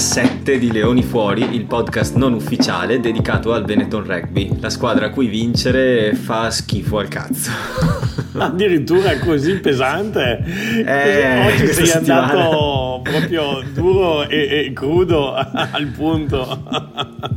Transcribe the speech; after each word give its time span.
puntata 0.00 0.28
47 0.40 0.58
di 0.58 0.72
Leoni 0.72 1.02
Fuori, 1.02 1.54
il 1.54 1.66
podcast 1.66 2.14
non 2.16 2.32
ufficiale 2.32 3.00
dedicato 3.00 3.52
al 3.52 3.64
Benetton 3.64 4.04
Rugby, 4.06 4.58
la 4.58 4.70
squadra 4.70 5.06
a 5.06 5.10
cui 5.10 5.26
vincere 5.26 6.14
fa 6.14 6.50
schifo 6.50 6.98
al 6.98 7.08
cazzo. 7.08 7.50
Addirittura 8.38 9.18
così 9.18 9.54
pesante. 9.60 10.42
Eh, 10.86 11.46
Oggi 11.46 11.66
sei 11.72 11.86
settimana. 11.86 12.32
andato 12.32 13.00
proprio 13.02 13.62
duro 13.74 14.26
e, 14.26 14.66
e 14.68 14.72
crudo 14.72 15.34
al 15.34 15.86
punto. 15.94 16.62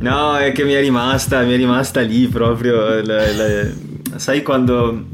No, 0.00 0.36
è 0.38 0.52
che 0.52 0.64
mi 0.64 0.72
è 0.72 0.80
rimasta, 0.80 1.42
mi 1.42 1.52
è 1.52 1.56
rimasta 1.56 2.00
lì 2.00 2.26
proprio. 2.28 3.02
la- 3.02 3.30
la- 3.32 4.16
sai 4.16 4.42
quando, 4.42 5.08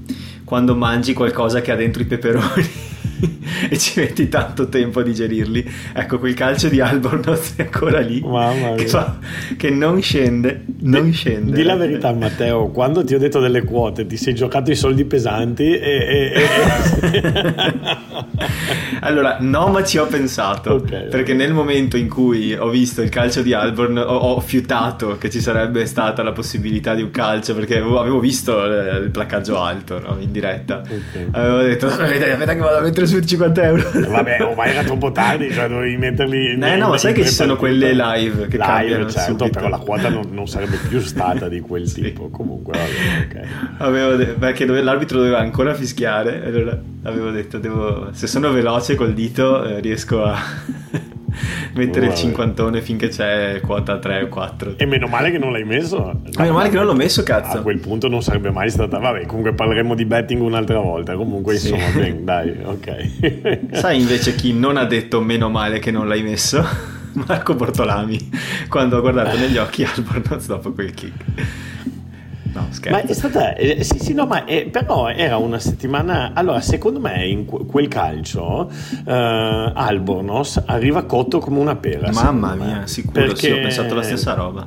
quando 0.45 0.77
mangi 0.77 1.15
qualcosa 1.15 1.61
che 1.63 1.73
ha 1.73 1.77
dentro 1.77 2.03
i 2.03 2.07
peperoni 2.07 2.80
e 3.71 3.79
ci 3.79 4.01
metti 4.01 4.29
tanto 4.29 4.69
tempo 4.69 5.01
a 5.01 5.03
digerirli? 5.03 5.69
Ecco, 5.95 6.19
quel 6.19 6.35
calcio 6.35 6.69
di 6.69 6.81
Albornoz 6.81 7.55
è 7.57 7.63
ancora 7.63 8.01
lì. 8.01 8.21
Mamma 8.21 8.75
Che, 8.75 8.83
mia. 8.83 8.89
fa- 8.89 9.19
che 9.57 9.71
non 9.71 10.01
scende, 10.01 10.65
non 10.81 11.13
scende. 11.13 11.57
Di 11.57 11.63
la 11.63 11.77
verità, 11.77 12.13
Matteo, 12.13 12.69
quando 12.69 13.05
ti 13.05 13.15
ho 13.15 13.19
detto 13.19 13.41
delle 13.41 13.65
quote, 13.65 14.07
ti 14.07 14.17
sei 14.17 14.35
giocato 14.35 14.71
i 14.71 14.77
soldi 14.77 15.05
pesanti 15.05 15.65
e. 15.65 16.33
e- 16.33 16.33
e- 17.13 17.99
Allora, 19.03 19.39
no, 19.41 19.69
ma 19.69 19.83
ci 19.83 19.99
ho 19.99 20.07
pensato. 20.07 20.75
Ok. 20.75 21.05
Perché 21.09 21.33
nel 21.35 21.53
momento 21.53 21.97
in 21.97 22.09
cui 22.09 22.55
ho 22.55 22.69
visto 22.69 23.03
il 23.03 23.09
calcio 23.09 23.43
di 23.43 23.53
Alborn, 23.53 23.97
ho, 23.99 24.03
ho 24.03 24.41
fiutato 24.41 25.17
che 25.19 25.31
ci 25.31 25.41
sarebbe 25.41 25.87
stata 25.87 26.23
la 26.23 26.33
possibilità 26.33 26.95
di 26.95 27.03
un 27.03 27.11
calcio. 27.11 27.55
Perché 27.55 27.79
avevo, 27.79 28.21
visto 28.21 28.65
eh, 28.65 28.99
il 28.99 29.11
placcaggio 29.11 29.59
alto 29.61 29.99
no, 30.01 30.17
in 30.21 30.31
diretta. 30.33 30.83
Ok. 30.83 31.29
Avevo 31.31 31.63
detto: 31.63 31.87
aspetta 31.87 32.53
che 32.55 32.61
vado 32.61 32.77
a 32.77 32.81
mettere 32.81 33.07
su 33.11 33.21
50 33.21 33.63
euro. 33.63 33.91
Vabbè, 34.09 34.43
ormai 34.43 34.71
era 34.71 34.83
troppo 34.85 35.13
tardi, 35.13 35.53
cioè 35.53 35.69
dovevi 35.69 35.97
metterli. 35.97 36.53
Eh, 36.61 36.77
no, 36.77 36.89
ma 36.89 36.99
sai 36.99 37.13
che 37.13 37.25
ci 37.25 37.33
sono 37.33 37.57
quelle 37.57 37.93
live 37.93 38.47
che 38.49 38.57
live, 38.57 38.65
cambiano 38.65 39.11
certo, 39.11 39.37
subito. 39.39 39.51
però 39.51 39.69
la 39.69 39.79
quota 39.79 40.09
non, 40.09 40.29
non 40.31 40.47
sarebbe 40.49 40.79
più 40.89 41.01
stata 41.01 41.49
di 41.49 41.61
quel 41.61 41.87
Sì. 41.89 42.03
tipo. 42.03 42.29
Comunque, 42.31 42.73
vabbè, 42.73 43.41
ok. 43.41 43.47
Avevo 43.79 44.15
de- 44.17 44.25
perché 44.27 44.65
dove- 44.65 44.83
l'arbitro 44.83 45.19
doveva 45.19 45.39
ancora 45.39 45.75
fischiare. 45.75 46.43
Allora 46.45 46.79
avevo 47.05 47.31
detto: 47.31 47.59
devo- 47.59 48.09
se 48.13 48.27
sono 48.27 48.51
veloce 48.53 48.95
col 48.95 49.13
dito, 49.15 49.65
eh, 49.65 49.81
riesco 49.81 50.23
a 50.25 50.39
mettere 51.75 52.07
il 52.07 52.11
Vabbè. 52.11 52.21
cinquantone 52.21 52.81
finché 52.83 53.09
c'è 53.09 53.61
quota 53.65 53.99
3 53.99 54.23
o 54.25 54.29
4. 54.29 54.75
E 54.77 54.87
meno 54.87 55.07
male 55.07 55.31
che 55.31 55.39
non 55.39 55.53
l'hai 55.53 55.65
messo. 55.65 56.21
Meno 56.39 56.53
male 56.53 56.69
che 56.69 56.77
non 56.77 56.87
l'ho 56.87 56.95
messo, 56.95 57.21
A 57.21 57.25
cazzo. 57.25 57.63
quel 57.63 57.79
punto 57.79 58.09
non 58.09 58.23
sarebbe 58.23 58.51
mai 58.51 58.71
stata. 58.71 58.99
Vabbè, 58.99 59.27
comunque 59.27 59.55
parleremo 59.55 59.95
di 59.95 60.05
betting 60.05 60.41
un'altra 60.43 60.79
volta. 60.81 61.15
Comunque, 61.15 61.57
Sì. 61.57 61.71
insomma, 61.73 61.91
ben, 61.95 62.25
dai, 62.27 62.57
ok. 62.63 63.09
Sai 63.73 64.01
invece 64.01 64.35
chi 64.35 64.53
non 64.53 64.77
ha 64.77 64.85
detto 64.85 65.21
meno 65.21 65.49
male 65.49 65.79
che 65.79 65.91
non 65.91 66.09
l'hai 66.09 66.23
messo? 66.23 66.65
Marco 67.27 67.55
Bortolami, 67.55 68.31
quando 68.69 68.99
ho 68.99 69.01
guardato 69.01 69.37
negli 69.37 69.57
occhi 69.57 69.85
Albornoz 69.85 70.47
dopo 70.47 70.73
quel 70.73 70.93
kick. 70.95 71.25
No, 72.53 72.67
scherzo. 72.71 72.91
Ma 72.99 73.03
è 73.09 73.13
stata, 73.13 73.55
eh, 73.55 73.85
sì, 73.85 73.99
sì, 73.99 74.13
no, 74.15 74.27
ma 74.27 74.45
eh, 74.45 74.69
però 74.71 75.09
era 75.09 75.37
una 75.37 75.59
settimana. 75.59 76.33
Allora, 76.35 76.61
secondo 76.61 76.99
me 77.01 77.27
in 77.27 77.45
que- 77.45 77.65
quel 77.67 77.89
calcio 77.89 78.69
eh, 79.07 79.73
Albornoz 79.75 80.63
arriva 80.67 81.05
cotto 81.05 81.39
come 81.39 81.59
una 81.59 81.77
pera. 81.77 82.11
Mamma 82.11 82.55
me. 82.55 82.65
mia, 82.65 82.87
sicuro, 82.87 83.21
sì, 83.21 83.29
ho 83.29 83.33
Perché- 83.55 83.61
pensato 83.61 83.95
la 83.95 84.03
stessa 84.03 84.35
roba. 84.35 84.67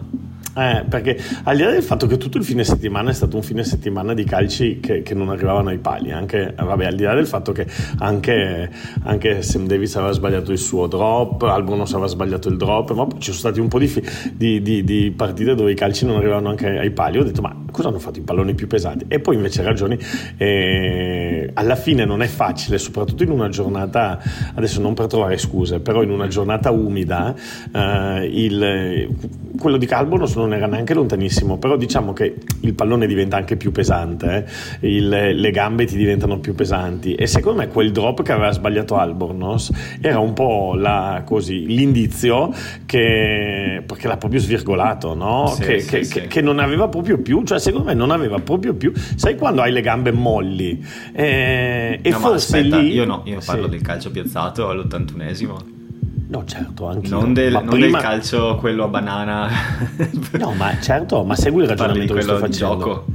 Eh, 0.56 0.86
perché 0.88 1.18
al 1.46 1.56
di 1.56 1.64
là 1.64 1.72
del 1.72 1.82
fatto 1.82 2.06
che 2.06 2.18
tutto 2.18 2.38
il 2.38 2.44
fine 2.44 2.64
settimana 2.64 3.10
è 3.10 3.14
stato 3.14 3.36
un 3.38 3.42
fine 3.42 3.64
settimana 3.64 4.14
di 4.14 4.23
calci 4.23 4.80
che, 4.80 5.02
che 5.02 5.16
non 5.16 5.30
arrivavano 5.30 5.70
ai 5.70 5.80
pali, 5.80 6.11
anche, 6.11 6.54
eh, 6.55 6.64
vabbè, 6.64 6.86
al 6.86 6.95
di 6.95 7.04
là 7.04 7.16
del 7.16 7.26
fatto 7.26 7.52
che 7.52 7.66
anche, 7.98 8.70
anche 9.04 9.42
Sam 9.42 9.66
Davis 9.66 9.95
aveva 9.95 10.11
sbagliato 10.11 10.52
il 10.52 10.60
suo 10.60 10.86
drop, 10.86 11.42
Albonos 11.42 11.92
aveva 11.94 12.08
sbagliato 12.08 12.50
il 12.50 12.58
drop, 12.58 12.92
ma 12.94 13.08
ci 13.17 13.32
sono 13.32 13.38
stati 13.38 13.60
un 13.60 13.67
po' 13.67 13.80
di, 13.80 13.92
di- 14.33 14.61
di- 14.61 14.83
di 14.83 15.11
partite 15.16 15.55
dove 15.55 15.72
i 15.72 15.76
calci 15.76 16.05
non 16.05 16.17
arrivavano 16.17 16.50
anche 16.50 16.67
ai 16.67 16.92
pali. 16.92 17.17
Ho 17.17 17.23
detto, 17.23 17.42
ma 17.42 17.56
cosa 17.72 17.88
hanno 17.88 18.00
fatto 18.00 18.20
i 18.20 18.23
palloni 18.23 18.54
più 18.54 18.67
pesanti? 18.67 19.06
E 19.08 19.20
poi 19.20 19.36
invece 19.36 19.64
ragioni, 19.64 19.98
eh, 20.38 21.50
alla 21.56 21.76
fine 21.76 22.06
non 22.06 22.22
è 22.22 22.27
facile, 22.27 22.77
soprattutto 22.77 23.23
in 23.23 23.32
una 23.32 23.50
giornata, 23.50 24.22
adesso 24.54 24.80
non 24.82 24.94
per 24.94 25.08
trovare 25.08 25.38
scuse, 25.38 25.80
però 25.80 26.04
in 26.04 26.11
una 26.11 26.27
giornata 26.27 26.70
umida, 26.70 27.33
eh, 27.73 28.30
il, 28.32 29.10
quello 29.58 29.77
di 29.77 29.86
Calbonos 29.88 30.36
non 30.36 30.42
era 30.52 30.67
neanche 30.67 30.93
lontanissimo, 30.93 31.58
però 31.58 31.77
diciamo 31.77 32.11
che 32.11 32.36
il 32.61 32.73
pallone 32.73 33.08
diventa 33.08 33.37
anche 33.37 33.55
più 33.55 33.71
pesante, 33.71 34.45
eh, 34.81 34.87
il- 34.89 35.08
le 35.39 35.52
gambe 35.52 35.86
ti 35.86 35.95
diventano 35.95 36.39
più 36.39 36.55
pesanti 36.55 37.14
e 37.15 37.27
secondo 37.27 37.59
me 37.59 37.67
quel 37.67 37.92
drop 37.92 38.21
che 38.23 38.31
aveva 38.33 38.52
sbagliato 38.52 38.98
Albornoz 38.98 39.71
era 40.02 40.20
un 40.20 40.33
po' 40.33 40.73
la- 40.76 41.21
così, 41.26 41.65
l'indizio 41.67 42.52
che, 42.86 43.83
perché 43.86 44.08
l'ha 44.08 44.17
proprio 44.17 44.39
svirgolato, 44.39 45.14
no? 45.14 45.48
Sì, 45.48 45.61
che, 45.61 45.80
sì, 45.80 45.89
che- 45.89 46.03
sì. 46.03 46.27
che- 46.27 46.42
non 46.42 46.59
aveva 46.59 46.87
proprio 46.87 47.20
più, 47.20 47.43
cioè 47.43 47.59
secondo 47.59 47.87
me 47.87 47.93
non 47.93 48.11
aveva 48.11 48.39
proprio 48.39 48.73
più, 48.73 48.92
sai 49.15 49.36
quando 49.37 49.61
hai 49.61 49.71
le 49.71 49.82
gambe 49.82 50.11
molli 50.11 50.83
Eh, 51.14 51.99
e 52.02 52.09
no, 52.09 52.17
forse 52.17 52.58
aspetta, 52.58 52.77
lì... 52.80 52.92
io 52.93 53.05
no, 53.05 53.21
io 53.26 53.39
parlo 53.45 53.67
del 53.67 53.82
calcio 53.82 54.09
piazzato 54.11 54.67
all'81esimo. 54.70 55.82
No, 56.28 56.45
certo, 56.45 56.88
anche 56.88 57.10
Non, 57.10 57.34
del, 57.34 57.54
non 57.54 57.67
prima... 57.67 57.98
del 57.98 58.02
calcio 58.02 58.56
quello 58.56 58.86
a 58.86 58.88
banana. 58.88 59.50
No, 60.39 60.54
ma 60.54 60.80
certo, 60.80 61.23
ma 61.23 61.36
segui 61.36 61.64
il 61.64 61.70
ragionamento 61.70 62.14
che 62.14 62.22
sto 62.22 62.38
facendo. 62.38 62.78
gioco. 62.78 63.06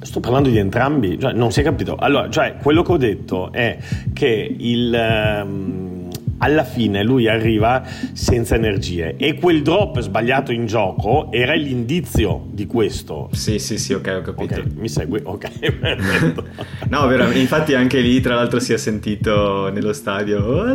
Sto 0.00 0.20
parlando 0.20 0.48
di 0.48 0.58
entrambi, 0.58 1.18
cioè, 1.18 1.32
non 1.32 1.50
si 1.50 1.60
è 1.60 1.62
capito. 1.64 1.96
Allora, 1.96 2.30
cioè, 2.30 2.56
quello 2.62 2.82
che 2.82 2.92
ho 2.92 2.96
detto 2.96 3.50
è 3.50 3.78
che 4.12 4.56
il, 4.58 4.94
ehm, 4.94 5.95
alla 6.38 6.64
fine 6.64 7.02
lui 7.02 7.28
arriva 7.28 7.82
senza 8.12 8.54
energie 8.54 9.16
e 9.16 9.34
quel 9.34 9.62
drop 9.62 10.00
sbagliato 10.00 10.52
in 10.52 10.66
gioco 10.66 11.28
era 11.30 11.54
l'indizio 11.54 12.46
di 12.50 12.66
questo. 12.66 13.28
Sì, 13.32 13.58
sì, 13.58 13.78
sì, 13.78 13.92
ok, 13.92 14.16
ho 14.18 14.22
capito. 14.22 14.60
Ok, 14.60 14.66
mi 14.76 14.88
segui? 14.88 15.20
Ok. 15.22 16.44
No, 16.88 17.06
veramente, 17.06 17.38
infatti 17.40 17.74
anche 17.74 18.00
lì 18.00 18.20
tra 18.20 18.34
l'altro 18.34 18.60
si 18.60 18.72
è 18.72 18.76
sentito 18.76 19.70
nello 19.72 19.92
stadio 19.92 20.64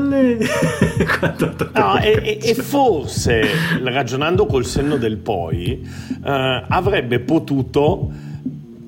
No, 1.74 2.00
e, 2.00 2.38
e- 2.42 2.54
forse 2.56 3.42
ragionando 3.84 4.46
col 4.46 4.66
senno 4.66 4.98
del 4.98 5.18
poi 5.18 5.82
eh, 6.26 6.64
avrebbe 6.68 7.20
potuto 7.20 8.12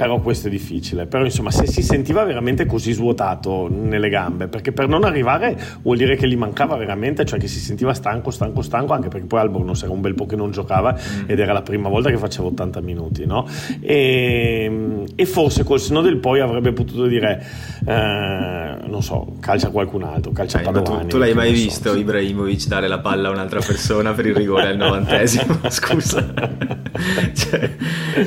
però 0.03 0.19
questo 0.19 0.47
è 0.47 0.49
difficile 0.51 1.05
però 1.05 1.23
insomma 1.23 1.49
se 1.49 1.65
si 1.65 1.81
sentiva 1.81 2.25
veramente 2.25 2.65
così 2.65 2.91
svuotato 2.91 3.69
nelle 3.71 4.09
gambe 4.09 4.47
perché 4.49 4.73
per 4.73 4.89
non 4.89 5.05
arrivare 5.05 5.57
vuol 5.81 5.95
dire 5.95 6.17
che 6.17 6.27
gli 6.27 6.35
mancava 6.35 6.75
veramente 6.75 7.23
cioè 7.23 7.39
che 7.39 7.47
si 7.47 7.59
sentiva 7.59 7.93
stanco 7.93 8.29
stanco 8.29 8.61
stanco 8.61 8.91
anche 8.91 9.07
perché 9.07 9.27
poi 9.27 9.39
Albornoz 9.39 9.83
era 9.83 9.93
un 9.93 10.01
bel 10.01 10.13
po' 10.13 10.25
che 10.25 10.35
non 10.35 10.51
giocava 10.51 10.91
Mm. 10.93 11.23
ed 11.29 11.39
era 11.39 11.53
la 11.53 11.61
prima 11.61 11.89
volta 11.89 12.09
che 12.09 12.17
faceva 12.17 12.47
80 12.47 12.81
minuti 12.81 13.25
no? 13.25 13.47
e, 13.81 15.03
e 15.15 15.25
forse 15.25 15.63
col 15.63 15.79
senno 15.79 16.01
del 16.01 16.17
poi 16.17 16.39
avrebbe 16.39 16.71
potuto 16.73 17.05
dire 17.05 17.43
eh, 17.85 18.75
non 18.85 19.01
so 19.01 19.35
calcia 19.39 19.69
qualcun 19.69 20.03
altro 20.03 20.31
calcia 20.31 20.57
Dai, 20.57 20.65
ma 20.65 20.71
tu, 20.71 20.81
Padovani 20.83 21.09
tu 21.09 21.17
l'hai 21.17 21.33
mai 21.33 21.55
so, 21.55 21.63
visto 21.63 21.93
sì. 21.93 21.99
Ibrahimovic 21.99 22.67
dare 22.67 22.87
la 22.87 22.99
palla 22.99 23.29
a 23.29 23.31
un'altra 23.31 23.59
persona 23.59 24.11
per 24.11 24.25
il 24.25 24.35
rigore 24.35 24.67
al 24.67 24.77
novantesimo? 24.77 25.59
Scusa. 25.69 26.33
Cioè, 27.33 27.71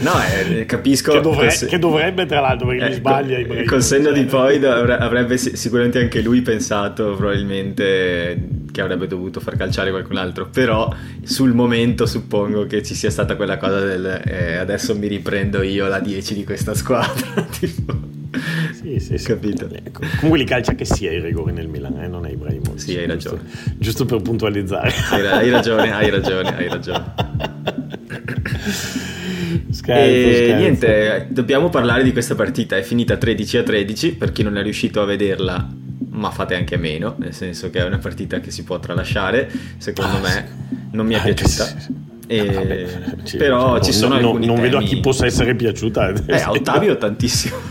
no, 0.00 0.12
eh, 0.50 0.64
capisco. 0.66 1.12
che, 1.12 1.20
dovre- 1.20 1.50
col- 1.66 1.74
che 1.74 1.78
dovrebbe 1.78 2.26
tra 2.26 2.40
l'altro 2.40 2.66
perché 2.68 2.84
eh, 2.86 2.90
gli 2.90 2.94
sbaglia 2.94 3.38
Ibrahimovic. 3.38 3.68
Col 3.68 3.82
senno 3.82 4.10
di 4.12 4.24
poi 4.24 4.64
avrebbe 4.64 5.36
si- 5.36 5.56
sicuramente 5.56 5.98
anche 6.00 6.20
lui 6.22 6.40
pensato 6.42 7.14
probabilmente 7.16 8.48
che 8.72 8.80
avrebbe 8.80 9.06
dovuto 9.06 9.40
far 9.40 9.56
calciare 9.56 9.90
qualcun 9.90 10.16
altro, 10.16 10.48
però 10.48 10.92
sul 11.22 11.52
momento 11.54 12.06
suppongo 12.06 12.66
che 12.66 12.82
ci 12.82 12.94
sia 12.94 13.10
stata 13.10 13.36
quella 13.36 13.56
cosa 13.56 13.80
del 13.80 14.20
eh, 14.24 14.56
adesso 14.56 14.94
mi 14.96 15.06
riprendo 15.06 15.62
io 15.62 15.86
la 15.88 15.98
10 16.00 16.34
di 16.34 16.44
questa 16.44 16.74
squadra. 16.74 17.42
tipo. 17.58 17.94
sì, 18.74 18.98
sì, 18.98 19.16
sì. 19.16 19.24
Capito. 19.26 19.66
Ecco, 19.72 20.00
comunque 20.16 20.38
li 20.38 20.44
calcia 20.44 20.74
che 20.74 20.84
sia 20.84 21.10
i 21.10 21.20
rigori 21.20 21.52
nel 21.52 21.68
Milan 21.68 21.98
eh, 22.02 22.06
non 22.08 22.26
è 22.26 22.30
Ibrahimovic 22.30 22.80
Sì, 22.80 22.96
hai 22.98 23.06
giusto- 23.08 23.30
ragione. 23.36 23.50
giusto 23.78 24.04
per 24.04 24.20
puntualizzare 24.20 24.92
Hai, 25.10 25.26
hai 25.26 25.50
ragione, 25.50 25.92
hai 25.92 26.10
ragione, 26.10 26.56
hai 26.56 26.68
ragione. 26.68 27.54
scherzo, 29.70 29.90
E 29.90 30.32
scherzo. 30.34 30.54
niente, 30.56 31.26
dobbiamo 31.30 31.68
parlare 31.68 32.02
di 32.02 32.12
questa 32.12 32.34
partita. 32.34 32.76
È 32.76 32.82
finita 32.82 33.16
13 33.16 33.58
a 33.58 33.62
13 33.62 34.14
per 34.14 34.32
chi 34.32 34.42
non 34.42 34.56
è 34.56 34.62
riuscito 34.62 35.00
a 35.00 35.04
vederla, 35.04 35.68
ma 36.10 36.30
fate 36.30 36.54
anche 36.54 36.76
meno, 36.76 37.14
nel 37.18 37.34
senso 37.34 37.70
che 37.70 37.80
è 37.80 37.84
una 37.84 37.98
partita 37.98 38.40
che 38.40 38.50
si 38.50 38.64
può 38.64 38.78
tralasciare. 38.78 39.50
Secondo 39.78 40.16
Ah, 40.18 40.20
me 40.20 40.48
non 40.92 41.06
mi 41.06 41.14
è 41.14 41.18
Anche 41.18 41.34
piaciuta. 41.34 41.64
se- 41.64 41.76
E, 42.28 42.40
ah, 42.40 43.22
ci, 43.22 43.36
però 43.38 43.74
cioè, 43.74 43.84
ci 43.84 43.92
sono 43.92 44.18
no, 44.18 44.28
alcuni 44.28 44.46
non 44.46 44.56
temi... 44.56 44.68
vedo 44.68 44.78
a 44.78 44.82
chi 44.82 44.98
possa 44.98 45.26
essere 45.26 45.54
piaciuta. 45.54 46.12
Eh, 46.26 46.40
a 46.40 46.50
Ottavio 46.56 46.96
tantissimo 46.96 47.54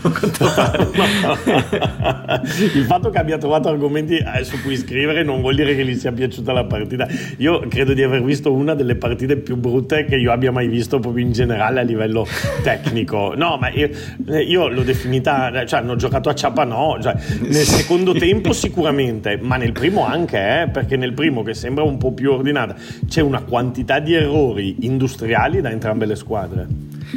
il 2.74 2.84
fatto 2.84 3.10
che 3.10 3.18
abbia 3.18 3.36
trovato 3.36 3.68
argomenti 3.68 4.16
eh, 4.16 4.44
su 4.44 4.62
cui 4.62 4.76
scrivere 4.76 5.22
non 5.22 5.40
vuol 5.42 5.54
dire 5.56 5.76
che 5.76 5.84
gli 5.84 5.94
sia 5.94 6.12
piaciuta 6.12 6.52
la 6.52 6.64
partita. 6.64 7.06
Io 7.38 7.66
credo 7.68 7.92
di 7.92 8.02
aver 8.02 8.22
visto 8.22 8.52
una 8.52 8.74
delle 8.74 8.96
partite 8.96 9.36
più 9.36 9.56
brutte 9.56 10.06
che 10.06 10.16
io 10.16 10.32
abbia 10.32 10.52
mai 10.52 10.68
visto 10.68 10.98
proprio 11.00 11.24
in 11.24 11.32
generale 11.32 11.80
a 11.80 11.82
livello 11.82 12.26
tecnico. 12.62 13.34
No 13.36 13.58
ma 13.60 13.68
io, 13.70 13.90
eh, 14.28 14.40
io 14.40 14.68
l'ho 14.68 14.82
definita 14.82 15.66
cioè 15.66 15.80
hanno 15.80 15.96
giocato 15.96 16.30
a 16.30 16.34
ciapanò 16.34 16.98
cioè, 17.00 17.14
nel 17.40 17.54
secondo 17.54 18.14
tempo 18.14 18.52
sicuramente 18.52 19.38
ma 19.40 19.56
nel 19.56 19.72
primo 19.72 20.06
anche 20.06 20.62
eh, 20.62 20.68
perché 20.68 20.96
nel 20.96 21.12
primo 21.12 21.42
che 21.42 21.52
sembra 21.54 21.84
un 21.84 21.98
po' 21.98 22.12
più 22.12 22.32
ordinata 22.32 22.74
c'è 23.06 23.20
una 23.20 23.42
quantità 23.42 23.98
di 23.98 24.14
errori 24.14 24.45
errori 24.46 24.76
industriali 24.80 25.60
da 25.60 25.70
entrambe 25.70 26.06
le 26.06 26.16
squadre. 26.16 26.66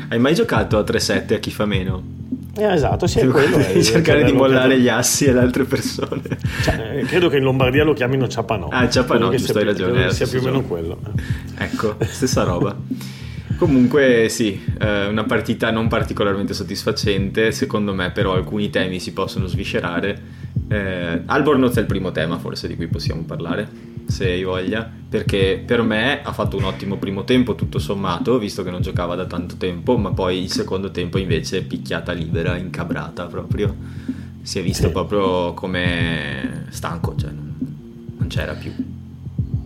Hai 0.09 0.19
mai 0.19 0.33
giocato 0.33 0.77
a 0.77 0.81
3-7 0.81 1.33
a 1.35 1.37
chi 1.37 1.51
fa 1.51 1.65
meno? 1.65 2.17
Eh, 2.57 2.73
esatto, 2.73 3.07
sì, 3.07 3.19
è 3.19 3.27
quello. 3.27 3.57
È, 3.57 3.79
cercare 3.81 4.23
di 4.23 4.31
mollare 4.31 4.79
gli 4.79 4.89
assi 4.89 5.29
ad 5.29 5.37
altre 5.37 5.63
persone. 5.65 6.21
Cioè, 6.63 6.97
eh, 6.97 7.01
credo 7.03 7.29
che 7.29 7.37
in 7.37 7.43
Lombardia 7.43 7.83
lo 7.83 7.93
chiamino 7.93 8.27
ciapanò. 8.27 8.67
Ah, 8.69 8.89
ciapanò, 8.89 9.29
giusto, 9.31 9.57
hai 9.57 9.65
ragione. 9.65 10.07
Che 10.07 10.13
sia 10.13 10.27
più 10.27 10.39
o 10.39 10.43
meno 10.43 10.61
quello. 10.63 10.99
Ecco, 11.57 11.95
stessa 12.01 12.43
roba. 12.43 12.75
Comunque 13.57 14.27
sì, 14.29 14.61
eh, 14.79 15.07
una 15.07 15.25
partita 15.25 15.69
non 15.69 15.87
particolarmente 15.87 16.53
soddisfacente, 16.53 17.51
secondo 17.51 17.93
me 17.93 18.11
però 18.11 18.33
alcuni 18.33 18.69
temi 18.69 18.99
si 18.99 19.11
possono 19.11 19.47
sviscerare. 19.47 20.37
Eh, 20.69 21.23
Albornoz 21.25 21.75
è 21.75 21.79
il 21.81 21.85
primo 21.85 22.11
tema 22.11 22.37
forse 22.37 22.67
di 22.67 22.75
cui 22.75 22.87
possiamo 22.87 23.23
parlare 23.23 23.88
se 24.09 24.25
hai 24.25 24.43
voglia, 24.43 24.89
perché 25.09 25.61
per 25.63 25.81
me 25.81 26.21
ha 26.21 26.33
fatto 26.33 26.57
un 26.57 26.63
ottimo 26.63 26.97
primo 26.97 27.23
tempo 27.23 27.55
tutto 27.55 27.79
sommato, 27.79 28.37
visto 28.37 28.63
che 28.63 28.71
non 28.71 28.81
giocava 28.81 29.15
da 29.15 29.25
tanto 29.25 29.55
tempo, 29.55 29.97
ma 29.97 30.11
poi 30.11 30.43
il 30.43 30.51
secondo 30.51 30.91
tempo 30.91 31.17
invece 31.17 31.61
picchiata 31.63 32.11
libera, 32.11 32.57
incabrata 32.57 33.25
proprio, 33.25 33.75
si 34.41 34.59
è 34.59 34.63
visto 34.63 34.87
sì. 34.87 34.91
proprio 34.91 35.53
come 35.53 36.65
stanco, 36.69 37.15
cioè 37.15 37.31
non, 37.31 37.55
non 38.17 38.27
c'era 38.27 38.53
più. 38.53 38.73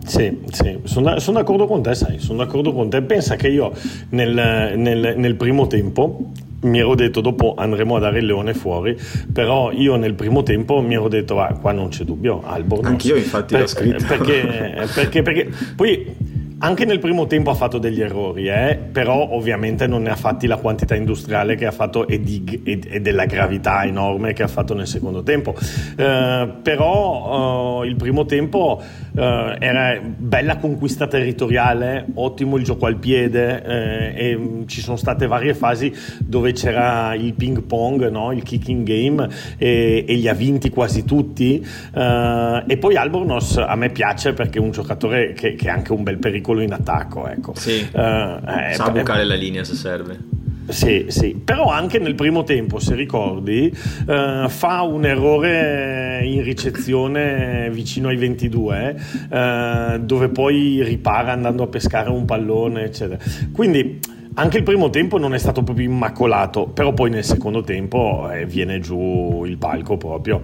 Sì, 0.04 0.38
sì, 0.50 0.78
sono, 0.84 1.18
sono, 1.18 1.38
d'accordo 1.38 1.66
con 1.66 1.82
te, 1.82 1.94
sai, 1.94 2.18
sono 2.18 2.44
d'accordo 2.44 2.74
con 2.74 2.90
te. 2.90 3.00
Pensa 3.00 3.36
che 3.36 3.48
io 3.48 3.72
nel, 4.10 4.74
nel, 4.76 5.14
nel 5.16 5.34
primo 5.36 5.66
tempo 5.66 6.32
mi 6.64 6.78
ero 6.78 6.94
detto 6.94 7.20
dopo 7.20 7.54
andremo 7.56 7.96
a 7.96 8.00
dare 8.00 8.18
il 8.18 8.26
leone 8.26 8.54
fuori, 8.54 8.96
però 9.32 9.70
io 9.72 9.96
nel 9.96 10.14
primo 10.14 10.42
tempo 10.42 10.80
mi 10.80 10.94
ero 10.94 11.08
detto 11.08 11.40
ah, 11.40 11.56
qua 11.58 11.72
non 11.72 11.88
c'è 11.88 12.04
dubbio, 12.04 12.42
Albornoz. 12.44 12.90
Anch'io 12.90 13.16
infatti 13.16 13.52
per, 13.52 13.62
l'ho 13.62 13.66
scritto. 13.66 14.04
Perché, 14.06 14.86
perché, 14.94 15.22
perché 15.22 15.50
poi 15.76 16.33
anche 16.64 16.86
nel 16.86 16.98
primo 16.98 17.26
tempo 17.26 17.50
ha 17.50 17.54
fatto 17.54 17.76
degli 17.76 18.00
errori, 18.00 18.48
eh? 18.48 18.78
però 18.90 19.28
ovviamente 19.32 19.86
non 19.86 20.00
ne 20.00 20.10
ha 20.10 20.16
fatti 20.16 20.46
la 20.46 20.56
quantità 20.56 20.94
industriale 20.94 21.56
che 21.56 21.66
ha 21.66 21.70
fatto 21.70 22.08
e, 22.08 22.22
di, 22.22 22.62
e, 22.64 22.80
e 22.82 23.00
della 23.00 23.26
gravità 23.26 23.84
enorme 23.84 24.32
che 24.32 24.42
ha 24.42 24.48
fatto 24.48 24.72
nel 24.72 24.86
secondo 24.86 25.22
tempo. 25.22 25.54
Eh, 25.96 26.48
però 26.62 27.82
eh, 27.82 27.86
il 27.86 27.96
primo 27.96 28.24
tempo 28.24 28.82
eh, 29.14 29.56
era 29.58 30.00
bella 30.00 30.56
conquista 30.56 31.06
territoriale, 31.06 32.06
ottimo 32.14 32.56
il 32.56 32.64
gioco 32.64 32.86
al 32.86 32.96
piede 32.96 33.62
eh, 33.62 34.28
e 34.30 34.36
mm, 34.36 34.66
ci 34.66 34.80
sono 34.80 34.96
state 34.96 35.26
varie 35.26 35.52
fasi 35.52 35.92
dove 36.18 36.52
c'era 36.52 37.14
il 37.14 37.34
ping 37.34 37.62
pong, 37.64 38.08
no? 38.08 38.32
il 38.32 38.42
kicking 38.42 38.86
game 38.86 39.28
e, 39.58 40.06
e, 40.08 40.14
li 40.14 40.28
ha 40.28 40.34
vinti 40.34 40.70
quasi 40.70 41.04
tutti. 41.04 41.62
Eh, 41.94 42.64
e 42.66 42.78
poi 42.78 42.96
Albornoz 42.96 43.58
a 43.58 43.76
me 43.76 43.90
piace 43.90 44.32
perché 44.32 44.58
è 44.58 44.62
un 44.62 44.70
giocatore 44.70 45.34
che, 45.34 45.54
che 45.56 45.66
è 45.66 45.70
anche 45.70 45.92
un 45.92 46.02
bel 46.02 46.16
pericolo 46.16 46.52
solo 46.54 46.62
in 46.62 46.72
attacco. 46.72 47.28
Ecco. 47.28 47.52
Sì. 47.56 47.86
Uh, 47.92 47.98
eh, 47.98 48.74
Sa 48.74 48.90
bucare 48.90 49.22
eh, 49.22 49.24
la 49.24 49.34
linea 49.34 49.64
se 49.64 49.74
serve. 49.74 50.42
Sì, 50.66 51.06
sì, 51.08 51.34
però 51.34 51.66
anche 51.66 51.98
nel 51.98 52.14
primo 52.14 52.42
tempo, 52.42 52.78
se 52.78 52.94
ricordi, 52.94 53.70
uh, 53.70 54.48
fa 54.48 54.80
un 54.80 55.04
errore 55.04 56.22
in 56.24 56.42
ricezione 56.42 57.68
vicino 57.70 58.08
ai 58.08 58.16
22, 58.16 58.96
uh, 59.28 59.98
dove 59.98 60.28
poi 60.30 60.82
ripara 60.82 61.32
andando 61.32 61.64
a 61.64 61.66
pescare 61.66 62.08
un 62.08 62.24
pallone, 62.24 62.84
eccetera. 62.84 63.22
Quindi 63.52 64.00
anche 64.36 64.56
il 64.56 64.62
primo 64.62 64.88
tempo 64.88 65.18
non 65.18 65.34
è 65.34 65.38
stato 65.38 65.62
proprio 65.62 65.86
immacolato, 65.86 66.66
però 66.66 66.94
poi 66.94 67.10
nel 67.10 67.24
secondo 67.24 67.62
tempo 67.62 68.30
eh, 68.32 68.46
viene 68.46 68.80
giù 68.80 69.44
il 69.44 69.58
palco 69.58 69.98
proprio. 69.98 70.42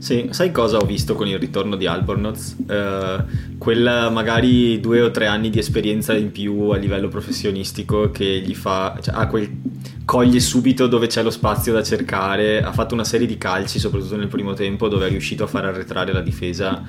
Sì, 0.00 0.28
sai 0.30 0.50
cosa 0.50 0.78
ho 0.78 0.86
visto 0.86 1.14
con 1.14 1.28
il 1.28 1.38
ritorno 1.38 1.76
di 1.76 1.86
Albornoz? 1.86 2.56
Uh, 2.66 3.58
quella 3.58 4.08
magari 4.08 4.80
due 4.80 5.02
o 5.02 5.10
tre 5.10 5.26
anni 5.26 5.50
di 5.50 5.58
esperienza 5.58 6.16
in 6.16 6.32
più 6.32 6.70
a 6.70 6.78
livello 6.78 7.08
professionistico 7.08 8.10
che 8.10 8.40
gli 8.40 8.54
fa, 8.54 8.98
cioè, 8.98 9.14
ha 9.14 9.26
quel, 9.26 9.60
coglie 10.06 10.40
subito 10.40 10.86
dove 10.86 11.06
c'è 11.06 11.22
lo 11.22 11.28
spazio 11.28 11.74
da 11.74 11.82
cercare, 11.82 12.62
ha 12.62 12.72
fatto 12.72 12.94
una 12.94 13.04
serie 13.04 13.26
di 13.26 13.36
calci, 13.36 13.78
soprattutto 13.78 14.16
nel 14.16 14.28
primo 14.28 14.54
tempo, 14.54 14.88
dove 14.88 15.04
è 15.04 15.10
riuscito 15.10 15.44
a 15.44 15.46
far 15.46 15.66
arretrare 15.66 16.14
la 16.14 16.22
difesa 16.22 16.82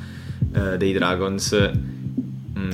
uh, 0.54 0.78
dei 0.78 0.94
Dragons 0.94 1.52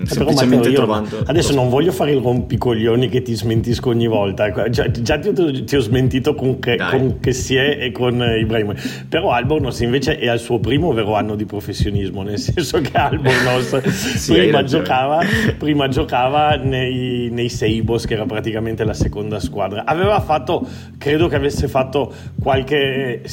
Mm, 0.01 0.05
semplicemente 0.05 0.71
trovando. 0.71 1.23
Adesso 1.25 1.53
non 1.53 1.69
voglio 1.69 1.91
fare 1.91 2.11
il 2.11 2.21
rompicoglioni 2.21 3.09
che 3.09 3.21
ti 3.21 3.33
smentisco 3.33 3.89
ogni 3.89 4.07
volta. 4.07 4.45
Ecco, 4.47 4.69
già, 4.69 4.89
già 4.89 5.17
ti, 5.17 5.29
ho, 5.29 5.63
ti, 5.63 5.75
ho 5.75 5.79
smentito 5.79 6.35
con, 6.35 6.59
che, 6.59 6.77
con 6.77 7.19
Kessie 7.19 7.79
e 7.79 7.91
con 7.91 8.21
Ibrahim. 8.39 8.73
Però 9.09 9.31
Albornoz 9.31 9.79
invece 9.79 10.17
è 10.17 10.27
al 10.27 10.39
suo 10.39 10.59
primo 10.59 10.93
vero 10.93 11.15
anno 11.15 11.35
di 11.35 11.45
professionismo, 11.45 12.21
nel 12.21 12.39
senso 12.39 12.79
che 12.81 12.95
Albornoz 12.97 13.81
sì, 13.87 14.33
prima, 14.33 14.63
giocava, 14.63 15.21
prima, 15.57 15.87
giocava, 15.87 16.55
nei, 16.55 17.29
nei 17.31 17.49
Seibos, 17.49 18.05
che 18.05 18.13
era 18.13 18.25
praticamente 18.25 18.83
la 18.83 18.93
seconda 18.93 19.39
squadra. 19.39 19.85
Aveva 19.85 20.19
fatto, 20.19 20.65
credo 20.97 21.27
che 21.27 21.35
avesse 21.35 21.67
fatto 21.67 22.13
qualche 22.41 23.23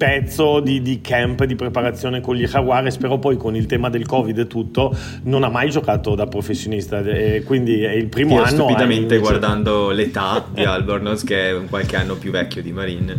pezzo 0.00 0.60
di, 0.60 0.80
di, 0.80 1.02
camp 1.02 1.44
di 1.44 1.54
preparazione 1.56 2.22
con 2.22 2.34
gli 2.34 2.46
Jaguares, 2.46 2.96
però 2.96 3.18
poi 3.18 3.36
con 3.36 3.54
il 3.54 3.66
tema 3.66 3.90
del 3.90 4.06
Covid 4.06 4.38
e 4.38 4.46
tutto 4.46 4.96
non 5.24 5.44
ha 5.44 5.50
mai 5.50 5.68
giocato 5.68 6.14
da 6.14 6.26
professionista, 6.26 7.00
e 7.00 7.42
quindi 7.44 7.82
è 7.82 7.90
il 7.90 8.06
primo 8.06 8.36
Io 8.36 8.40
anno. 8.44 8.48
Stupidamente 8.48 9.16
invece... 9.16 9.20
guardando 9.20 9.90
l'età 9.90 10.42
di 10.50 10.64
Albornoz, 10.64 11.22
che 11.22 11.50
è 11.50 11.64
qualche 11.68 11.96
anno 11.96 12.14
più 12.14 12.30
vecchio 12.30 12.62
di 12.62 12.72
Marin. 12.72 13.10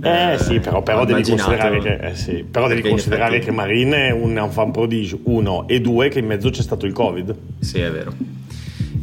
Eh, 0.00 0.34
eh 0.34 0.38
sì, 0.38 0.60
però, 0.60 0.80
però 0.80 1.04
devi 1.04 1.24
considerare, 1.24 1.80
che, 1.80 1.94
eh, 1.96 2.14
sì, 2.14 2.44
però 2.48 2.68
devi 2.68 2.82
considerare 2.82 3.40
che 3.40 3.50
Marin 3.50 3.90
è 3.90 4.12
un, 4.12 4.36
un 4.36 4.50
fan 4.52 4.70
prodigio, 4.70 5.18
uno, 5.24 5.66
e 5.66 5.80
due, 5.80 6.08
che 6.08 6.20
in 6.20 6.26
mezzo 6.26 6.50
c'è 6.50 6.62
stato 6.62 6.86
il 6.86 6.92
Covid. 6.92 7.34
Sì, 7.58 7.80
è 7.80 7.90
vero. 7.90 8.12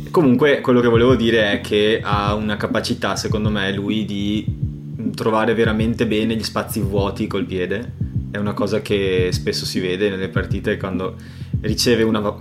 Comunque, 0.10 0.62
quello 0.62 0.80
che 0.80 0.88
volevo 0.88 1.16
dire 1.16 1.52
è 1.52 1.60
che 1.60 2.00
ha 2.02 2.34
una 2.34 2.56
capacità, 2.56 3.18
secondo 3.18 3.50
me, 3.50 3.74
lui 3.74 4.06
di 4.06 4.74
trovare 5.16 5.54
veramente 5.54 6.06
bene 6.06 6.36
gli 6.36 6.44
spazi 6.44 6.80
vuoti 6.80 7.26
col 7.28 7.46
piede. 7.46 7.94
È 8.30 8.38
una 8.38 8.54
cosa 8.54 8.82
che 8.82 9.30
spesso 9.32 9.66
si 9.66 9.80
vede 9.80 10.10
nelle 10.10 10.30
partite 10.30 10.78
quando 10.78 11.16
riceve 11.62 12.04
una... 12.04 12.34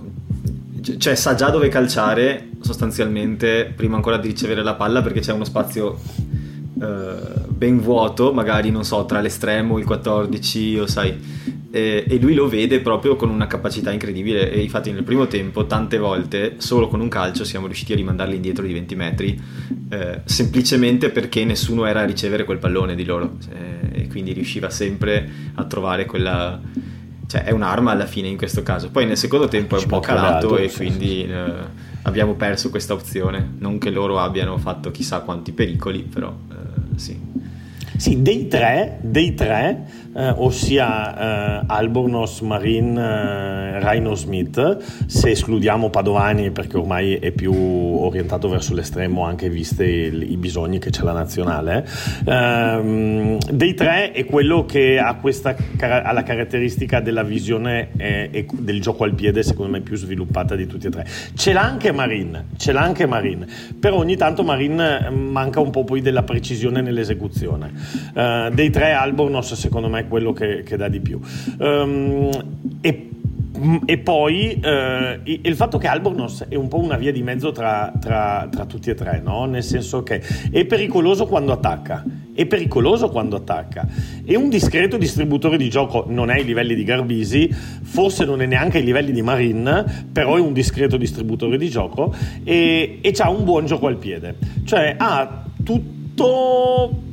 cioè 0.99 1.15
sa 1.15 1.35
già 1.35 1.51
dove 1.51 1.69
calciare 1.69 2.51
sostanzialmente 2.61 3.73
prima 3.75 3.97
ancora 3.97 4.19
di 4.19 4.29
ricevere 4.29 4.63
la 4.63 4.75
palla 4.75 5.03
perché 5.03 5.21
c'è 5.21 5.33
uno 5.33 5.45
spazio 5.45 5.99
uh, 6.75 7.47
ben 7.49 7.81
vuoto, 7.81 8.33
magari 8.33 8.71
non 8.71 8.85
so, 8.85 9.05
tra 9.07 9.21
l'estremo, 9.21 9.79
il 9.79 9.85
14 9.85 10.79
o 10.79 10.87
sai 10.87 11.54
eh, 11.75 12.05
e 12.07 12.19
lui 12.21 12.35
lo 12.35 12.47
vede 12.47 12.79
proprio 12.79 13.17
con 13.17 13.31
una 13.31 13.49
capacità 13.49 13.91
incredibile. 13.91 14.53
E 14.53 14.61
infatti 14.61 14.93
nel 14.93 15.03
primo 15.03 15.27
tempo 15.27 15.67
tante 15.67 15.99
volte 15.99 16.55
solo 16.59 16.87
con 16.87 17.01
un 17.01 17.09
calcio 17.09 17.43
siamo 17.43 17.67
riusciti 17.67 17.93
a 17.93 17.97
rimandarli 17.97 18.37
indietro 18.37 18.65
di 18.65 18.73
20 18.73 18.95
metri 18.95 19.43
eh, 19.91 20.21
semplicemente 20.25 21.11
perché 21.11 21.45
nessuno 21.45 21.87
era 21.87 22.03
a 22.03 22.05
ricevere 22.05 22.45
quel 22.45 22.59
pallone 22.59 22.95
di 22.95 23.05
loro. 23.05 23.39
Eh, 23.51 24.03
e 24.03 24.07
quindi 24.07 24.33
riusciva 24.33 24.71
sempre 24.71 25.29
a 25.55 25.65
trovare 25.65 26.05
quella 26.07 26.61
cioè 27.27 27.43
è 27.43 27.51
un'arma 27.51 27.91
alla 27.91 28.07
fine 28.07 28.29
in 28.29 28.37
questo 28.37 28.63
caso. 28.63 28.91
Poi 28.91 29.07
nel 29.07 29.17
secondo 29.17 29.49
tempo 29.49 29.77
è 29.77 29.81
un 29.81 29.87
po' 29.87 29.99
calato 29.99 30.57
e 30.57 30.71
quindi 30.71 31.27
eh, 31.27 31.53
abbiamo 32.03 32.35
perso 32.35 32.71
questa 32.71 32.93
opzione. 32.93 33.55
Non 33.59 33.79
che 33.79 33.91
loro 33.91 34.21
abbiano 34.21 34.57
fatto 34.59 34.93
chissà 34.93 35.23
quanti 35.23 35.51
pericoli 35.51 36.03
però 36.03 36.33
eh, 36.53 36.99
sì. 36.99 37.19
Sì, 37.97 38.23
dei 38.23 38.49
tre, 38.49 38.99
dei 39.03 39.35
tre 39.35 40.04
eh, 40.15 40.33
ossia 40.37 41.61
eh, 41.61 41.65
Albornoz, 41.67 42.41
Marin, 42.41 42.97
eh, 42.97 43.81
Rhino 43.81 44.15
Smith, 44.15 45.07
se 45.07 45.31
escludiamo 45.31 45.91
Padovani 45.91 46.51
perché 46.51 46.77
ormai 46.77 47.15
è 47.17 47.33
più 47.33 47.53
orientato 47.53 48.49
verso 48.49 48.75
l'estremo 48.75 49.25
anche 49.25 49.49
viste 49.49 49.85
il, 49.85 50.31
i 50.31 50.37
bisogni 50.37 50.79
che 50.79 50.91
c'è 50.91 51.03
la 51.03 51.13
nazionale, 51.13 51.87
ehm, 52.25 53.39
dei 53.51 53.75
tre 53.75 54.13
è 54.13 54.25
quello 54.25 54.65
che 54.65 54.99
ha, 54.99 55.15
questa, 55.15 55.57
ha 55.81 56.13
la 56.13 56.23
caratteristica 56.23 57.01
della 57.01 57.23
visione 57.23 57.91
e, 57.97 58.29
e 58.31 58.47
del 58.53 58.81
gioco 58.81 59.05
al 59.05 59.15
piede 59.15 59.43
secondo 59.43 59.73
me 59.73 59.81
più 59.81 59.97
sviluppata 59.97 60.55
di 60.55 60.67
tutti 60.67 60.87
e 60.87 60.91
tre. 60.91 61.07
Ce 61.35 61.53
l'ha 61.53 61.63
anche 61.63 61.93
Marin, 61.93 62.45
ce 62.57 62.73
l'ha 62.73 62.83
anche 62.83 63.07
Marin, 63.07 63.47
però 63.79 63.97
ogni 63.97 64.17
tanto 64.17 64.45
Marin 64.45 64.81
eh, 64.81 65.11
manca 65.11 65.61
un 65.61 65.71
po' 65.71 65.85
poi 65.85 66.01
della 66.01 66.23
precisione 66.23 66.81
nell'esecuzione. 66.81 67.73
Uh, 68.15 68.51
dei 68.53 68.71
tre 68.71 68.93
Albornoz 68.93 69.55
secondo 69.55 69.89
me 69.89 70.04
quello 70.05 70.33
che, 70.33 70.63
che 70.63 70.77
dà 70.77 70.89
di 70.89 71.01
più. 71.01 71.21
Um, 71.59 72.31
e 72.81 73.09
Mm, 73.57 73.77
e 73.85 73.99
poi 73.99 74.59
eh, 74.61 75.21
il 75.23 75.55
fatto 75.55 75.79
che 75.79 75.87
Albornoz 75.87 76.47
è 76.49 76.57
un 76.57 76.67
po' 76.67 76.81
una 76.81 76.97
via 76.97 77.13
di 77.13 77.23
mezzo 77.23 77.53
tra, 77.53 77.93
tra, 78.01 78.49
tra 78.51 78.67
tutti 78.67 78.91
e 78.91 78.95
tre, 78.95 79.21
no? 79.23 79.45
nel 79.45 79.63
senso 79.63 80.03
che 80.03 80.21
è 80.51 80.65
pericoloso 80.65 81.27
quando 81.27 81.53
attacca, 81.53 82.05
è 82.35 82.47
pericoloso 82.47 83.11
quando 83.11 83.37
attacca, 83.37 83.87
è 84.25 84.35
un 84.35 84.49
discreto 84.49 84.97
distributore 84.97 85.57
di 85.57 85.71
gioco, 85.71 86.05
non 86.09 86.31
è 86.31 86.35
ai 86.35 86.45
livelli 86.45 86.75
di 86.75 86.83
Garbisi, 86.83 87.49
forse 87.49 88.25
non 88.25 88.43
è 88.43 88.47
neanche 88.47 88.79
ai 88.79 88.85
livelli 88.85 89.13
di 89.13 89.23
Marin, 89.23 90.09
però 90.11 90.37
è 90.37 90.41
un 90.41 90.53
discreto 90.53 90.97
distributore 90.97 91.57
di 91.57 91.69
gioco 91.69 92.13
e, 92.43 92.99
e 93.01 93.15
ha 93.19 93.31
un 93.31 93.45
buon 93.45 93.67
gioco 93.67 93.87
al 93.87 93.99
piede, 93.99 94.35
cioè 94.65 94.97
ha 94.99 95.45
tutto 95.63 97.13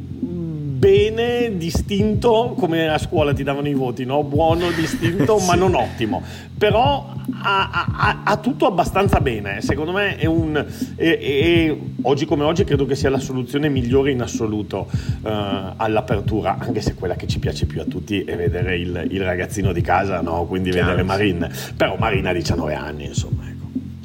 bene, 0.82 1.58
distinto, 1.58 2.56
come 2.58 2.90
a 2.90 2.98
scuola 2.98 3.34
ti 3.34 3.44
davano 3.44 3.68
i 3.68 3.76
voti, 3.76 4.04
no? 4.04 4.24
buono, 4.24 4.72
distinto, 4.72 5.38
sì. 5.40 5.46
ma 5.46 5.54
non 5.54 5.76
ottimo. 5.76 6.24
Però 6.58 7.14
ha, 7.44 7.88
ha, 7.96 8.22
ha, 8.24 8.38
tutto 8.38 8.66
abbastanza 8.66 9.20
bene, 9.20 9.62
secondo 9.62 9.92
me 9.92 10.16
è 10.16 10.26
un... 10.26 10.66
È, 10.96 11.18
è, 11.18 11.78
oggi 12.02 12.26
come 12.26 12.46
oggi 12.46 12.64
credo 12.64 12.88
che 12.88 12.96
sia 12.96 13.12
la 13.12 13.20
soluzione 13.20 13.70
migliore 13.70 14.10
in 14.10 14.22
assoluto 14.24 14.88
uh, 14.90 15.30
all'apertura, 15.76 16.58
anche 16.58 16.82
se 16.82 16.96
quella 16.96 17.14
che 17.14 17.28
ci 17.28 17.38
piace 17.38 17.68
più 17.68 17.80
a 17.80 17.86
tutti 17.86 18.24
è 18.24 18.36
vedere 18.36 18.76
il, 18.76 19.08
il 19.12 19.22
ragazzino 19.22 19.74
di 19.74 19.82
casa, 19.82 20.22
no? 20.22 20.46
quindi 20.46 20.72
Chiaro. 20.72 20.88
vedere 20.88 21.04
Marin. 21.04 21.52
Però 21.78 21.96
Marin 21.96 22.26
ha 22.26 22.34
19 22.34 22.74
anni, 22.74 23.06
insomma. 23.06 23.51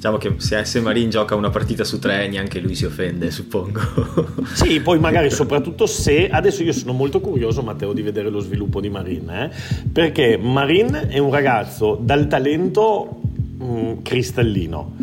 Diciamo 0.06 0.18
che 0.18 0.40
se, 0.40 0.64
se 0.64 0.80
Marin 0.80 1.10
gioca 1.10 1.34
una 1.34 1.50
partita 1.50 1.82
su 1.82 1.98
tre, 1.98 2.28
neanche 2.28 2.60
lui 2.60 2.76
si 2.76 2.84
offende, 2.84 3.32
suppongo. 3.32 3.80
sì, 4.54 4.78
poi 4.78 5.00
magari 5.00 5.30
soprattutto 5.30 5.86
se. 5.86 6.28
Adesso 6.28 6.62
io 6.62 6.72
sono 6.72 6.92
molto 6.92 7.18
curioso, 7.20 7.60
Matteo, 7.62 7.92
di 7.92 8.02
vedere 8.02 8.30
lo 8.30 8.38
sviluppo 8.38 8.80
di 8.80 8.88
Marin, 8.88 9.28
eh? 9.30 9.50
perché 9.92 10.38
Marin 10.40 11.08
è 11.08 11.18
un 11.18 11.32
ragazzo 11.32 11.98
dal 12.00 12.28
talento 12.28 13.20
mh, 13.58 13.64
mm, 13.64 13.92
cristallino 14.02 14.94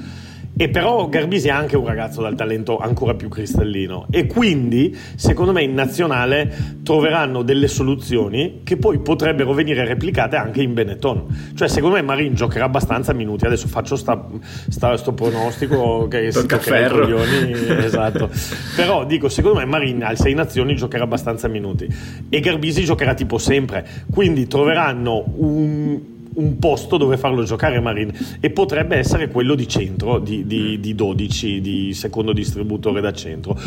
e 0.56 0.70
però 0.70 1.10
Garbisi 1.10 1.48
è 1.48 1.52
anche 1.52 1.76
un 1.76 1.86
ragazzo 1.86 2.22
dal 2.22 2.36
talento 2.36 2.78
ancora 2.78 3.16
più 3.16 3.28
cristallino. 3.28 4.06
E 4.12 4.28
quindi 4.28 4.96
secondo 5.16 5.52
me 5.52 5.64
in 5.64 5.74
nazionale 5.74 6.80
troveranno 6.84 7.42
delle 7.42 7.68
soluzioni 7.68 8.62
che 8.64 8.78
poi 8.78 9.00
potrebbero 9.00 9.54
venire 9.54 9.84
replicate 9.84 10.36
anche 10.36 10.62
in 10.62 10.74
Benetton. 10.74 11.54
Cioè 11.56 11.68
secondo 11.68 11.96
me 11.96 12.04
Marin 12.04 12.36
giocherà 12.36 12.66
abbastanza 12.66 13.14
minuti, 13.14 13.46
adesso 13.46 13.68
faccio 13.68 13.96
sta, 13.96 14.28
sta, 14.70 14.96
sto 14.96 15.14
pronostico 15.14 16.08
che 16.08 16.32
si 16.32 16.46
toccherà 16.46 16.86
i 16.86 16.90
coglioni, 16.90 17.52
esatto. 17.84 18.30
Però 18.76 19.06
dico 19.06 19.30
secondo 19.30 19.58
me 19.58 19.66
Marin 19.66 20.04
al 20.04 20.18
6 20.18 20.34
nazioni 20.36 20.76
giocherà 20.76 21.04
abbastanza 21.04 21.48
minuti. 21.48 21.88
E 22.30 22.40
Garbisi 22.40 22.84
giocherà 22.84 23.16
tipo 23.16 23.40
sempre, 23.40 23.86
quindi 24.12 24.46
troveranno 24.46 25.24
un 25.38 26.13
un 26.36 26.58
posto 26.60 26.98
dove 26.98 27.18
farlo 27.18 27.44
giocare 27.44 27.80
Marin. 27.80 28.12
E 28.40 28.50
potrebbe 28.50 28.98
essere 28.98 29.28
quello 29.28 29.56
di 29.56 29.68
centro, 29.68 30.20
di, 30.20 30.46
di, 30.46 30.80
di 30.80 30.96
12, 30.96 31.62
di 31.62 31.94
secondo 31.94 32.34
distributore 32.34 33.02
da 33.02 33.14
centro. 33.14 33.58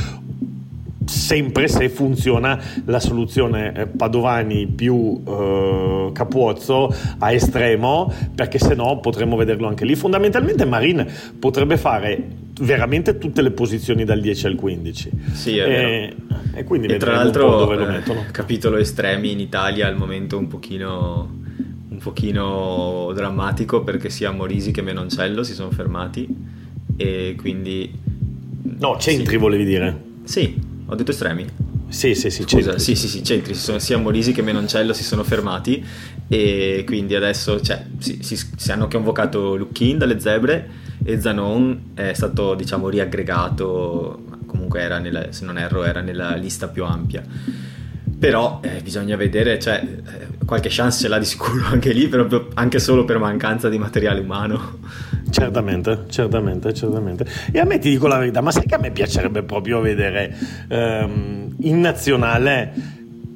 Sempre 1.05 1.69
se 1.69 1.89
funziona 1.89 2.61
la 2.87 2.99
soluzione 2.99 3.73
eh, 3.75 3.87
Padovani 3.87 4.67
più 4.67 5.23
eh, 5.25 6.11
Capuozzo 6.13 6.93
a 7.19 7.31
estremo 7.31 8.13
perché 8.35 8.59
se 8.59 8.75
no 8.75 8.99
potremmo 8.99 9.37
vederlo 9.37 9.69
anche 9.69 9.85
lì. 9.85 9.95
Fondamentalmente 9.95 10.65
Marin 10.65 11.07
potrebbe 11.39 11.77
fare 11.77 12.45
veramente 12.61 13.19
tutte 13.19 13.43
le 13.43 13.51
posizioni 13.51 14.05
dal 14.05 14.21
10 14.21 14.47
al 14.47 14.55
15 14.55 15.11
sì, 15.33 15.59
è 15.59 15.65
e, 15.65 16.15
e 16.55 16.65
quindi 16.65 16.87
e 16.87 16.97
tra 16.97 17.13
l'altro 17.13 17.59
dove 17.59 17.77
lo 17.77 17.87
eh, 17.87 17.91
mettono. 17.91 18.25
capitolo 18.31 18.79
estremi 18.79 19.33
in 19.33 19.41
Italia 19.41 19.87
al 19.87 19.97
momento 19.97 20.39
un 20.39 20.49
pochino 20.49 21.45
un 21.97 21.99
pochino 21.99 23.11
drammatico 23.15 23.83
perché 23.83 24.11
sia 24.11 24.31
Morisi 24.31 24.71
che 24.71 24.83
Menoncello 24.83 25.43
si 25.43 25.55
sono 25.55 25.71
fermati 25.71 26.29
e 26.97 27.35
quindi... 27.39 27.91
No, 28.79 28.99
centri 28.99 29.33
sì. 29.33 29.37
volevi 29.37 29.65
dire? 29.65 30.03
Sì, 30.25 30.61
ho 30.87 30.95
detto 30.95 31.11
estremi. 31.11 31.47
Sì, 31.89 32.15
sì, 32.15 32.31
sì, 32.31 32.43
Scusa, 32.43 32.77
centri. 32.77 32.81
sì, 32.81 32.95
sì, 32.95 33.09
sì, 33.09 33.25
centri, 33.25 33.55
sia 33.55 33.97
Morisi 33.97 34.33
che 34.33 34.43
Menoncello 34.43 34.93
si 34.93 35.05
sono 35.05 35.23
fermati 35.25 35.83
e 36.29 36.83
quindi 36.85 37.15
adesso 37.15 37.61
cioè, 37.61 37.87
si, 37.99 38.19
si, 38.23 38.37
si, 38.37 38.73
hanno 38.73 38.89
convocato 38.89 39.55
Lucchin 39.55 39.97
dalle 39.97 40.19
Zebre 40.19 40.69
e 41.05 41.21
Zanon 41.21 41.93
è 41.95 42.13
stato 42.13 42.55
diciamo 42.55 42.89
riaggregato, 42.89 44.25
comunque 44.47 44.81
era 44.81 44.99
nella, 44.99 45.31
se 45.31 45.45
non 45.45 45.59
erro 45.59 45.85
era 45.85 46.01
nella 46.01 46.35
lista 46.35 46.69
più 46.69 46.85
ampia 46.85 47.25
però 48.27 48.59
eh, 48.61 48.81
bisogna 48.83 49.15
vedere, 49.15 49.57
cioè, 49.61 49.81
eh, 49.85 50.45
qualche 50.45 50.69
chance 50.69 51.03
ce 51.03 51.07
l'ha 51.07 51.21
di 51.21 51.25
sicuro 51.25 51.65
anche 51.71 51.93
lì, 51.93 52.09
proprio, 52.09 52.49
anche 52.55 52.81
solo 52.81 53.05
per 53.05 53.19
mancanza 53.19 53.69
di 53.69 53.79
materiale 53.79 54.19
umano. 54.19 54.79
Certamente, 55.31 56.07
certamente, 56.09 56.75
certamente. 56.75 57.25
E 57.53 57.61
a 57.61 57.65
me 57.65 57.79
ti 57.79 57.89
dico 57.89 58.09
la 58.09 58.19
verità, 58.19 58.41
ma 58.41 58.51
sai 58.51 58.67
che 58.67 58.75
a 58.75 58.79
me 58.79 58.91
piacerebbe 58.91 59.45
proprio 59.45 59.81
vedere 59.81 60.37
ehm, 60.67 61.55
in 61.61 61.79
nazionale 61.79 62.73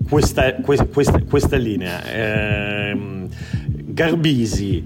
questa, 0.08 0.54
questa, 0.54 0.86
questa, 0.86 1.20
questa 1.22 1.56
linea. 1.56 2.02
Ehm, 2.10 3.28
Garbisi, 3.92 4.82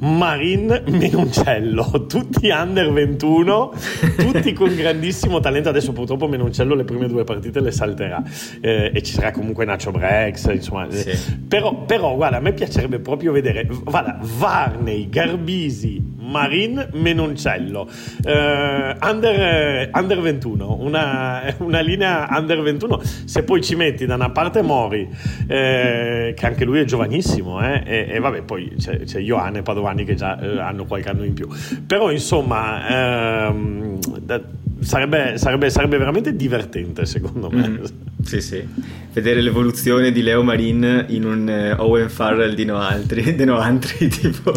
Marin 0.00 0.82
Menoncello, 0.86 2.04
tutti 2.08 2.50
under 2.50 2.92
21, 2.92 3.72
tutti 4.16 4.52
con 4.52 4.74
grandissimo 4.74 5.40
talento. 5.40 5.68
Adesso 5.70 5.92
purtroppo 5.92 6.28
Menoncello 6.28 6.74
le 6.74 6.84
prime 6.84 7.08
due 7.08 7.24
partite 7.24 7.60
le 7.60 7.70
salterà 7.70 8.22
eh, 8.60 8.90
e 8.92 9.02
ci 9.02 9.14
sarà 9.14 9.30
comunque 9.30 9.64
Nacho 9.64 9.90
Brex, 9.90 10.52
insomma. 10.52 10.90
Sì. 10.90 11.38
Però, 11.48 11.84
però, 11.84 12.14
guarda, 12.14 12.36
a 12.36 12.40
me 12.40 12.52
piacerebbe 12.52 12.98
proprio 12.98 13.32
vedere, 13.32 13.66
guarda, 13.66 14.18
Varney, 14.20 15.08
Garbisi, 15.08 16.14
Marin 16.18 16.88
Menoncello, 16.92 17.88
eh, 18.24 18.96
under, 19.00 19.90
under, 19.92 20.20
21, 20.20 20.76
una, 20.80 21.54
una, 21.58 21.80
linea 21.80 22.26
under 22.30 22.60
21. 22.60 23.00
Se 23.24 23.44
poi 23.44 23.62
ci 23.62 23.76
metti 23.76 24.06
da 24.06 24.16
una 24.16 24.30
parte 24.30 24.62
Mori, 24.62 25.08
eh, 25.46 26.34
che 26.36 26.46
anche 26.46 26.64
lui 26.64 26.80
è 26.80 26.84
giovanissimo, 26.84 27.62
eh, 27.62 27.82
e, 27.86 28.06
e, 28.10 28.18
vabbè, 28.18 28.42
poi 28.42 28.74
c'è, 28.76 29.00
c'è 29.00 29.20
Ioane 29.20 29.62
Padovani 29.62 29.85
giovani 29.86 30.04
che 30.04 30.14
già 30.14 30.38
eh, 30.38 30.58
hanno 30.58 30.84
qualche 30.84 31.08
anno 31.08 31.24
in 31.24 31.34
più. 31.34 31.48
Però 31.86 32.10
insomma, 32.10 33.46
ehm, 33.46 33.98
da, 34.20 34.40
sarebbe, 34.80 35.38
sarebbe, 35.38 35.70
sarebbe, 35.70 35.98
veramente 35.98 36.34
divertente 36.34 37.06
secondo 37.06 37.50
me. 37.50 37.68
Mm, 37.68 37.84
sì, 38.22 38.40
sì. 38.40 38.66
Vedere 39.12 39.40
l'evoluzione 39.40 40.12
di 40.12 40.22
Leo 40.22 40.42
Marin 40.42 41.06
in 41.08 41.24
un 41.24 41.74
uh, 41.78 41.82
Owen 41.82 42.08
Farrell 42.10 42.54
di 42.54 42.64
no 42.64 42.78
altri, 42.78 43.34
di 43.34 43.44
no 43.44 43.58
altri 43.58 44.08
tipo 44.10 44.52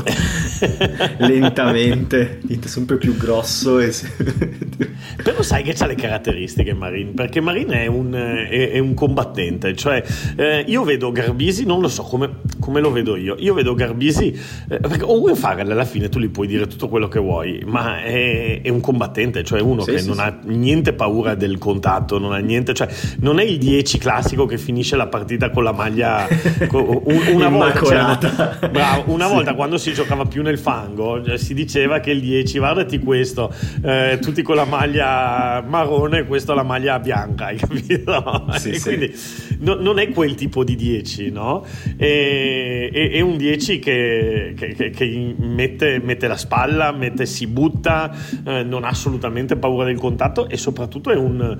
lentamente, 1.19 2.41
sempre 2.65 2.97
più 2.97 3.15
grosso. 3.15 3.79
E... 3.79 3.93
Però 5.23 5.41
sai 5.41 5.63
che 5.63 5.75
ha 5.77 5.85
le 5.85 5.95
caratteristiche 5.95 6.73
Marin, 6.73 7.13
perché 7.13 7.41
Marin 7.41 7.69
è 7.69 7.87
un, 7.87 8.13
è, 8.13 8.71
è 8.71 8.79
un 8.79 8.93
combattente, 8.93 9.75
cioè 9.75 10.03
eh, 10.35 10.63
io 10.67 10.83
vedo 10.83 11.11
Garbisi, 11.11 11.65
non 11.65 11.81
lo 11.81 11.87
so 11.87 12.03
come, 12.03 12.37
come, 12.59 12.79
lo 12.79 12.91
vedo 12.91 13.15
io, 13.15 13.35
io 13.37 13.53
vedo 13.53 13.73
Garbisi, 13.73 14.37
eh, 14.69 14.79
perché 14.79 15.03
Owen 15.03 15.35
Farrell 15.35 15.69
alla 15.71 15.85
fine 15.85 16.09
tu 16.09 16.19
gli 16.19 16.29
puoi 16.29 16.47
dire 16.47 16.67
tutto 16.67 16.87
quello 16.87 17.07
che 17.07 17.19
vuoi, 17.19 17.63
ma 17.65 18.01
è, 18.01 18.61
è 18.61 18.69
un 18.69 18.81
combattente, 18.81 19.43
cioè 19.43 19.61
uno 19.61 19.81
sì, 19.81 19.91
che 19.91 19.99
sì, 19.99 20.07
non 20.07 20.18
sì. 20.19 20.25
ha 20.25 20.37
niente 20.43 20.93
paura 20.93 21.35
del 21.35 21.57
contatto, 21.57 22.19
non 22.19 22.33
ha 22.33 22.37
niente, 22.37 22.73
cioè 22.73 22.87
non 23.19 23.39
è 23.39 23.43
il 23.43 23.57
10 23.57 23.97
classico 23.97 24.45
che 24.45 24.57
finisce 24.57 24.95
la 24.95 25.07
partita 25.07 25.49
con 25.49 25.63
la 25.63 25.71
maglia 25.71 26.27
con, 26.67 27.01
una 27.31 27.49
volta, 27.49 28.59
bravo, 28.69 29.11
una 29.11 29.27
volta 29.27 29.53
quando 29.53 29.77
si 29.77 29.93
giocava 29.93 30.25
più 30.25 30.41
nel 30.41 30.57
fango 30.57 31.23
cioè, 31.23 31.37
si 31.37 31.53
diceva 31.53 31.99
che 31.99 32.11
il 32.11 32.21
10 32.21 32.57
guardati 32.57 32.99
questo, 32.99 33.53
eh, 33.83 34.19
tutti 34.21 34.41
con 34.41 34.55
la 34.55 34.65
maglia 34.65 35.63
marrone, 35.65 36.25
questo 36.25 36.53
la 36.53 36.63
maglia 36.63 36.99
bianca, 36.99 37.45
hai 37.47 37.57
capito? 37.57 38.47
Sì, 38.57 38.79
quindi 38.79 39.13
no, 39.59 39.75
non 39.75 39.99
è 39.99 40.09
quel 40.09 40.35
tipo 40.35 40.63
di 40.63 40.75
10, 40.75 41.31
no? 41.31 41.65
È, 41.95 42.89
è, 42.91 43.09
è 43.11 43.21
un 43.21 43.37
10 43.37 43.79
che, 43.79 44.53
che, 44.55 44.89
che 44.89 45.35
mette, 45.37 45.99
mette, 46.03 46.27
la 46.27 46.37
spalla, 46.37 46.91
mette, 46.91 47.25
si 47.25 47.47
butta, 47.47 48.11
eh, 48.45 48.63
non 48.63 48.83
ha 48.83 48.89
assolutamente 48.89 49.55
paura 49.55 49.85
del 49.85 49.98
contatto 49.99 50.49
e 50.49 50.57
soprattutto 50.57 51.11
è 51.11 51.15
un, 51.15 51.57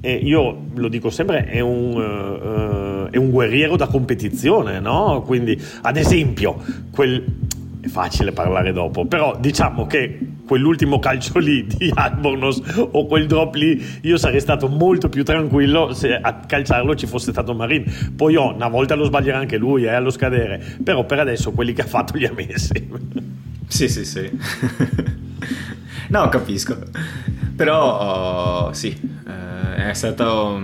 e 0.00 0.14
io 0.14 0.66
lo 0.74 0.88
dico 0.88 1.10
sempre, 1.10 1.46
è 1.46 1.60
un, 1.60 1.96
uh, 1.96 3.10
è 3.10 3.16
un 3.16 3.30
guerriero 3.30 3.76
da 3.76 3.86
competizione, 3.86 4.78
no? 4.78 5.22
Quindi, 5.26 5.60
ad 5.82 5.96
esempio, 5.96 6.62
quel, 6.92 7.24
è 7.80 7.88
facile 7.88 8.32
parlare 8.32 8.72
dopo, 8.72 9.06
però 9.06 9.36
diciamo 9.38 9.86
che 9.86 10.18
quell'ultimo 10.46 10.98
calcio 10.98 11.38
lì 11.38 11.66
di 11.66 11.90
Albornoz 11.94 12.88
o 12.92 13.06
quel 13.06 13.26
drop 13.26 13.54
lì, 13.54 13.84
io 14.02 14.16
sarei 14.16 14.40
stato 14.40 14.68
molto 14.68 15.08
più 15.08 15.24
tranquillo 15.24 15.92
se 15.92 16.14
a 16.14 16.34
calciarlo 16.34 16.94
ci 16.94 17.06
fosse 17.06 17.32
stato 17.32 17.54
Marin. 17.54 18.12
Poi 18.14 18.36
oh, 18.36 18.54
una 18.54 18.68
volta 18.68 18.94
lo 18.94 19.04
sbaglierà 19.04 19.38
anche 19.38 19.56
lui, 19.56 19.84
eh, 19.84 19.90
allo 19.90 20.10
scadere, 20.10 20.62
però 20.82 21.04
per 21.04 21.20
adesso 21.20 21.52
quelli 21.52 21.72
che 21.72 21.82
ha 21.82 21.86
fatto 21.86 22.16
li 22.16 22.26
ha 22.26 22.32
messi. 22.32 22.88
Sì, 23.66 23.88
sì, 23.88 24.04
sì. 24.04 24.30
no, 26.10 26.28
capisco. 26.28 26.76
Però 27.56 28.66
oh, 28.66 28.72
sì, 28.72 28.96
eh, 29.26 29.88
è 29.88 29.94
stato... 29.94 30.60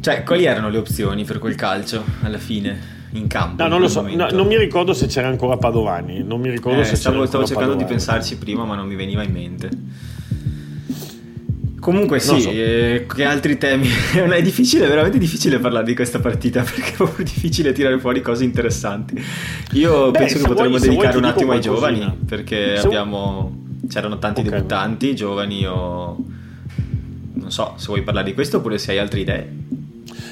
Cioè, 0.00 0.22
quali 0.24 0.44
erano 0.44 0.70
le 0.70 0.78
opzioni 0.78 1.24
per 1.24 1.38
quel 1.38 1.54
calcio 1.54 2.04
alla 2.22 2.38
fine? 2.38 2.98
in 3.12 3.26
campo. 3.26 3.62
No, 3.62 3.68
non 3.68 3.80
lo 3.80 3.88
so, 3.88 4.02
no, 4.02 4.28
non 4.30 4.46
mi 4.46 4.56
ricordo 4.56 4.92
se 4.92 5.06
c'era 5.06 5.28
ancora 5.28 5.56
Padovani, 5.56 6.22
non 6.22 6.40
mi 6.40 6.48
ricordo 6.50 6.80
eh, 6.80 6.84
se 6.84 6.96
stavo, 6.96 7.16
c'era 7.16 7.26
stavo 7.26 7.44
cercando 7.44 7.72
Padovani. 7.72 7.92
di 7.92 7.98
pensarci 7.98 8.36
prima, 8.36 8.64
ma 8.64 8.76
non 8.76 8.86
mi 8.86 8.94
veniva 8.94 9.24
in 9.24 9.32
mente. 9.32 9.68
Comunque 11.80 12.20
sì, 12.20 12.40
so. 12.40 12.50
eh, 12.50 13.06
che 13.12 13.24
altri 13.24 13.56
temi? 13.56 13.88
è 14.12 14.42
difficile, 14.42 14.86
veramente 14.86 15.18
difficile 15.18 15.58
parlare 15.58 15.86
di 15.86 15.94
questa 15.94 16.20
partita 16.20 16.60
perché 16.62 16.92
è 16.92 16.94
proprio 16.94 17.24
difficile 17.24 17.72
tirare 17.72 17.98
fuori 17.98 18.20
cose 18.20 18.44
interessanti. 18.44 19.20
Io 19.72 20.10
Beh, 20.10 20.18
penso 20.18 20.38
che 20.38 20.46
potremmo 20.46 20.76
vuoi- 20.76 20.88
dedicare 20.88 21.16
un 21.16 21.24
attimo 21.24 21.52
ai 21.52 21.60
qualcosina. 21.60 21.98
giovani 21.98 22.18
perché 22.26 22.76
Se- 22.76 22.86
abbiamo... 22.86 23.68
c'erano 23.88 24.18
tanti 24.18 24.40
Ok. 24.40 24.48
debuttanti, 24.48 25.14
giovani 25.14 25.66
o... 25.66 26.16
Non 27.32 27.50
so, 27.50 27.74
se 27.76 27.86
vuoi 27.86 28.02
parlare 28.02 28.26
di 28.26 28.34
questo 28.34 28.58
oppure 28.58 28.78
se 28.78 28.92
hai 28.92 28.98
altre 28.98 29.20
idee. 29.20 29.58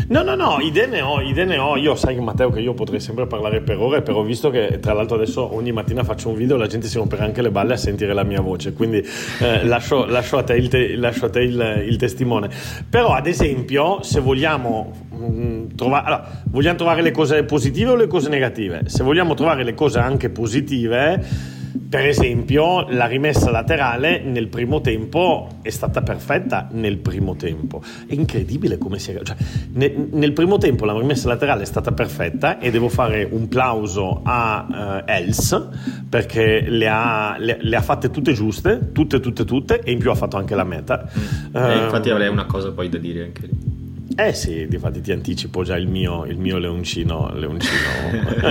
No, 0.08 0.22
no, 0.22 0.34
no, 0.34 0.58
idee 0.60 0.86
ne 0.86 1.00
ho, 1.02 1.20
idee 1.20 1.44
ne 1.44 1.58
ho. 1.58 1.76
Io 1.76 1.94
sai 1.94 2.18
Matteo 2.18 2.50
che 2.50 2.60
io 2.60 2.72
potrei 2.74 2.98
sempre 3.00 3.26
parlare 3.26 3.60
per 3.60 3.78
ore, 3.78 4.02
però 4.02 4.18
ho 4.18 4.22
visto 4.22 4.48
che 4.50 4.78
tra 4.80 4.92
l'altro 4.92 5.16
adesso 5.16 5.54
ogni 5.54 5.70
mattina 5.72 6.02
faccio 6.02 6.28
un 6.30 6.34
video 6.36 6.56
e 6.56 6.58
la 6.58 6.66
gente 6.66 6.86
si 6.86 6.96
romperà 6.96 7.24
anche 7.24 7.42
le 7.42 7.50
balle 7.50 7.74
a 7.74 7.76
sentire 7.76 8.12
la 8.14 8.22
mia 8.24 8.40
voce, 8.40 8.72
quindi 8.72 9.02
eh, 9.40 9.64
lascio, 9.66 10.06
lascio 10.06 10.38
a 10.38 10.42
te, 10.42 10.54
il, 10.54 10.68
te- 10.68 10.96
lascio 10.96 11.26
a 11.26 11.30
te 11.30 11.40
il- 11.40 11.84
il 11.86 11.96
testimone. 11.96 12.48
Però 12.88 13.12
ad 13.12 13.26
esempio 13.26 14.02
se 14.02 14.20
vogliamo 14.20 14.92
mm, 15.14 15.66
trovare, 15.76 16.06
allora, 16.06 16.42
vogliamo 16.50 16.76
trovare 16.76 17.02
le 17.02 17.10
cose 17.10 17.42
positive 17.44 17.90
o 17.90 17.96
le 17.96 18.06
cose 18.06 18.28
negative? 18.28 18.82
Se 18.86 19.02
vogliamo 19.02 19.34
trovare 19.34 19.62
le 19.64 19.74
cose 19.74 19.98
anche 19.98 20.28
positive... 20.30 21.56
Per 21.88 22.04
esempio, 22.04 22.86
la 22.90 23.06
rimessa 23.06 23.50
laterale 23.50 24.20
nel 24.20 24.48
primo 24.48 24.82
tempo 24.82 25.48
è 25.62 25.70
stata 25.70 26.02
perfetta 26.02 26.68
nel 26.72 26.98
primo 26.98 27.34
tempo. 27.34 27.82
È 28.06 28.12
incredibile 28.12 28.76
come 28.76 28.98
sia. 28.98 29.18
Cioè, 29.22 29.36
ne- 29.72 30.08
nel 30.10 30.34
primo 30.34 30.58
tempo 30.58 30.84
la 30.84 30.92
rimessa 30.92 31.28
laterale 31.28 31.62
è 31.62 31.64
stata 31.66 31.92
perfetta 31.92 32.58
e 32.58 32.70
devo 32.70 32.90
fare 32.90 33.26
un 33.30 33.48
plauso 33.48 34.20
a 34.22 35.02
eh, 35.06 35.14
Els 35.16 35.68
perché 36.10 36.60
le 36.68 36.88
ha, 36.88 37.36
le- 37.38 37.56
le 37.58 37.76
ha 37.76 37.80
fatte 37.82 38.10
tutte 38.10 38.34
giuste, 38.34 38.90
tutte, 38.92 39.18
tutte, 39.20 39.46
tutte, 39.46 39.80
e 39.80 39.90
in 39.90 39.98
più 39.98 40.10
ha 40.10 40.14
fatto 40.14 40.36
anche 40.36 40.54
la 40.54 40.64
meta. 40.64 41.08
Eh, 41.10 41.78
infatti 41.84 42.08
Ehm, 42.10 42.14
avrei 42.14 42.28
una 42.28 42.44
cosa 42.44 42.70
poi 42.72 42.90
da 42.90 42.98
dire 42.98 43.24
anche 43.24 43.46
lì. 43.46 43.86
Eh 44.20 44.32
sì, 44.32 44.66
difatti 44.68 45.00
ti 45.00 45.12
anticipo 45.12 45.62
già 45.62 45.76
il 45.76 45.86
mio, 45.86 46.24
il 46.24 46.38
mio 46.38 46.58
leoncino, 46.58 47.30
leoncino. 47.34 47.76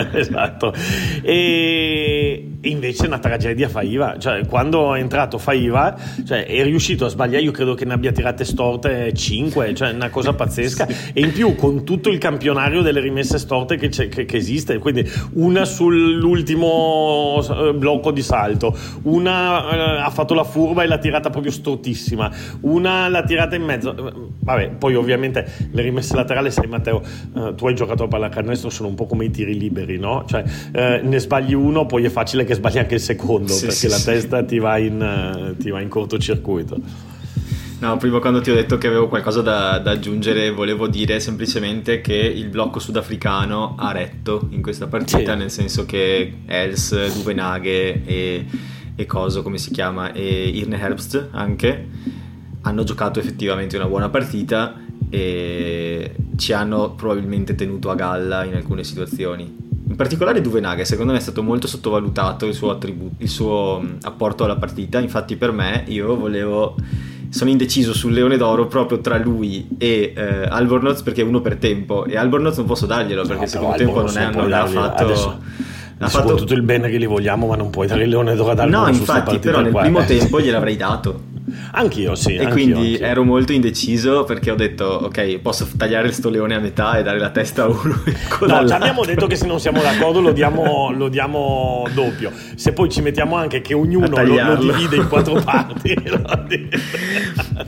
Esatto. 0.18 0.74
E 1.22 2.52
invece 2.62 3.06
una 3.06 3.20
tragedia 3.20 3.68
Faiva, 3.70 4.18
cioè 4.18 4.46
quando 4.48 4.96
è 4.96 5.00
entrato 5.00 5.38
Faiva 5.38 5.96
cioè, 6.26 6.46
è 6.46 6.64
riuscito 6.64 7.06
a 7.06 7.10
sbagliare, 7.10 7.44
io 7.44 7.52
credo 7.52 7.74
che 7.76 7.86
ne 7.86 7.94
abbia 7.94 8.12
tirate 8.12 8.46
storte 8.46 9.14
5, 9.14 9.74
cioè 9.76 9.92
una 9.92 10.10
cosa 10.10 10.34
pazzesca, 10.34 10.88
e 11.14 11.22
in 11.22 11.32
più 11.34 11.56
con 11.56 11.84
tutto 11.84 12.10
il 12.10 12.18
campionario 12.18 12.82
delle 12.82 13.00
rimesse 13.02 13.38
storte 13.38 13.76
che, 13.78 13.90
c'è- 13.90 14.08
che- 14.08 14.26
che 14.26 14.38
esiste, 14.38 14.78
quindi 14.80 15.06
una 15.34 15.66
sull'ultimo 15.66 17.42
eh, 17.42 17.74
blocco 17.74 18.12
di 18.12 18.22
salto, 18.22 18.76
una 19.04 19.98
eh, 19.98 20.02
ha 20.02 20.10
fatto 20.10 20.34
la 20.34 20.44
furba 20.44 20.84
e 20.84 20.88
l'ha 20.88 20.98
tirata 20.98 21.30
proprio 21.30 21.52
stortissima, 21.52 22.32
una 22.62 23.08
l'ha 23.10 23.24
tirata 23.24 23.56
in 23.56 23.64
mezzo, 23.64 23.96
Eh, 23.96 24.14
vabbè, 24.40 24.70
poi 24.78 24.96
ovviamente 24.96 25.57
le 25.72 25.82
rimesse 25.82 26.16
laterali, 26.16 26.52
sai 26.52 26.68
Matteo, 26.68 27.02
eh, 27.36 27.54
tu 27.56 27.68
hai 27.68 27.76
giocato 27.76 28.04
a 28.04 28.08
pallacanestro, 28.08 28.70
sono 28.70 28.90
un 28.90 28.96
po' 28.96 29.06
come 29.06 29.26
i 29.26 29.32
tiri 29.32 29.58
liberi, 29.58 29.98
no? 29.98 30.24
Cioè 30.28 30.44
eh, 30.72 31.02
ne 31.04 31.20
sbagli 31.20 31.54
uno, 31.54 31.86
poi 31.86 32.06
è 32.06 32.10
facile 32.10 32.44
che 32.44 32.54
sbagli 32.56 32.78
anche 32.78 32.96
il 32.96 33.02
secondo, 33.02 33.52
Sì, 33.54 33.62
perché 33.66 33.76
sì, 33.76 33.88
la 33.88 33.96
sì. 33.98 34.06
testa 34.06 34.44
ti 34.44 34.60
va 34.60 34.78
in, 34.78 35.02
eh, 35.02 35.56
ti 35.62 35.70
va 35.70 35.82
in 35.82 35.90
cortocircuito. 35.90 37.16
No, 37.80 37.96
prima 37.98 38.18
quando 38.20 38.42
ti 38.42 38.50
ho 38.50 38.56
detto 38.56 38.80
che 38.80 38.88
avevo 38.88 39.08
qualcosa 39.08 39.42
da, 39.44 39.78
da 39.78 39.92
aggiungere, 39.92 40.50
volevo 40.50 40.88
dire 40.88 41.20
semplicemente 41.20 42.02
che 42.02 42.16
il 42.16 42.48
blocco 42.50 42.80
sudafricano 42.80 43.76
ha 43.78 43.92
retto 43.92 44.48
in 44.50 44.64
questa 44.64 44.88
partita, 44.88 45.34
Sì. 45.34 45.38
nel 45.38 45.52
senso 45.52 45.86
che 45.86 46.38
Els, 46.48 47.14
Duvenaghe 47.14 48.04
e, 48.04 48.46
e 48.96 49.06
Coso, 49.06 49.44
come 49.44 49.60
si 49.60 49.70
chiama, 49.70 50.12
e 50.12 50.48
Irne 50.56 50.80
Herbst 50.80 51.28
anche, 51.34 51.86
hanno 52.62 52.84
giocato 52.84 53.20
effettivamente 53.20 53.76
una 53.76 53.86
buona 53.86 54.10
partita 54.10 54.74
e 55.10 56.16
ci 56.38 56.54
hanno 56.54 56.92
probabilmente 56.92 57.56
tenuto 57.56 57.90
a 57.90 57.96
galla 57.96 58.44
in 58.44 58.56
alcune 58.56 58.84
situazioni. 58.84 59.66
In 59.90 59.96
particolare 59.96 60.42
Duvenaghe, 60.42 60.84
secondo 60.86 61.14
me 61.14 61.18
è 61.20 61.22
stato 61.22 61.42
molto 61.44 61.66
sottovalutato 61.68 62.46
il 62.46 62.54
suo, 62.54 62.72
attribu- 62.72 63.14
il 63.22 63.30
suo 63.30 63.82
apporto 64.04 64.44
alla 64.44 64.58
partita, 64.58 65.00
infatti 65.00 65.38
per 65.38 65.52
me 65.52 65.84
io 65.88 66.16
volevo 66.16 66.76
sono 67.30 67.50
indeciso 67.50 67.94
sul 67.94 68.14
Leone 68.14 68.38
d'Oro 68.38 68.68
proprio 68.68 69.00
tra 69.02 69.18
lui 69.18 69.68
e 69.78 70.14
eh, 70.16 70.44
Albornoz 70.50 71.02
perché 71.02 71.22
è 71.22 71.26
uno 71.26 71.42
per 71.42 71.58
tempo 71.58 72.06
e 72.06 72.16
Albornoz 72.16 72.56
non 72.58 72.66
posso 72.66 72.86
darglielo 72.86 73.24
perché 73.24 73.42
No, 73.44 73.48
secondo 73.48 73.76
tempo 73.76 74.02
non, 74.02 74.18
è, 74.18 74.24
non 74.24 74.24
non 74.24 74.32
puoi 74.32 74.46
ha 74.46 74.58
dargli- 74.58 74.74
fatto... 74.74 75.04
adesso- 75.04 75.40
ha 76.00 76.08
fatto- 76.08 76.36
tutto 76.36 76.54
il 76.54 76.62
bene 76.62 76.90
che 76.90 76.98
gli 77.00 77.08
vogliamo, 77.08 77.48
ma 77.48 77.56
non 77.56 77.70
puoi 77.70 77.88
dare 77.88 78.04
il 78.04 78.10
leone 78.10 78.36
d'oro 78.36 78.52
ad 78.52 78.58
No, 78.60 78.64
Albornoz 78.64 79.02
sta 79.04 79.18
infatti, 79.18 79.40
però 79.40 79.62
nel 79.62 79.72
qua, 79.72 79.82
primo 79.82 80.06
tempo 80.06 80.40
gliel'avrei 80.40 80.78
dato. 80.78 81.22
Anch'io, 81.72 82.16
sì. 82.16 82.34
e 82.36 82.40
anch'io, 82.40 82.52
quindi 82.52 82.94
anch'io. 82.94 83.06
ero 83.06 83.24
molto 83.24 83.54
indeciso 83.54 84.26
perché 84.26 84.52
ho 84.52 84.56
detto, 84.56 84.86
ok, 84.86 85.40
posso 85.40 85.68
tagliare 85.78 86.12
sto 86.12 86.30
leone 86.30 86.56
a 86.56 86.60
metà 86.60 86.98
e 86.98 87.04
dare 87.04 87.20
la 87.20 87.30
testa 87.30 87.64
a 87.64 87.68
uno 87.68 88.04
No, 88.48 88.66
già 88.66 88.76
abbiamo 88.76 89.06
detto 89.06 89.28
che 89.28 89.36
se 89.36 89.46
non 89.46 89.60
siamo 89.60 89.82
d'accordo 89.82 90.20
lo 90.20 90.32
diamo, 90.32 90.92
lo 90.92 91.08
diamo 91.08 91.88
doppio. 91.94 92.32
Se 92.56 92.74
poi 92.74 92.90
ci 92.90 93.02
mettiamo 93.02 93.36
anche 93.36 93.62
che 93.62 93.74
ognuno 93.74 94.08
lo, 94.08 94.56
lo 94.56 94.56
divide 94.56 94.98
in 94.98 95.08
quattro 95.08 95.40
parti. 95.44 95.96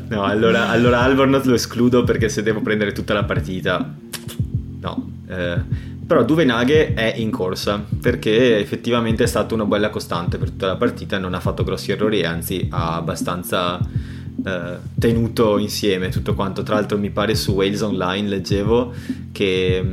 No, 0.10 0.24
allora, 0.24 0.70
allora 0.70 1.02
Albornoz 1.02 1.44
lo 1.46 1.54
escludo 1.54 2.04
perché 2.04 2.30
se 2.30 2.42
devo 2.42 2.62
prendere 2.62 2.94
tutta 2.94 3.14
la 3.14 3.24
partita, 3.24 3.94
no. 4.82 5.12
Eh, 5.28 5.56
però 6.10 6.24
Duvenaghe 6.24 6.96
è 6.96 7.14
in 7.18 7.30
corsa 7.30 7.86
perché 8.02 8.58
effettivamente 8.58 9.26
è 9.26 9.28
stata 9.28 9.54
una 9.54 9.66
bella 9.66 9.92
costante 9.92 10.40
per 10.40 10.50
tutta 10.50 10.66
la 10.66 10.76
partita, 10.76 11.20
non 11.20 11.36
ha 11.36 11.40
fatto 11.40 11.64
grossi 11.64 11.92
errori, 11.92 12.26
anzi 12.26 12.66
ha 12.72 12.96
abbastanza 12.96 13.80
eh, 14.44 14.78
tenuto 14.98 15.60
insieme 15.60 16.10
tutto 16.10 16.34
quanto. 16.34 16.64
Tra 16.64 16.74
l'altro 16.74 16.98
mi 16.98 17.12
pare 17.12 17.36
su 17.36 17.52
Wales 17.52 17.82
Online 17.82 18.28
leggevo 18.28 18.92
che... 19.32 19.80
mh, 19.84 19.88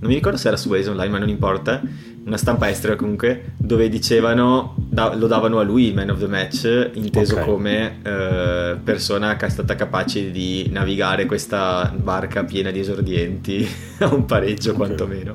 Non 0.00 0.08
mi 0.08 0.14
ricordo 0.14 0.36
se 0.36 0.48
era 0.48 0.56
su 0.56 0.68
Wales 0.68 0.88
Online, 0.88 1.10
ma 1.10 1.18
non 1.18 1.28
importa. 1.28 1.80
Una 2.22 2.36
stampa 2.36 2.68
estera 2.68 2.96
comunque, 2.96 3.52
dove 3.56 3.88
dicevano, 3.88 4.74
da- 4.76 5.14
lo 5.14 5.26
davano 5.26 5.58
a 5.58 5.62
lui 5.62 5.86
il 5.86 5.94
man 5.94 6.10
of 6.10 6.18
the 6.18 6.26
match, 6.28 6.90
inteso 6.94 7.36
Ok. 7.36 7.44
come 7.44 7.98
eh, 8.02 8.76
persona 8.84 9.36
che 9.36 9.46
è 9.46 9.48
stata 9.48 9.74
capace 9.74 10.30
di 10.30 10.68
navigare 10.70 11.24
questa 11.26 11.92
barca 11.96 12.44
piena 12.44 12.70
di 12.70 12.78
esordienti 12.78 13.66
a 14.00 14.14
un 14.14 14.26
pareggio 14.26 14.74
quantomeno. 14.74 15.34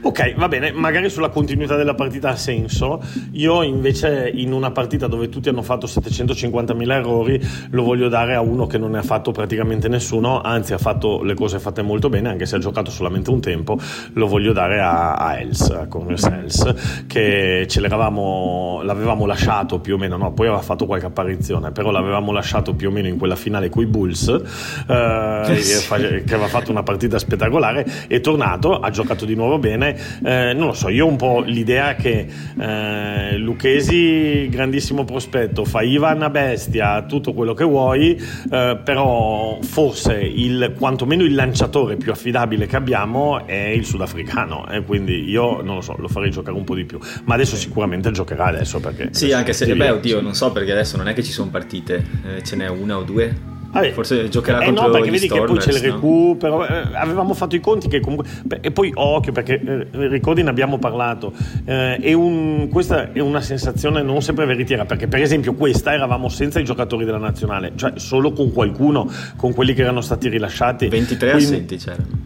Ok, 0.00 0.34
va 0.36 0.46
bene, 0.46 0.70
magari 0.72 1.10
sulla 1.10 1.28
continuità 1.28 1.74
della 1.74 1.94
partita 1.94 2.30
ha 2.30 2.36
senso. 2.36 3.02
Io 3.32 3.62
invece 3.62 4.30
in 4.32 4.52
una 4.52 4.70
partita 4.70 5.08
dove 5.08 5.28
tutti 5.28 5.48
hanno 5.48 5.62
fatto 5.62 5.86
750.000 5.86 6.90
errori 6.90 7.40
lo 7.70 7.82
voglio 7.82 8.08
dare 8.08 8.34
a 8.34 8.40
uno 8.40 8.66
che 8.66 8.78
non 8.78 8.92
ne 8.92 8.98
ha 8.98 9.02
fatto 9.02 9.32
praticamente 9.32 9.88
nessuno, 9.88 10.40
anzi 10.40 10.72
ha 10.72 10.78
fatto 10.78 11.22
le 11.22 11.34
cose 11.34 11.58
fatte 11.58 11.82
molto 11.82 12.08
bene, 12.08 12.28
anche 12.28 12.46
se 12.46 12.56
ha 12.56 12.58
giocato 12.58 12.90
solamente 12.90 13.30
un 13.30 13.40
tempo, 13.40 13.78
lo 14.12 14.26
voglio 14.26 14.52
dare 14.52 14.80
a, 14.80 15.14
a 15.14 15.38
Els, 15.38 15.68
a 15.70 15.86
Corners 15.88 16.24
Els, 16.24 16.74
che 17.06 17.66
ce 17.68 17.80
l'eravamo, 17.80 18.82
l'avevamo 18.84 19.26
lasciato 19.26 19.80
più 19.80 19.94
o 19.94 19.98
meno, 19.98 20.16
no, 20.16 20.32
poi 20.32 20.46
aveva 20.46 20.62
fatto 20.62 20.86
qualche 20.86 21.06
apparizione, 21.06 21.72
però 21.72 21.90
l'avevamo 21.90 22.32
lasciato 22.32 22.74
più 22.74 22.88
o 22.88 22.92
meno 22.92 23.08
in 23.08 23.18
quella 23.18 23.36
finale 23.36 23.68
coi 23.68 23.86
Bulls, 23.86 24.28
eh, 24.28 24.42
che 26.24 26.34
aveva 26.34 26.48
fatto 26.48 26.70
una 26.70 26.82
partita 26.82 27.18
spettacolare, 27.18 27.84
è 28.06 28.20
tornato, 28.20 28.78
ha 28.78 28.90
giocato 28.90 29.24
di 29.24 29.34
nuovo 29.34 29.58
bene. 29.58 29.87
Eh, 30.24 30.52
non 30.54 30.68
lo 30.68 30.72
so, 30.72 30.88
io 30.88 31.06
ho 31.06 31.08
un 31.08 31.16
po' 31.16 31.40
l'idea 31.40 31.94
che 31.94 32.26
eh, 32.58 33.36
Lucchesi, 33.36 34.48
grandissimo 34.48 35.04
prospetto, 35.04 35.64
Faiva 35.64 36.12
una 36.12 36.30
bestia, 36.30 37.04
tutto 37.04 37.32
quello 37.32 37.54
che 37.54 37.64
vuoi, 37.64 38.20
eh, 38.50 38.78
però 38.82 39.58
forse 39.62 40.14
il, 40.14 40.74
quantomeno 40.76 41.22
il 41.22 41.34
lanciatore 41.34 41.96
più 41.96 42.10
affidabile 42.10 42.66
che 42.66 42.76
abbiamo 42.76 43.46
è 43.46 43.68
il 43.68 43.84
sudafricano, 43.84 44.68
e 44.68 44.82
quindi 44.82 45.28
io 45.28 45.62
non 45.62 45.76
lo 45.76 45.80
so, 45.80 45.94
lo 45.98 46.08
farei 46.08 46.30
giocare 46.30 46.56
un 46.56 46.64
po' 46.64 46.74
di 46.74 46.84
più, 46.84 46.98
ma 47.24 47.34
adesso 47.34 47.56
sicuramente 47.56 48.10
giocherà 48.10 48.46
adesso 48.46 48.80
perché... 48.80 49.08
Sì, 49.12 49.26
adesso 49.26 49.36
anche 49.36 49.52
se, 49.52 49.74
beh, 49.74 49.90
oddio, 49.90 50.20
non 50.20 50.34
so 50.34 50.52
perché 50.52 50.72
adesso 50.72 50.96
non 50.96 51.08
è 51.08 51.12
che 51.12 51.22
ci 51.22 51.32
sono 51.32 51.50
partite, 51.50 52.04
eh, 52.26 52.42
ce 52.42 52.56
n'è 52.56 52.68
una 52.68 52.96
o 52.98 53.02
due. 53.02 53.56
Vabbè. 53.80 53.92
Forse 53.92 54.28
giocherà 54.28 54.60
eh 54.60 54.64
contro 54.66 54.86
no, 54.86 54.90
perché 54.92 55.08
gli 55.08 55.12
vedi 55.12 55.28
che 55.28 55.40
poi 55.42 55.56
c'è 55.58 55.70
il 55.70 55.76
Stormers, 55.76 55.82
no? 55.82 55.94
recupero. 55.94 56.66
eh, 56.66 56.82
avevamo 56.94 57.34
fatto 57.34 57.56
i 57.56 57.60
conti 57.60 57.88
che 57.88 58.00
comunque. 58.00 58.26
e 58.60 58.70
poi 58.70 58.90
occhio, 58.94 59.32
perché 59.32 59.60
eh, 59.60 59.86
ricordi 60.08 60.42
ne 60.42 60.50
abbiamo 60.50 60.78
parlato. 60.78 61.32
eh, 61.64 61.96
è 61.96 62.12
un- 62.12 62.68
questa 62.70 63.12
è 63.12 63.20
una 63.20 63.40
sensazione 63.40 64.02
non 64.02 64.20
sempre 64.22 64.44
veritiera. 64.46 64.84
Perché, 64.84 65.06
per 65.08 65.20
esempio, 65.22 65.54
questa 65.54 65.92
eravamo 65.92 66.28
senza 66.28 66.60
i 66.60 66.64
giocatori 66.64 67.04
della 67.04 67.18
nazionale, 67.18 67.72
cioè 67.76 67.92
solo 67.96 68.32
con 68.32 68.52
qualcuno, 68.52 69.10
con 69.36 69.52
quelli 69.54 69.74
che 69.74 69.82
erano 69.82 70.00
stati 70.00 70.28
rilasciati. 70.28 70.88
23 70.88 71.30
Quindi- 71.32 71.52
assenti 71.52 71.76
c'erano. 71.76 72.17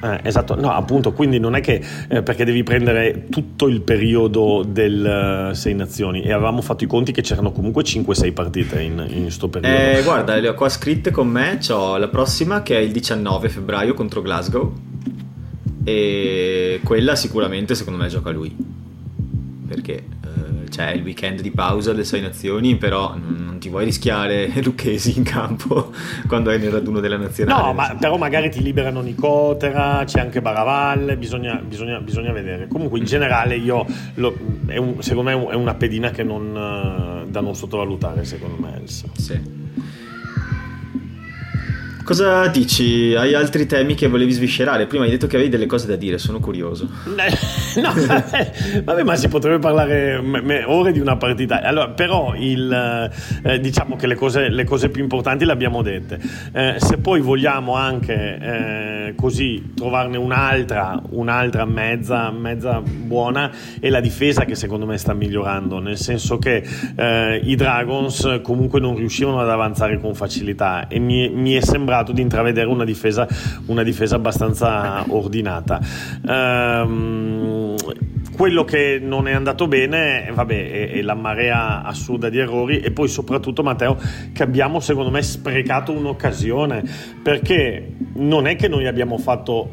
Eh, 0.00 0.20
esatto, 0.22 0.54
no, 0.54 0.70
appunto, 0.70 1.12
quindi 1.12 1.38
non 1.38 1.54
è 1.54 1.60
che 1.60 1.82
eh, 2.08 2.22
perché 2.22 2.44
devi 2.44 2.62
prendere 2.62 3.26
tutto 3.28 3.66
il 3.66 3.80
periodo 3.80 4.64
del 4.66 5.50
eh, 5.50 5.54
Sei 5.54 5.74
Nazioni 5.74 6.22
e 6.22 6.32
avevamo 6.32 6.60
fatto 6.62 6.84
i 6.84 6.86
conti 6.86 7.12
che 7.12 7.22
c'erano 7.22 7.52
comunque 7.52 7.82
5-6 7.82 8.32
partite 8.32 8.80
in, 8.80 9.04
in 9.10 9.30
sto 9.30 9.48
periodo. 9.48 9.98
Eh, 9.98 10.02
guarda, 10.02 10.36
le 10.36 10.48
ho 10.48 10.54
qua 10.54 10.68
scritte 10.68 11.10
con 11.10 11.28
me. 11.28 11.58
C'ho 11.66 11.96
la 11.96 12.08
prossima 12.08 12.62
che 12.62 12.76
è 12.76 12.80
il 12.80 12.92
19 12.92 13.48
febbraio 13.48 13.94
contro 13.94 14.22
Glasgow. 14.22 14.72
e 15.84 16.80
quella 16.84 17.16
sicuramente 17.16 17.74
secondo 17.74 18.02
me 18.02 18.08
gioca 18.08 18.30
lui 18.30 18.54
perché 19.68 20.02
c'è 20.78 20.92
il 20.92 21.02
weekend 21.02 21.40
di 21.40 21.50
pausa 21.50 21.90
delle 21.90 22.04
sei 22.04 22.20
nazioni 22.20 22.76
però 22.76 23.16
non, 23.16 23.56
ti 23.58 23.68
vuoi 23.68 23.84
rischiare 23.84 24.48
Lucchesi 24.62 25.16
in 25.16 25.24
campo 25.24 25.92
quando 26.28 26.50
hai 26.50 26.60
nel 26.60 26.70
raduno 26.70 27.00
della 27.00 27.16
nazionale. 27.16 27.66
No 27.66 27.72
ma, 27.72 27.96
però 27.98 28.16
magari 28.16 28.48
ti 28.48 28.62
liberano 28.62 29.00
Nicotera 29.00 30.04
c'è 30.04 30.20
anche 30.20 30.40
Baravalle 30.40 31.16
bisogna, 31.16 31.56
bisogna, 31.56 31.98
bisogna 31.98 32.30
vedere. 32.30 32.68
Comunque 32.68 33.00
in 33.00 33.06
generale 33.06 33.56
io 33.56 33.84
lo, 34.14 34.36
un, 34.38 35.02
secondo 35.02 35.30
me 35.30 35.50
è 35.50 35.54
una 35.54 35.74
pedina 35.74 36.10
che 36.10 36.22
non, 36.22 37.24
eh, 37.26 37.28
da 37.28 37.40
non 37.40 37.56
sottovalutare 37.56 38.24
secondo 38.24 38.56
me 38.60 38.76
Elsa. 38.76 39.08
sì 39.16 39.66
Cosa 42.08 42.46
dici? 42.46 43.14
Hai 43.14 43.34
altri 43.34 43.66
temi 43.66 43.94
che 43.94 44.08
volevi 44.08 44.32
sviscerare? 44.32 44.86
Prima 44.86 45.04
hai 45.04 45.10
detto 45.10 45.26
che 45.26 45.36
avevi 45.36 45.50
delle 45.50 45.66
cose 45.66 45.86
da 45.86 45.94
dire, 45.94 46.16
sono 46.16 46.40
curioso. 46.40 46.88
no, 47.04 47.92
vabbè, 48.82 49.02
ma 49.02 49.14
si 49.14 49.28
potrebbe 49.28 49.58
parlare 49.58 50.18
me, 50.22 50.40
me, 50.40 50.64
ore 50.64 50.92
di 50.92 51.00
una 51.00 51.18
partita. 51.18 51.60
Allora, 51.60 51.90
però 51.90 52.32
il, 52.34 53.12
eh, 53.42 53.60
diciamo 53.60 53.96
che 53.96 54.06
le 54.06 54.14
cose, 54.14 54.48
le 54.48 54.64
cose, 54.64 54.88
più 54.88 55.02
importanti 55.02 55.44
le 55.44 55.52
abbiamo 55.52 55.82
dette. 55.82 56.18
Eh, 56.50 56.76
se 56.78 56.96
poi 56.96 57.20
vogliamo 57.20 57.74
anche 57.74 58.38
eh, 58.40 59.14
così 59.14 59.72
trovarne 59.74 60.16
un'altra, 60.16 60.98
un'altra 61.10 61.66
mezza, 61.66 62.30
mezza 62.30 62.80
buona, 62.80 63.50
è 63.78 63.90
la 63.90 64.00
difesa 64.00 64.46
che 64.46 64.54
secondo 64.54 64.86
me 64.86 64.96
sta 64.96 65.12
migliorando, 65.12 65.78
nel 65.78 65.98
senso 65.98 66.38
che 66.38 66.64
eh, 66.96 67.38
i 67.44 67.54
Dragons 67.54 68.40
comunque 68.42 68.80
non 68.80 68.96
riuscivano 68.96 69.40
ad 69.40 69.50
avanzare 69.50 70.00
con 70.00 70.14
facilità 70.14 70.88
e 70.88 70.98
mi, 70.98 71.28
mi 71.28 71.52
è 71.52 71.60
sembrato 71.60 71.96
sembrato 71.98 72.12
di 72.12 72.22
intravedere 72.22 72.68
una 72.68 72.84
difesa, 72.84 73.26
una 73.66 73.82
difesa 73.82 74.16
abbastanza 74.16 75.04
ordinata. 75.08 75.80
Um, 76.22 77.76
quello 78.36 78.64
che 78.64 79.00
non 79.02 79.26
è 79.26 79.32
andato 79.32 79.66
bene 79.66 80.30
vabbè, 80.32 80.70
è, 80.70 80.90
è, 80.92 81.02
la 81.02 81.14
marea 81.14 81.82
assurda 81.82 82.28
di 82.28 82.38
errori 82.38 82.78
e 82.80 82.92
poi 82.92 83.08
soprattutto 83.08 83.64
Matteo 83.64 83.98
che 84.32 84.44
abbiamo 84.44 84.78
secondo 84.78 85.10
me 85.10 85.22
sprecato 85.22 85.90
un'occasione 85.90 86.84
perché 87.20 87.94
non 88.14 88.46
è 88.46 88.54
che 88.54 88.68
noi 88.68 88.86
abbiamo 88.86 89.18
fatto 89.18 89.72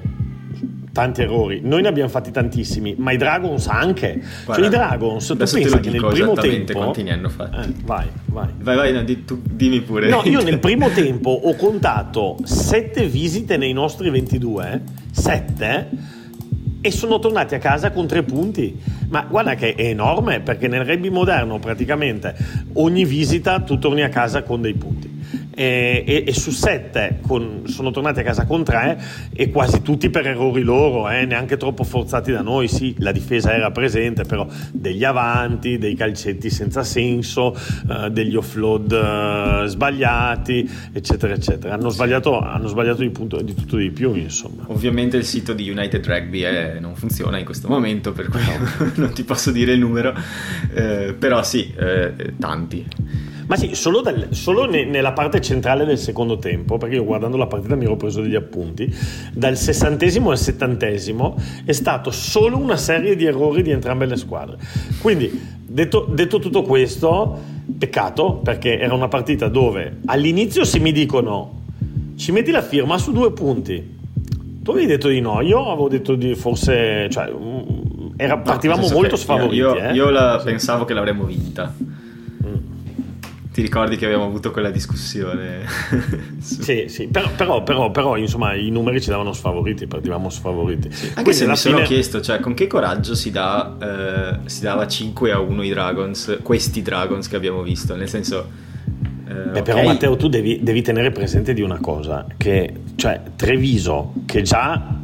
tanti 0.96 1.24
errori. 1.24 1.60
Noi 1.62 1.82
ne 1.82 1.90
abbiamo 1.90 2.08
fatti 2.08 2.32
tantissimi, 2.32 2.96
ma 2.98 3.12
i 3.12 3.18
Dragons 3.18 3.68
anche. 3.68 4.22
Guarda, 4.46 4.64
cioè, 4.64 4.74
i 4.74 4.78
Dragons, 4.78 5.28
tu 5.28 5.36
pensi 5.36 5.80
che 5.82 5.90
nel 5.90 6.06
primo 6.06 6.34
tempo. 6.36 6.72
Quanti 6.72 7.04
ne 7.04 7.12
hanno 7.12 7.28
fatti? 7.28 7.70
Eh, 7.70 7.74
vai, 7.84 8.08
vai. 8.28 8.48
Vai, 8.62 8.76
vai, 8.78 8.94
no, 8.94 9.04
di, 9.04 9.26
tu, 9.26 9.42
dimmi 9.44 9.82
pure. 9.82 10.08
No, 10.08 10.22
io 10.24 10.40
nel 10.42 10.60
primo 10.60 10.88
tempo 10.92 11.32
ho 11.32 11.54
contato 11.56 12.38
7 12.42 13.08
visite 13.08 13.58
nei 13.58 13.74
nostri 13.74 14.10
22, 14.10 14.82
7, 15.12 15.90
e 16.80 16.92
sono 16.92 17.20
tornati 17.20 17.56
a 17.56 17.60
casa 17.60 17.92
con 17.92 18.08
3 18.08 18.24
punti. 18.24 18.80
Ma 19.10 19.28
guarda 19.30 19.56
che 19.56 19.76
è 19.76 19.88
enorme 19.88 20.40
perché 20.40 20.70
nel 20.70 20.86
rugby 20.86 21.10
moderno 21.10 21.60
praticamente 21.60 22.34
ogni 22.76 23.04
visita 23.04 23.60
tu 23.60 23.78
torni 23.80 24.02
a 24.02 24.10
casa 24.10 24.44
con 24.44 24.62
dei 24.62 24.76
punti 24.76 25.15
e, 25.56 26.04
e, 26.06 26.24
e 26.28 26.34
su 26.34 26.52
sette 26.52 27.20
con, 27.26 27.62
sono 27.66 27.92
tornati 27.92 28.20
a 28.20 28.24
casa 28.24 28.46
con 28.46 28.64
tre 28.64 29.02
e 29.34 29.50
quasi 29.50 29.82
tutti 29.82 30.10
per 30.10 30.28
errori 30.28 30.62
loro, 30.62 31.10
eh, 31.10 31.26
neanche 31.26 31.58
troppo 31.58 31.84
forzati 31.84 32.32
da 32.32 32.42
noi. 32.42 32.68
Sì, 32.68 32.94
la 33.00 33.12
difesa 33.12 33.54
era 33.54 33.72
presente, 33.72 34.24
però 34.24 34.46
degli 34.72 35.04
avanti, 35.04 35.78
dei 35.78 35.96
calcetti 35.96 36.50
senza 36.50 36.84
senso, 36.84 37.56
eh, 37.56 38.10
degli 38.12 38.36
offload 38.36 38.92
eh, 38.92 39.68
sbagliati, 39.68 40.70
eccetera, 40.94 41.34
eccetera. 41.34 41.74
Hanno 41.74 41.90
sbagliato, 41.90 42.40
hanno 42.40 42.68
sbagliato 42.68 43.02
di, 43.02 43.10
punto, 43.10 43.42
di, 43.42 43.54
tutto 43.54 43.78
di 43.78 43.92
più, 43.92 44.14
insomma. 44.14 44.66
Ovviamente 44.68 45.18
il 45.18 45.26
sito 45.26 45.54
di 45.54 45.70
United 45.70 46.06
Rugby 46.06 46.42
è, 46.42 46.78
non 46.80 46.96
funziona 46.96 47.40
in 47.40 47.46
questo 47.46 47.70
momento, 47.70 48.12
per 48.12 48.28
cui 48.28 48.42
non 48.96 49.14
ti 49.14 49.24
posso 49.24 49.52
dire 49.52 49.72
il 49.72 49.80
numero, 49.80 50.14
eh, 50.74 51.16
però 51.18 51.42
sì, 51.44 51.74
eh, 51.78 52.34
tanti. 52.38 53.34
Ma 53.48 53.56
sì, 53.56 53.76
solo, 53.76 54.02
dal, 54.02 54.30
solo 54.32 54.66
ne, 54.66 54.86
nella 54.86 55.14
parte 55.14 55.40
centrale 55.40 55.86
del 55.86 56.00
secondo 56.00 56.38
tempo, 56.38 56.78
perché 56.78 56.96
io 56.96 57.04
guardando 57.04 57.38
la 57.38 57.46
partita 57.46 57.76
mi 57.76 57.86
ero 57.86 57.96
preso 57.96 58.22
degli 58.22 58.36
appunti, 58.36 58.92
dal 59.32 59.56
sessantesimo 59.56 60.32
al 60.32 60.38
settantesimo 60.38 61.36
è 61.64 61.72
stato 61.72 62.10
solo 62.10 62.58
una 62.58 62.78
serie 62.78 63.16
di 63.16 63.26
errori 63.26 63.62
di 63.62 63.70
entrambe 63.70 64.06
le 64.08 64.16
squadre. 64.16 64.58
Quindi, 65.00 65.30
detto, 65.64 66.08
detto 66.10 66.40
tutto 66.40 66.64
questo, 66.64 67.40
peccato, 67.78 68.34
perché 68.44 68.80
era 68.80 68.96
una 68.96 69.08
partita 69.08 69.48
dove 69.48 69.98
all'inizio 70.06 70.64
se 70.64 70.80
mi 70.80 70.92
dicono 70.92 71.62
ci 72.16 72.32
metti 72.32 72.50
la 72.50 72.64
firma 72.64 72.98
su 72.98 73.12
due 73.12 73.32
punti, 73.32 73.94
tu 74.64 74.72
avevi 74.72 74.88
detto 74.88 75.10
di 75.10 75.20
no, 75.20 75.42
io 75.42 75.70
avevo 75.70 75.88
detto 75.88 76.16
di 76.16 76.34
forse, 76.34 77.08
cioè, 77.12 77.30
mm, 77.32 78.14
era, 78.16 78.38
partivamo 78.38 78.88
no, 78.88 78.94
molto 78.94 79.16
sfavoriti. 79.16 79.56
Io, 79.56 79.76
eh? 79.76 79.94
io 79.94 80.10
la, 80.10 80.42
pensavo 80.44 80.86
che 80.86 80.96
l'avremmo 80.96 81.26
vinta 81.26 81.72
ti 83.56 83.62
ricordi 83.62 83.96
che 83.96 84.04
abbiamo 84.04 84.26
avuto 84.26 84.52
quella 84.52 84.70
discussione? 84.70 85.62
sì, 86.44 86.88
sì, 86.90 87.08
però, 87.08 87.30
però, 87.38 87.64
però, 87.64 87.90
però, 87.90 88.18
insomma 88.18 88.54
i 88.54 88.70
numeri 88.70 89.00
ci 89.00 89.10
davano 89.10 89.32
sfavoriti, 89.32 89.88
partivamo 89.88 90.30
sfavoriti. 90.30 90.92
Sì. 90.92 91.06
Anche 91.06 91.22
Quindi 91.22 91.34
se 91.34 91.48
mi 91.48 91.56
fine... 91.56 91.76
sono 91.76 91.86
chiesto, 91.86 92.20
cioè, 92.20 92.42
con 92.42 92.54
che 92.54 92.68
coraggio 92.68 93.16
si, 93.16 93.32
dà, 93.32 93.78
eh, 93.82 94.50
si 94.50 94.62
dava 94.62 94.86
5 94.86 95.32
a 95.32 95.40
1 95.40 95.64
i 95.64 95.70
Dragons, 95.70 96.40
questi 96.44 96.82
Dragons 96.82 97.30
che 97.30 97.38
abbiamo 97.38 97.62
visto, 97.62 97.96
nel 97.96 98.10
senso... 98.10 98.46
Eh, 99.26 99.34
Beh, 99.34 99.50
okay. 99.52 99.62
Però 99.62 99.84
Matteo 99.84 100.18
tu 100.18 100.28
devi, 100.28 100.60
devi, 100.62 100.82
tenere 100.82 101.12
presente 101.12 101.54
di 101.54 101.62
una 101.62 101.80
cosa, 101.80 102.26
che 102.36 102.74
cioè 102.96 103.22
Treviso, 103.38 104.16
che 104.26 104.42
già 104.42 105.00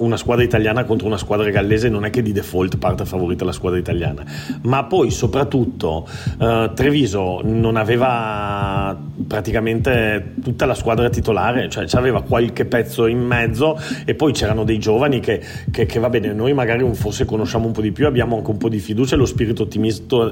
una 0.00 0.16
squadra 0.16 0.44
italiana 0.44 0.84
contro 0.84 1.06
una 1.06 1.16
squadra 1.16 1.48
gallese 1.50 1.88
non 1.88 2.04
è 2.04 2.10
che 2.10 2.22
di 2.22 2.32
default 2.32 2.78
parte 2.78 3.04
favorita 3.04 3.44
la 3.44 3.52
squadra 3.52 3.78
italiana, 3.78 4.24
ma 4.62 4.84
poi 4.84 5.10
soprattutto 5.10 6.06
eh, 6.38 6.70
Treviso 6.74 7.40
non 7.42 7.76
aveva 7.76 8.98
praticamente 9.26 10.34
tutta 10.42 10.66
la 10.66 10.74
squadra 10.74 11.08
titolare, 11.08 11.68
cioè 11.68 11.86
aveva 11.92 12.22
qualche 12.22 12.64
pezzo 12.64 13.06
in 13.06 13.20
mezzo 13.20 13.78
e 14.04 14.14
poi 14.14 14.32
c'erano 14.32 14.64
dei 14.64 14.78
giovani 14.78 15.20
che, 15.20 15.42
che, 15.70 15.86
che, 15.86 15.98
va 15.98 16.08
bene, 16.08 16.32
noi 16.32 16.52
magari 16.52 16.88
forse 16.94 17.24
conosciamo 17.24 17.66
un 17.66 17.72
po' 17.72 17.82
di 17.82 17.92
più, 17.92 18.06
abbiamo 18.06 18.36
anche 18.36 18.50
un 18.50 18.58
po' 18.58 18.68
di 18.68 18.78
fiducia 18.78 19.14
e 19.14 19.18
lo 19.18 19.26
spirito 19.26 19.62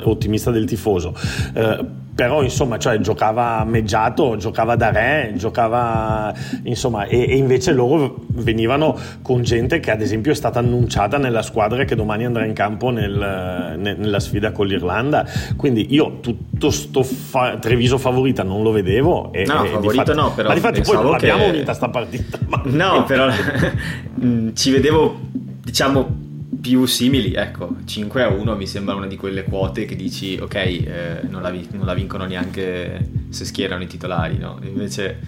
ottimista 0.04 0.50
del 0.50 0.64
tifoso. 0.64 1.14
Eh, 1.54 2.06
però 2.18 2.42
insomma 2.42 2.78
cioè, 2.78 2.98
giocava 2.98 3.62
meggiato, 3.64 4.36
giocava 4.38 4.74
da 4.74 4.90
re, 4.90 5.34
giocava 5.36 6.34
insomma 6.64 7.04
e, 7.04 7.20
e, 7.28 7.36
invece 7.36 7.70
loro 7.70 8.24
venivano 8.30 8.98
con 9.22 9.42
gente 9.42 9.57
che 9.66 9.90
ad 9.90 10.00
esempio 10.00 10.32
è 10.32 10.34
stata 10.34 10.58
annunciata 10.58 11.18
nella 11.18 11.42
squadra 11.42 11.84
che 11.84 11.94
domani 11.94 12.24
andrà 12.24 12.44
in 12.44 12.52
campo 12.52 12.90
nel, 12.90 13.74
ne, 13.76 13.94
nella 13.94 14.20
sfida 14.20 14.52
con 14.52 14.66
l'Irlanda. 14.66 15.26
Quindi 15.56 15.94
io 15.94 16.20
tutto 16.20 16.70
sto 16.70 17.02
fa- 17.02 17.58
Treviso 17.58 17.98
favorita 17.98 18.42
non 18.42 18.62
lo 18.62 18.70
vedevo 18.70 19.32
e, 19.32 19.44
no, 19.44 19.64
e 19.64 19.68
favorito 19.68 20.04
fatti, 20.04 20.16
no 20.16 20.32
però 20.34 20.48
ma 20.48 20.54
difatti 20.54 20.80
poi 20.82 20.94
non 20.94 21.16
che... 21.16 21.30
abbiamo 21.30 21.50
vinta 21.50 21.72
sta 21.72 21.88
partita 21.88 22.38
ma... 22.46 22.62
no 22.64 23.04
però 23.04 23.28
ci 24.54 24.70
vedevo 24.70 25.18
diciamo 25.64 26.26
più 26.60 26.86
simili, 26.86 27.34
ecco, 27.34 27.76
5 27.84 28.22
a 28.22 28.28
1 28.28 28.56
mi 28.56 28.66
sembra 28.66 28.94
una 28.94 29.06
di 29.06 29.16
quelle 29.16 29.44
quote 29.44 29.84
che 29.84 29.94
dici 29.96 30.38
ok, 30.40 30.54
eh, 30.54 31.20
non, 31.28 31.42
la, 31.42 31.50
non, 31.50 31.86
la, 31.86 31.94
vincono 31.94 32.24
neanche 32.24 33.08
se 33.28 33.44
schierano 33.44 33.82
i 33.82 33.86
titolari, 33.86 34.38
no? 34.38 34.58
Invece 34.64 35.20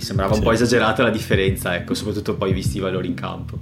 mi 0.00 0.06
sembrava 0.06 0.32
sì. 0.32 0.38
un 0.38 0.44
po' 0.44 0.52
esagerata 0.52 1.02
la 1.02 1.10
differenza, 1.10 1.74
ecco, 1.76 1.92
soprattutto 1.92 2.34
poi 2.34 2.54
visti 2.54 2.78
i 2.78 2.80
valori 2.80 3.08
in 3.08 3.14
campo. 3.14 3.58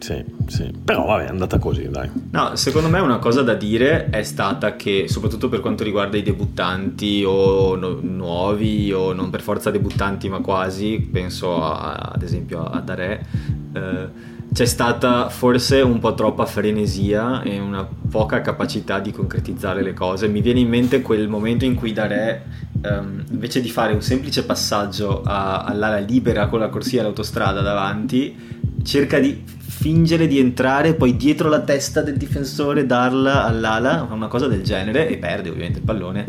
Sì, 0.00 0.22
sì, 0.48 0.70
però 0.84 1.06
vabbè 1.06 1.26
è 1.26 1.28
andata 1.28 1.58
così, 1.58 1.88
dai. 1.88 2.10
No, 2.32 2.56
secondo 2.56 2.90
me 2.90 2.98
una 2.98 3.18
cosa 3.18 3.42
da 3.42 3.54
dire 3.54 4.10
è 4.10 4.22
stata 4.22 4.76
che, 4.76 5.06
soprattutto 5.08 5.48
per 5.48 5.60
quanto 5.60 5.84
riguarda 5.84 6.18
i 6.18 6.22
debuttanti 6.22 7.22
o 7.24 7.76
no, 7.76 8.00
nuovi 8.02 8.92
o 8.92 9.12
non 9.14 9.30
per 9.30 9.40
forza 9.40 9.70
debuttanti 9.70 10.28
ma 10.28 10.40
quasi, 10.40 11.08
penso 11.10 11.62
a, 11.62 12.10
ad 12.12 12.22
esempio 12.22 12.64
a 12.64 12.80
Dare, 12.80 13.26
eh, 13.72 14.32
c'è 14.52 14.66
stata 14.66 15.30
forse 15.30 15.80
un 15.80 16.00
po' 16.00 16.14
troppa 16.14 16.44
frenesia 16.44 17.42
e 17.42 17.58
una 17.58 17.88
poca 18.10 18.40
capacità 18.40 18.98
di 18.98 19.10
concretizzare 19.10 19.82
le 19.82 19.94
cose. 19.94 20.28
Mi 20.28 20.42
viene 20.42 20.60
in 20.60 20.68
mente 20.68 21.00
quel 21.00 21.28
momento 21.28 21.64
in 21.64 21.74
cui 21.76 21.92
Dare, 21.92 22.44
um, 22.84 23.24
invece 23.30 23.60
di 23.60 23.68
fare 23.68 23.92
un 23.92 24.02
semplice 24.02 24.44
passaggio 24.44 25.22
a, 25.22 25.62
all'ala 25.62 25.98
libera 25.98 26.48
con 26.48 26.60
la 26.60 26.68
corsia 26.68 27.00
e 27.00 27.02
l'autostrada 27.02 27.60
davanti, 27.60 28.36
cerca 28.82 29.18
di 29.18 29.42
fingere 29.44 30.26
di 30.26 30.38
entrare 30.38 30.94
poi 30.94 31.16
dietro 31.16 31.48
la 31.48 31.60
testa 31.60 32.00
del 32.00 32.16
difensore 32.16 32.86
darla 32.86 33.44
all'ala, 33.44 34.06
una 34.10 34.28
cosa 34.28 34.46
del 34.46 34.62
genere, 34.62 35.08
e 35.08 35.18
perde 35.18 35.48
ovviamente 35.48 35.78
il 35.78 35.84
pallone. 35.84 36.26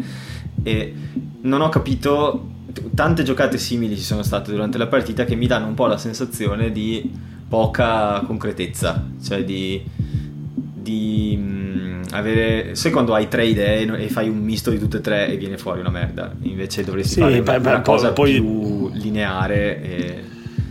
E 0.63 0.94
non 1.41 1.62
ho 1.62 1.70
capito, 1.70 2.50
tante 2.96 3.24
giocate 3.24 3.58
simili 3.58 3.96
ci 3.96 4.04
sono 4.04 4.24
state 4.24 4.52
durante 4.52 4.78
la 4.78 4.88
partita 4.88 5.26
che 5.26 5.36
mi 5.36 5.48
danno 5.48 5.68
un 5.68 5.76
po' 5.76 5.86
la 5.86 5.98
sensazione 5.98 6.72
di 6.72 7.12
poca 7.48 8.22
concretezza, 8.26 9.06
cioè 9.24 9.44
di, 9.44 9.84
di 9.94 11.38
mh, 11.38 11.75
avere... 12.17 12.75
Sai 12.75 12.91
quando 12.91 13.13
hai 13.13 13.28
tre 13.28 13.45
idee 13.45 13.86
e 13.97 14.10
fai 14.10 14.30
un 14.30 14.39
misto 14.39 14.71
di 14.71 14.80
tutte 14.80 14.97
e 14.97 15.01
tre 15.01 15.28
e 15.28 15.38
viene 15.38 15.58
fuori 15.58 15.80
una 15.80 15.89
merda, 15.89 16.34
invece 16.41 16.84
dovresti 16.84 17.13
sì, 17.13 17.19
fare 17.19 17.39
una, 17.39 17.58
una 17.58 17.82
cosa 17.82 18.12
poi... 18.12 18.34
più 18.34 18.89
lineare 18.93 19.82
e... 19.82 20.23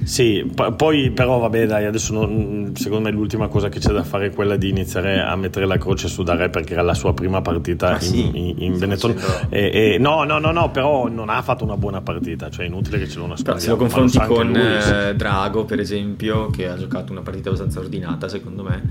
Sì, 0.05 0.47
poi 0.77 1.11
però 1.13 1.39
vabbè 1.39 1.67
dai, 1.67 1.87
adesso 1.87 2.13
non, 2.13 2.73
secondo 2.75 3.09
me 3.09 3.11
l'ultima 3.11 3.49
cosa 3.49 3.71
che 3.71 3.79
c'è 3.79 3.91
da 3.91 4.05
fare 4.05 4.27
è 4.27 4.31
quella 4.31 4.57
di 4.57 4.69
iniziare 4.69 5.21
a 5.21 5.35
mettere 5.35 5.65
la 5.65 5.79
croce 5.79 6.09
su 6.09 6.23
Dare 6.23 6.51
perché 6.51 6.75
era 6.75 6.83
la 6.83 6.93
sua 6.93 7.15
prima 7.15 7.41
partita 7.41 7.89
ah, 7.89 7.95
in, 7.95 8.01
sì? 8.01 8.31
in, 8.35 8.55
in 8.59 8.79
Benetton. 8.79 9.17
E, 9.49 9.95
e, 9.95 9.99
no, 9.99 10.25
no, 10.25 10.39
no, 10.39 10.53
no, 10.53 10.71
però 10.71 11.09
non 11.09 11.31
ha 11.31 11.41
fatto 11.41 11.65
una 11.65 11.79
buona 11.79 12.03
partita, 12.03 12.51
cioè 12.51 12.67
è 12.67 12.69
inutile 12.69 12.99
che 12.99 13.09
ce 13.09 13.19
lo 13.19 13.27
nascondiamo. 13.27 13.61
Se 13.61 13.69
lo 13.71 13.77
confronti 13.77 14.19
con 14.19 14.47
lui, 14.49 14.61
eh. 14.61 15.15
Drago 15.17 15.65
per 15.65 15.81
esempio, 15.81 16.51
che 16.51 16.69
ha 16.69 16.77
giocato 16.77 17.11
una 17.11 17.23
partita 17.23 17.49
abbastanza 17.49 17.81
ordinata 17.81 18.29
secondo 18.29 18.63
me, 18.63 18.83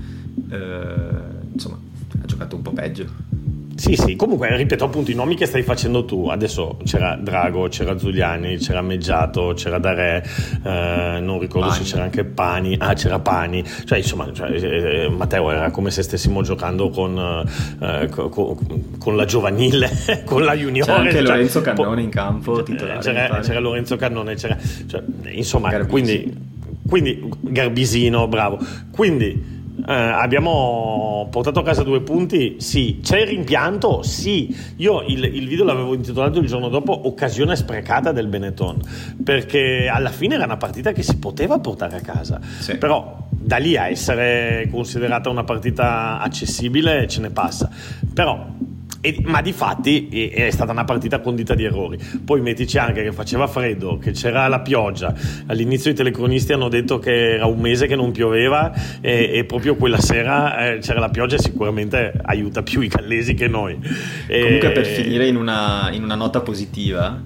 eh, 0.50 1.52
insomma 1.52 1.78
giocato 2.34 2.56
un 2.56 2.62
po' 2.62 2.72
peggio. 2.72 3.06
Sì, 3.76 3.96
sì, 3.96 4.14
comunque 4.14 4.56
ripeto 4.56 4.84
appunto 4.84 5.10
i 5.10 5.14
nomi 5.14 5.34
che 5.34 5.46
stai 5.46 5.62
facendo 5.62 6.04
tu. 6.04 6.28
Adesso 6.28 6.78
c'era 6.84 7.16
Drago, 7.20 7.66
c'era 7.68 7.96
Giuliani, 7.96 8.56
c'era 8.58 8.82
Meggiato, 8.82 9.52
c'era 9.56 9.78
Dare, 9.78 10.24
eh, 10.62 11.18
non 11.20 11.40
ricordo 11.40 11.68
Pani. 11.68 11.84
se 11.84 11.90
c'era 11.90 12.04
anche 12.04 12.24
Pani. 12.24 12.76
Ah, 12.78 12.94
c'era 12.94 13.18
Pani. 13.18 13.64
Cioè, 13.84 13.98
insomma, 13.98 14.32
cioè, 14.32 14.50
eh, 14.50 15.08
Matteo 15.08 15.50
era 15.50 15.70
come 15.72 15.90
se 15.90 16.02
stessimo 16.02 16.42
giocando 16.42 16.88
con, 16.90 17.44
eh, 17.80 18.08
con, 18.08 18.56
con 18.96 19.16
la 19.16 19.24
giovanile, 19.24 19.90
con 20.24 20.44
la 20.44 20.54
juniore. 20.54 20.90
C'era 20.90 21.00
anche 21.00 21.12
cioè, 21.12 21.22
Lorenzo 21.22 21.60
Cannone 21.60 22.02
in 22.02 22.10
campo, 22.10 22.62
titolare. 22.62 23.00
C'era, 23.00 23.40
c'era 23.40 23.58
Lorenzo 23.58 23.96
Cannone, 23.96 24.34
c'era, 24.36 24.56
cioè, 24.86 25.02
insomma, 25.32 25.84
quindi, 25.86 26.32
quindi 26.88 27.28
Garbisino, 27.40 28.28
bravo. 28.28 28.60
Quindi 28.92 29.53
eh, 29.86 29.92
abbiamo 29.92 31.28
portato 31.30 31.60
a 31.60 31.62
casa 31.62 31.82
due 31.82 32.00
punti? 32.00 32.56
Sì. 32.58 33.00
C'è 33.02 33.20
il 33.20 33.26
rimpianto? 33.26 34.02
Sì. 34.02 34.54
Io 34.76 35.02
il, 35.02 35.24
il, 35.24 35.46
video 35.46 35.64
l'avevo 35.64 35.94
intitolato 35.94 36.38
il 36.38 36.46
giorno 36.46 36.68
dopo 36.68 37.06
Occasione 37.06 37.54
sprecata 37.54 38.12
del 38.12 38.26
Benetton, 38.26 38.80
perché 39.22 39.88
alla 39.92 40.10
fine 40.10 40.36
era 40.36 40.44
una 40.44 40.56
partita 40.56 40.92
che 40.92 41.02
si 41.02 41.18
poteva 41.18 41.58
portare 41.58 41.96
a 41.96 42.00
casa. 42.00 42.40
Sì. 42.58 42.76
Però 42.78 43.28
da 43.30 43.58
lì 43.58 43.76
a 43.76 43.88
essere 43.88 44.68
considerata 44.70 45.28
una 45.28 45.44
partita 45.44 46.18
accessibile 46.18 47.06
ce 47.06 47.20
ne 47.20 47.30
passa. 47.30 47.68
Però 48.12 48.46
e, 49.04 49.18
ma 49.24 49.42
di 49.42 49.52
fatti 49.52 50.08
è 50.30 50.50
stata 50.50 50.72
una 50.72 50.84
partita 50.84 51.20
condita 51.20 51.54
di 51.54 51.64
errori. 51.64 51.98
Poi 52.24 52.40
mettici 52.40 52.78
anche 52.78 53.02
che 53.02 53.12
faceva 53.12 53.46
freddo, 53.46 53.98
che 53.98 54.12
c'era 54.12 54.48
la 54.48 54.60
pioggia. 54.60 55.14
All'inizio 55.44 55.90
i 55.90 55.94
telecronisti 55.94 56.54
hanno 56.54 56.70
detto 56.70 56.98
che 56.98 57.34
era 57.34 57.44
un 57.44 57.60
mese 57.60 57.86
che 57.86 57.96
non 57.96 58.12
pioveva 58.12 58.72
e, 59.02 59.30
e 59.34 59.44
proprio 59.44 59.76
quella 59.76 60.00
sera 60.00 60.70
eh, 60.70 60.78
c'era 60.78 61.00
la 61.00 61.10
pioggia 61.10 61.36
e 61.36 61.38
sicuramente 61.38 62.14
aiuta 62.22 62.62
più 62.62 62.80
i 62.80 62.88
gallesi 62.88 63.34
che 63.34 63.46
noi. 63.46 63.78
Comunque 64.26 64.70
per 64.70 64.86
finire 64.86 65.26
in 65.26 65.36
una, 65.36 65.90
in 65.92 66.02
una 66.02 66.14
nota 66.14 66.40
positiva, 66.40 67.22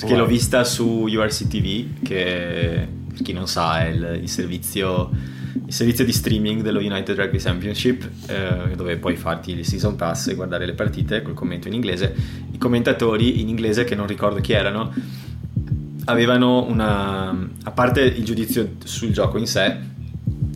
perché 0.00 0.16
l'ho 0.16 0.24
vista 0.24 0.64
su 0.64 1.06
URC 1.06 1.46
TV, 1.46 2.02
che 2.02 2.88
per 3.12 3.22
chi 3.22 3.34
non 3.34 3.46
sa 3.46 3.84
è 3.84 3.88
il, 3.88 4.20
il 4.22 4.28
servizio 4.30 5.10
il 5.66 5.72
servizio 5.72 6.04
di 6.04 6.12
streaming 6.12 6.62
dello 6.62 6.78
United 6.78 7.16
Rugby 7.16 7.38
Championship 7.38 8.08
eh, 8.28 8.74
dove 8.76 8.96
puoi 8.96 9.16
farti 9.16 9.52
il 9.52 9.64
season 9.64 9.96
pass 9.96 10.28
e 10.28 10.34
guardare 10.34 10.66
le 10.66 10.74
partite 10.74 11.22
col 11.22 11.34
commento 11.34 11.68
in 11.68 11.74
inglese. 11.74 12.14
I 12.52 12.58
commentatori 12.58 13.40
in 13.40 13.48
inglese 13.48 13.84
che 13.84 13.94
non 13.94 14.06
ricordo 14.06 14.40
chi 14.40 14.52
erano 14.52 14.92
avevano 16.04 16.64
una 16.64 17.28
a 17.62 17.70
parte 17.70 18.00
il 18.00 18.24
giudizio 18.24 18.76
sul 18.84 19.12
gioco 19.12 19.36
in 19.36 19.46
sé 19.46 19.64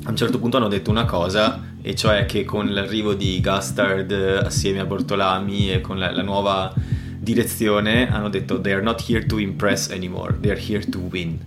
a 0.05 0.11
un 0.11 0.17
certo 0.17 0.39
punto 0.39 0.57
hanno 0.57 0.69
detto 0.69 0.91
una 0.91 1.05
cosa 1.05 1.63
e 1.83 1.95
cioè 1.95 2.27
che 2.27 2.45
con 2.45 2.73
l'arrivo 2.73 3.15
di 3.15 3.41
Gustard 3.41 4.11
assieme 4.43 4.81
a 4.81 4.85
Bortolami 4.85 5.73
e 5.73 5.81
con 5.81 5.99
la, 5.99 6.11
la 6.11 6.23
nuova 6.23 6.73
direzione 7.19 8.11
hanno 8.11 8.29
detto 8.29 8.61
they 8.61 8.73
are 8.73 8.83
not 8.83 9.05
here 9.09 9.25
to 9.27 9.39
impress 9.39 9.91
anymore. 9.91 10.37
They 10.41 10.51
are 10.51 10.61
here 10.61 10.83
to 10.89 10.99
win 10.99 11.39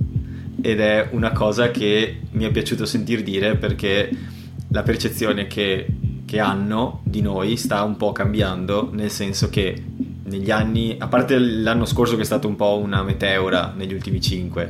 ed 0.66 0.80
è 0.80 1.10
una 1.12 1.32
cosa 1.32 1.70
che 1.70 2.22
mi 2.32 2.44
è 2.44 2.50
piaciuto 2.50 2.88
sentir 2.88 3.22
dire 3.22 3.56
perché 3.56 4.10
la 4.70 4.82
percezione 4.82 5.46
che, 5.46 5.86
che 6.26 6.40
hanno 6.40 7.02
di 7.04 7.22
noi 7.22 7.56
sta 7.56 7.84
un 7.84 7.98
po' 7.98 8.12
cambiando, 8.12 8.90
nel 8.92 9.12
senso 9.12 9.52
che 9.52 9.80
negli 10.24 10.50
anni, 10.50 10.96
a 10.98 11.08
parte 11.08 11.38
l'anno 11.38 11.86
scorso 11.86 12.16
che 12.16 12.24
è 12.24 12.26
stato 12.26 12.48
un 12.48 12.56
po' 12.56 12.80
una 12.80 13.04
meteora 13.04 13.76
negli 13.78 13.94
ultimi 13.94 14.20
cinque, 14.20 14.68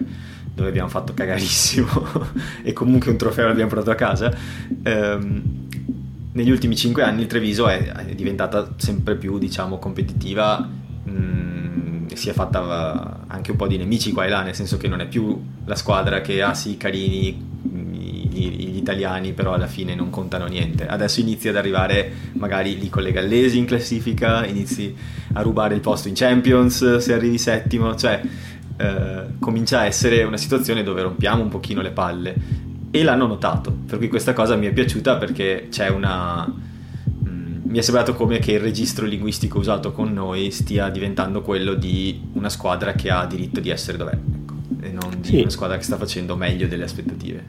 dove 0.54 0.68
abbiamo 0.68 0.90
fatto 0.90 1.14
cagarissimo 1.14 1.88
e 2.62 2.74
comunque 2.74 3.12
un 3.12 3.18
trofeo 3.18 3.48
l'abbiamo 3.48 3.70
portato 3.70 3.92
a 3.92 3.96
casa, 3.96 4.36
ehm, 4.84 5.44
negli 6.34 6.52
ultimi 6.52 6.76
cinque 6.76 7.04
anni 7.04 7.22
il 7.22 7.28
Treviso 7.28 7.70
è, 7.70 7.86
è 7.86 8.16
diventata 8.16 8.74
sempre 8.76 9.16
più, 9.16 9.38
diciamo, 9.38 9.80
competitiva. 9.80 10.70
Mh, 11.06 11.45
mm, 12.16 12.18
si 12.18 12.30
è 12.30 12.34
fatta 12.34 13.26
anche 13.28 13.52
un 13.52 13.58
po' 13.58 13.68
di 13.68 13.78
nemici 13.78 14.12
qua 14.12 14.26
e 14.26 14.30
là, 14.30 14.42
nel 14.42 14.56
senso 14.56 14.78
che 14.78 14.88
non 14.88 15.02
è 15.02 15.08
più 15.08 15.40
la 15.66 15.76
squadra 15.76 16.22
che 16.22 16.42
ha 16.42 16.50
ah, 16.50 16.54
sì 16.54 16.78
carini 16.78 17.54
gli 18.36 18.78
italiani 18.78 19.32
però 19.32 19.54
alla 19.54 19.68
fine 19.68 19.96
non 19.96 20.10
contano 20.10 20.46
niente. 20.46 20.88
Adesso 20.88 21.20
inizi 21.20 21.48
ad 21.48 21.56
arrivare 21.56 22.12
magari 22.34 22.78
lì 22.78 22.90
con 22.90 23.04
le 23.04 23.12
gallesi 23.12 23.58
in 23.58 23.66
classifica 23.66 24.46
inizi 24.46 24.94
a 25.34 25.42
rubare 25.42 25.76
il 25.76 25.82
posto 25.82 26.08
in 26.08 26.16
Champions 26.16 26.98
se 26.98 27.14
arrivi 27.14 27.38
settimo 27.38 27.96
cioè 27.96 28.22
eh, 28.78 29.24
comincia 29.40 29.80
a 29.80 29.86
essere 29.86 30.24
una 30.24 30.38
situazione 30.38 30.84
dove 30.84 31.02
rompiamo 31.02 31.42
un 31.42 31.50
pochino 31.50 31.82
le 31.82 31.92
palle. 31.92 32.36
E 32.92 33.04
l'hanno 33.04 33.28
notato 33.28 33.76
per 33.86 33.98
cui 33.98 34.08
questa 34.08 34.34
cosa 34.34 34.56
mi 34.56 34.68
è 34.68 34.72
piaciuta 34.72 35.18
perché 35.18 35.68
c'è 35.70 35.90
una 35.90 36.65
mi 37.76 37.82
è 37.82 37.84
sembrato 37.84 38.14
come 38.14 38.40
che 38.40 38.54
il 38.54 38.62
registro 38.62 39.06
linguistico 39.06 39.60
usato 39.60 39.92
con 39.92 40.14
noi 40.14 40.50
stia 40.50 40.88
diventando 40.88 41.42
quello 41.42 41.74
di 41.74 42.22
una 42.32 42.48
squadra 42.48 42.94
che 42.94 43.12
ha 43.12 43.26
diritto 43.26 43.60
di 43.60 43.70
essere 43.70 43.98
dov'è, 43.98 44.14
ecco, 44.14 44.54
e 44.80 44.92
non 44.94 45.18
di 45.20 45.28
sì. 45.28 45.40
una 45.42 45.50
squadra 45.50 45.76
che 45.76 45.84
sta 45.84 45.98
facendo 45.98 46.38
meglio 46.38 46.70
delle 46.70 46.86
aspettative. 46.86 47.44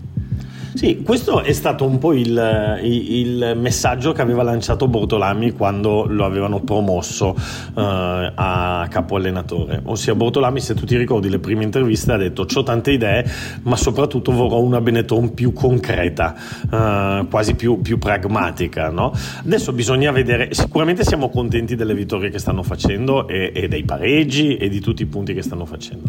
Sì, 0.77 1.01
questo 1.03 1.41
è 1.41 1.55
stato 1.55 1.87
un 1.87 1.97
po' 1.97 2.13
il, 2.13 2.79
il, 2.83 3.55
messaggio 3.57 4.13
che 4.13 4.21
aveva 4.21 4.43
lanciato 4.43 4.87
Bortolami 4.89 5.53
quando 5.53 6.05
lo 6.07 6.27
avevano 6.27 6.61
promosso 6.61 7.29
uh, 7.29 7.73
a 7.75 8.87
capo 8.91 9.17
allenatore. 9.17 9.81
Ossia, 9.85 10.15
Bortolami, 10.15 10.61
se 10.61 10.75
tu 10.75 10.85
ti 10.85 10.99
ricordi 10.99 11.31
le 11.31 11.39
prime 11.39 11.65
interviste, 11.65 12.13
ha 12.13 12.19
detto: 12.19 12.47
Ho 12.55 12.63
tante 12.63 12.91
idee, 12.91 13.25
ma 13.63 13.75
soprattutto 13.75 14.33
vorrò 14.33 14.61
una 14.61 14.83
Benetton 14.83 15.33
più 15.33 15.55
concreta, 15.55 16.35
uh, 16.71 17.27
quasi 17.27 17.55
più, 17.55 17.81
più 17.81 17.97
pragmatica. 17.97 18.91
No? 18.91 19.15
Adesso 19.47 19.73
bisogna 19.73 20.11
vedere. 20.11 20.53
Sicuramente 20.53 21.05
siamo 21.05 21.31
contenti 21.31 21.75
delle 21.75 21.95
vittorie 21.95 22.29
che 22.29 22.39
stanno 22.39 22.63
facendo 22.63 23.29
e, 23.29 23.51
e 23.55 23.67
dei 23.67 23.85
pareggi 23.85 24.59
e 24.59 24.69
di 24.69 24.81
tutti 24.81 25.01
i 25.01 25.07
punti 25.07 25.33
che 25.33 25.41
stanno 25.41 25.65
facendo. 25.65 26.07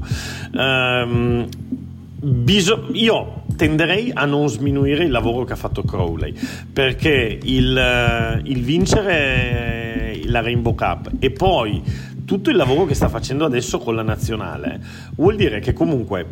Um, 0.52 1.48
Biso- 2.20 2.88
io 2.94 3.44
tenderei 3.56 4.12
a 4.12 4.26
non 4.26 4.50
sminuire 4.50 5.04
il 5.04 5.12
lavoro 5.12 5.46
che 5.46 5.54
ha 5.54 5.58
fatto 5.58 5.84
Crowley 5.84 6.34
perché 6.74 7.38
il, 7.44 7.78
eh, 7.78 8.42
il 8.44 8.64
vincere 8.64 10.20
la 10.26 10.42
Rainbow 10.42 10.74
Cup 10.74 11.12
e 11.20 11.30
poi 11.30 11.82
tutto 12.26 12.50
il 12.50 12.56
lavoro 12.56 12.86
che 12.86 12.96
sta 12.96 13.08
facendo 13.08 13.46
adesso 13.46 13.78
con 13.78 13.96
la 13.96 14.02
nazionale 14.02 14.82
vuol 15.16 15.36
dire 15.36 15.60
che 15.60 15.74
comunque 15.74 16.26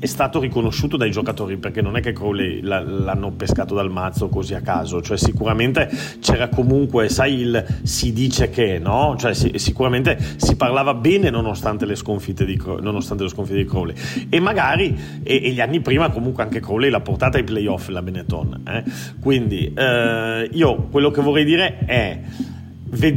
è 0.00 0.06
stato 0.06 0.40
riconosciuto 0.40 0.96
dai 0.96 1.10
giocatori 1.10 1.58
perché 1.58 1.82
non 1.82 1.94
è 1.94 2.00
che 2.00 2.12
Crowley 2.12 2.62
l'hanno 2.62 3.32
pescato 3.32 3.74
dal 3.74 3.90
mazzo 3.90 4.28
così 4.30 4.54
a 4.54 4.62
caso, 4.62 5.02
cioè 5.02 5.18
sicuramente 5.18 5.90
c'era 6.20 6.48
comunque, 6.48 7.10
sai 7.10 7.40
il 7.40 7.64
si 7.82 8.14
dice 8.14 8.48
che, 8.48 8.78
no? 8.78 9.14
Cioè 9.18 9.34
sicuramente 9.34 10.18
si 10.36 10.56
parlava 10.56 10.94
bene 10.94 11.28
nonostante 11.28 11.84
le 11.84 11.96
sconfitte 11.96 12.46
di, 12.46 12.58
nonostante 12.80 13.24
le 13.24 13.28
sconfitte 13.28 13.58
di 13.58 13.66
Crowley 13.66 13.94
e 14.30 14.40
magari 14.40 14.96
e, 15.22 15.40
e, 15.44 15.50
gli 15.50 15.60
anni 15.60 15.80
prima 15.80 16.08
comunque 16.08 16.44
anche 16.44 16.60
Crowley 16.60 16.88
l'ha 16.88 17.00
portata 17.00 17.36
ai 17.36 17.44
playoff 17.44 17.88
la 17.88 18.00
Benetton, 18.00 18.62
eh? 18.66 18.84
quindi 19.20 19.70
eh, 19.74 20.48
io 20.50 20.76
quello 20.90 21.10
che 21.10 21.20
vorrei 21.20 21.44
dire 21.44 21.78
è 21.84 22.20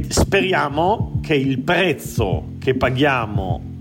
speriamo 0.09 1.19
che 1.21 1.33
il 1.33 1.59
prezzo 1.59 2.51
che 2.59 2.75
paghiamo 2.75 3.71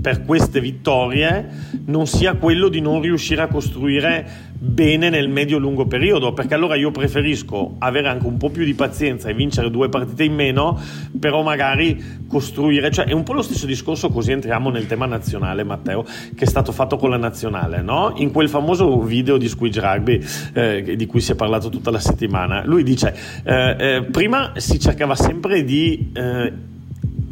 per 0.00 0.24
queste 0.24 0.60
vittorie 0.60 1.48
non 1.86 2.06
sia 2.06 2.34
quello 2.34 2.68
di 2.68 2.80
non 2.80 3.00
riuscire 3.00 3.42
a 3.42 3.48
costruire 3.48 4.48
bene 4.60 5.08
nel 5.08 5.28
medio-lungo 5.28 5.86
periodo, 5.86 6.32
perché 6.32 6.54
allora 6.54 6.74
io 6.74 6.90
preferisco 6.90 7.76
avere 7.78 8.08
anche 8.08 8.26
un 8.26 8.36
po' 8.36 8.50
più 8.50 8.64
di 8.64 8.74
pazienza 8.74 9.28
e 9.28 9.34
vincere 9.34 9.70
due 9.70 9.88
partite 9.88 10.24
in 10.24 10.34
meno, 10.34 10.78
però 11.18 11.42
magari 11.42 12.24
costruire, 12.26 12.90
cioè 12.90 13.06
è 13.06 13.12
un 13.12 13.22
po' 13.22 13.34
lo 13.34 13.42
stesso 13.42 13.66
discorso, 13.66 14.08
così 14.08 14.32
entriamo 14.32 14.70
nel 14.70 14.86
tema 14.86 15.06
nazionale, 15.06 15.62
Matteo, 15.62 16.04
che 16.34 16.44
è 16.44 16.46
stato 16.46 16.72
fatto 16.72 16.96
con 16.96 17.10
la 17.10 17.16
nazionale, 17.16 17.82
no? 17.82 18.14
In 18.16 18.32
quel 18.32 18.48
famoso 18.48 19.00
video 19.02 19.36
di 19.36 19.48
Squidge 19.48 19.80
Rugby 19.80 20.20
eh, 20.54 20.96
di 20.96 21.06
cui 21.06 21.20
si 21.20 21.32
è 21.32 21.34
parlato 21.36 21.68
tutta 21.68 21.90
la 21.90 22.00
settimana, 22.00 22.64
lui 22.64 22.82
dice, 22.82 23.14
eh, 23.44 23.76
eh, 23.78 24.02
prima 24.10 24.52
si 24.56 24.80
cercava 24.80 25.14
sempre 25.14 25.62
di 25.62 26.10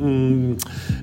Mm, 0.03 0.53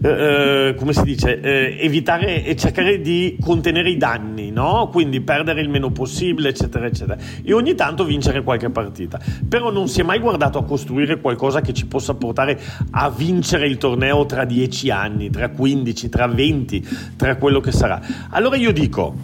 eh, 0.03 0.09
eh, 0.09 0.75
come 0.75 0.93
si 0.93 1.01
dice, 1.01 1.39
eh, 1.39 1.77
evitare 1.79 2.43
e 2.43 2.55
cercare 2.55 3.01
di 3.01 3.37
contenere 3.41 3.89
i 3.89 3.97
danni, 3.97 4.51
no? 4.51 4.89
quindi 4.91 5.19
perdere 5.21 5.61
il 5.61 5.69
meno 5.69 5.89
possibile, 5.89 6.49
eccetera, 6.49 6.85
eccetera, 6.85 7.17
e 7.43 7.53
ogni 7.53 7.73
tanto 7.73 8.05
vincere 8.05 8.43
qualche 8.43 8.69
partita. 8.69 9.19
Però 9.49 9.71
non 9.71 9.87
si 9.87 10.01
è 10.01 10.03
mai 10.03 10.19
guardato 10.19 10.59
a 10.59 10.63
costruire 10.63 11.19
qualcosa 11.19 11.61
che 11.61 11.73
ci 11.73 11.87
possa 11.87 12.13
portare 12.13 12.59
a 12.91 13.09
vincere 13.09 13.65
il 13.65 13.77
torneo 13.77 14.27
tra 14.27 14.45
10 14.45 14.91
anni, 14.91 15.31
tra 15.31 15.49
15, 15.49 16.09
tra 16.09 16.27
20, 16.27 16.87
tra 17.15 17.35
quello 17.37 17.59
che 17.59 17.71
sarà. 17.71 17.99
Allora 18.29 18.57
io 18.57 18.71
dico 18.71 19.15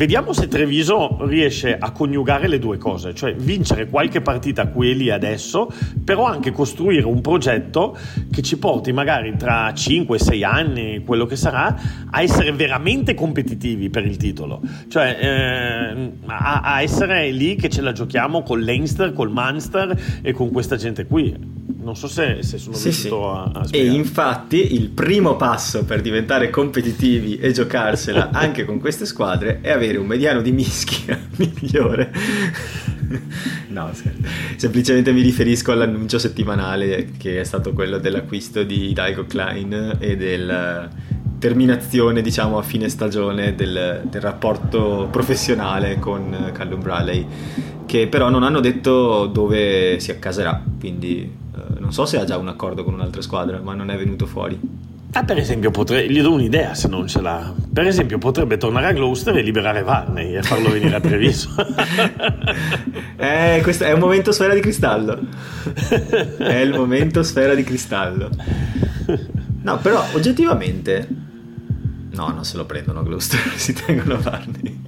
vediamo 0.00 0.32
se 0.32 0.48
Treviso 0.48 1.18
riesce 1.26 1.76
a 1.76 1.90
coniugare 1.90 2.48
le 2.48 2.58
due 2.58 2.78
cose, 2.78 3.14
cioè 3.14 3.34
vincere 3.34 3.86
qualche 3.86 4.22
partita 4.22 4.66
qui 4.68 4.92
e 4.92 4.94
lì 4.94 5.10
adesso, 5.10 5.70
però 6.02 6.24
anche 6.24 6.52
costruire 6.52 7.04
un 7.04 7.20
progetto 7.20 7.94
che 8.32 8.40
ci 8.40 8.56
porti 8.56 8.92
magari 8.92 9.36
tra 9.36 9.68
5-6 9.68 10.42
anni, 10.42 11.02
quello 11.04 11.26
che 11.26 11.36
sarà, 11.36 11.78
a 12.10 12.22
essere 12.22 12.50
veramente 12.52 13.12
competitivi 13.12 13.90
per 13.90 14.06
il 14.06 14.16
titolo, 14.16 14.62
cioè 14.88 15.18
eh, 15.20 16.12
a, 16.24 16.60
a 16.62 16.80
essere 16.80 17.30
lì 17.30 17.56
che 17.56 17.68
ce 17.68 17.82
la 17.82 17.92
giochiamo 17.92 18.42
con 18.42 18.58
l'Einster, 18.58 19.12
col 19.12 19.30
Munster 19.30 19.94
e 20.22 20.32
con 20.32 20.50
questa 20.50 20.76
gente 20.76 21.04
qui. 21.04 21.58
Non 21.82 21.96
so 21.96 22.08
se, 22.08 22.42
se 22.42 22.58
sono 22.58 22.76
sì, 22.76 22.84
riuscito 22.84 23.20
sì. 23.20 23.56
a, 23.56 23.60
a 23.60 23.66
E 23.70 23.86
infatti 23.86 24.74
il 24.74 24.90
primo 24.90 25.36
passo 25.36 25.84
per 25.84 26.02
diventare 26.02 26.50
competitivi 26.50 27.38
e 27.38 27.52
giocarsela 27.52 28.30
anche 28.34 28.64
con 28.64 28.78
queste 28.78 29.06
squadre 29.06 29.60
è 29.62 29.70
avere 29.70 29.89
un 29.98 30.06
mediano 30.06 30.40
di 30.40 30.52
mischia 30.52 31.18
migliore. 31.36 32.12
no, 33.68 33.90
semplicemente 34.56 35.12
mi 35.12 35.20
riferisco 35.20 35.72
all'annuncio 35.72 36.18
settimanale 36.18 37.10
che 37.16 37.40
è 37.40 37.44
stato 37.44 37.72
quello 37.72 37.98
dell'acquisto 37.98 38.62
di 38.62 38.92
Daigo 38.92 39.26
Klein 39.26 39.96
e 39.98 40.16
della 40.16 40.88
terminazione, 41.38 42.20
diciamo, 42.20 42.58
a 42.58 42.62
fine 42.62 42.88
stagione 42.88 43.54
del, 43.54 44.02
del 44.04 44.20
rapporto 44.20 45.08
professionale 45.10 45.98
con 45.98 46.50
Callum 46.52 46.82
Bradley, 46.82 47.26
che 47.86 48.08
però 48.08 48.28
non 48.28 48.42
hanno 48.42 48.60
detto 48.60 49.26
dove 49.26 49.98
si 50.00 50.10
accaserà, 50.10 50.62
quindi 50.78 51.38
non 51.90 51.92
so 51.92 52.06
se 52.06 52.18
ha 52.18 52.24
già 52.24 52.36
un 52.36 52.46
accordo 52.46 52.84
con 52.84 52.94
un'altra 52.94 53.20
squadra, 53.20 53.60
ma 53.60 53.74
non 53.74 53.90
è 53.90 53.96
venuto 53.96 54.26
fuori. 54.26 54.58
Ah, 55.12 55.24
per 55.24 55.38
esempio, 55.38 55.72
potrei, 55.72 56.08
gli 56.08 56.20
do 56.20 56.32
un'idea 56.32 56.74
se 56.74 56.86
non 56.86 57.08
ce 57.08 57.20
l'ha. 57.20 57.52
Per 57.72 57.84
esempio, 57.84 58.18
potrebbe 58.18 58.56
tornare 58.58 58.86
a 58.86 58.92
Gloucester 58.92 59.36
e 59.36 59.42
liberare 59.42 59.82
Varney 59.82 60.36
e 60.36 60.42
farlo 60.42 60.70
venire 60.70 60.94
a 60.94 61.00
Treviso. 61.02 61.50
eh, 63.16 63.58
questo 63.62 63.84
è 63.84 63.92
un 63.92 63.98
momento 63.98 64.30
sfera 64.30 64.54
di 64.54 64.60
cristallo. 64.60 65.18
È 66.38 66.54
il 66.56 66.70
momento 66.74 67.24
sfera 67.24 67.54
di 67.54 67.64
cristallo. 67.64 68.30
No, 69.62 69.78
però 69.78 70.04
oggettivamente. 70.12 71.08
No, 72.12 72.28
non 72.28 72.44
se 72.44 72.56
lo 72.56 72.64
prendono 72.66 73.02
Gloucester, 73.02 73.40
si 73.58 73.72
tengono 73.72 74.18
Varney. 74.20 74.80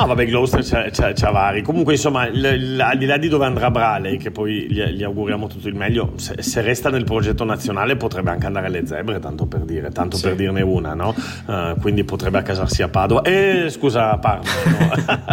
No, 0.00 0.06
vabbè, 0.06 0.24
Gloucester 0.24 0.64
c'ha, 0.64 0.90
c'ha, 0.90 1.12
c'ha 1.12 1.30
vari. 1.30 1.60
Comunque, 1.60 1.92
insomma, 1.92 2.26
l, 2.26 2.40
l, 2.40 2.80
al 2.80 2.96
di 2.96 3.04
là 3.04 3.18
di 3.18 3.28
dove 3.28 3.44
andrà 3.44 3.70
Braley, 3.70 4.16
che 4.16 4.30
poi 4.30 4.66
gli, 4.70 4.82
gli 4.82 5.02
auguriamo 5.02 5.46
tutto 5.46 5.68
il 5.68 5.74
meglio, 5.74 6.14
se, 6.16 6.36
se, 6.40 6.62
resta 6.62 6.88
nel 6.88 7.04
progetto 7.04 7.44
nazionale 7.44 7.96
potrebbe 7.96 8.30
anche 8.30 8.46
andare 8.46 8.68
alle 8.68 8.86
zebre, 8.86 9.18
tanto 9.18 9.44
per 9.44 9.60
dire, 9.60 9.90
tanto 9.90 10.16
sì. 10.16 10.22
per 10.22 10.36
dirne 10.36 10.62
una, 10.62 10.94
no? 10.94 11.14
Uh, 11.44 11.78
quindi 11.78 12.04
potrebbe 12.04 12.38
accasarsi 12.38 12.82
a 12.82 12.88
Padova. 12.88 13.20
Eh, 13.22 13.68
scusa, 13.68 14.16
Parma. 14.16 14.48
No? 14.78 15.24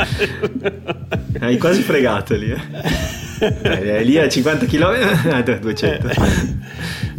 Hai 1.39 1.57
quasi 1.57 1.81
fregato 1.81 2.35
lì. 2.35 2.51
Eh. 2.51 3.16
eh 3.39 4.03
lì 4.03 4.17
a 4.17 4.27
50 4.27 4.65
km, 4.65 5.59
200. 5.59 6.07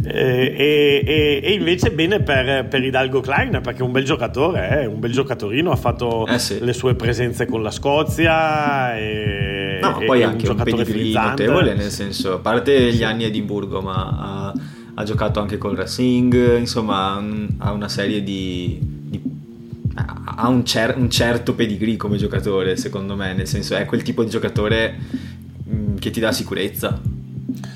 Eh, 0.01 1.03
e, 1.05 1.39
e, 1.43 1.51
invece 1.51 1.91
bene 1.91 2.21
per, 2.21 2.67
per 2.67 2.83
Hidalgo 2.83 3.19
Klein 3.19 3.59
perché 3.61 3.79
è 3.79 3.83
un 3.83 3.91
bel 3.91 4.05
giocatore, 4.05 4.81
eh, 4.81 4.85
un 4.85 4.99
bel 4.99 5.11
giocatorino, 5.11 5.71
ha 5.71 5.75
fatto 5.75 6.25
eh 6.25 6.39
sì. 6.39 6.57
le 6.61 6.73
sue 6.73 6.95
presenze 6.95 7.45
con 7.45 7.61
la 7.61 7.69
Scozia 7.69 8.97
e, 8.97 9.79
no, 9.81 9.91
ma 9.91 10.05
poi 10.05 10.23
anche 10.23 10.49
un, 10.49 10.57
un 10.57 10.63
pedigree 10.63 11.13
notevole, 11.13 11.73
nel 11.73 11.91
senso, 11.91 12.35
a 12.35 12.39
parte 12.39 12.93
gli 12.93 13.03
anni 13.03 13.25
a 13.25 13.27
Edimburgo, 13.27 13.81
ma 13.81 14.17
ha, 14.19 14.53
ha, 14.95 15.03
giocato 15.03 15.41
anche 15.41 15.57
col 15.57 15.75
Racing, 15.75 16.57
insomma 16.57 17.21
ha 17.57 17.71
una 17.71 17.89
serie 17.89 18.23
di, 18.23 18.79
di 18.81 19.21
ha 19.95 20.47
un, 20.47 20.65
cer- 20.65 20.95
un, 20.95 21.09
certo 21.09 21.53
pedigree 21.53 21.97
come 21.97 22.15
giocatore, 22.15 22.77
secondo 22.77 23.15
me, 23.15 23.33
nel 23.33 23.47
senso 23.47 23.75
è 23.75 23.85
quel 23.85 24.01
tipo 24.01 24.23
di 24.23 24.29
giocatore 24.29 24.97
che 25.99 26.09
ti 26.09 26.19
dà 26.19 26.31
sicurezza. 26.31 26.99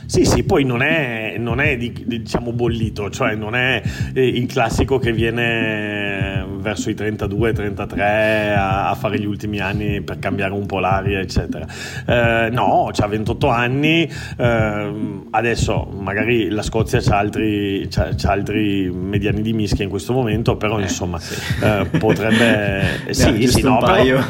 Sì, 0.05 0.25
sì, 0.25 0.43
poi 0.43 0.63
non 0.63 0.81
è, 0.81 1.36
non 1.39 1.59
è 1.59 1.75
diciamo 1.77 2.51
bollito, 2.51 3.09
cioè 3.09 3.36
non 3.36 3.55
è 3.55 3.81
eh, 4.13 4.27
il 4.27 4.45
classico 4.45 4.99
che 4.99 5.12
viene 5.12 6.45
verso 6.63 6.89
i 6.89 6.95
32-33 6.95 8.56
a, 8.56 8.89
a, 8.89 8.95
fare 8.95 9.19
gli 9.19 9.26
ultimi 9.26 9.60
anni 9.60 10.02
per 10.02 10.17
cambiare 10.17 10.54
un 10.54 10.65
po' 10.65 10.80
l'aria, 10.80 11.19
eccetera. 11.19 11.67
Eh, 12.08 12.49
no, 12.49 12.89
ha 12.95 13.08
28 13.08 13.47
anni, 13.49 14.10
eh, 14.38 14.93
adesso 15.30 15.88
magari 15.95 16.49
la 16.49 16.63
Scozia 16.63 16.99
ha 17.13 17.17
altri, 17.17 17.88
c'ha, 17.91 18.10
c'ha 18.15 18.32
altri, 18.32 18.89
mediani 18.89 19.41
di 19.41 19.54
mischia 19.54 19.84
in 19.84 19.89
questo 19.89 20.13
momento, 20.13 20.56
però 20.58 20.80
eh, 20.80 20.84
insomma 20.84 21.19
sì. 21.19 21.36
Eh, 21.63 21.86
potrebbe... 21.99 23.12
sì, 23.13 23.47
sì, 23.47 23.62
no, 23.62 23.78
però, 23.80 24.21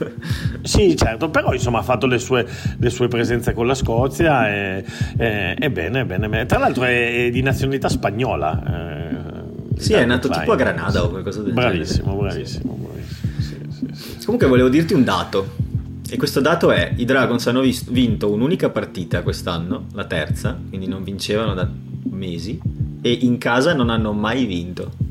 sì, 0.62 0.96
certo, 0.96 1.28
però 1.28 1.52
insomma 1.52 1.80
ha 1.80 1.82
fatto 1.82 2.06
le 2.06 2.18
sue, 2.18 2.46
le 2.78 2.90
sue 2.90 3.08
presenze 3.08 3.52
con 3.52 3.66
la 3.66 3.74
Scozia 3.74 4.48
e, 4.48 4.84
e, 5.18 5.56
e 5.58 5.70
bene, 5.70 6.06
bene, 6.06 6.28
bene. 6.28 6.46
Tra 6.46 6.58
l'altro 6.58 6.84
è, 6.84 7.26
è 7.26 7.30
di 7.30 7.42
nazionalità 7.42 7.88
spagnola. 7.88 8.62
Eh, 8.62 9.19
sì, 9.80 9.92
è 9.94 10.04
nato 10.04 10.28
tipo 10.28 10.52
a 10.52 10.56
Granada 10.56 11.04
o 11.04 11.08
qualcosa 11.08 11.42
del 11.42 11.52
bravissimo, 11.52 12.12
genere. 12.12 12.28
Bravissimo, 12.28 12.74
bravissimo. 12.74 13.18
Sì, 13.38 13.86
sì, 14.18 14.24
Comunque 14.24 14.46
volevo 14.48 14.68
dirti 14.68 14.94
un 14.94 15.04
dato. 15.04 15.56
E 16.08 16.16
questo 16.16 16.40
dato 16.40 16.70
è: 16.70 16.92
i 16.96 17.04
Dragons 17.04 17.46
hanno 17.46 17.62
vinto 17.88 18.30
un'unica 18.30 18.70
partita 18.70 19.22
quest'anno, 19.22 19.86
la 19.92 20.04
terza, 20.04 20.58
quindi 20.68 20.86
non 20.86 21.04
vincevano 21.04 21.54
da 21.54 21.68
mesi, 22.10 22.60
e 23.00 23.18
in 23.22 23.38
casa 23.38 23.74
non 23.74 23.90
hanno 23.90 24.12
mai 24.12 24.44
vinto. 24.44 25.08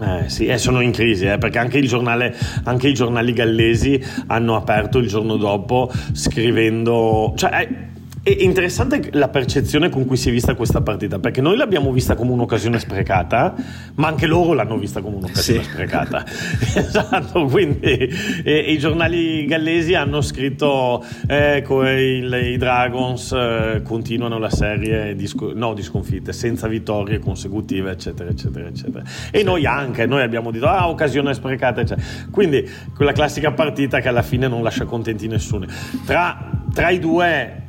Eh, 0.00 0.28
sì, 0.28 0.46
eh, 0.46 0.58
sono 0.58 0.80
in 0.80 0.92
crisi 0.92 1.26
eh, 1.26 1.38
perché 1.38 1.58
anche, 1.58 1.80
giornale, 1.82 2.36
anche, 2.64 2.88
i 2.88 2.94
giornali 2.94 3.32
gallesi 3.32 4.00
hanno 4.28 4.54
aperto 4.54 4.98
il 4.98 5.08
giorno 5.08 5.36
dopo 5.36 5.90
scrivendo. 6.12 7.32
Cioè, 7.36 7.60
eh, 7.60 7.87
è 8.36 8.42
interessante 8.42 9.08
la 9.12 9.28
percezione 9.28 9.88
con 9.88 10.04
cui 10.04 10.18
si 10.18 10.28
è 10.28 10.32
vista 10.32 10.54
questa 10.54 10.82
partita, 10.82 11.18
perché 11.18 11.40
noi 11.40 11.56
l'abbiamo 11.56 11.90
vista 11.92 12.14
come 12.14 12.32
un'occasione 12.32 12.78
sprecata, 12.78 13.54
ma 13.94 14.08
anche 14.08 14.26
loro 14.26 14.52
l'hanno 14.52 14.76
vista 14.76 15.00
come 15.00 15.16
un'occasione 15.16 15.62
sì. 15.62 15.70
sprecata. 15.70 16.24
esatto, 16.74 17.46
quindi 17.46 18.10
e, 18.44 18.58
i 18.58 18.78
giornali 18.78 19.46
gallesi 19.46 19.94
hanno 19.94 20.20
scritto 20.20 21.02
ecco, 21.26 21.88
il, 21.88 22.32
i 22.52 22.56
Dragons 22.58 23.32
eh, 23.32 23.80
continuano 23.82 24.38
la 24.38 24.50
serie 24.50 25.14
di, 25.14 25.30
no, 25.54 25.72
di 25.72 25.82
sconfitte, 25.82 26.32
senza 26.34 26.68
vittorie 26.68 27.18
consecutive, 27.18 27.92
eccetera, 27.92 28.28
eccetera, 28.28 28.68
eccetera. 28.68 29.04
E 29.30 29.38
sì. 29.38 29.44
noi 29.44 29.64
anche, 29.64 30.04
noi 30.04 30.22
abbiamo 30.22 30.50
detto, 30.50 30.66
ah, 30.66 30.88
occasione 30.88 31.32
sprecata, 31.32 31.80
eccetera. 31.80 32.06
Quindi 32.30 32.68
quella 32.94 33.12
classica 33.12 33.52
partita 33.52 34.00
che 34.00 34.08
alla 34.08 34.22
fine 34.22 34.48
non 34.48 34.62
lascia 34.62 34.84
contenti 34.84 35.26
nessuno. 35.28 35.66
Tra, 36.04 36.50
tra 36.74 36.90
i 36.90 36.98
due 36.98 37.66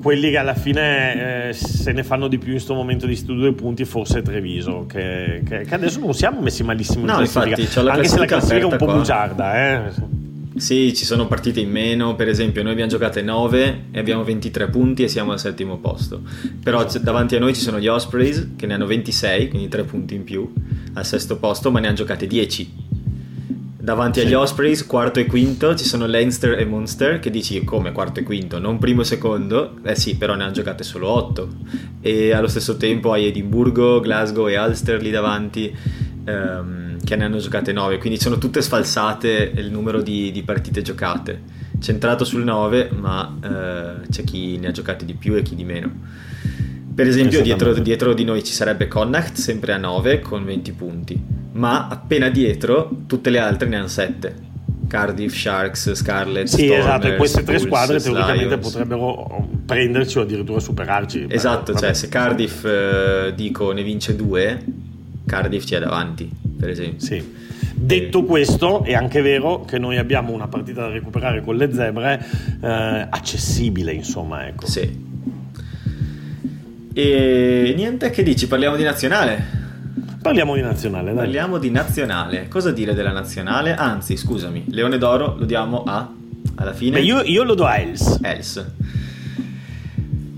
quelli 0.00 0.30
che 0.30 0.36
alla 0.36 0.54
fine 0.54 1.48
eh, 1.48 1.52
se 1.52 1.92
ne 1.92 2.04
fanno 2.04 2.28
di 2.28 2.38
più 2.38 2.48
in 2.48 2.54
questo 2.54 2.74
momento 2.74 3.06
di 3.06 3.12
questi 3.12 3.34
due 3.34 3.52
punti 3.52 3.84
forse 3.84 4.22
Treviso 4.22 4.84
che, 4.86 5.42
che, 5.46 5.62
che, 5.62 5.74
adesso 5.74 6.00
non 6.00 6.12
siamo 6.12 6.40
messi 6.40 6.62
malissimo 6.62 7.00
in 7.00 7.06
no, 7.06 7.16
classifica 7.16 7.60
infatti, 7.60 7.84
la 7.84 7.92
anche 7.92 8.08
se 8.08 8.18
la 8.18 8.26
classifica 8.26 8.60
è 8.60 8.64
un 8.64 8.76
po' 8.76 8.84
qua. 8.84 8.94
bugiarda 8.96 9.86
eh. 9.86 9.92
sì 10.56 10.94
ci 10.94 11.04
sono 11.04 11.26
partite 11.26 11.60
in 11.60 11.70
meno 11.70 12.14
per 12.14 12.28
esempio 12.28 12.62
noi 12.62 12.72
abbiamo 12.72 12.90
giocate 12.90 13.22
9 13.22 13.84
e 13.90 13.98
abbiamo 13.98 14.22
23 14.22 14.68
punti 14.68 15.02
e 15.02 15.08
siamo 15.08 15.32
al 15.32 15.40
settimo 15.40 15.78
posto 15.78 16.22
però 16.62 16.86
davanti 17.00 17.36
a 17.36 17.38
noi 17.38 17.54
ci 17.54 17.62
sono 17.62 17.78
gli 17.78 17.88
Ospreys 17.88 18.50
che 18.56 18.66
ne 18.66 18.74
hanno 18.74 18.86
26 18.86 19.48
quindi 19.48 19.68
3 19.68 19.84
punti 19.84 20.14
in 20.14 20.24
più 20.24 20.52
al 20.92 21.06
sesto 21.06 21.38
posto 21.38 21.70
ma 21.70 21.80
ne 21.80 21.86
hanno 21.86 21.96
giocate 21.96 22.26
10 22.26 22.85
Davanti 23.86 24.18
sì. 24.18 24.26
agli 24.26 24.34
Ospreys, 24.34 24.84
quarto 24.84 25.20
e 25.20 25.26
quinto, 25.26 25.76
ci 25.76 25.84
sono 25.84 26.06
Leinster 26.06 26.58
e 26.58 26.64
Munster, 26.64 27.20
che 27.20 27.30
dici 27.30 27.62
come 27.62 27.92
quarto 27.92 28.18
e 28.18 28.24
quinto, 28.24 28.58
non 28.58 28.78
primo 28.78 29.02
e 29.02 29.04
secondo, 29.04 29.76
eh 29.84 29.94
sì, 29.94 30.16
però 30.16 30.34
ne 30.34 30.42
hanno 30.42 30.52
giocate 30.52 30.82
solo 30.82 31.08
otto. 31.08 31.50
E 32.00 32.32
allo 32.32 32.48
stesso 32.48 32.76
tempo 32.78 33.12
hai 33.12 33.26
Edimburgo, 33.26 34.00
Glasgow 34.00 34.48
e 34.48 34.58
Ulster 34.58 35.00
lì 35.00 35.12
davanti, 35.12 35.72
ehm, 36.24 36.96
che 37.04 37.14
ne 37.14 37.24
hanno 37.26 37.38
giocate 37.38 37.72
nove, 37.72 37.98
quindi 37.98 38.18
sono 38.18 38.38
tutte 38.38 38.60
sfalsate 38.60 39.52
il 39.54 39.70
numero 39.70 40.02
di, 40.02 40.32
di 40.32 40.42
partite 40.42 40.82
giocate. 40.82 41.40
Centrato 41.78 42.24
sul 42.24 42.42
9, 42.42 42.90
ma 42.90 43.38
eh, 43.40 44.08
c'è 44.08 44.24
chi 44.24 44.58
ne 44.58 44.66
ha 44.66 44.72
giocate 44.72 45.04
di 45.04 45.14
più 45.14 45.36
e 45.36 45.42
chi 45.42 45.54
di 45.54 45.62
meno. 45.64 45.92
Per 46.96 47.06
esempio, 47.06 47.42
dietro, 47.42 47.72
dietro, 47.74 48.14
di 48.14 48.24
noi 48.24 48.42
ci 48.42 48.52
sarebbe 48.52 48.88
Connacht, 48.88 49.36
sempre 49.36 49.72
a 49.72 49.76
9 49.76 50.18
con 50.20 50.44
20 50.44 50.72
punti 50.72 51.36
ma 51.56 51.88
appena 51.88 52.28
dietro 52.28 52.90
tutte 53.06 53.30
le 53.30 53.38
altre 53.38 53.68
ne 53.68 53.76
hanno 53.76 53.88
7. 53.88 54.44
Cardiff, 54.88 55.34
Sharks, 55.34 55.94
Scarlet, 55.94 56.46
Sì, 56.46 56.66
Stormers, 56.66 56.78
esatto, 56.78 57.06
e 57.08 57.16
queste 57.16 57.42
tre 57.42 57.58
squadre 57.58 57.98
teoricamente 57.98 58.54
Lions. 58.54 58.70
potrebbero 58.70 59.48
prenderci 59.66 60.18
o 60.18 60.20
addirittura 60.22 60.60
superarci. 60.60 61.26
Esatto, 61.28 61.74
cioè 61.74 61.92
se 61.92 62.08
Cardiff 62.08 62.64
eh, 62.64 63.32
dico 63.34 63.72
ne 63.72 63.82
vince 63.82 64.14
due, 64.14 64.64
Cardiff 65.26 65.64
ci 65.64 65.74
è 65.74 65.80
davanti, 65.80 66.30
per 66.56 66.68
esempio. 66.68 67.04
Sì. 67.04 67.34
Detto 67.74 68.22
questo, 68.22 68.84
è 68.84 68.94
anche 68.94 69.22
vero 69.22 69.64
che 69.64 69.78
noi 69.78 69.98
abbiamo 69.98 70.30
una 70.32 70.46
partita 70.46 70.82
da 70.82 70.90
recuperare 70.90 71.42
con 71.42 71.56
le 71.56 71.72
zebre 71.72 72.24
eh, 72.62 73.06
accessibile, 73.10 73.92
insomma, 73.92 74.46
ecco. 74.46 74.66
Sì. 74.66 75.05
E 76.98 77.74
niente, 77.76 78.08
che 78.08 78.22
dici? 78.22 78.46
Parliamo 78.46 78.74
di 78.74 78.82
nazionale? 78.82 79.44
Parliamo 80.22 80.54
di 80.54 80.62
nazionale, 80.62 81.12
dai. 81.12 81.24
Parliamo 81.24 81.58
di 81.58 81.70
nazionale. 81.70 82.48
Cosa 82.48 82.70
dire 82.70 82.94
della 82.94 83.12
nazionale? 83.12 83.74
Anzi, 83.74 84.16
scusami, 84.16 84.64
Leone 84.68 84.96
d'Oro 84.96 85.36
lo 85.36 85.44
diamo 85.44 85.82
a... 85.84 86.10
alla 86.54 86.72
fine? 86.72 86.98
Beh, 86.98 87.04
io, 87.04 87.20
io 87.20 87.42
lo 87.42 87.52
do 87.52 87.66
a 87.66 87.76
Els. 87.76 88.18
Els. 88.22 88.66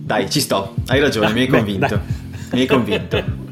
Dai, 0.02 0.28
ci 0.28 0.40
sto. 0.40 0.74
Hai 0.88 0.98
ragione, 0.98 1.26
ah, 1.26 1.30
mi 1.30 1.42
hai 1.42 1.46
beh, 1.46 1.56
convinto. 1.58 1.86
Dai. 1.86 2.00
Mi 2.50 2.60
hai 2.62 2.66
convinto. 2.66 3.46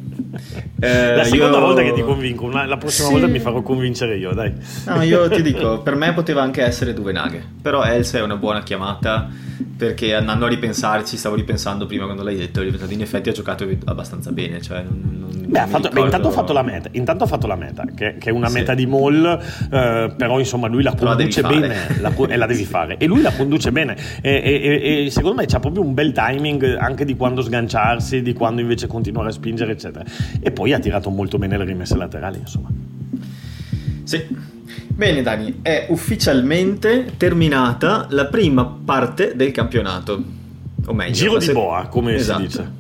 Eh, 0.79 1.17
la 1.17 1.25
seconda 1.25 1.57
io... 1.57 1.65
volta 1.65 1.83
che 1.83 1.93
ti 1.93 2.03
convinco, 2.03 2.49
la 2.49 2.77
prossima 2.77 3.07
sì. 3.07 3.13
volta 3.15 3.29
mi 3.29 3.39
farò 3.39 3.63
convincere 3.63 4.17
io, 4.17 4.33
dai. 4.33 4.53
No, 4.87 5.03
io 5.03 5.29
ti 5.29 5.41
dico, 5.43 5.81
per 5.81 5.95
me 5.95 6.13
poteva 6.13 6.43
anche 6.43 6.63
essere 6.63 6.93
Duvenaghe, 6.93 7.43
però 7.63 7.83
Els 7.83 8.13
è 8.15 8.23
una 8.23 8.37
buona 8.37 8.63
chiamata 8.63 9.29
perché 9.77 10.15
andando 10.15 10.47
a 10.47 10.49
ripensarci, 10.49 11.17
stavo 11.17 11.35
ripensando 11.35 11.87
prima 11.87 12.05
quando 12.05 12.23
l'hai 12.23 12.37
detto, 12.37 12.63
in 12.63 13.01
effetti 13.01 13.29
ha 13.29 13.33
giocato 13.33 13.67
abbastanza 13.85 14.31
bene, 14.33 14.61
cioè 14.61 14.83
non, 14.83 15.27
non, 15.31 15.45
Beh, 15.47 15.59
ha 15.59 15.67
fatto, 15.67 15.89
ricordo... 15.89 16.05
intanto, 16.05 16.29
ha 16.29 16.31
fatto 16.31 16.53
la 16.53 16.63
meta, 16.63 16.89
intanto 16.93 17.25
ha 17.25 17.27
fatto 17.27 17.47
la 17.47 17.57
meta, 17.57 17.85
che, 17.95 18.17
che 18.19 18.31
è 18.31 18.33
una 18.33 18.49
sì. 18.49 18.55
meta 18.55 18.75
di 18.75 18.87
mall, 18.87 19.25
eh, 19.71 20.13
però 20.17 20.39
insomma 20.39 20.67
lui 20.67 20.83
la 20.83 20.95
conduce 20.95 21.43
la 21.43 21.49
bene 21.49 21.77
la, 22.01 22.13
e 22.29 22.37
la 22.37 22.47
devi 22.47 22.65
fare, 22.65 22.97
e 22.99 23.07
lui 23.07 23.23
la 23.23 23.33
conduce 23.33 23.73
bene, 23.73 23.97
e, 24.21 24.43
e, 24.43 25.05
e 25.07 25.11
secondo 25.11 25.41
me 25.41 25.47
c'ha 25.47 25.61
proprio 25.61 25.83
un 25.83 25.95
bel 25.95 26.13
timing 26.13 26.77
anche 26.79 27.05
di 27.05 27.17
quando 27.17 27.43
sganciarsi, 27.43 28.23
di 28.23 28.33
quando 28.33 28.61
invece 28.61 28.87
continuare 28.87 29.29
a 29.29 29.33
spingere, 29.33 29.73
eccetera. 29.73 30.05
E 30.41 30.51
poi 30.51 30.66
ha 30.73 30.79
tirato 30.79 31.11
molto 31.11 31.39
bene 31.39 31.57
le 31.59 31.65
rimesse 31.65 31.97
laterali, 31.97 32.39
insomma. 32.39 32.69
Sì. 34.05 34.55
Bene 34.89 35.21
Dani, 35.23 35.59
è 35.61 35.87
ufficialmente 35.91 37.13
terminata 37.19 38.07
la 38.11 38.27
prima 38.27 38.65
parte 38.65 39.37
del 39.37 39.51
campionato. 39.53 40.23
O 40.87 40.95
meglio, 40.95 41.13
Giro 41.13 41.39
di 41.39 41.53
boa, 41.53 41.87
come 41.89 42.15
esatto. 42.15 42.41
si 42.41 42.47
dice. 42.47 42.71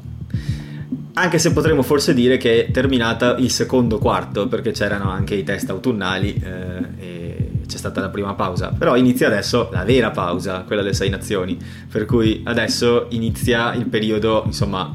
Anche 1.15 1.39
se 1.39 1.53
potremmo 1.53 1.83
forse 1.83 2.15
dire 2.15 2.37
che 2.37 2.67
è 2.67 2.71
terminata 2.71 3.37
il 3.37 3.51
secondo 3.51 3.99
quarto, 3.99 4.49
perché 4.49 4.71
c'erano 4.71 5.11
anche 5.11 5.35
i 5.35 5.43
test 5.43 5.69
autunnali 5.71 6.41
eh, 6.43 7.05
e 7.05 7.51
c'è 7.67 7.77
stata 7.77 8.01
la 8.01 8.09
prima 8.09 8.35
pausa. 8.35 8.69
Però 8.69 8.97
inizia 8.97 9.27
adesso 9.27 9.69
la 9.73 9.85
vera 9.85 10.11
pausa, 10.11 10.63
quella 10.63 10.83
delle 10.83 10.95
sei 10.95 11.11
nazioni. 11.11 11.59
Per 11.91 12.07
cui 12.07 12.41
adesso 12.45 13.07
inizia 13.11 13.75
il 13.75 13.87
periodo, 13.87 14.43
insomma, 14.47 14.95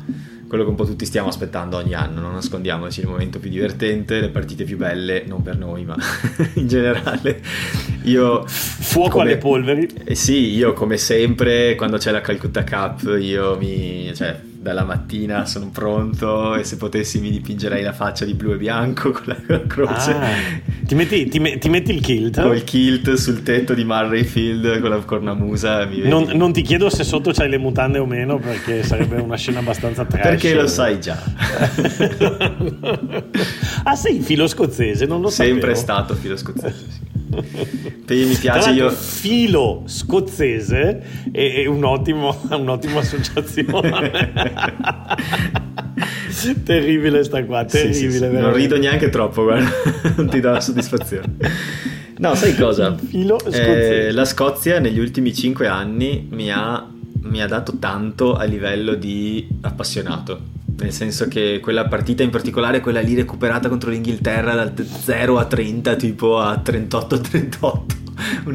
quello 0.52 0.66
che 0.66 0.72
un 0.72 0.76
po' 0.76 0.84
tutti 0.84 1.06
stiamo 1.06 1.30
aspettando 1.30 1.78
ogni 1.78 1.94
anno, 1.94 2.20
non 2.20 2.34
nascondiamoci, 2.34 3.00
il 3.00 3.08
momento 3.08 3.40
più 3.40 3.50
divertente, 3.50 4.20
le 4.20 4.28
partite 4.28 4.66
più 4.66 4.76
belle, 4.76 5.24
non 5.26 5.42
per 5.42 5.56
noi, 5.56 5.86
ma 5.86 5.96
in 6.56 6.68
generale. 6.68 7.42
Io, 8.04 8.44
Fuoco 8.46 9.12
come, 9.12 9.24
alle 9.24 9.38
polveri. 9.38 9.88
Eh 10.04 10.14
sì, 10.14 10.54
io 10.54 10.74
come 10.74 10.98
sempre, 10.98 11.76
quando 11.76 11.96
c'è 11.96 12.12
la 12.12 12.20
Calcutta 12.20 12.66
Cup, 12.66 13.18
io 13.18 13.56
mi... 13.56 14.12
Cioè, 14.14 14.38
dalla 14.62 14.84
mattina 14.84 15.48
sono 15.48 15.72
pronto 15.72 16.56
e 16.56 16.64
se 16.64 16.78
potessi 16.78 17.20
mi 17.20 17.32
dipingerei 17.32 17.82
la 17.82 17.94
faccia 17.94 18.26
di 18.26 18.36
blu 18.36 18.52
e 18.52 18.58
bianco 18.58 19.10
con 19.10 19.36
la 19.48 19.62
croce. 19.66 20.12
Ah, 20.12 20.30
ti, 20.86 20.94
metti, 20.94 21.28
ti, 21.28 21.40
me, 21.40 21.58
ti, 21.58 21.68
metti, 21.68 21.92
il 21.92 22.00
kilt? 22.00 22.40
Con 22.40 22.56
il 22.56 22.64
kilt 22.64 23.12
sul 23.14 23.42
tetto 23.42 23.74
di 23.74 23.84
Murrayfield 23.84 24.80
con 24.80 24.92
la 24.92 24.98
cornamusa. 24.98 25.86
Non, 25.86 26.30
non, 26.34 26.54
ti 26.54 26.62
chiedo 26.62 26.92
se 26.92 27.04
sotto 27.04 27.32
c'hai 27.32 27.50
le 27.50 27.58
mutande 27.58 27.98
o 27.98 28.06
meno 28.06 28.38
perché 28.38 28.84
sarebbe 28.84 29.16
una 29.16 29.36
scena 29.36 29.58
abbastanza 29.60 30.06
trash. 30.06 30.22
Perché 30.22 30.54
lo 30.54 30.68
sai 30.68 31.02
già. 31.02 31.18
ah 33.84 33.96
sei 33.96 34.20
filo 34.20 34.46
scozzese, 34.46 35.08
non 35.08 35.22
lo 35.22 35.30
so. 35.30 35.42
Sempre 35.42 35.74
sapevo. 35.74 35.80
stato 35.80 36.14
filo 36.14 36.38
scozzese, 36.38 36.86
sì. 36.88 37.21
mi 38.08 38.36
piace 38.36 38.72
io 38.72 38.90
filo 38.90 39.84
scozzese 39.86 41.30
è, 41.32 41.66
un 41.66 41.84
ottimo, 41.84 42.38
un'ottima 42.52 43.00
associazione. 43.00 44.32
Terribile 46.64 47.24
sta 47.24 47.44
qua 47.46 47.66
terribile 47.66 47.94
sì, 47.94 48.12
sì, 48.12 48.18
sì. 48.18 48.28
non 48.28 48.54
rido 48.54 48.78
neanche 48.78 49.10
troppo 49.10 49.44
guarda 49.44 49.70
non 50.16 50.28
ti 50.30 50.40
dà 50.40 50.52
la 50.52 50.62
soddisfazione. 50.62 51.36
No 52.18 52.36
sai 52.36 52.56
cosa? 52.56 52.96
Filo 52.98 53.40
scozzese. 53.40 54.08
Eh, 54.08 54.12
la 54.12 54.26
Scozia 54.26 54.80
negli 54.80 55.00
ultimi 55.00 55.34
cinque 55.34 55.68
anni 55.68 56.28
mi 56.30 56.52
ha, 56.52 56.88
mi 57.24 57.42
ha 57.42 57.48
dato 57.48 57.78
tanto 57.80 58.36
a 58.36 58.44
livello 58.44 58.94
di 58.96 59.48
appassionato 59.62 60.40
nel 60.82 60.94
senso 60.94 61.28
che 61.28 61.60
quella 61.62 61.88
partita 61.88 62.24
in 62.24 62.30
particolare, 62.30 62.80
quella 62.82 63.02
lì 63.02 63.16
recuperata 63.16 63.70
contro 63.70 63.90
l'Inghilterra 63.90 64.54
dal 64.54 64.74
0 64.86 65.38
a 65.38 65.46
30 65.46 65.96
tipo 65.96 66.40
a 66.40 66.58
38 66.58 67.16
a 67.16 67.20
38 67.20 68.00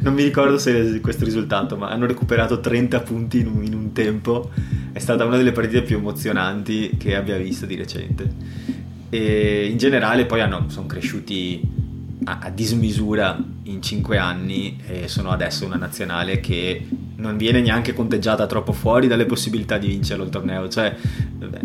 non 0.00 0.14
mi 0.14 0.22
ricordo 0.22 0.58
se 0.58 1.00
questo 1.00 1.24
risultato 1.24 1.76
ma 1.76 1.88
hanno 1.88 2.06
recuperato 2.06 2.60
30 2.60 3.00
punti 3.00 3.40
in 3.40 3.46
un, 3.46 3.64
in 3.64 3.74
un 3.74 3.92
tempo. 3.92 4.50
È 4.92 4.98
stata 4.98 5.24
una 5.24 5.36
delle 5.36 5.52
partite 5.52 5.82
più 5.82 5.96
emozionanti 5.96 6.96
che 6.98 7.14
abbia 7.14 7.36
visto 7.36 7.66
di 7.66 7.76
recente. 7.76 8.28
E 9.08 9.66
in 9.70 9.76
generale 9.76 10.26
poi 10.26 10.40
sono 10.68 10.86
cresciuti 10.86 11.85
a, 12.28 12.38
a 12.42 12.50
dismisura 12.50 13.38
in 13.64 13.80
5 13.80 14.18
anni 14.18 14.80
e 14.86 15.08
sono 15.08 15.30
adesso 15.30 15.64
una 15.64 15.76
nazionale 15.76 16.40
che 16.40 16.86
non 17.16 17.36
viene 17.36 17.60
neanche 17.60 17.92
conteggiata 17.92 18.46
troppo 18.46 18.72
fuori 18.72 19.06
dalle 19.06 19.26
possibilità 19.26 19.78
di 19.78 19.88
vincere 19.88 20.22
il 20.22 20.28
torneo, 20.28 20.68
cioè 20.68 20.94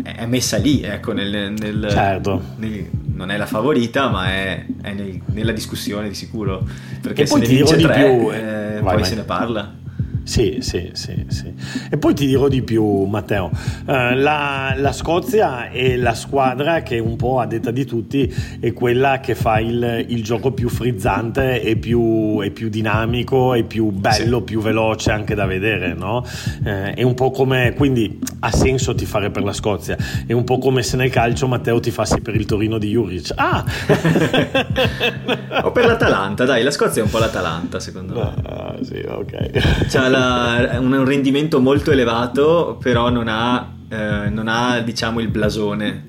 è 0.02 0.24
messa 0.26 0.56
lì, 0.56 0.82
ecco, 0.82 1.12
nel, 1.12 1.52
nel, 1.52 1.86
certo. 1.90 2.42
nel, 2.56 2.88
non 3.14 3.30
è 3.30 3.36
la 3.36 3.46
favorita, 3.46 4.08
ma 4.08 4.28
è, 4.28 4.64
è 4.80 4.92
nel, 4.92 5.20
nella 5.26 5.52
discussione 5.52 6.08
di 6.08 6.14
sicuro, 6.14 6.66
perché 7.00 7.22
e 7.22 7.26
se 7.26 7.38
ne 7.38 7.46
vince 7.46 7.76
tre, 7.76 7.94
più, 7.94 8.32
eh, 8.32 8.80
vai, 8.80 8.82
poi 8.82 8.94
vai. 8.94 9.04
se 9.04 9.14
ne 9.16 9.22
parla. 9.22 9.80
Sì, 10.24 10.58
sì, 10.60 10.90
sì, 10.92 11.24
sì. 11.28 11.52
E 11.90 11.98
poi 11.98 12.14
ti 12.14 12.26
dirò 12.26 12.48
di 12.48 12.62
più, 12.62 13.04
Matteo. 13.04 13.50
Uh, 13.84 14.14
la, 14.14 14.74
la, 14.76 14.92
Scozia 14.92 15.70
è 15.70 15.96
la 15.96 16.14
squadra 16.14 16.82
che 16.82 16.98
un 16.98 17.16
po' 17.16 17.40
a 17.40 17.46
detta 17.46 17.70
di 17.70 17.84
tutti 17.84 18.32
è 18.60 18.72
quella 18.72 19.20
che 19.20 19.34
fa 19.34 19.58
il, 19.58 20.04
il 20.08 20.22
gioco 20.22 20.52
più 20.52 20.68
frizzante 20.68 21.60
e 21.60 21.76
più, 21.76 22.40
più, 22.52 22.68
dinamico 22.68 23.54
e 23.54 23.64
più 23.64 23.90
bello, 23.90 24.38
sì. 24.38 24.44
più 24.44 24.60
veloce 24.60 25.10
anche 25.10 25.34
da 25.34 25.44
vedere, 25.44 25.94
no? 25.94 26.24
Uh, 26.62 26.94
è 26.94 27.02
un 27.02 27.14
po' 27.14 27.30
come, 27.30 27.74
quindi 27.76 28.18
ha 28.40 28.52
senso 28.52 28.94
ti 28.94 29.06
fare 29.06 29.30
per 29.30 29.42
la 29.42 29.52
Scozia. 29.52 29.96
È 30.26 30.32
un 30.32 30.44
po' 30.44 30.58
come 30.58 30.82
se 30.82 30.96
nel 30.96 31.10
calcio 31.10 31.48
Matteo 31.48 31.80
ti 31.80 31.90
fassi 31.90 32.20
per 32.20 32.36
il 32.36 32.46
Torino 32.46 32.78
di 32.78 32.90
Juric. 32.90 33.32
Ah! 33.34 33.64
o 35.64 35.72
per 35.72 35.84
l'Atalanta, 35.84 36.44
dai, 36.44 36.62
la 36.62 36.70
Scozia 36.70 37.02
è 37.02 37.04
un 37.04 37.10
po' 37.10 37.18
l'Atalanta, 37.18 37.80
secondo 37.80 38.14
me. 38.14 38.34
Ah, 38.44 38.76
sì, 38.82 39.02
ok. 39.04 39.88
Cioè, 39.88 40.11
la, 40.12 40.78
un 40.78 41.04
rendimento 41.04 41.60
molto 41.60 41.90
elevato, 41.90 42.78
però 42.80 43.10
non 43.10 43.28
ha, 43.28 43.68
eh, 43.88 44.28
non 44.28 44.48
ha 44.48 44.80
diciamo 44.80 45.20
il 45.20 45.28
blasone 45.28 46.06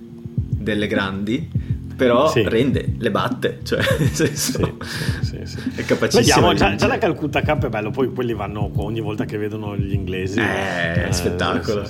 delle 0.64 0.88
grandi 0.88 1.50
però 1.96 2.28
sì. 2.30 2.44
rende, 2.48 2.96
le 2.98 3.12
batte, 3.12 3.60
cioè 3.64 3.80
nel 4.00 4.10
senso 4.10 4.78
sì, 5.22 5.40
sì, 5.44 5.58
è 5.76 5.86
capacissimo. 5.86 6.48
Vediamo, 6.48 6.54
già, 6.54 6.76
già, 6.76 6.88
la 6.88 6.98
Calcutta 6.98 7.42
Cup 7.42 7.66
è 7.66 7.70
bello, 7.70 7.92
poi 7.92 8.12
quelli 8.12 8.34
vanno 8.34 8.72
ogni 8.76 9.00
volta 9.00 9.26
che 9.26 9.38
vedono 9.38 9.78
gli 9.78 9.94
inglesi. 9.94 10.40
Eh, 10.40 11.08
eh 11.08 11.12
spettacolo. 11.12 11.88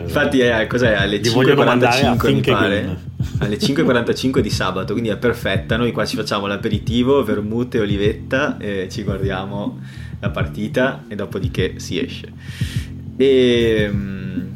Infatti 0.00 0.40
è, 0.40 0.66
cos'è, 0.66 0.94
alle 0.94 1.20
5.45 1.20 2.34
mi 2.34 2.40
pare, 2.40 2.96
alle 3.38 3.56
5.45 3.56 4.40
di 4.40 4.50
sabato, 4.50 4.92
quindi 4.92 5.10
è 5.10 5.16
perfetta, 5.16 5.76
noi 5.76 5.92
qua 5.92 6.04
ci 6.04 6.16
facciamo 6.16 6.46
l'aperitivo, 6.46 7.22
vermute 7.24 7.80
olivetta 7.80 8.56
e 8.58 8.88
ci 8.90 9.02
guardiamo 9.04 9.78
la 10.20 10.30
partita 10.30 11.04
e 11.08 11.14
dopodiché 11.14 11.78
si 11.78 11.98
esce. 11.98 12.32
E 13.16 13.88
ehm, 13.88 14.48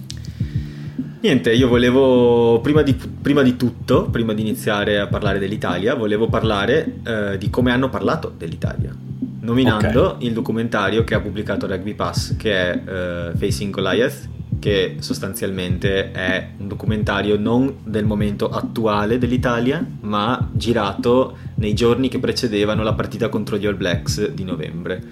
niente, 1.21 1.53
io 1.53 1.69
volevo 1.69 2.61
prima 2.61 2.83
di, 2.83 2.95
prima 2.95 3.43
di, 3.43 3.57
tutto, 3.57 4.05
prima 4.11 4.35
di 4.35 4.43
iniziare 4.43 4.99
a 4.99 5.07
parlare 5.07 5.39
dell'Italia, 5.39 5.95
volevo 5.95 6.29
parlare 6.29 6.97
eh, 7.05 7.39
di 7.39 7.51
come 7.51 7.73
hanno 7.73 7.89
parlato 7.89 8.33
dell'Italia. 8.37 8.95
Nominando 9.43 10.11
okay. 10.11 10.27
il 10.27 10.35
documentario 10.35 11.03
che 11.03 11.15
ha 11.15 11.21
pubblicato 11.21 11.67
Rugby 11.67 11.95
Pass, 11.95 12.37
che 12.37 12.53
è 12.53 13.31
uh, 13.33 13.37
Facing 13.37 13.73
Goliath, 13.73 14.29
che 14.59 14.97
sostanzialmente 14.99 16.13
è 16.13 16.51
un 16.59 16.69
documentario 16.69 17.39
non 17.39 17.77
del 17.83 18.05
momento 18.05 18.51
attuale 18.51 19.17
dell'Italia, 19.17 19.85
ma 20.01 20.51
girato 20.53 21.39
nei 21.55 21.73
giorni 21.73 22.09
che 22.09 22.19
precedevano 22.19 22.83
la 22.83 22.93
partita 22.93 23.31
contro 23.31 23.57
gli 23.57 23.65
All 23.65 23.79
Blacks 23.79 24.29
di 24.29 24.45
novembre 24.45 25.03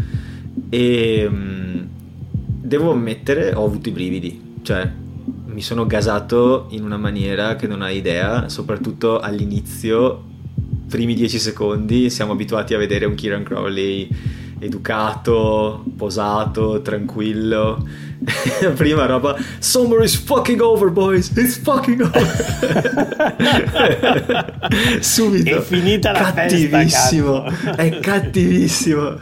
e 0.69 1.27
um, 1.27 1.87
devo 2.61 2.93
ammettere, 2.93 3.55
ho 3.55 3.65
avuto 3.65 3.89
i 3.89 3.93
brividi, 3.93 4.57
cioè 4.63 4.91
mi 5.47 5.63
sono 5.63 5.87
gasato 5.87 6.67
in 6.71 6.85
una 6.85 6.97
maniera 6.97 7.57
che 7.57 7.67
non 7.67 7.83
hai 7.83 7.97
idea, 7.97 8.49
soprattutto 8.49 9.19
all'inizio, 9.19 10.23
primi 10.89 11.15
dieci 11.15 11.39
secondi, 11.39 12.11
siamo 12.11 12.33
abituati 12.33 12.75
a 12.75 12.79
vedere 12.79 13.07
un 13.07 13.15
Kieran 13.15 13.43
Crowley 13.43 14.09
educato, 14.61 15.85
posato, 15.97 16.81
tranquillo, 16.83 17.87
Prima 18.75 19.07
roba 19.07 19.37
Summer 19.61 20.03
is 20.03 20.17
fucking 20.17 20.61
over 20.61 20.91
boys. 20.91 21.31
It's 21.37 21.57
fucking 21.59 22.01
over. 22.01 22.27
Subito. 25.01 25.57
È 25.59 25.61
finita 25.61 26.13
la 26.13 26.33
Cattivissimo. 26.33 27.49
festa, 27.49 27.75
È 27.77 27.99
cattivissimo. 28.01 29.19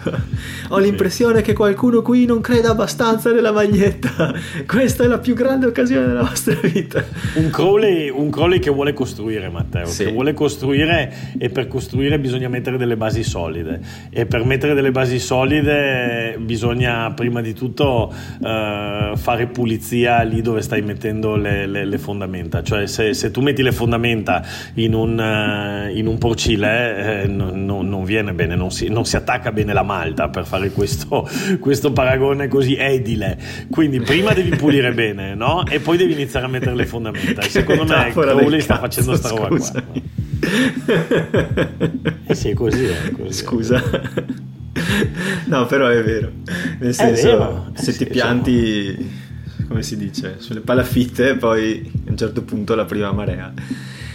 Ho 0.70 0.78
l'impressione 0.78 1.42
che 1.42 1.53
qualcuno 1.53 2.03
qui 2.03 2.24
non 2.26 2.40
creda 2.40 2.70
abbastanza 2.70 3.32
nella 3.32 3.53
maglietta. 3.53 4.32
Questa 4.66 5.05
è 5.05 5.07
la 5.07 5.18
più 5.18 5.34
grande 5.34 5.66
occasione 5.66 6.07
della 6.07 6.22
vostra 6.22 6.59
vita. 6.62 7.05
Un 7.34 7.51
Crowley, 7.51 8.09
un 8.09 8.30
Crowley 8.30 8.59
che 8.59 8.70
vuole 8.70 8.92
costruire 8.92 9.49
Matteo 9.49 9.86
Sì. 9.86 10.05
Che 10.05 10.12
vuole 10.12 10.32
costruire 10.34 11.34
e 11.38 11.51
per 11.51 11.68
costruire 11.68 12.18
bisogna 12.18 12.49
mettere 12.49 12.76
delle 12.78 12.97
basi 12.97 13.22
solide. 13.22 13.80
E 14.11 14.26
per 14.26 14.44
mettere 14.44 14.74
delle 14.74 14.90
basi 14.90 15.18
solide 15.18 16.36
bisogna 16.40 17.12
prima 17.12 17.40
di 17.40 17.53
tutto 17.53 18.12
eh, 19.12 19.16
fare 19.16 19.47
pulizia 19.47 20.22
lì 20.22 20.41
dove 20.43 20.62
stai 20.62 20.82
mettendo 20.82 21.37
le, 21.37 21.66
le- 21.66 21.84
le 21.84 21.99
fondamenta 21.99 22.62
Cioè 22.62 22.87
se, 22.87 23.14
se 23.14 23.30
tu 23.30 23.41
metti 23.41 23.62
le 23.62 23.72
fondamenta 23.72 24.43
in 24.74 24.95
un, 24.95 25.18
eh, 25.20 25.93
in 25.99 26.07
un 26.07 26.18
porcile 26.18 27.22
eh, 27.22 27.26
non, 27.26 27.64
non- 27.64 27.89
non 27.89 28.05
viene 28.05 28.32
bene, 28.32 28.55
non 28.57 28.70
si, 28.70 28.89
non 28.89 29.05
si 29.05 29.16
attacca 29.16 29.53
bene 29.53 29.72
la 29.72 29.82
malta 29.82 30.28
per 30.28 30.47
fare 30.47 30.70
questo, 30.70 31.28
questo 31.61 31.93
paragone 31.93 32.49
così 32.49 32.74
edile. 32.76 33.39
Quindi 33.70 34.01
prima 34.01 34.32
devi 34.32 34.57
pulire 34.57 34.93
bene, 34.95 35.34
no? 35.34 35.64
E 35.66 35.80
poi 35.80 35.97
devi 35.97 36.12
iniziare 36.12 36.47
a 36.47 36.49
mettere 36.49 36.74
le 36.74 36.87
fondamenta. 36.87 37.43
E 37.43 37.49
secondo 37.49 37.84
me 37.84 38.11
Crowley 38.12 38.61
sta 38.61 38.78
facendo 38.78 39.14
sta 39.16 39.28
roba 39.30 39.49
qua. 39.49 39.82
Eh 42.26 42.34
sì, 42.34 42.51
è 42.51 42.55
così, 42.55 42.84
è 42.84 43.11
così. 43.12 43.32
Scusa. 43.32 43.82
No, 45.47 45.66
però 45.66 45.89
è 45.89 46.03
vero. 46.03 46.31
Nel 46.79 46.95
senso, 46.95 47.27
vero, 47.27 47.66
eh 47.74 47.83
se 47.83 47.93
sì, 47.93 47.99
ti 47.99 48.07
pianti, 48.07 49.11
come 49.68 49.83
si 49.83 49.97
dice, 49.97 50.37
sulle 50.39 50.61
palafitte, 50.61 51.35
poi 51.37 51.91
a 52.07 52.11
un 52.11 52.16
certo 52.16 52.43
punto 52.43 52.74
la 52.74 52.85
prima 52.85 53.12
marea. 53.12 53.53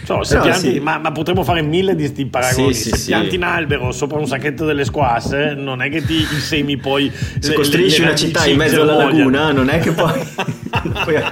Cioè, 0.04 0.24
se 0.24 0.38
pianti- 0.40 0.72
sì. 0.72 0.80
ma, 0.80 0.98
ma 0.98 1.12
potremmo 1.12 1.44
fare 1.44 1.62
mille 1.62 1.94
di 1.94 2.06
sti 2.06 2.26
paragoni. 2.26 2.74
Sì, 2.74 2.90
se 2.90 2.96
sì. 2.96 3.06
pianti 3.06 3.36
in 3.36 3.44
albero 3.44 3.92
sopra 3.92 4.18
un 4.18 4.26
sacchetto 4.26 4.64
delle 4.64 4.84
squasse, 4.84 5.54
non 5.54 5.80
è 5.80 5.88
che 5.90 6.04
ti 6.04 6.14
i 6.14 6.24
semi 6.40 6.76
poi. 6.76 7.10
Se 7.38 7.50
le- 7.50 7.54
costruisci 7.54 7.98
le- 7.98 8.04
le 8.04 8.10
una 8.10 8.18
città 8.18 8.46
in 8.46 8.56
mezzo 8.56 8.82
alla 8.82 8.96
laguna, 8.96 9.52
non 9.52 9.68
è 9.68 9.78
che 9.78 9.92
poi 9.92 10.12
puoi 11.04 11.22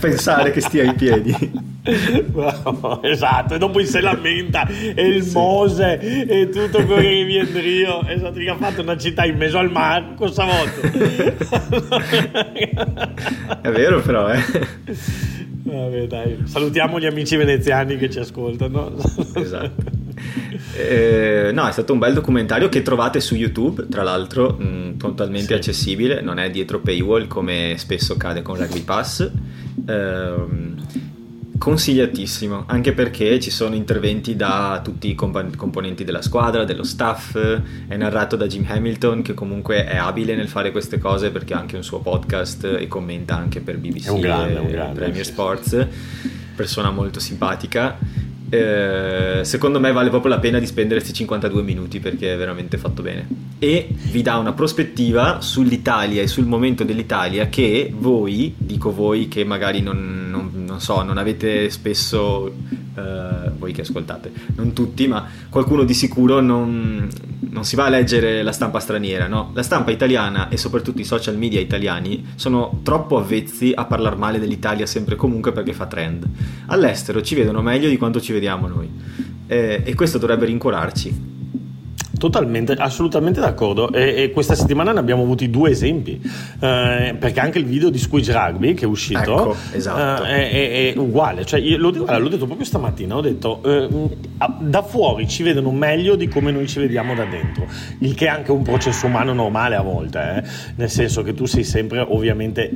pensare 0.00 0.50
che 0.50 0.60
stia 0.60 0.82
in 0.84 0.94
piedi. 0.96 1.76
No, 2.32 3.00
esatto, 3.02 3.54
e 3.54 3.58
dopo 3.58 3.82
se 3.84 4.00
lamenta 4.00 4.66
e 4.66 5.06
il 5.06 5.28
Mose 5.32 5.98
e 5.98 6.48
tutto 6.50 6.84
quello 6.84 7.00
che 7.00 7.24
viene 7.24 7.60
Rio. 7.60 8.06
Esatto, 8.06 8.38
che 8.38 8.48
ha 8.50 8.56
fatto 8.56 8.82
una 8.82 8.96
città 8.96 9.24
in 9.24 9.36
mezzo 9.36 9.58
al 9.58 9.70
mare, 9.70 10.14
cosa 10.16 10.44
volta? 10.44 10.80
È 13.62 13.70
vero, 13.70 14.00
però, 14.00 14.30
eh. 14.30 14.40
Vabbè, 15.62 16.06
dai. 16.06 16.38
Salutiamo 16.44 16.98
gli 16.98 17.06
amici 17.06 17.36
veneziani 17.36 17.96
che 17.96 18.10
ci 18.10 18.18
ascoltano. 18.18 18.94
Esatto. 19.34 19.96
Eh, 20.76 21.50
no, 21.52 21.66
è 21.68 21.72
stato 21.72 21.92
un 21.92 21.98
bel 21.98 22.14
documentario 22.14 22.68
che 22.68 22.82
trovate 22.82 23.20
su 23.20 23.34
YouTube, 23.34 23.86
tra 23.88 24.02
l'altro, 24.02 24.52
mh, 24.58 24.96
totalmente 24.96 25.48
Sì. 25.48 25.54
accessibile, 25.54 26.20
non 26.20 26.38
è 26.38 26.50
dietro 26.50 26.80
paywall 26.80 27.26
come 27.26 27.74
spesso 27.76 28.14
accade 28.14 28.42
con 28.42 28.56
Rugby 28.56 28.82
Pass. 28.82 29.30
Ehm, 29.86 30.76
consigliatissimo, 31.58 32.64
anche 32.66 32.92
perché 32.92 33.38
ci 33.40 33.50
sono 33.50 33.74
interventi 33.74 34.36
da 34.36 34.80
tutti 34.82 35.10
i 35.10 35.14
componenti 35.14 36.04
della 36.04 36.22
squadra, 36.22 36.64
dello 36.64 36.84
staff, 36.84 37.36
è 37.36 37.96
narrato 37.96 38.36
da 38.36 38.46
Jim 38.46 38.64
Hamilton 38.66 39.22
che 39.22 39.34
comunque 39.34 39.84
è 39.84 39.96
abile 39.96 40.34
nel 40.34 40.48
fare 40.48 40.70
queste 40.70 40.98
cose 40.98 41.30
perché 41.30 41.54
ha 41.54 41.58
anche 41.58 41.76
un 41.76 41.84
suo 41.84 41.98
podcast 41.98 42.64
e 42.78 42.86
commenta 42.86 43.36
anche 43.36 43.60
per 43.60 43.78
BBC 43.78 44.06
È 44.06 44.10
un 44.10 44.20
grande, 44.20 44.54
e 44.54 44.58
un 44.58 44.68
grande, 44.68 45.00
Premier 45.00 45.24
sì. 45.24 45.32
Sports, 45.32 45.86
persona 46.54 46.90
molto 46.90 47.20
simpatica. 47.20 47.98
Eh, 48.50 49.40
secondo 49.42 49.78
me 49.78 49.92
vale 49.92 50.08
proprio 50.08 50.30
la 50.30 50.38
pena 50.38 50.58
di 50.58 50.64
spendere 50.64 51.00
questi 51.00 51.14
52 51.14 51.60
minuti 51.60 52.00
perché 52.00 52.32
è 52.32 52.36
veramente 52.38 52.78
fatto 52.78 53.02
bene 53.02 53.26
e 53.58 53.88
vi 53.90 54.22
dà 54.22 54.38
una 54.38 54.54
prospettiva 54.54 55.42
sull'Italia 55.42 56.22
e 56.22 56.28
sul 56.28 56.46
momento 56.46 56.84
dell'Italia 56.84 57.48
che 57.48 57.92
voi, 57.94 58.54
dico 58.56 58.92
voi 58.92 59.28
che 59.28 59.44
magari 59.44 59.82
non, 59.82 60.27
non- 60.78 60.80
so, 60.80 61.02
non 61.02 61.18
avete 61.18 61.68
spesso 61.70 62.52
eh, 62.94 63.50
voi 63.58 63.72
che 63.72 63.80
ascoltate, 63.82 64.30
non 64.54 64.72
tutti, 64.72 65.06
ma 65.08 65.26
qualcuno 65.48 65.82
di 65.82 65.92
sicuro 65.92 66.40
non, 66.40 67.08
non 67.50 67.64
si 67.64 67.76
va 67.76 67.86
a 67.86 67.88
leggere 67.88 68.42
la 68.42 68.52
stampa 68.52 68.78
straniera, 68.78 69.26
no? 69.26 69.50
La 69.54 69.62
stampa 69.62 69.90
italiana 69.90 70.48
e 70.48 70.56
soprattutto 70.56 71.00
i 71.00 71.04
social 71.04 71.36
media 71.36 71.60
italiani 71.60 72.26
sono 72.36 72.80
troppo 72.82 73.18
avvezzi 73.18 73.72
a 73.74 73.84
parlare 73.84 74.16
male 74.16 74.38
dell'Italia 74.38 74.86
sempre 74.86 75.14
e 75.14 75.18
comunque 75.18 75.52
perché 75.52 75.72
fa 75.72 75.86
trend. 75.86 76.26
All'estero 76.66 77.20
ci 77.22 77.34
vedono 77.34 77.60
meglio 77.60 77.88
di 77.88 77.96
quanto 77.96 78.20
ci 78.20 78.32
vediamo 78.32 78.68
noi. 78.68 78.88
Eh, 79.46 79.82
e 79.84 79.94
questo 79.94 80.18
dovrebbe 80.18 80.46
rincuorarci. 80.46 81.37
Totalmente, 82.18 82.72
assolutamente 82.72 83.40
d'accordo. 83.40 83.90
E, 83.92 84.22
e 84.24 84.30
questa 84.30 84.54
settimana 84.54 84.92
ne 84.92 84.98
abbiamo 84.98 85.22
avuti 85.22 85.48
due 85.50 85.70
esempi. 85.70 86.20
Eh, 86.60 87.16
perché 87.18 87.40
anche 87.40 87.58
il 87.58 87.64
video 87.64 87.88
di 87.90 87.98
Squidge 87.98 88.32
Rugby 88.32 88.74
che 88.74 88.84
è 88.84 88.88
uscito 88.88 89.18
Ecco, 89.20 89.56
esatto. 89.72 90.24
eh, 90.24 90.50
è, 90.50 90.92
è- 90.94 90.98
uguale. 90.98 91.44
Cioè, 91.44 91.60
io 91.60 91.78
l'ho, 91.78 91.90
l'ho 91.90 92.28
detto 92.28 92.46
proprio 92.46 92.66
stamattina. 92.66 93.16
Ho 93.16 93.20
detto 93.20 93.62
eh, 93.64 93.88
da 94.60 94.82
fuori 94.82 95.28
ci 95.28 95.42
vedono 95.42 95.70
meglio 95.70 96.16
di 96.16 96.28
come 96.28 96.50
noi 96.50 96.66
ci 96.66 96.80
vediamo 96.80 97.14
da 97.14 97.24
dentro. 97.24 97.66
Il 98.00 98.14
che 98.14 98.26
è 98.26 98.28
anche 98.28 98.50
un 98.52 98.62
processo 98.62 99.06
umano 99.06 99.32
normale 99.32 99.76
a 99.76 99.82
volte. 99.82 100.18
eh. 100.18 100.42
Nel 100.76 100.90
senso 100.90 101.22
che 101.22 101.34
tu 101.34 101.46
sei 101.46 101.64
sempre, 101.64 102.00
ovviamente 102.00 102.70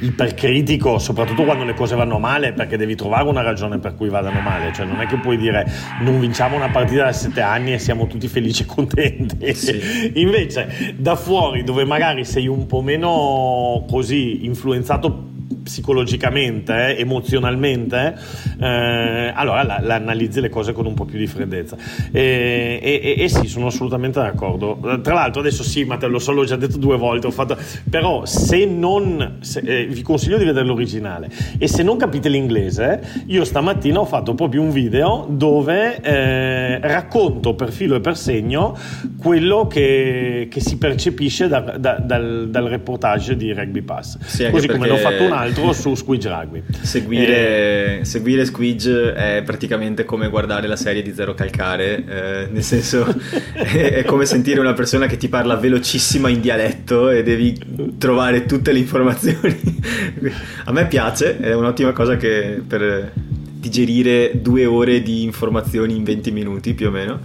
ipercritico, 0.00 0.98
soprattutto 0.98 1.44
quando 1.44 1.64
le 1.64 1.74
cose 1.74 1.94
vanno 1.94 2.18
male, 2.18 2.52
perché 2.52 2.76
devi 2.76 2.94
trovare 2.94 3.28
una 3.28 3.42
ragione 3.42 3.78
per 3.78 3.94
cui 3.94 4.08
vadano 4.08 4.40
male. 4.40 4.72
Cioè, 4.72 4.86
non 4.86 5.00
è 5.00 5.06
che 5.06 5.16
puoi 5.16 5.36
dire 5.36 5.66
non 6.00 6.20
vinciamo 6.20 6.56
una 6.56 6.68
partita 6.70 7.04
da 7.04 7.12
sette 7.12 7.40
anni 7.40 7.72
e 7.72 7.78
siamo 7.78 8.06
tutti 8.06 8.28
felici 8.28 8.62
e 8.62 8.66
contenti. 8.66 9.54
Sì. 9.54 10.12
Invece, 10.14 10.94
da 10.96 11.16
fuori, 11.16 11.64
dove 11.64 11.84
magari 11.84 12.24
sei 12.24 12.46
un 12.46 12.66
po' 12.66 12.80
meno 12.80 13.84
così 13.88 14.44
influenzato 14.44 15.29
psicologicamente, 15.70 16.96
eh, 16.96 17.00
emozionalmente, 17.00 18.14
eh, 18.60 19.32
allora 19.32 19.62
la, 19.62 19.78
la 19.80 19.94
analizzi 19.94 20.40
le 20.40 20.48
cose 20.48 20.72
con 20.72 20.84
un 20.84 20.94
po' 20.94 21.04
più 21.04 21.16
di 21.16 21.28
freddezza. 21.28 21.76
E, 22.10 22.80
e- 22.82 23.14
e- 23.22 23.28
sì, 23.28 23.46
sono 23.46 23.66
assolutamente 23.68 24.18
d'accordo. 24.18 24.78
Tra 25.02 25.14
l'altro, 25.14 25.40
adesso 25.40 25.62
sì, 25.62 25.84
Matteo, 25.84 26.08
lo 26.08 26.18
so, 26.18 26.32
l'ho 26.32 26.44
già 26.44 26.56
detto 26.56 26.76
due 26.76 26.96
volte, 26.96 27.28
ho 27.28 27.30
fatto... 27.30 27.56
però 27.88 28.24
se 28.26 28.64
non... 28.66 29.36
se- 29.40 29.60
eh, 29.64 29.86
vi 29.86 30.02
consiglio 30.02 30.38
di 30.38 30.44
vedere 30.44 30.66
l'originale 30.66 31.30
e 31.58 31.68
se 31.68 31.82
non 31.84 31.96
capite 31.96 32.28
l'inglese, 32.28 33.22
io 33.26 33.44
stamattina 33.44 34.00
ho 34.00 34.04
fatto 34.04 34.34
proprio 34.34 34.62
un 34.62 34.70
video 34.70 35.26
dove 35.30 36.00
eh, 36.00 36.80
racconto 36.80 37.54
per 37.54 37.70
filo 37.70 37.94
e 37.94 38.00
per 38.00 38.16
segno 38.16 38.76
quello 39.18 39.66
che, 39.68 40.48
che 40.50 40.60
si 40.60 40.78
percepisce 40.78 41.46
da- 41.46 41.60
da- 41.78 41.98
dal, 41.98 42.48
dal 42.50 42.64
reportage 42.64 43.36
di 43.36 43.52
Rugby 43.52 43.82
Pass. 43.82 44.18
Sì, 44.24 44.50
Così 44.50 44.66
come 44.66 44.86
ne 44.88 44.92
ho 44.94 44.96
fatto 44.96 45.22
un 45.22 45.32
altro 45.32 45.58
su 45.72 45.94
Squidge 45.94 46.28
Rugby. 46.28 46.62
Seguire, 46.80 48.00
Eh, 48.00 48.04
seguire 48.04 48.44
Squidge 48.44 49.12
è 49.14 49.42
praticamente 49.44 50.04
come 50.04 50.28
guardare 50.28 50.66
la 50.66 50.76
serie 50.76 51.02
di 51.02 51.12
Zero 51.14 51.34
Calcare, 51.34 52.04
eh, 52.06 52.48
nel 52.50 52.62
senso 52.62 53.06
è, 53.52 53.92
è 53.92 54.04
come 54.04 54.26
sentire 54.26 54.60
una 54.60 54.74
persona 54.74 55.06
che 55.06 55.16
ti 55.16 55.28
parla 55.28 55.56
velocissima 55.56 56.28
in 56.28 56.40
dialetto 56.40 57.10
e 57.10 57.22
devi 57.22 57.58
trovare 57.98 58.46
tutte 58.46 58.72
le 58.72 58.78
informazioni. 58.78 59.58
A 60.64 60.72
me 60.72 60.86
piace, 60.86 61.38
è 61.38 61.54
un'ottima 61.54 61.92
cosa 61.92 62.16
che 62.16 62.60
per 62.66 63.12
digerire 63.60 64.40
due 64.40 64.64
ore 64.64 65.02
di 65.02 65.22
informazioni 65.22 65.94
in 65.94 66.02
20 66.02 66.30
minuti 66.30 66.74
più 66.74 66.88
o 66.88 66.90
meno. 66.90 67.20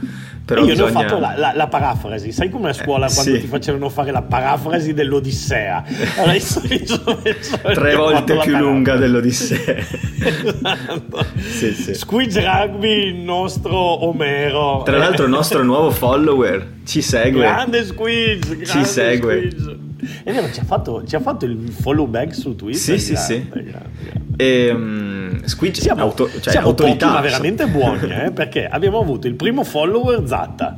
Però 0.45 0.61
io 0.61 0.67
bisogna... 0.67 0.91
ne 0.91 0.95
ho 0.97 1.01
fatto 1.01 1.19
la, 1.19 1.33
la- 1.37 1.53
la 1.55 1.67
parafrasi, 1.67 2.31
sai 2.31 2.49
come 2.51 2.69
a 2.69 2.73
scuola 2.73 3.07
Eh, 3.07 3.13
quando 3.13 3.33
sì. 3.33 3.39
ti 3.41 3.47
facevano 3.47 3.89
fare 3.89 4.11
la 4.11 4.21
parafrasi 4.21 4.93
dell'Odissea? 4.93 5.83
Allora, 6.17 6.39
sono- 6.39 6.67
sono- 6.85 7.73
Tre 7.73 7.95
volte 7.95 8.37
più 8.43 8.55
lunga 8.55 8.95
dell'Odissea. 8.95 9.75
Esatto. 10.23 11.25
Sì, 11.49 11.71
sì. 11.73 11.93
Squidge 11.93 12.43
Rugby, 12.43 13.07
il 13.07 13.15
nostro 13.15 13.75
Omero. 13.75 14.83
Tra 14.85 14.97
l'altro 14.97 15.25
il 15.25 15.31
nostro 15.31 15.63
nuovo 15.63 15.89
follower 15.91 16.73
ci 16.85 17.01
segue. 17.01 17.41
Grande 17.41 17.83
Squidge, 17.85 18.57
grande 18.57 18.87
segue. 18.87 19.49
Squidge. 19.49 19.79
È 20.23 20.31
vero, 20.31 20.51
ci 20.51 20.59
ha, 20.59 20.63
fatto, 20.63 21.03
ci 21.07 21.15
ha 21.15 21.19
fatto 21.19 21.45
il 21.45 21.71
follow 21.71 22.05
back 22.05 22.35
su 22.35 22.55
Twitter. 22.55 22.79
Sì, 22.79 22.99
sì, 22.99 23.13
grande, 23.13 23.33
sì. 23.33 23.49
grande, 23.49 23.71
grande. 23.71 24.24
E, 24.37 24.69
um, 24.71 25.43
Squidge 25.45 25.81
Siamo, 25.81 26.01
auto- 26.01 26.29
cioè, 26.39 26.51
siamo 26.51 26.67
autorità. 26.67 27.05
pochi, 27.07 27.17
ma 27.17 27.21
veramente 27.21 27.67
buoni, 27.67 28.11
eh, 28.11 28.31
perché 28.31 28.67
abbiamo 28.67 28.99
avuto 28.99 29.27
il 29.27 29.35
primo 29.35 29.63
follower 29.63 30.23
Zatta. 30.25 30.77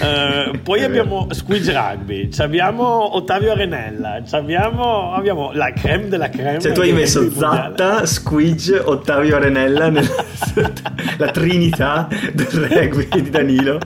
eh, 0.00 0.58
poi 0.62 0.82
abbiamo 0.84 1.26
Squidge 1.30 1.72
Rugby, 1.72 2.28
abbiamo 2.38 3.16
Ottavio 3.16 3.50
Arenella, 3.52 4.22
abbiamo, 4.30 5.12
abbiamo 5.12 5.50
la 5.52 5.72
creme 5.72 6.08
della 6.08 6.28
creme. 6.30 6.60
Cioè 6.60 6.72
tu 6.72 6.80
hai 6.80 6.92
messo. 6.92 7.28
Zatta, 7.30 8.06
Squidge, 8.06 8.78
Ottavio 8.78 9.36
Arenella 9.36 9.88
nella 9.88 10.08
la 11.18 11.30
trinità 11.30 12.08
del 12.32 12.46
rugby 12.46 13.08
di 13.22 13.30
Danilo. 13.30 13.78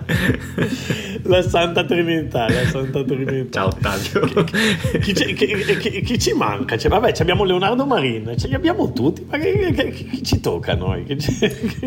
La 1.23 1.43
Santa 1.43 1.85
Trinità, 1.85 2.49
la 2.49 2.67
Santa 2.67 3.03
Trinità. 3.05 3.61
Ciao 3.61 3.69
Ottavio. 3.69 4.45
Chi, 5.01 5.13
chi, 5.13 5.35
chi, 5.35 6.01
chi 6.03 6.19
ci 6.19 6.33
manca? 6.33 6.77
Cioè, 6.77 6.91
vabbè, 6.91 7.13
abbiamo 7.19 7.45
Leonardo 7.45 7.87
Marin, 7.87 8.35
ce 8.37 8.49
li 8.49 8.55
abbiamo 8.55 8.93
tutti, 8.93 9.27
ma 9.29 9.39
chi, 9.39 10.23
ci 10.23 10.41
tocca 10.41 10.73
a 10.73 10.77
noi? 10.77 11.05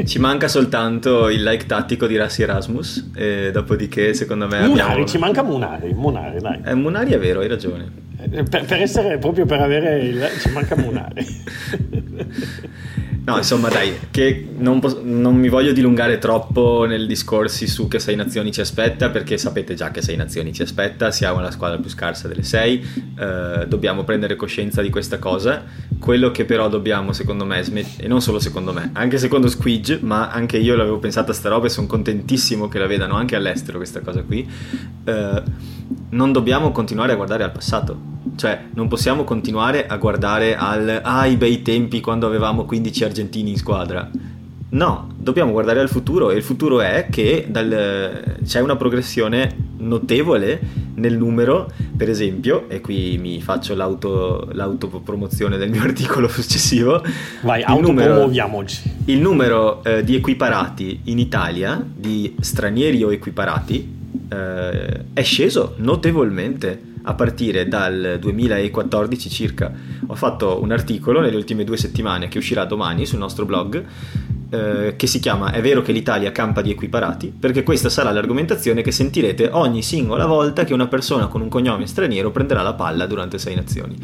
Ci 0.06 0.20
manca 0.20 0.48
soltanto 0.48 1.30
il 1.30 1.44
like 1.44 1.66
tattico 1.66 2.08
di 2.08 2.18
Rassi 2.18 2.42
Erasmus, 2.42 3.52
dopodiché 3.52 4.14
secondo 4.14 4.48
me 4.48 4.62
Munari, 4.62 4.82
abbiamo... 4.82 5.06
ci 5.06 5.18
manca 5.18 5.44
Munari, 5.44 5.94
Munari, 5.94 6.40
dai. 6.40 6.62
Eh, 6.66 6.74
Munari 6.74 7.12
è 7.12 7.20
vero, 7.20 7.42
hai 7.42 7.48
ragione. 7.48 8.08
Eh, 8.20 8.44
per, 8.44 8.66
per 8.66 8.82
essere 8.82 9.18
proprio 9.18 9.46
per 9.46 9.62
avere 9.62 10.00
il... 10.00 10.28
ci 10.40 10.50
manca 10.50 10.76
Munari. 10.76 11.26
No, 13.30 13.38
insomma, 13.38 13.70
dai, 13.70 13.96
che 14.10 14.48
non, 14.58 14.80
pos- 14.80 14.98
non, 15.04 15.36
mi 15.36 15.50
voglio 15.50 15.72
dilungare 15.72 16.18
troppo 16.18 16.86
nel 16.88 17.06
discorsi 17.06 17.68
su 17.68 17.88
che 17.88 18.00
sei 18.00 18.16
nazioni 18.16 18.52
ci 18.52 18.60
aspetta, 18.60 19.12
perché 19.12 19.38
sapete 19.38 19.76
già 19.76 19.92
che 19.92 20.02
sei 20.02 20.16
nazioni 20.16 20.52
ci 20.52 20.64
aspetta, 20.64 21.12
siamo 21.12 21.40
la 21.40 21.52
squadra 21.52 21.78
più 21.78 21.92
scarsa 21.92 22.28
delle 22.28 22.42
sei, 22.42 22.84
eh, 23.20 23.68
dobbiamo 23.68 24.04
prendere 24.04 24.36
coscienza 24.36 24.82
di 24.82 24.90
questa 24.90 25.20
cosa. 25.20 25.64
Quello 26.00 26.32
che 26.32 26.46
però 26.46 26.70
dobbiamo, 26.70 27.14
secondo 27.14 27.46
me, 27.46 27.62
smet- 27.62 28.02
e 28.02 28.08
non 28.08 28.20
solo 28.20 28.40
secondo 28.40 28.74
me, 28.74 28.90
anche 28.94 29.20
secondo 29.20 29.48
Squidge, 29.48 30.00
ma 30.02 30.32
anche 30.32 30.58
io 30.58 30.76
l'avevo 30.76 30.98
pensata 30.98 31.30
a 31.30 31.36
sta 31.36 31.50
roba 31.50 31.68
e 31.68 31.70
sono 31.70 31.86
contentissimo 31.86 32.68
che 32.68 32.80
la 32.80 32.88
vedano 32.88 33.14
anche 33.14 33.36
all'estero 33.36 33.78
questa 33.78 34.00
cosa 34.00 34.24
qui, 34.24 34.50
eh, 35.04 35.44
non 36.10 36.32
dobbiamo 36.32 36.72
continuare 36.72 37.12
a 37.12 37.16
guardare 37.16 37.44
al 37.44 37.52
passato 37.52 38.09
cioè, 38.36 38.66
non 38.74 38.88
possiamo 38.88 39.24
continuare 39.24 39.88
a 39.88 39.98
guardare 39.98 40.56
al 40.56 41.02
ah, 41.04 41.26
i 41.26 41.36
bei 41.36 41.62
tempi 41.62 42.00
quando 42.02 42.28
avevamo 42.28 42.66
15 42.66 43.04
argentini 43.04 43.52
in 43.52 43.58
squadra. 43.58 44.10
No, 44.72 45.10
dobbiamo 45.18 45.52
guardare 45.52 45.80
al 45.80 45.90
futuro 45.90 46.30
e 46.30 46.36
il 46.36 46.44
futuro 46.44 46.80
è 46.80 47.08
che 47.10 47.48
dal, 47.50 48.38
c'è 48.46 48.60
una 48.60 48.76
progressione 48.76 49.68
notevole 49.78 50.60
nel 50.96 51.18
numero, 51.18 51.72
per 51.98 52.08
esempio, 52.08 52.70
e 52.70 52.80
qui 52.80 53.18
mi 53.18 53.42
faccio 53.42 53.74
l'auto, 53.74 54.48
l'autopromozione 54.52 55.58
del 55.58 55.72
mio 55.72 55.82
articolo 55.84 56.28
successivo. 56.28 57.02
Vai, 57.42 57.64
autopromuoviamoci. 57.64 58.98
Il 59.06 59.20
numero 59.20 59.84
eh, 59.84 60.04
di 60.04 60.16
equiparati 60.16 61.02
in 61.06 61.18
Italia, 61.18 61.84
di 61.84 62.36
stranieri 62.40 63.02
o 63.02 63.12
equiparati, 63.12 63.98
eh, 64.30 65.06
è 65.14 65.24
sceso 65.24 65.74
notevolmente 65.78 66.89
a 67.04 67.14
partire 67.14 67.68
dal 67.68 68.18
2014 68.20 69.30
circa. 69.30 69.72
Ho 70.08 70.16
fatto 70.16 70.62
un 70.62 70.72
articolo 70.72 71.22
nelle 71.22 71.36
ultime 71.36 71.64
due 71.64 71.78
settimane 71.78 72.28
che 72.28 72.38
uscirà 72.38 72.66
domani 72.66 73.06
sul 73.06 73.20
nostro 73.20 73.46
blog 73.46 73.86
eh, 74.52 74.96
che 74.96 75.06
si 75.06 75.20
chiama 75.20 75.52
È 75.52 75.62
vero 75.62 75.82
che 75.82 75.92
l'Italia 75.92 76.32
campa 76.32 76.62
di 76.62 76.72
equiparati? 76.72 77.32
Perché 77.38 77.64
questa 77.64 77.90
sarà 77.90 78.12
l'argomentazione 78.12 78.82
che 78.82 78.92
sentirete 78.92 79.50
ogni 79.52 79.84
singola 79.84 80.26
volta 80.26 80.64
che 80.64 80.74
una 80.74 80.88
persona 80.88 81.28
con 81.28 81.42
un 81.42 81.50
cognome 81.50 81.86
straniero 81.86 82.32
prenderà 82.32 82.64
la 82.64 82.74
palla 82.74 83.06
durante 83.06 83.38
Sei 83.38 83.56
Nazioni. 83.56 83.98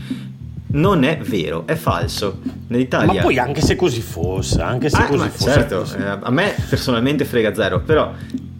Non 0.67 1.03
è 1.03 1.19
vero, 1.23 1.65
è 1.65 1.75
falso. 1.75 2.41
Nell'Italia... 2.67 3.13
Ma 3.13 3.21
poi 3.21 3.39
anche 3.39 3.61
se 3.61 3.75
così 3.75 4.01
fosse, 4.01 4.61
anche 4.61 4.89
se 4.89 4.97
ah, 4.97 5.05
così 5.05 5.29
fosse. 5.29 5.51
Certo, 5.51 5.85
eh, 5.97 6.19
a 6.21 6.29
me 6.31 6.53
personalmente 6.69 7.23
frega 7.23 7.53
zero, 7.53 7.79
però 7.79 8.11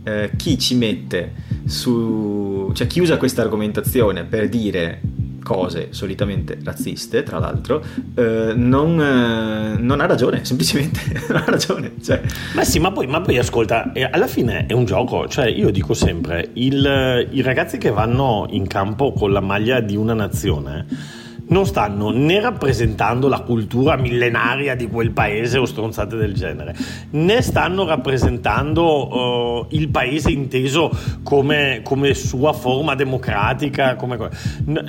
eh, 0.06 0.32
chi 0.38 0.58
ci 0.58 0.76
mette 0.76 1.34
su... 1.66 2.72
cioè 2.74 2.88
chi 2.88 3.02
usa 3.02 3.18
questa 3.18 3.42
argomentazione 3.42 4.24
per 4.24 4.48
dire 4.48 5.02
cose 5.46 5.90
solitamente 5.92 6.58
razziste, 6.64 7.22
tra 7.22 7.38
l'altro, 7.38 7.84
eh, 8.16 8.54
non, 8.56 9.00
eh, 9.00 9.78
non, 9.80 10.02
ha 10.02 10.08
ragione, 10.08 10.44
semplicemente 10.44 11.00
non 11.30 11.38
ha 11.38 11.44
ragione. 11.46 11.94
Cioè. 12.04 12.20
Ma 12.56 12.64
sì, 12.64 12.80
ma 12.80 12.92
poi, 12.92 13.06
ma 13.06 13.22
poi 13.22 13.38
ascolta, 13.38 13.92
alla 14.12 14.28
fine 14.28 14.66
è 14.66 14.74
un 14.74 14.86
gioco, 14.86 15.28
cioè 15.28 15.46
io 15.46 15.70
dico 15.70 15.94
sempre, 15.94 16.50
il, 16.54 17.28
i 17.30 17.42
ragazzi 17.44 17.78
che 17.78 17.92
vanno 17.92 18.48
in 18.50 18.66
campo 18.66 19.14
con 19.14 19.32
la 19.32 19.40
maglia 19.40 19.82
di 19.82 19.96
una 19.96 20.16
nazione 20.16 21.24
non 21.48 21.66
stanno 21.66 22.10
né 22.10 22.40
rappresentando 22.40 23.28
la 23.28 23.42
cultura 23.42 23.96
millenaria 23.98 24.76
di 24.76 24.88
quel 24.88 25.12
paese 25.12 25.58
o 25.58 25.66
stronzate 25.66 26.16
del 26.16 26.34
genere, 26.34 26.76
né 27.12 27.42
stanno 27.42 27.86
rappresentando 27.86 29.62
uh, 29.62 29.68
il 29.72 29.90
paese 29.90 30.32
inteso 30.32 30.90
come, 31.24 31.82
come 31.84 32.14
sua 32.14 32.54
forma 32.54 32.96
democratica 32.96 33.96
come, 33.96 34.30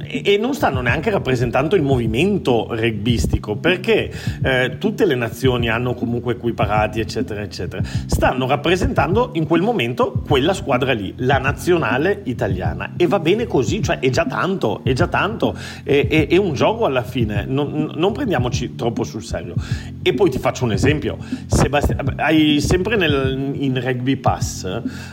e 0.07 0.39
non 0.39 0.55
stanno 0.55 0.81
neanche 0.81 1.11
rappresentando 1.11 1.77
il 1.77 1.83
movimento 1.83 2.69
rugbyistico 2.71 3.57
perché 3.57 4.13
eh, 4.43 4.77
tutte 4.79 5.05
le 5.05 5.15
nazioni 5.15 5.69
hanno 5.69 5.95
comunque 5.95 6.35
equiparati 6.35 7.01
eccetera 7.01 7.43
eccetera. 7.43 7.83
Stanno 8.07 8.47
rappresentando 8.47 9.31
in 9.35 9.47
quel 9.47 9.63
momento 9.63 10.23
quella 10.27 10.55
squadra 10.55 10.93
lì 10.93 11.13
la 11.19 11.39
nazionale 11.39 12.23
italiana. 12.25 12.93
E 12.97 13.07
va 13.07 13.19
bene 13.19 13.47
così 13.47 13.83
cioè 13.83 13.99
è 13.99 14.11
già 14.11 14.25
tanto 14.25 14.81
è 14.85 14.93
già 14.93 15.07
tanto 15.07 15.57
è, 15.83 16.07
è, 16.09 16.27
è 16.29 16.37
un 16.37 16.46
gioco 16.53 16.85
alla 16.85 17.03
fine, 17.03 17.45
non, 17.47 17.93
non, 17.95 18.13
prendiamoci 18.13 18.75
troppo 18.75 19.05
sul 19.05 19.23
serio. 19.23 19.55
E 20.03 20.15
poi 20.15 20.31
ti 20.31 20.39
faccio 20.39 20.65
un 20.65 20.73
esempio, 20.73 21.19
Sebastian, 21.47 22.15
hai 22.17 22.61
sempre 22.61 22.97
nel, 22.97 23.53
in 23.55 23.81
Rugby 23.81 24.17
Pass, 24.17 24.65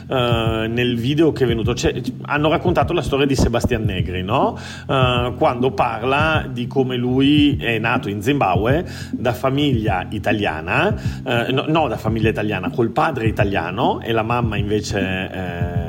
uh, 0.07 0.13
nel 0.13 0.97
video 0.97 1.31
che 1.31 1.43
è 1.43 1.47
venuto, 1.47 1.73
hanno 2.23 2.49
raccontato 2.49 2.93
la 2.93 3.01
storia 3.01 3.25
di 3.25 3.35
Sebastian 3.35 3.83
Negri, 3.83 4.23
no? 4.23 4.57
Uh, 4.87 5.35
quando 5.35 5.71
parla 5.71 6.47
di 6.51 6.67
come 6.67 6.95
lui 6.95 7.57
è 7.57 7.79
nato 7.79 8.09
in 8.09 8.21
Zimbabwe 8.21 8.85
da 9.11 9.33
famiglia 9.33 10.05
italiana, 10.09 10.95
uh, 11.23 11.51
no, 11.51 11.65
no, 11.67 11.87
da 11.87 11.97
famiglia 11.97 12.29
italiana, 12.29 12.69
col 12.69 12.89
padre 12.89 13.27
italiano 13.27 13.99
e 14.01 14.11
la 14.11 14.23
mamma 14.23 14.57
invece 14.57 15.82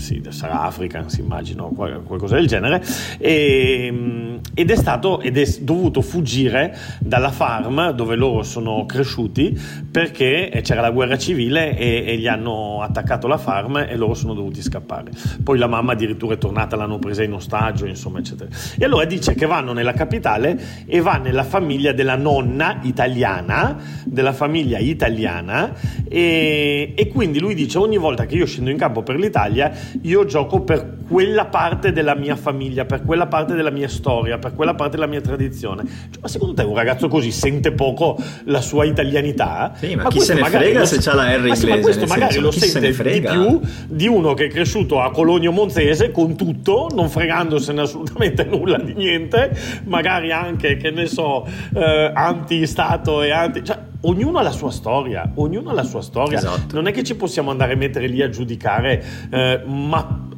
sì, 0.00 0.22
sarà 0.30 0.72
si 1.06 1.20
immagino, 1.20 1.68
qualcosa 1.68 2.36
del 2.36 2.46
genere, 2.46 2.82
e, 3.18 4.38
ed 4.54 4.70
è 4.70 4.76
stato 4.76 5.20
ed 5.20 5.38
è 5.38 5.46
dovuto 5.60 6.00
fuggire 6.00 6.76
dalla 6.98 7.30
farm 7.30 7.90
dove 7.90 8.16
loro 8.16 8.42
sono 8.42 8.86
cresciuti 8.86 9.58
perché 9.90 10.60
c'era 10.62 10.80
la 10.80 10.90
guerra 10.90 11.18
civile 11.18 11.76
e, 11.76 12.04
e, 12.06 12.18
gli 12.18 12.26
hanno 12.26 12.80
attaccato 12.82 13.26
la 13.26 13.38
farm 13.38 13.76
e 13.76 13.96
loro 13.96 14.14
sono 14.14 14.34
dovuti 14.34 14.62
scappare. 14.62 15.10
Poi 15.42 15.58
la 15.58 15.66
mamma 15.66 15.92
addirittura 15.92 16.34
è 16.34 16.38
tornata, 16.38 16.76
l'hanno 16.76 16.98
presa 16.98 17.22
in 17.22 17.32
ostaggio, 17.32 17.86
insomma, 17.86 18.18
eccetera. 18.18 18.48
E 18.78 18.84
allora 18.84 19.04
dice 19.04 19.34
che 19.34 19.46
vanno 19.46 19.72
nella 19.72 19.92
capitale 19.92 20.58
e 20.86 21.00
va 21.00 21.16
nella 21.16 21.44
famiglia 21.44 21.92
della 21.92 22.16
nonna 22.16 22.78
italiana, 22.82 23.76
della 24.04 24.32
famiglia 24.32 24.78
italiana, 24.78 25.74
e, 26.08 26.94
e 26.96 27.08
quindi 27.08 27.38
lui 27.38 27.54
dice 27.54 27.78
ogni 27.78 27.98
volta 27.98 28.26
che 28.26 28.34
io 28.36 28.46
scendo 28.46 28.70
in 28.70 28.76
campo 28.76 29.02
per 29.02 29.16
l'Italia 29.16 29.72
io 30.02 30.24
gioco 30.24 30.60
per 30.60 30.98
quella 31.08 31.46
parte 31.46 31.92
della 31.92 32.14
mia 32.14 32.36
famiglia, 32.36 32.84
per 32.84 33.02
quella 33.02 33.26
parte 33.26 33.54
della 33.54 33.70
mia 33.70 33.88
storia, 33.88 34.38
per 34.38 34.54
quella 34.54 34.74
parte 34.74 34.96
della 34.96 35.08
mia 35.08 35.20
tradizione. 35.20 35.84
Cioè, 35.84 36.22
ma 36.22 36.28
secondo 36.28 36.54
te 36.54 36.62
un 36.62 36.74
ragazzo 36.74 37.08
così 37.08 37.30
sente 37.30 37.72
poco 37.72 38.16
la 38.44 38.60
sua 38.60 38.84
italianità? 38.84 39.72
Sì, 39.76 39.94
ma, 39.96 40.04
ma 40.04 40.08
chi 40.08 40.20
se 40.20 40.34
ne 40.34 40.44
frega 40.44 40.84
se 40.84 40.98
c'ha 41.00 41.14
la 41.14 41.34
R 41.34 41.38
inglese? 41.38 41.48
Ma, 41.48 41.54
sì, 41.54 41.66
ma 41.66 41.78
questo 41.80 42.06
magari 42.06 42.32
senso, 42.32 42.46
lo 42.46 42.50
sente 42.52 43.12
di 43.12 43.20
più 43.20 43.60
di 43.88 44.06
uno 44.06 44.34
che 44.34 44.46
è 44.46 44.48
cresciuto 44.48 45.00
a 45.00 45.10
Cologno 45.10 45.50
Monzese 45.50 46.10
con 46.10 46.36
tutto, 46.36 46.88
non 46.94 47.08
fregandosene 47.08 47.80
assolutamente 47.80 48.44
nulla 48.50 48.78
di 48.78 48.94
niente, 48.94 49.50
magari 49.84 50.30
anche, 50.30 50.76
che 50.76 50.90
ne 50.90 51.06
so, 51.06 51.46
eh, 51.74 52.12
anti-stato 52.14 53.22
e 53.22 53.30
anti... 53.30 53.64
Cioè, 53.64 53.88
ognuno 54.02 54.38
ha 54.38 54.42
la 54.42 54.52
sua 54.52 54.70
storia, 54.70 55.30
ognuno 55.34 55.70
ha 55.70 55.72
la 55.72 55.82
sua 55.82 56.02
storia. 56.02 56.38
Esatto. 56.38 56.74
Non 56.74 56.86
è 56.86 56.92
che 56.92 57.02
ci 57.02 57.14
possiamo 57.14 57.50
andare 57.50 57.74
a 57.74 57.76
mettere 57.76 58.06
lì 58.06 58.22
a 58.22 58.28
giudicare, 58.28 59.04
eh, 59.30 59.62
ma 59.66 60.28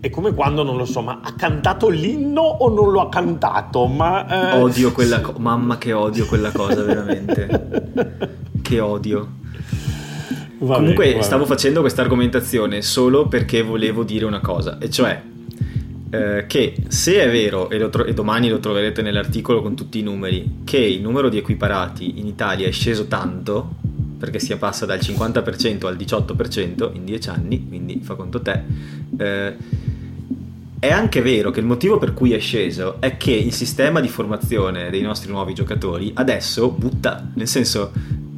è 0.00 0.10
come 0.10 0.32
quando, 0.32 0.62
non 0.62 0.76
lo 0.76 0.84
so, 0.84 1.00
ma 1.00 1.20
ha 1.22 1.34
cantato 1.34 1.88
l'inno 1.88 2.42
o 2.42 2.72
non 2.72 2.92
lo 2.92 3.00
ha 3.00 3.08
cantato? 3.08 3.86
Ma, 3.86 4.54
eh... 4.54 4.60
Odio 4.60 4.92
quella 4.92 5.20
cosa, 5.20 5.38
mamma 5.38 5.78
che 5.78 5.92
odio 5.92 6.26
quella 6.26 6.52
cosa, 6.52 6.82
veramente. 6.82 8.36
che 8.62 8.80
odio. 8.80 9.36
Vabbè, 10.58 10.80
Comunque 10.80 11.12
vabbè. 11.12 11.22
stavo 11.22 11.46
facendo 11.46 11.80
questa 11.80 12.02
argomentazione 12.02 12.82
solo 12.82 13.28
perché 13.28 13.62
volevo 13.62 14.02
dire 14.02 14.24
una 14.24 14.40
cosa, 14.40 14.78
e 14.78 14.90
cioè 14.90 15.20
eh, 16.10 16.44
che 16.46 16.74
se 16.88 17.20
è 17.22 17.30
vero, 17.30 17.68
e, 17.70 17.88
tro- 17.90 18.04
e, 18.04 18.14
domani 18.14 18.48
lo 18.48 18.58
troverete 18.58 19.02
nell'articolo 19.02 19.62
con 19.62 19.74
tutti 19.74 19.98
i 19.98 20.02
numeri, 20.02 20.60
che 20.64 20.78
il 20.78 21.00
numero 21.00 21.28
di 21.28 21.38
equiparati 21.38 22.18
in 22.18 22.26
Italia 22.26 22.66
è 22.66 22.72
sceso 22.72 23.06
tanto, 23.06 23.76
perché 24.18 24.38
si 24.38 24.54
passa 24.56 24.86
dal 24.86 24.98
50% 24.98 25.86
al 25.86 25.96
18% 25.96 26.90
in 26.94 27.04
10 27.04 27.28
anni, 27.28 27.68
quindi 27.68 28.00
fa 28.02 28.14
conto 28.14 28.40
te, 28.40 28.62
eh, 29.16 29.56
è 30.80 30.90
anche 30.90 31.20
vero 31.22 31.50
che 31.50 31.58
il 31.60 31.66
motivo 31.66 31.98
per 31.98 32.14
cui 32.14 32.32
è 32.32 32.38
sceso 32.38 33.00
è 33.00 33.16
che 33.16 33.32
il 33.32 33.52
sistema 33.52 34.00
di 34.00 34.06
formazione 34.06 34.90
dei 34.90 35.02
nostri 35.02 35.28
nuovi 35.30 35.52
giocatori 35.52 36.12
adesso 36.14 36.70
butta, 36.70 37.28
nel 37.34 37.48
senso 37.48 37.90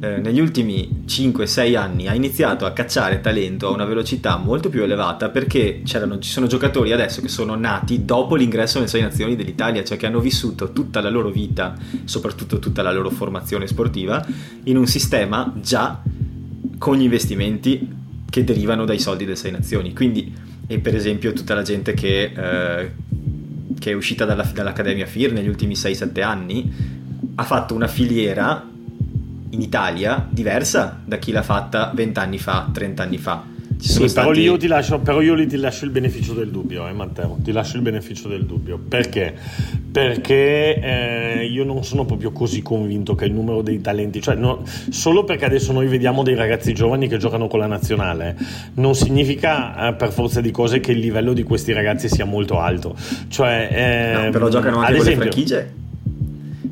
eh, 0.03 0.17
negli 0.17 0.39
ultimi 0.39 1.03
5-6 1.05 1.77
anni 1.77 2.07
ha 2.07 2.15
iniziato 2.15 2.65
a 2.65 2.71
cacciare 2.71 3.21
talento 3.21 3.67
a 3.67 3.71
una 3.71 3.85
velocità 3.85 4.35
molto 4.37 4.69
più 4.69 4.81
elevata 4.81 5.29
perché 5.29 5.81
ci 5.83 5.99
sono 6.21 6.47
giocatori 6.47 6.91
adesso 6.91 7.21
che 7.21 7.27
sono 7.27 7.53
nati 7.53 8.03
dopo 8.03 8.35
l'ingresso 8.35 8.79
nelle 8.79 8.89
6 8.89 9.01
nazioni 9.01 9.35
dell'Italia, 9.35 9.83
cioè 9.83 9.97
che 9.97 10.07
hanno 10.07 10.19
vissuto 10.19 10.71
tutta 10.71 11.01
la 11.01 11.09
loro 11.09 11.29
vita, 11.29 11.75
soprattutto 12.05 12.57
tutta 12.57 12.81
la 12.81 12.91
loro 12.91 13.11
formazione 13.11 13.67
sportiva, 13.67 14.25
in 14.63 14.75
un 14.75 14.87
sistema 14.87 15.53
già 15.61 16.01
con 16.79 16.97
gli 16.97 17.03
investimenti 17.03 17.87
che 18.27 18.43
derivano 18.43 18.85
dai 18.85 18.97
soldi 18.97 19.23
delle 19.23 19.35
6 19.35 19.51
nazioni. 19.51 19.93
Quindi 19.93 20.33
e 20.65 20.79
per 20.79 20.95
esempio 20.95 21.31
tutta 21.33 21.53
la 21.53 21.61
gente 21.61 21.93
che, 21.93 22.31
eh, 22.33 22.91
che 23.77 23.91
è 23.91 23.93
uscita 23.93 24.25
dalla, 24.25 24.49
dall'Accademia 24.51 25.05
FIR 25.05 25.33
negli 25.33 25.49
ultimi 25.49 25.75
6-7 25.75 26.23
anni 26.23 26.73
ha 27.35 27.43
fatto 27.43 27.75
una 27.75 27.87
filiera 27.87 28.69
in 29.51 29.61
Italia 29.61 30.27
diversa 30.29 30.99
da 31.03 31.17
chi 31.17 31.31
l'ha 31.31 31.43
fatta 31.43 31.91
20 31.93 32.19
anni 32.19 32.37
fa, 32.37 32.69
30 32.71 33.03
anni 33.03 33.17
fa. 33.17 33.51
Sì, 33.81 34.07
stati... 34.07 34.27
però, 34.27 34.39
io 34.39 34.57
ti 34.57 34.67
lascio, 34.67 34.99
però 34.99 35.21
io 35.21 35.35
ti 35.47 35.57
lascio 35.57 35.85
il 35.85 35.91
beneficio 35.91 36.33
del 36.33 36.49
dubbio, 36.49 36.87
eh, 36.87 36.93
Matteo. 36.93 37.37
Ti 37.41 37.51
lascio 37.51 37.77
il 37.77 37.81
beneficio 37.81 38.27
del 38.27 38.45
dubbio. 38.45 38.77
Perché? 38.77 39.33
Perché 39.91 40.79
eh, 40.79 41.47
io 41.47 41.63
non 41.63 41.83
sono 41.83 42.05
proprio 42.05 42.31
così 42.31 42.61
convinto 42.61 43.15
che 43.15 43.25
il 43.25 43.33
numero 43.33 43.63
dei 43.63 43.81
talenti, 43.81 44.21
cioè 44.21 44.35
no, 44.35 44.61
solo 44.91 45.23
perché 45.23 45.45
adesso 45.45 45.73
noi 45.73 45.87
vediamo 45.87 46.21
dei 46.21 46.35
ragazzi 46.35 46.73
giovani 46.73 47.07
che 47.07 47.17
giocano 47.17 47.47
con 47.47 47.57
la 47.57 47.65
nazionale, 47.65 48.37
non 48.75 48.93
significa 48.93 49.87
eh, 49.87 49.93
per 49.93 50.11
forza 50.11 50.41
di 50.41 50.51
cose 50.51 50.79
che 50.79 50.91
il 50.91 50.99
livello 50.99 51.33
di 51.33 51.41
questi 51.41 51.73
ragazzi 51.73 52.07
sia 52.07 52.25
molto 52.25 52.59
alto. 52.59 52.95
Cioè, 53.29 54.25
no, 54.25 54.29
però 54.29 54.47
giocano 54.47 54.77
anche 54.77 54.91
con 54.91 55.01
esempio, 55.01 55.23
le 55.23 55.31
franchigie. 55.31 55.80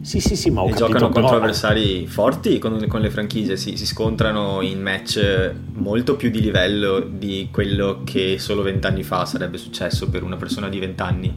Sì, 0.02 0.20
sì, 0.20 0.36
sì, 0.36 0.50
ma 0.50 0.62
ho 0.62 0.68
e 0.68 0.70
capito, 0.70 0.88
giocano 0.88 1.10
contro 1.10 1.36
avversari 1.38 2.08
forti 2.08 2.58
con, 2.58 2.86
con 2.88 3.02
le 3.02 3.10
franchigie, 3.10 3.58
si, 3.58 3.76
si, 3.76 3.86
scontrano 3.86 4.62
in 4.62 4.82
match 4.82 5.54
molto 5.74 6.16
più 6.16 6.30
di 6.30 6.42
livello 6.42 7.00
di 7.00 7.50
quello 7.52 8.02
che 8.06 8.38
solo 8.40 8.62
vent'anni 8.62 9.04
fa 9.04 9.26
sarebbe 9.26 9.58
successo 9.58 10.10
per 10.10 10.24
una 10.24 10.38
persona 10.38 10.70
di 10.70 10.80
vent'anni. 10.80 11.34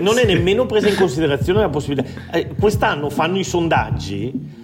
non 0.00 0.18
è 0.18 0.24
nemmeno 0.28 0.66
presa 0.66 0.88
in 0.88 0.96
considerazione 0.96 1.60
la 1.60 1.68
possibilità. 1.68 2.08
Eh, 2.32 2.48
quest'anno 2.58 3.10
fanno 3.10 3.38
i 3.38 3.44
sondaggi 3.44 4.59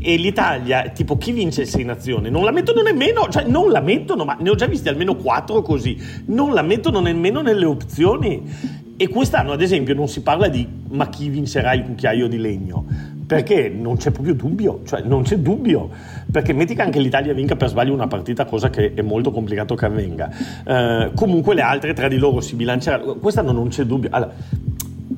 e 0.00 0.16
l'Italia, 0.16 0.88
tipo 0.90 1.16
chi 1.18 1.32
vince 1.32 1.62
il 1.62 1.68
Sei 1.68 1.84
Nazioni, 1.84 2.30
non 2.30 2.44
la 2.44 2.52
mettono 2.52 2.82
nemmeno, 2.82 3.28
cioè 3.28 3.44
non 3.44 3.70
la 3.70 3.80
mettono, 3.80 4.24
ma 4.24 4.36
ne 4.40 4.50
ho 4.50 4.54
già 4.54 4.66
visti 4.66 4.88
almeno 4.88 5.16
quattro 5.16 5.62
così, 5.62 5.98
non 6.26 6.52
la 6.52 6.62
mettono 6.62 7.00
nemmeno 7.00 7.40
nelle 7.40 7.64
opzioni. 7.64 8.86
E 9.00 9.06
quest'anno, 9.08 9.52
ad 9.52 9.62
esempio, 9.62 9.94
non 9.94 10.08
si 10.08 10.22
parla 10.22 10.48
di 10.48 10.66
ma 10.88 11.08
chi 11.08 11.28
vincerà 11.28 11.72
il 11.72 11.84
cucchiaio 11.84 12.26
di 12.26 12.36
legno, 12.36 12.84
perché 13.24 13.68
non 13.68 13.96
c'è 13.96 14.10
proprio 14.10 14.34
dubbio, 14.34 14.80
cioè 14.86 15.02
non 15.02 15.22
c'è 15.22 15.36
dubbio, 15.38 15.88
perché 16.32 16.52
metti 16.52 16.74
che 16.74 16.82
anche 16.82 16.98
l'Italia 16.98 17.32
vinca 17.32 17.54
per 17.54 17.68
sbaglio 17.68 17.92
una 17.92 18.08
partita, 18.08 18.44
cosa 18.44 18.70
che 18.70 18.94
è 18.94 19.02
molto 19.02 19.30
complicato 19.30 19.76
che 19.76 19.84
avvenga. 19.84 20.30
Eh, 20.66 21.10
comunque 21.14 21.54
le 21.54 21.60
altre 21.60 21.92
tra 21.92 22.08
di 22.08 22.16
loro 22.16 22.40
si 22.40 22.56
bilanceranno, 22.56 23.14
quest'anno 23.16 23.52
non 23.52 23.68
c'è 23.68 23.84
dubbio. 23.84 24.08
Allora, 24.10 24.32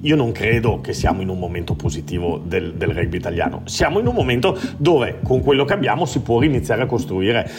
io 0.03 0.17
non 0.17 0.33
credo 0.33 0.81
che 0.81 0.93
siamo 0.93 1.21
in 1.21 1.29
un 1.29 1.39
momento 1.39 1.75
positivo 1.75 2.41
del, 2.45 2.75
del 2.75 2.91
rugby 2.91 3.17
italiano, 3.17 3.63
siamo 3.65 3.99
in 3.99 4.07
un 4.07 4.15
momento 4.15 4.59
dove 4.77 5.19
con 5.23 5.43
quello 5.43 5.65
che 5.65 5.73
abbiamo 5.73 6.07
si 6.07 6.21
può 6.21 6.43
iniziare 6.43 6.83
a 6.83 6.87
costruire 6.87 7.51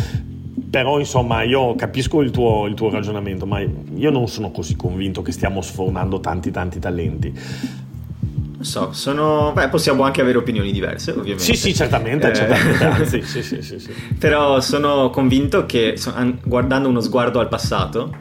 però 0.71 0.99
insomma 0.99 1.43
io 1.43 1.75
capisco 1.75 2.21
il 2.21 2.31
tuo, 2.31 2.65
il 2.65 2.75
tuo, 2.75 2.89
ragionamento, 2.89 3.45
ma 3.45 3.59
io 3.59 4.09
non 4.09 4.27
sono 4.29 4.51
così 4.51 4.77
convinto 4.77 5.21
che 5.21 5.33
stiamo 5.33 5.61
sfornando 5.61 6.21
tanti 6.21 6.49
tanti 6.49 6.79
talenti. 6.79 7.37
So, 8.61 8.93
sono... 8.93 9.51
Beh, 9.53 9.67
possiamo 9.67 10.03
anche 10.03 10.21
avere 10.21 10.37
opinioni 10.37 10.71
diverse, 10.71 11.11
ovviamente. 11.11 11.43
Sì, 11.43 11.55
sì, 11.55 11.73
certamente, 11.73 12.29
eh... 12.29 12.35
certamente. 12.35 12.85
Anzi, 12.85 13.21
sì, 13.25 13.43
sì, 13.43 13.61
sì, 13.61 13.79
sì, 13.79 13.91
Però 14.17 14.61
sono 14.61 15.09
convinto 15.09 15.65
che, 15.65 15.97
guardando 16.43 16.87
uno 16.87 17.01
sguardo 17.01 17.39
al 17.39 17.49
passato, 17.49 18.15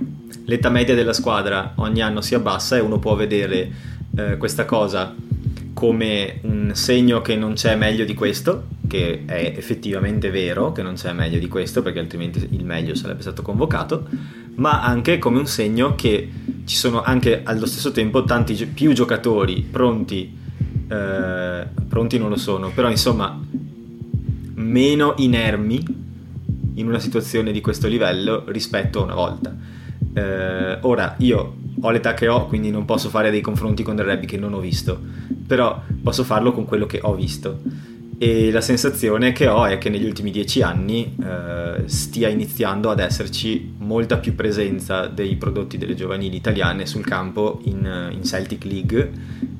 l'età 0.46 0.70
media 0.70 0.94
della 0.94 1.12
squadra 1.12 1.74
ogni 1.76 2.00
anno 2.00 2.20
si 2.20 2.34
abbassa 2.34 2.76
e 2.76 2.80
uno 2.80 2.98
può 2.98 3.14
vedere 3.14 3.70
eh, 4.16 4.36
questa 4.36 4.64
cosa 4.64 5.14
come 5.72 6.40
un 6.42 6.72
segno 6.74 7.22
che 7.22 7.36
non 7.36 7.54
c'è 7.54 7.74
meglio 7.76 8.04
di 8.04 8.14
questo, 8.14 8.64
che 8.86 9.22
è 9.24 9.54
effettivamente 9.56 10.30
vero 10.30 10.72
che 10.72 10.82
non 10.82 10.94
c'è 10.94 11.12
meglio 11.12 11.38
di 11.38 11.48
questo, 11.48 11.80
perché 11.80 12.00
altrimenti 12.00 12.46
il 12.50 12.64
meglio 12.64 12.94
sarebbe 12.94 13.22
stato 13.22 13.42
convocato, 13.42 14.06
ma 14.56 14.82
anche 14.82 15.18
come 15.18 15.38
un 15.38 15.46
segno 15.46 15.94
che 15.94 16.28
ci 16.64 16.76
sono 16.76 17.02
anche 17.02 17.42
allo 17.44 17.66
stesso 17.66 17.92
tempo 17.92 18.24
tanti 18.24 18.54
più 18.66 18.92
giocatori 18.92 19.62
pronti, 19.62 20.36
eh, 20.88 21.66
pronti 21.88 22.18
non 22.18 22.28
lo 22.28 22.36
sono, 22.36 22.70
però 22.74 22.90
insomma 22.90 23.40
meno 24.54 25.14
inermi 25.16 25.82
in 26.74 26.86
una 26.86 26.98
situazione 26.98 27.52
di 27.52 27.60
questo 27.60 27.88
livello 27.88 28.44
rispetto 28.48 29.00
a 29.00 29.04
una 29.04 29.14
volta. 29.14 29.56
Eh, 30.12 30.78
ora 30.80 31.14
io 31.18 31.54
ho 31.80 31.90
l'età 31.90 32.14
che 32.14 32.28
ho, 32.28 32.46
quindi 32.46 32.70
non 32.70 32.84
posso 32.84 33.08
fare 33.08 33.30
dei 33.30 33.40
confronti 33.40 33.82
con 33.82 33.96
del 33.96 34.06
rugby 34.06 34.26
che 34.26 34.36
non 34.36 34.54
ho 34.54 34.60
visto, 34.60 35.00
però 35.46 35.82
posso 36.02 36.24
farlo 36.24 36.52
con 36.52 36.64
quello 36.64 36.86
che 36.86 37.00
ho 37.02 37.14
visto. 37.14 37.60
E 38.22 38.50
la 38.50 38.60
sensazione 38.60 39.32
che 39.32 39.48
ho 39.48 39.64
è 39.64 39.78
che 39.78 39.88
negli 39.88 40.04
ultimi 40.04 40.30
dieci 40.30 40.60
anni 40.60 41.16
eh, 41.24 41.84
stia 41.86 42.28
iniziando 42.28 42.90
ad 42.90 43.00
esserci 43.00 43.72
molta 43.78 44.18
più 44.18 44.34
presenza 44.34 45.06
dei 45.06 45.36
prodotti 45.36 45.78
delle 45.78 45.94
giovanili 45.94 46.36
italiane 46.36 46.84
sul 46.84 47.02
campo 47.02 47.62
in, 47.64 48.10
in 48.12 48.22
Celtic 48.22 48.64
League 48.64 49.10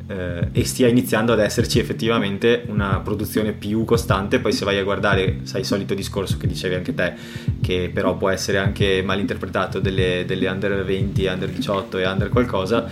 eh, 0.08 0.48
e 0.52 0.64
stia 0.66 0.88
iniziando 0.88 1.32
ad 1.32 1.38
esserci 1.40 1.78
effettivamente 1.78 2.64
una 2.66 3.00
produzione 3.02 3.52
più 3.52 3.86
costante. 3.86 4.40
Poi 4.40 4.52
se 4.52 4.66
vai 4.66 4.76
a 4.76 4.84
guardare, 4.84 5.38
sai 5.44 5.60
il 5.60 5.66
solito 5.66 5.94
discorso 5.94 6.36
che 6.36 6.46
dicevi 6.46 6.74
anche 6.74 6.94
te, 6.94 7.14
che 7.62 7.90
però 7.90 8.18
può 8.18 8.28
essere 8.28 8.58
anche 8.58 9.00
mal 9.02 9.20
interpretato 9.20 9.80
delle, 9.80 10.24
delle 10.26 10.46
under 10.48 10.84
20, 10.84 11.24
under 11.24 11.48
18 11.48 11.96
e 11.96 12.06
under 12.06 12.28
qualcosa, 12.28 12.86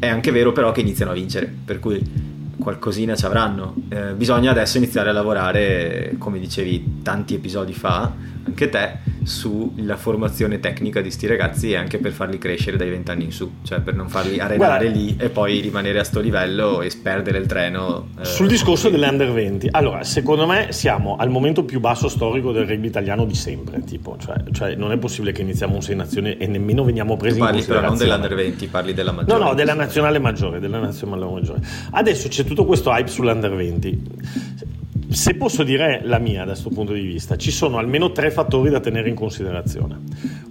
è 0.00 0.08
anche 0.08 0.32
vero 0.32 0.50
però 0.50 0.72
che 0.72 0.80
iniziano 0.80 1.12
a 1.12 1.14
vincere, 1.14 1.48
per 1.64 1.78
cui 1.78 2.30
qualcosina 2.60 3.16
ci 3.16 3.24
avranno. 3.24 3.74
Eh, 3.88 4.12
bisogna 4.14 4.50
adesso 4.50 4.76
iniziare 4.76 5.10
a 5.10 5.12
lavorare, 5.12 6.14
come 6.18 6.38
dicevi 6.38 7.00
tanti 7.02 7.34
episodi 7.34 7.72
fa, 7.72 8.12
anche 8.44 8.68
te, 8.68 8.98
sulla 9.22 9.96
formazione 9.96 10.60
tecnica 10.60 11.00
di 11.00 11.10
sti 11.10 11.26
ragazzi 11.26 11.70
e 11.70 11.76
anche 11.76 11.98
per 11.98 12.12
farli 12.12 12.38
crescere 12.38 12.76
dai 12.76 12.90
vent'anni 12.90 13.24
in 13.24 13.32
su, 13.32 13.50
cioè 13.62 13.80
per 13.80 13.94
non 13.94 14.08
farli 14.08 14.38
arenare 14.38 14.56
Guarda, 14.56 14.98
lì 14.98 15.16
e 15.18 15.28
poi 15.28 15.60
rimanere 15.60 15.98
a 16.00 16.04
sto 16.04 16.20
livello 16.20 16.80
e 16.82 16.90
perdere 17.02 17.38
il 17.38 17.46
treno. 17.46 18.08
Eh, 18.18 18.24
sul 18.24 18.48
discorso 18.48 18.88
delle 18.88 19.06
under 19.06 19.32
20, 19.32 19.68
allora 19.70 20.02
secondo 20.04 20.46
me 20.46 20.72
siamo 20.72 21.16
al 21.16 21.30
momento 21.30 21.64
più 21.64 21.80
basso 21.80 22.08
storico 22.08 22.52
del 22.52 22.66
rugby 22.66 22.86
italiano 22.86 23.24
di 23.24 23.34
sempre, 23.34 23.82
tipo, 23.84 24.16
cioè, 24.18 24.36
cioè 24.52 24.74
non 24.74 24.92
è 24.92 24.98
possibile 24.98 25.32
che 25.32 25.42
iniziamo 25.42 25.74
un 25.74 25.82
6 25.82 25.96
nazioni 25.96 26.36
e 26.36 26.46
nemmeno 26.46 26.84
veniamo 26.84 27.16
presi 27.16 27.38
tu 27.38 27.44
parli 27.44 27.58
in 27.58 27.64
considerazione. 27.64 27.96
però 27.98 28.16
non 28.16 28.28
dell'under 28.28 28.52
20, 28.52 28.66
parli 28.66 28.94
della 28.94 29.12
maggiore. 29.12 29.38
No, 29.38 29.44
no, 29.46 29.54
della 29.54 29.74
nazionale 29.74 30.18
maggiore, 30.18 30.60
della 30.60 30.78
nazionale 30.78 31.24
maggiore. 31.24 31.60
Adesso 31.90 32.28
c'è 32.28 32.44
tutto 32.44 32.64
questo 32.64 32.90
hype 32.90 33.08
sull'under 33.08 33.54
20 33.54 34.78
se 35.10 35.34
posso 35.34 35.62
dire 35.62 36.00
la 36.04 36.18
mia 36.18 36.40
da 36.44 36.52
questo 36.52 36.70
punto 36.70 36.92
di 36.92 37.00
vista, 37.00 37.36
ci 37.36 37.50
sono 37.50 37.78
almeno 37.78 38.12
tre 38.12 38.30
fattori 38.30 38.70
da 38.70 38.80
tenere 38.80 39.08
in 39.08 39.14
considerazione. 39.14 39.98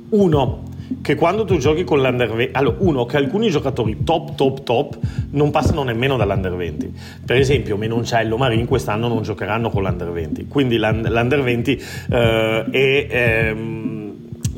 Uno, 0.10 0.64
che 1.01 1.16
quando 1.16 1.45
tu 1.45 1.57
giochi 1.57 1.84
con 1.84 2.01
l'Under 2.01 2.34
20, 2.34 2.55
allora, 2.55 2.78
uno, 2.80 3.05
che 3.05 3.18
alcuni 3.18 3.49
giocatori 3.49 4.03
top, 4.03 4.36
top, 4.36 4.64
top 4.64 4.97
non 5.32 5.51
passano 5.51 5.84
nemmeno 5.84 6.18
dall'Under 6.18 6.55
20. 6.55 6.93
Per 7.26 7.38
esempio, 7.38 7.78
Menoncello, 7.78 8.38
Marin 8.38 8.66
quest'anno 8.66 9.07
non 9.07 9.22
giocheranno 9.22 9.70
con 9.70 9.84
l'Under 9.84 10.12
20. 10.12 10.47
Quindi 10.47 10.78
l'Under 10.78 11.41
20 11.41 11.82
eh, 12.10 12.66
è. 12.70 13.07
Ehm, 13.10 13.97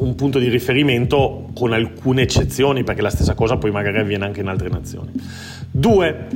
un 0.02 0.16
punto 0.16 0.40
di 0.40 0.50
riferimento 0.50 1.50
con 1.54 1.74
alcune 1.74 2.24
eccezioni, 2.24 2.84
perché 2.84 3.04
la 3.04 3.12
stessa 3.12 3.36
cosa 3.36 3.58
poi 3.58 3.70
magari 3.70 4.00
avviene 4.00 4.26
anche 4.26 4.42
in 4.42 4.48
altre 4.48 4.68
nazioni. 4.68 5.12
Due, 5.70 6.28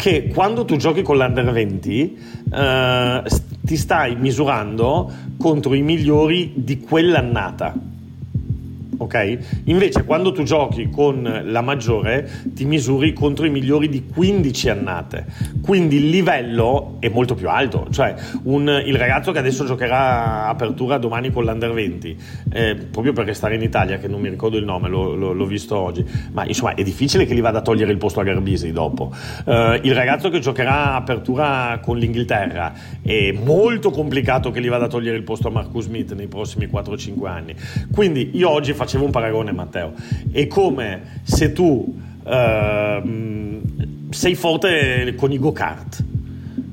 che 0.00 0.28
quando 0.32 0.64
tu 0.64 0.76
giochi 0.76 1.02
con 1.02 1.18
l'Under 1.18 1.52
20 1.52 2.18
eh, 2.52 3.22
ti 3.62 3.76
stai 3.76 4.16
misurando 4.16 5.12
contro 5.38 5.74
i 5.74 5.82
migliori 5.82 6.52
di 6.56 6.80
quell'annata 6.80 7.89
ok? 9.00 9.62
Invece 9.64 10.04
quando 10.04 10.30
tu 10.32 10.42
giochi 10.42 10.90
con 10.90 11.42
la 11.44 11.60
maggiore 11.62 12.28
ti 12.44 12.66
misuri 12.66 13.12
contro 13.14 13.46
i 13.46 13.50
migliori 13.50 13.88
di 13.88 14.04
15 14.04 14.68
annate, 14.68 15.26
quindi 15.62 15.96
il 15.96 16.10
livello 16.10 16.96
è 17.00 17.08
molto 17.08 17.34
più 17.34 17.48
alto, 17.48 17.86
cioè 17.90 18.14
un, 18.44 18.82
il 18.84 18.96
ragazzo 18.96 19.32
che 19.32 19.38
adesso 19.38 19.64
giocherà 19.64 20.46
apertura 20.48 20.98
domani 20.98 21.30
con 21.30 21.44
l'Under 21.44 21.72
20, 21.72 22.16
eh, 22.52 22.74
proprio 22.90 23.12
per 23.14 23.24
restare 23.24 23.54
in 23.54 23.62
Italia, 23.62 23.98
che 23.98 24.06
non 24.06 24.20
mi 24.20 24.28
ricordo 24.28 24.58
il 24.58 24.64
nome, 24.64 24.88
lo, 24.88 25.14
lo, 25.14 25.32
l'ho 25.32 25.46
visto 25.46 25.76
oggi, 25.76 26.04
ma 26.32 26.44
insomma 26.44 26.74
è 26.74 26.82
difficile 26.82 27.24
che 27.24 27.34
gli 27.34 27.40
vada 27.40 27.58
a 27.58 27.62
togliere 27.62 27.90
il 27.90 27.98
posto 27.98 28.20
a 28.20 28.22
Garbisi 28.22 28.70
dopo. 28.70 29.12
Eh, 29.46 29.80
il 29.82 29.94
ragazzo 29.94 30.28
che 30.28 30.40
giocherà 30.40 30.94
apertura 30.94 31.80
con 31.82 31.96
l'Inghilterra 31.96 32.72
è 33.02 33.32
molto 33.32 33.90
complicato 33.90 34.50
che 34.50 34.60
gli 34.60 34.68
vada 34.68 34.84
a 34.84 34.88
togliere 34.88 35.16
il 35.16 35.22
posto 35.22 35.48
a 35.48 35.50
Marcus 35.50 35.84
Smith 35.84 36.12
nei 36.12 36.26
prossimi 36.26 36.66
4-5 36.66 37.26
anni. 37.26 37.54
Quindi 37.92 38.30
io 38.34 38.50
oggi 38.50 38.74
faccio 38.74 38.89
facevo 38.90 39.04
un 39.04 39.10
paragone 39.12 39.52
Matteo, 39.52 39.92
è 40.32 40.48
come 40.48 41.20
se 41.22 41.52
tu 41.52 41.96
uh, 42.24 43.62
sei 44.10 44.34
forte 44.34 45.14
con 45.16 45.30
i 45.30 45.38
go-kart. 45.38 46.04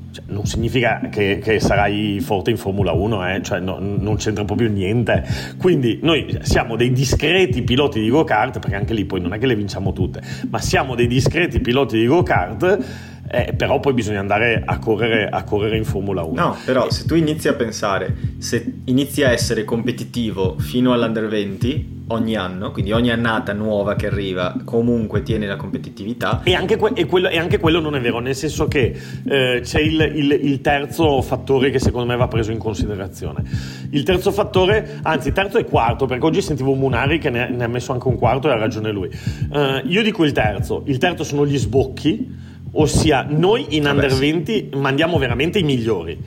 Cioè, 0.09 0.23
non 0.29 0.47
significa 0.47 1.09
che, 1.11 1.37
che, 1.37 1.59
sarai 1.59 2.19
forte 2.21 2.49
in 2.49 2.57
Formula 2.57 2.91
1, 2.91 3.35
eh? 3.35 3.41
cioè, 3.43 3.59
no, 3.59 3.77
non 3.79 4.15
c'entra 4.15 4.43
proprio 4.45 4.67
niente. 4.67 5.23
Quindi 5.59 5.99
noi 6.01 6.39
siamo 6.41 6.75
dei 6.75 6.91
discreti 6.91 7.61
piloti 7.61 7.99
di 7.99 8.09
go-kart, 8.09 8.57
perché 8.57 8.75
anche 8.75 8.95
lì 8.95 9.05
poi 9.05 9.21
non 9.21 9.33
è 9.33 9.37
che 9.37 9.45
le 9.45 9.55
vinciamo 9.55 9.93
tutte, 9.93 10.21
ma 10.49 10.59
siamo 10.59 10.95
dei 10.95 11.07
discreti 11.07 11.59
piloti 11.59 11.99
di 11.99 12.07
go-kart 12.07 13.15
eh, 13.29 13.53
però 13.53 13.79
poi 13.79 13.93
bisogna 13.93 14.19
andare 14.19 14.61
a 14.65 14.79
correre, 14.79 15.27
a 15.27 15.43
correre, 15.43 15.77
in 15.77 15.83
Formula 15.83 16.23
1. 16.23 16.41
No, 16.41 16.57
però 16.63 16.89
se 16.89 17.05
tu 17.05 17.15
inizi 17.15 17.49
a 17.49 17.53
pensare, 17.53 18.15
se 18.37 18.81
inizi 18.85 19.23
a 19.23 19.31
essere 19.31 19.65
competitivo 19.65 20.55
fino 20.57 20.93
all'Under 20.93 21.27
20 21.27 21.96
ogni 22.07 22.35
anno, 22.35 22.71
quindi 22.71 22.91
ogni 22.91 23.11
annata 23.11 23.53
nuova 23.53 23.95
che 23.95 24.07
arriva 24.07 24.55
comunque 24.63 25.23
tiene 25.23 25.47
la 25.47 25.55
competitività. 25.55 26.41
E 26.43 26.53
anche, 26.53 26.77
que- 26.77 26.93
e 26.93 27.05
quello, 27.05 27.29
e 27.29 27.37
anche 27.37 27.59
quello, 27.59 27.79
non 27.79 27.95
è 27.95 27.99
vero, 27.99 28.19
nel 28.19 28.35
senso 28.35 28.67
che 28.67 28.95
eh, 29.25 29.59
c'è 29.63 29.79
il, 29.79 29.99
il, 30.15 30.31
il, 30.31 30.61
terzo 30.61 31.21
fattore 31.21 31.69
che 31.69 31.79
secondo 31.79 32.07
me 32.07 32.15
va 32.15 32.27
preso 32.27 32.51
in 32.51 32.57
considerazione. 32.59 33.43
Il 33.91 34.03
terzo 34.03 34.31
fattore, 34.31 34.99
anzi 35.03 35.31
terzo 35.31 35.57
e 35.57 35.65
quarto, 35.65 36.05
perché 36.05 36.25
oggi 36.25 36.41
sentivo 36.41 36.73
Munari 36.73 37.19
che 37.19 37.29
ne, 37.29 37.49
ne 37.49 37.63
ha 37.63 37.67
messo 37.67 37.91
anche 37.91 38.07
un 38.07 38.17
quarto 38.17 38.47
e 38.47 38.51
ha 38.51 38.57
ragione 38.57 38.91
lui. 38.91 39.09
Uh, 39.49 39.85
io 39.85 40.01
dico 40.01 40.23
il 40.23 40.31
terzo, 40.31 40.83
il 40.85 40.97
terzo 40.97 41.23
sono 41.23 41.45
gli 41.45 41.57
sbocchi 41.57 42.46
Ossia, 42.79 43.25
noi 43.27 43.65
in 43.69 43.83
Vabbè, 43.83 43.95
Under 43.95 44.13
20 44.13 44.69
mandiamo 44.75 45.17
veramente 45.17 45.59
i 45.59 45.63
migliori. 45.63 46.17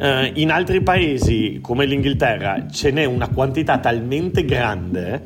Eh, 0.00 0.32
in 0.36 0.50
altri 0.50 0.82
paesi 0.82 1.58
come 1.60 1.84
l'Inghilterra 1.84 2.66
ce 2.70 2.90
n'è 2.90 3.04
una 3.04 3.28
quantità 3.28 3.78
talmente 3.78 4.44
grande 4.44 5.22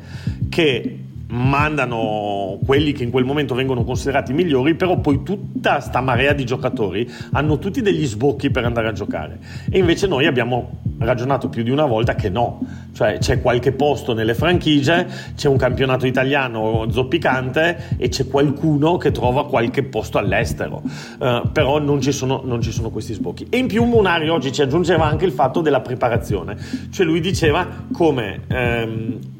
che 0.49 0.97
mandano 1.33 2.59
quelli 2.63 2.91
che 2.91 3.03
in 3.03 3.09
quel 3.09 3.25
momento 3.25 3.55
vengono 3.55 3.83
considerati 3.83 4.33
migliori, 4.33 4.75
però 4.75 4.99
poi 4.99 5.23
tutta 5.23 5.79
sta 5.79 5.99
marea 5.99 6.33
di 6.33 6.45
giocatori 6.45 7.09
hanno 7.31 7.57
tutti 7.57 7.81
degli 7.81 8.05
sbocchi 8.05 8.51
per 8.51 8.65
andare 8.65 8.87
a 8.87 8.91
giocare. 8.91 9.39
E 9.69 9.79
invece 9.79 10.07
noi 10.07 10.27
abbiamo 10.27 10.81
ragionato 10.99 11.49
più 11.49 11.63
di 11.63 11.71
una 11.71 11.85
volta 11.85 12.13
che 12.13 12.29
no, 12.29 12.61
cioè 12.93 13.17
c'è 13.17 13.41
qualche 13.41 13.71
posto 13.71 14.13
nelle 14.13 14.35
franchigie, 14.35 15.07
c'è 15.35 15.47
un 15.47 15.57
campionato 15.57 16.05
italiano 16.05 16.85
zoppicante 16.89 17.95
e 17.97 18.09
c'è 18.09 18.27
qualcuno 18.27 18.97
che 18.97 19.11
trova 19.11 19.47
qualche 19.47 19.83
posto 19.83 20.19
all'estero, 20.19 20.83
uh, 20.83 21.51
però 21.51 21.79
non 21.79 21.99
ci, 21.99 22.11
sono, 22.11 22.41
non 22.45 22.61
ci, 22.61 22.71
sono, 22.71 22.91
questi 22.91 23.13
sbocchi. 23.13 23.47
E 23.49 23.57
in 23.57 23.67
più 23.67 23.83
Munari 23.85 24.29
oggi 24.29 24.51
ci 24.51 24.61
aggiungeva 24.61 25.05
anche 25.05 25.25
il 25.25 25.31
fatto 25.31 25.61
della 25.61 25.81
preparazione, 25.81 26.57
cioè 26.91 27.05
lui 27.05 27.19
diceva 27.19 27.67
come... 27.91 28.41
Um, 28.49 29.32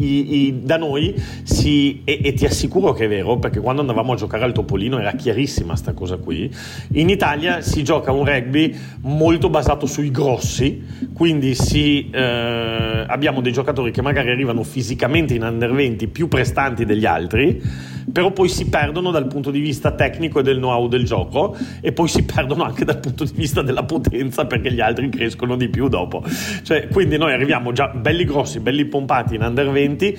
i, 0.00 0.46
i, 0.46 0.60
da 0.62 0.76
noi 0.76 1.14
si, 1.42 2.02
e, 2.04 2.20
e, 2.22 2.32
ti 2.32 2.44
assicuro 2.44 2.92
che 2.92 3.04
è 3.04 3.08
vero, 3.08 3.38
perché 3.38 3.60
quando 3.60 3.80
andavamo 3.82 4.12
a 4.12 4.16
giocare 4.16 4.44
al 4.44 4.52
Topolino 4.52 4.98
era 4.98 5.12
chiarissima 5.12 5.76
sta 5.76 5.92
cosa 5.92 6.16
qui, 6.16 6.50
in 6.92 7.08
Italia 7.08 7.60
si 7.60 7.84
gioca 7.84 8.12
un 8.12 8.24
rugby 8.24 8.74
molto 9.02 9.50
basato 9.50 9.86
sui 9.86 10.10
grossi, 10.10 10.82
quindi 11.12 11.54
si, 11.54 12.10
eh, 12.10 13.04
abbiamo 13.06 13.40
dei 13.40 13.52
giocatori 13.52 13.90
che 13.90 14.02
magari 14.02 14.30
arrivano 14.30 14.62
fisicamente 14.62 15.34
in 15.34 15.42
under 15.42 15.72
20 15.72 16.08
più 16.08 16.28
prestanti 16.28 16.84
degli 16.84 17.04
altri, 17.04 17.60
però 18.12 18.32
poi 18.32 18.48
si 18.48 18.68
perdono 18.68 19.10
dal 19.10 19.26
punto 19.26 19.50
di 19.50 19.60
vista 19.60 19.92
tecnico 19.92 20.40
e 20.40 20.42
del 20.42 20.56
know-how 20.56 20.88
del 20.88 21.04
gioco 21.04 21.56
e 21.80 21.92
poi 21.92 22.08
si 22.08 22.24
perdono 22.24 22.64
anche 22.64 22.84
dal 22.84 23.00
punto 23.00 23.24
di 23.24 23.32
vista 23.34 23.62
della 23.62 23.84
potenza 23.84 24.46
perché 24.46 24.72
gli 24.72 24.80
altri 24.80 25.08
crescono 25.08 25.56
di 25.56 25.68
più 25.68 25.88
dopo. 25.88 26.22
Cioè, 26.62 26.88
quindi 26.88 27.16
noi 27.16 27.32
arriviamo 27.32 27.72
già 27.72 27.88
belli 27.88 28.24
grossi, 28.24 28.60
belli 28.60 28.84
pompati 28.84 29.34
in 29.34 29.42
under 29.42 29.70
20 29.70 30.18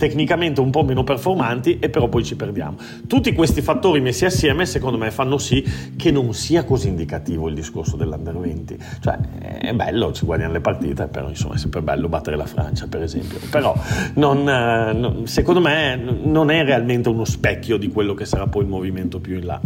tecnicamente 0.00 0.62
un 0.62 0.70
po' 0.70 0.82
meno 0.82 1.04
performanti 1.04 1.78
e 1.78 1.90
però 1.90 2.08
poi 2.08 2.24
ci 2.24 2.34
perdiamo. 2.34 2.78
Tutti 3.06 3.34
questi 3.34 3.60
fattori 3.60 4.00
messi 4.00 4.24
assieme 4.24 4.64
secondo 4.64 4.96
me 4.96 5.10
fanno 5.10 5.36
sì 5.36 5.62
che 5.94 6.10
non 6.10 6.32
sia 6.32 6.64
così 6.64 6.88
indicativo 6.88 7.48
il 7.48 7.54
discorso 7.54 7.96
dell'Under 7.96 8.38
20. 8.38 8.78
Cioè 9.00 9.18
è 9.58 9.74
bello, 9.74 10.10
ci 10.12 10.24
guadagnano 10.24 10.54
le 10.54 10.62
partite, 10.62 11.06
però 11.06 11.28
insomma 11.28 11.56
è 11.56 11.58
sempre 11.58 11.82
bello 11.82 12.08
battere 12.08 12.36
la 12.36 12.46
Francia 12.46 12.86
per 12.86 13.02
esempio. 13.02 13.38
Però 13.50 13.76
non, 14.14 14.48
eh, 14.48 15.26
secondo 15.26 15.60
me 15.60 15.96
non 15.96 16.50
è 16.50 16.64
realmente 16.64 17.10
uno 17.10 17.26
specchio 17.26 17.76
di 17.76 17.88
quello 17.88 18.14
che 18.14 18.24
sarà 18.24 18.46
poi 18.46 18.62
il 18.62 18.70
movimento 18.70 19.20
più 19.20 19.36
in 19.36 19.44
là. 19.44 19.60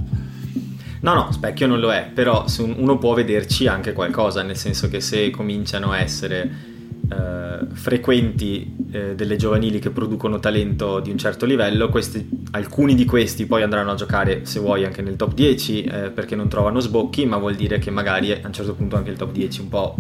No, 1.03 1.15
no, 1.15 1.31
specchio 1.31 1.69
non 1.69 1.79
lo 1.79 1.93
è, 1.93 2.11
però 2.13 2.45
uno 2.59 2.99
può 2.99 3.15
vederci 3.15 3.69
anche 3.69 3.93
qualcosa, 3.93 4.43
nel 4.43 4.57
senso 4.57 4.89
che 4.89 5.01
se 5.01 5.31
cominciano 5.31 5.93
a 5.93 6.01
essere 6.01 6.74
eh, 7.11 7.67
frequenti 7.73 8.77
eh, 8.91 9.15
delle 9.15 9.37
giovanili 9.37 9.79
che 9.79 9.91
producono 9.91 10.39
talento 10.39 11.01
di 11.01 11.11
un 11.11 11.19
certo 11.19 11.45
livello, 11.45 11.89
questi, 11.89 12.27
alcuni 12.53 12.95
di 12.95 13.05
questi 13.05 13.47
poi 13.47 13.63
andranno 13.63 13.91
a 13.91 13.95
giocare 13.95 14.45
se 14.45 14.61
vuoi 14.61 14.85
anche 14.85 15.03
nel 15.03 15.17
top 15.17 15.35
10 15.35 15.83
eh, 15.83 16.11
perché 16.11 16.35
non 16.35 16.49
trovano 16.49 16.81
sbocchi, 16.81 17.27
ma 17.27 17.37
vuol 17.37 17.57
dire 17.57 17.79
che 17.79 17.91
magari 17.91 18.33
a 18.33 18.41
un 18.43 18.53
certo 18.53 18.75
punto 18.75 18.97
anche 18.97 19.11
il 19.11 19.17
top 19.17 19.33
10 19.33 19.61
un 19.61 19.69
po' 19.69 19.97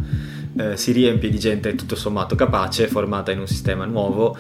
eh, 0.56 0.76
si 0.76 0.92
riempie 0.92 1.28
di 1.28 1.38
gente 1.38 1.74
tutto 1.74 1.96
sommato 1.96 2.34
capace, 2.34 2.86
formata 2.86 3.32
in 3.32 3.40
un 3.40 3.46
sistema 3.46 3.84
nuovo, 3.84 4.36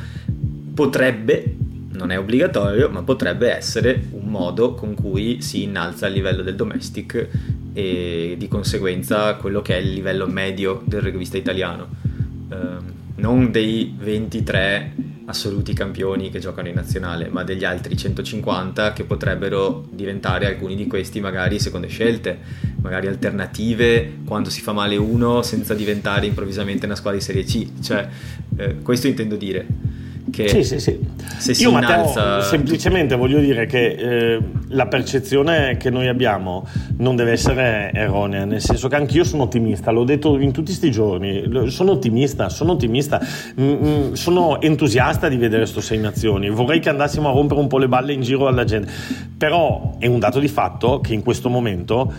potrebbe 0.74 1.56
non 1.94 2.10
è 2.10 2.18
obbligatorio, 2.18 2.88
ma 2.88 3.02
potrebbe 3.02 3.50
essere 3.50 4.08
un 4.10 4.28
modo 4.28 4.74
con 4.74 4.94
cui 4.94 5.40
si 5.40 5.62
innalza 5.62 6.08
il 6.08 6.14
livello 6.14 6.42
del 6.42 6.56
domestic 6.56 7.28
e 7.72 8.34
di 8.36 8.48
conseguenza 8.48 9.34
quello 9.34 9.62
che 9.62 9.76
è 9.76 9.80
il 9.80 9.92
livello 9.92 10.26
medio 10.26 10.82
del 10.86 11.02
rugbyista 11.02 11.36
italiano 11.36 12.13
Ehm, 12.54 13.02
non 13.16 13.52
dei 13.52 13.94
23 13.96 14.92
assoluti 15.26 15.72
campioni 15.72 16.30
che 16.30 16.40
giocano 16.40 16.68
in 16.68 16.74
nazionale, 16.74 17.28
ma 17.28 17.44
degli 17.44 17.64
altri 17.64 17.96
150 17.96 18.92
che 18.92 19.04
potrebbero 19.04 19.86
diventare 19.90 20.46
alcuni 20.46 20.74
di 20.74 20.86
questi 20.86 21.20
magari 21.20 21.60
seconde 21.60 21.86
scelte, 21.86 22.36
magari 22.82 23.06
alternative 23.06 24.18
quando 24.24 24.50
si 24.50 24.60
fa 24.60 24.72
male 24.72 24.96
uno 24.96 25.42
senza 25.42 25.74
diventare 25.74 26.26
improvvisamente 26.26 26.86
una 26.86 26.96
squadra 26.96 27.18
di 27.20 27.24
Serie 27.24 27.44
C. 27.44 27.80
Cioè, 27.80 28.08
eh, 28.56 28.78
questo 28.82 29.06
intendo 29.06 29.36
dire 29.36 29.66
che 30.34 30.48
sì, 30.48 30.64
sì, 30.64 30.80
sì. 30.80 30.98
se 31.38 31.54
si 31.54 31.62
Io, 31.62 31.70
innalza... 31.70 32.24
Matteo, 32.24 32.42
semplicemente 32.42 33.14
voglio 33.14 33.38
dire 33.38 33.66
che 33.66 33.86
eh, 33.86 34.40
la 34.68 34.86
percezione 34.86 35.76
che 35.76 35.90
noi 35.90 36.08
abbiamo 36.08 36.66
non 36.98 37.14
deve 37.14 37.32
essere 37.32 37.90
erronea, 37.94 38.44
nel 38.44 38.60
senso 38.60 38.88
che 38.88 38.96
anch'io 38.96 39.24
sono 39.24 39.44
ottimista, 39.44 39.90
l'ho 39.90 40.04
detto 40.04 40.38
in 40.38 40.52
tutti 40.52 40.66
questi 40.66 40.90
giorni, 40.90 41.44
sono 41.70 41.92
ottimista, 41.92 42.48
sono 42.48 42.72
ottimista, 42.72 43.20
mm, 43.60 43.72
mm, 43.72 44.12
sono 44.12 44.60
entusiasta 44.60 45.28
di 45.28 45.36
vedere 45.36 45.66
sto 45.66 45.80
Sei 45.80 45.98
Nazioni, 45.98 46.50
vorrei 46.50 46.80
che 46.80 46.88
andassimo 46.88 47.28
a 47.28 47.32
rompere 47.32 47.60
un 47.60 47.68
po' 47.68 47.78
le 47.78 47.88
balle 47.88 48.12
in 48.12 48.22
giro 48.22 48.48
alla 48.48 48.64
gente, 48.64 48.90
però 49.38 49.96
è 49.98 50.06
un 50.06 50.18
dato 50.18 50.40
di 50.40 50.48
fatto 50.48 51.00
che 51.00 51.14
in 51.14 51.22
questo 51.22 51.48
momento 51.48 52.12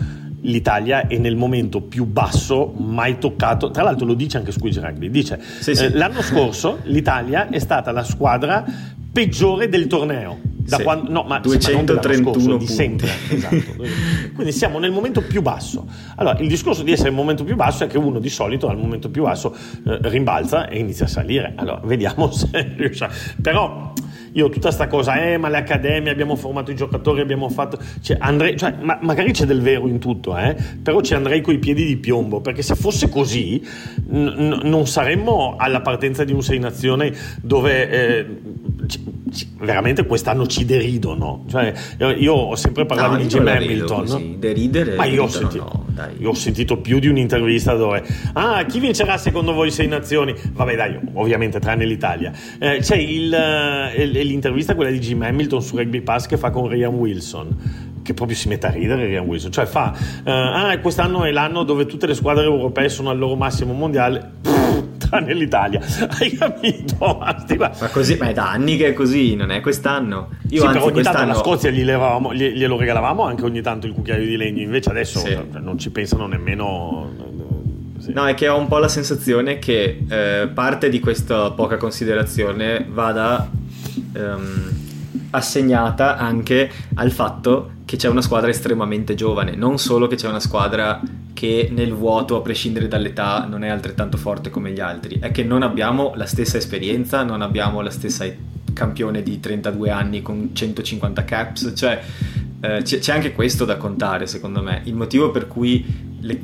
l'Italia 0.45 1.07
è 1.07 1.17
nel 1.17 1.35
momento 1.35 1.81
più 1.81 2.05
basso 2.05 2.73
mai 2.77 3.17
toccato. 3.17 3.71
Tra 3.71 3.83
l'altro 3.83 4.05
lo 4.05 4.13
dice 4.13 4.37
anche 4.37 4.51
Squeeze 4.51 4.79
Rugby. 4.79 5.09
Dice, 5.09 5.39
sì, 5.59 5.75
sì. 5.75 5.85
Eh, 5.85 5.89
l'anno 5.95 6.21
scorso 6.21 6.79
l'Italia 6.83 7.49
è 7.49 7.59
stata 7.59 7.91
la 7.91 8.03
squadra 8.03 8.63
peggiore 9.11 9.69
del 9.69 9.87
torneo 9.87 10.39
Da 10.57 10.75
Sì. 10.77 10.83
quando, 10.83 11.09
no, 11.11 11.23
ma, 11.23 11.39
231 11.39 11.53
sì, 11.59 11.71
ma 11.71 11.75
non 11.75 11.85
dell'anno 11.85 12.31
scorso, 12.33 12.39
di 12.39 12.65
punti. 12.65 12.73
sempre. 12.73 13.09
Esatto. 13.29 13.83
Quindi 14.35 14.51
siamo 14.51 14.79
nel 14.79 14.91
momento 14.91 15.21
più 15.21 15.41
basso. 15.41 15.87
Allora, 16.15 16.37
il 16.39 16.47
discorso 16.47 16.83
di 16.83 16.91
essere 16.91 17.09
il 17.09 17.15
momento 17.15 17.43
più 17.43 17.55
basso 17.55 17.83
è 17.83 17.87
che 17.87 17.97
uno 17.97 18.19
di 18.19 18.29
solito 18.29 18.67
al 18.67 18.77
momento 18.77 19.09
più 19.09 19.23
basso 19.23 19.53
eh, 19.85 19.99
rimbalza 20.01 20.67
e 20.67 20.79
inizia 20.79 21.05
a 21.05 21.07
salire. 21.09 21.53
Allora, 21.55 21.81
vediamo 21.83 22.29
se 22.33 22.73
riusciamo. 22.75 23.13
Però 23.41 23.93
io 24.35 24.49
tutta 24.49 24.69
sta 24.71 24.87
cosa, 24.87 25.21
eh, 25.21 25.37
ma 25.37 25.47
le 25.49 25.57
accademie 25.57 26.11
abbiamo 26.11 26.35
formato 26.35 26.69
i 26.71 26.75
giocatori, 26.75 27.21
abbiamo 27.21 27.47
fatto. 27.49 27.77
Cioè, 28.01 28.17
andrei, 28.19 28.57
cioè, 28.57 28.73
ma- 28.81 28.99
magari 29.01 29.31
c'è 29.31 29.45
del 29.45 29.61
vero 29.61 29.87
in 29.87 29.97
tutto, 29.99 30.37
eh, 30.37 30.55
però 30.83 30.99
ci 31.01 31.13
andrei 31.13 31.39
coi 31.41 31.57
piedi 31.57 31.85
di 31.85 31.95
piombo, 31.97 32.41
perché 32.41 32.61
se 32.61 32.75
fosse 32.75 33.07
così 33.09 33.61
n- 34.09 34.33
n- 34.37 34.59
non 34.63 34.87
saremmo 34.87 35.55
alla 35.57 35.79
partenza 35.81 36.23
di 36.25 36.33
un 36.33 36.43
Sei 36.43 36.59
Nazioni 36.59 37.11
dove 37.41 37.89
eh, 37.89 38.25
ci- 38.87 39.03
ci- 39.31 39.49
veramente 39.59 40.05
quest'anno 40.05 40.45
ci 40.47 40.65
deridono. 40.65 41.45
Cioè, 41.49 41.73
io- 42.17 42.33
ho 42.33 42.55
sempre 42.55 42.85
parlato 42.85 43.11
No, 43.13 43.17
di 43.19 43.27
Jim 43.27 43.47
Hamilton. 43.47 44.35
Deridere, 44.37 44.95
Ma 44.95 45.05
io 45.05 45.23
ho, 45.23 45.27
sentito, 45.29 45.85
no, 45.95 46.07
io 46.19 46.29
ho 46.29 46.33
sentito 46.33 46.77
più 46.81 46.99
di 46.99 47.07
un'intervista 47.07 47.73
dove 47.73 48.03
ah 48.33 48.63
chi 48.65 48.79
vincerà 48.79 49.17
secondo 49.17 49.53
voi 49.53 49.71
sei 49.71 49.87
nazioni 49.87 50.33
vabbè 50.51 50.75
dai 50.75 50.99
ovviamente 51.13 51.59
tranne 51.59 51.85
l'Italia 51.85 52.31
Eh, 52.59 52.79
c'è 52.81 52.97
il, 52.97 53.33
eh, 53.33 54.05
l'intervista 54.25 54.75
quella 54.75 54.91
di 54.91 54.99
Jim 54.99 55.21
Hamilton 55.21 55.61
su 55.61 55.77
Rugby 55.77 56.01
Pass 56.01 56.25
che 56.27 56.37
fa 56.37 56.49
con 56.49 56.67
Ryan 56.67 56.93
Wilson 56.93 57.83
che 58.03 58.13
proprio 58.13 58.37
si 58.37 58.47
mette 58.47 58.67
a 58.67 58.69
ridere 58.71 59.05
Ryan 59.07 59.25
Wilson 59.25 59.51
cioè 59.51 59.65
fa 59.65 59.93
eh, 60.23 60.29
ah 60.31 60.77
quest'anno 60.79 61.23
è 61.23 61.31
l'anno 61.31 61.63
dove 61.63 61.85
tutte 61.85 62.05
le 62.05 62.13
squadre 62.13 62.43
europee 62.43 62.89
sono 62.89 63.09
al 63.09 63.17
loro 63.17 63.35
massimo 63.35 63.73
mondiale 63.73 64.31
Pff, 64.41 64.63
tranne 65.09 65.33
l'Italia 65.33 65.81
hai 66.19 66.31
capito 66.31 67.17
Ma 67.17 67.87
così, 67.91 68.15
ma 68.17 68.29
è 68.29 68.33
da 68.33 68.49
anni 68.49 68.77
che 68.77 68.87
è 68.87 68.93
così, 68.93 69.35
non 69.35 69.51
è 69.51 69.61
quest'anno. 69.61 70.29
Io 70.49 70.59
sì, 70.61 70.65
anzi 70.65 70.77
però 70.79 70.85
ogni 70.85 70.93
tanto 70.93 70.93
quest'anno 70.93 71.23
alla 71.31 71.33
Scozia 71.35 71.69
gli 71.69 71.83
levavamo- 71.83 72.33
gli- 72.33 72.53
glielo 72.53 72.77
regalavamo 72.77 73.23
anche 73.23 73.43
ogni 73.43 73.61
tanto 73.61 73.85
il 73.87 73.93
cucchiaio 73.93 74.25
di 74.25 74.35
legno 74.37 74.61
invece 74.61 74.89
adesso 74.89 75.19
Sì. 75.19 75.27
cioè, 75.27 75.45
non 75.59 75.77
ci 75.77 75.91
pensano 75.91 76.27
nemmeno. 76.27 77.11
No, 78.07 78.25
è 78.27 78.33
che 78.35 78.47
ho 78.47 78.57
un 78.57 78.67
po' 78.67 78.77
la 78.77 78.87
sensazione 78.87 79.57
che 79.59 79.99
eh, 80.07 80.47
parte 80.53 80.89
di 80.89 80.99
questa 80.99 81.51
poca 81.51 81.77
considerazione 81.77 82.85
vada 82.89 83.49
ehm, 84.13 84.71
assegnata 85.31 86.17
anche 86.17 86.69
al 86.95 87.11
fatto 87.11 87.71
che 87.85 87.97
c'è 87.97 88.09
una 88.09 88.21
squadra 88.21 88.49
estremamente 88.49 89.15
giovane, 89.15 89.55
non 89.55 89.77
solo 89.77 90.07
che 90.07 90.15
c'è 90.15 90.27
una 90.27 90.39
squadra 90.39 90.99
che 91.33 91.69
nel 91.71 91.93
vuoto, 91.93 92.37
a 92.37 92.41
prescindere 92.41 92.87
dall'età, 92.87 93.45
non 93.45 93.63
è 93.63 93.67
altrettanto 93.69 94.17
forte 94.17 94.49
come 94.49 94.71
gli 94.71 94.79
altri, 94.79 95.19
è 95.19 95.31
che 95.31 95.43
non 95.43 95.61
abbiamo 95.61 96.13
la 96.15 96.25
stessa 96.25 96.57
esperienza, 96.57 97.23
non 97.23 97.41
abbiamo 97.41 97.81
la 97.81 97.89
stessa 97.89 98.25
campione 98.73 99.21
di 99.21 99.39
32 99.39 99.89
anni 99.89 100.21
con 100.21 100.49
150 100.53 101.25
caps, 101.25 101.73
cioè 101.75 102.01
eh, 102.61 102.81
c'è, 102.81 103.11
anche 103.11 103.33
questo 103.33 103.65
da 103.65 103.77
contare 103.77 104.27
secondo 104.27 104.61
me, 104.61 104.81
il 104.85 104.95
motivo 104.95 105.29
per 105.31 105.47
cui 105.47 105.85
le, 106.21 106.41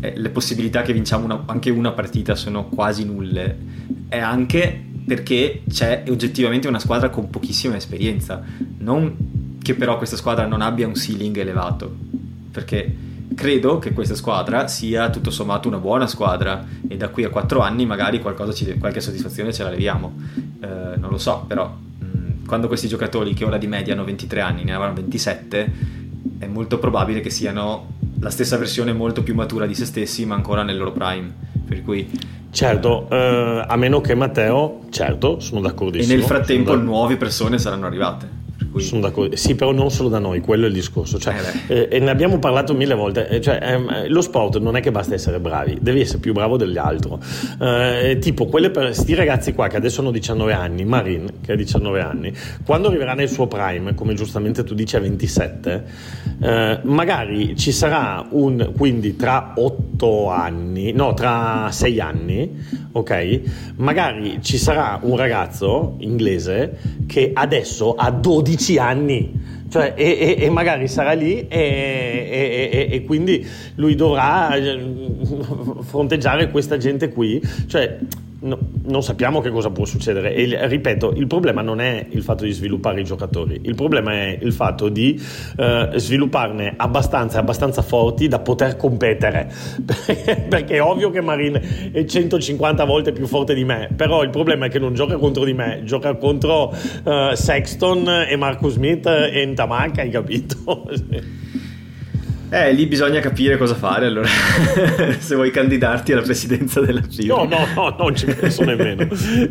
eh, 0.00 0.14
le 0.16 0.28
possibilità 0.30 0.82
che 0.82 0.92
vinciamo 0.92 1.24
una- 1.24 1.42
anche 1.46 1.70
una 1.70 1.92
partita 1.92 2.34
sono 2.34 2.66
quasi 2.66 3.04
nulle 3.04 3.58
è 4.08 4.18
anche 4.18 4.84
perché 5.04 5.62
c'è 5.68 6.04
oggettivamente 6.08 6.68
una 6.68 6.78
squadra 6.78 7.10
con 7.10 7.30
pochissima 7.30 7.76
esperienza, 7.76 8.42
non 8.78 9.58
che 9.62 9.74
però 9.74 9.96
questa 9.96 10.16
squadra 10.16 10.46
non 10.46 10.60
abbia 10.60 10.86
un 10.86 10.94
ceiling 10.94 11.36
elevato, 11.36 11.94
perché 12.50 12.96
credo 13.34 13.78
che 13.78 13.92
questa 13.92 14.14
squadra 14.14 14.68
sia 14.68 15.08
tutto 15.10 15.30
sommato 15.30 15.68
una 15.68 15.78
buona 15.78 16.06
squadra 16.06 16.66
e 16.86 16.96
da 16.96 17.08
qui 17.08 17.24
a 17.24 17.30
quattro 17.30 17.60
anni 17.60 17.86
magari 17.86 18.20
ci- 18.52 18.78
qualche 18.78 19.00
soddisfazione 19.00 19.52
ce 19.52 19.62
la 19.62 19.70
leviamo. 19.70 20.12
Eh, 20.60 20.96
non 20.96 21.10
lo 21.10 21.18
so, 21.18 21.44
però 21.46 21.68
mh, 21.68 22.46
quando 22.46 22.66
questi 22.66 22.88
giocatori 22.88 23.34
che 23.34 23.44
ora 23.44 23.58
di 23.58 23.66
media 23.66 23.94
hanno 23.94 24.04
23 24.04 24.40
anni 24.40 24.64
ne 24.64 24.74
avranno 24.74 24.94
27, 24.94 25.72
è 26.38 26.46
molto 26.46 26.78
probabile 26.78 27.20
che 27.20 27.30
siano 27.30 27.94
la 28.20 28.30
stessa 28.30 28.56
versione 28.56 28.92
molto 28.92 29.22
più 29.22 29.34
matura 29.34 29.66
di 29.66 29.74
se 29.74 29.84
stessi, 29.84 30.26
ma 30.26 30.34
ancora 30.34 30.62
nel 30.62 30.76
loro 30.76 30.92
prime. 30.92 31.50
Per 31.72 31.82
cui, 31.84 32.10
Certo, 32.50 33.08
eh, 33.10 33.64
a 33.66 33.76
meno 33.76 34.02
che 34.02 34.14
Matteo, 34.14 34.80
certo, 34.90 35.40
sono 35.40 35.60
e 35.60 35.62
d'accordissimo. 35.62 36.14
nel 36.14 36.22
frattempo 36.22 36.76
nuove 36.76 37.16
persone 37.16 37.56
saranno 37.56 37.86
arrivate. 37.86 38.28
Cui, 38.72 38.80
sono 38.80 39.02
d'accordo. 39.02 39.36
Sì, 39.36 39.54
però 39.54 39.72
non 39.72 39.90
solo 39.90 40.08
da 40.08 40.18
noi, 40.18 40.40
quello 40.40 40.64
è 40.64 40.68
il 40.68 40.74
discorso. 40.74 41.18
Cioè, 41.18 41.34
Eh 41.68 41.74
eh, 41.74 41.88
e 41.90 41.98
ne 42.00 42.10
abbiamo 42.10 42.38
parlato 42.38 42.74
mille 42.74 42.94
volte. 42.94 43.28
eh, 43.28 43.40
cioè, 43.40 43.58
ehm, 43.62 44.08
lo 44.08 44.20
sport 44.22 44.58
non 44.58 44.76
è 44.76 44.80
che 44.80 44.90
basta 44.90 45.14
essere 45.14 45.38
bravi, 45.40 45.78
devi 45.80 46.00
essere 46.00 46.18
più 46.18 46.32
bravo 46.32 46.56
degli 46.56 46.78
altri. 46.78 47.12
Eh, 47.60 48.18
tipo, 48.20 48.46
quelle 48.46 48.70
per, 48.70 48.94
sti 48.94 49.14
ragazzi 49.14 49.52
qua 49.52 49.68
che 49.68 49.76
adesso 49.76 50.00
hanno 50.00 50.10
19 50.10 50.52
anni, 50.52 50.84
Marin 50.84 51.26
che 51.42 51.52
ha 51.52 51.56
19 51.56 52.00
anni, 52.00 52.32
quando 52.64 52.88
arriverà 52.88 53.14
nel 53.14 53.28
suo 53.28 53.46
prime, 53.46 53.94
come 53.94 54.14
giustamente 54.14 54.64
tu 54.64 54.74
dici 54.74 54.96
a 54.96 55.00
27, 55.00 55.84
eh, 56.40 56.80
magari 56.82 57.56
ci 57.56 57.72
sarà 57.72 58.26
un 58.30 58.72
quindi 58.76 59.16
tra 59.16 59.52
8 59.56 60.28
anni, 60.30 60.92
no, 60.92 61.12
tra 61.14 61.68
6 61.70 62.00
anni, 62.00 62.64
ok? 62.92 63.40
Magari 63.76 64.38
ci 64.42 64.56
sarà 64.58 64.98
un 65.02 65.16
ragazzo 65.16 65.96
inglese 65.98 66.78
che 67.06 67.32
adesso 67.34 67.94
ha 67.94 68.10
12 68.10 68.61
anni. 68.78 69.40
Cioè, 69.70 69.94
e, 69.96 70.36
e- 70.38 70.44
e 70.44 70.50
magari 70.50 70.86
sarà 70.86 71.12
lì 71.12 71.46
e- 71.48 72.88
e 72.90 73.04
quindi 73.04 73.46
lui 73.76 73.94
dovrà 73.94 74.54
eh, 74.54 74.78
fronteggiare 75.80 76.50
questa 76.50 76.76
gente 76.76 77.08
qui. 77.08 77.40
Cioè, 77.66 77.98
no- 78.42 78.58
non 78.84 79.02
sappiamo 79.02 79.40
che 79.40 79.50
cosa 79.50 79.70
può 79.70 79.84
succedere. 79.84 80.34
E 80.34 80.66
ripeto, 80.66 81.12
il 81.16 81.26
problema 81.26 81.62
non 81.62 81.80
è 81.80 82.06
il 82.10 82.22
fatto 82.22 82.44
di 82.44 82.52
sviluppare 82.52 83.00
i 83.00 83.04
giocatori, 83.04 83.60
il 83.62 83.74
problema 83.74 84.12
è 84.12 84.38
il 84.40 84.52
fatto 84.52 84.88
di 84.88 85.20
eh, 85.56 85.90
svilupparne 85.94 86.74
abbastanza, 86.76 87.38
abbastanza 87.38 87.82
forti 87.82 88.28
da 88.28 88.38
poter 88.40 88.76
competere. 88.76 89.50
Perché 90.48 90.76
è 90.76 90.82
ovvio 90.82 91.10
che 91.10 91.20
Marin 91.20 91.60
è 91.92 92.04
150 92.04 92.84
volte 92.84 93.12
più 93.12 93.26
forte 93.26 93.54
di 93.54 93.64
me, 93.64 93.90
però 93.94 94.22
il 94.22 94.30
problema 94.30 94.66
è 94.66 94.68
che 94.68 94.78
non 94.78 94.94
gioca 94.94 95.16
contro 95.16 95.44
di 95.44 95.52
me, 95.52 95.82
gioca 95.84 96.14
contro 96.16 96.72
eh, 96.72 97.32
Sexton 97.34 98.26
e 98.28 98.36
Marcus 98.36 98.74
Smith 98.74 99.06
e 99.06 99.44
Ntamaka, 99.46 100.02
hai 100.02 100.10
capito? 100.10 100.88
eh, 102.52 102.72
lì 102.72 102.86
bisogna 102.86 103.20
capire 103.20 103.56
cosa 103.56 103.74
fare 103.74 104.06
allora, 104.06 104.28
se 105.18 105.34
vuoi 105.34 105.50
candidarti 105.50 106.12
alla 106.12 106.22
presidenza 106.22 106.80
della 106.80 107.00
FIBA. 107.02 107.34
No, 107.34 107.44
no, 107.44 107.66
no, 107.74 107.94
non 107.98 108.14
ci 108.14 108.26
penso 108.26 108.62
nemmeno. 108.64 109.06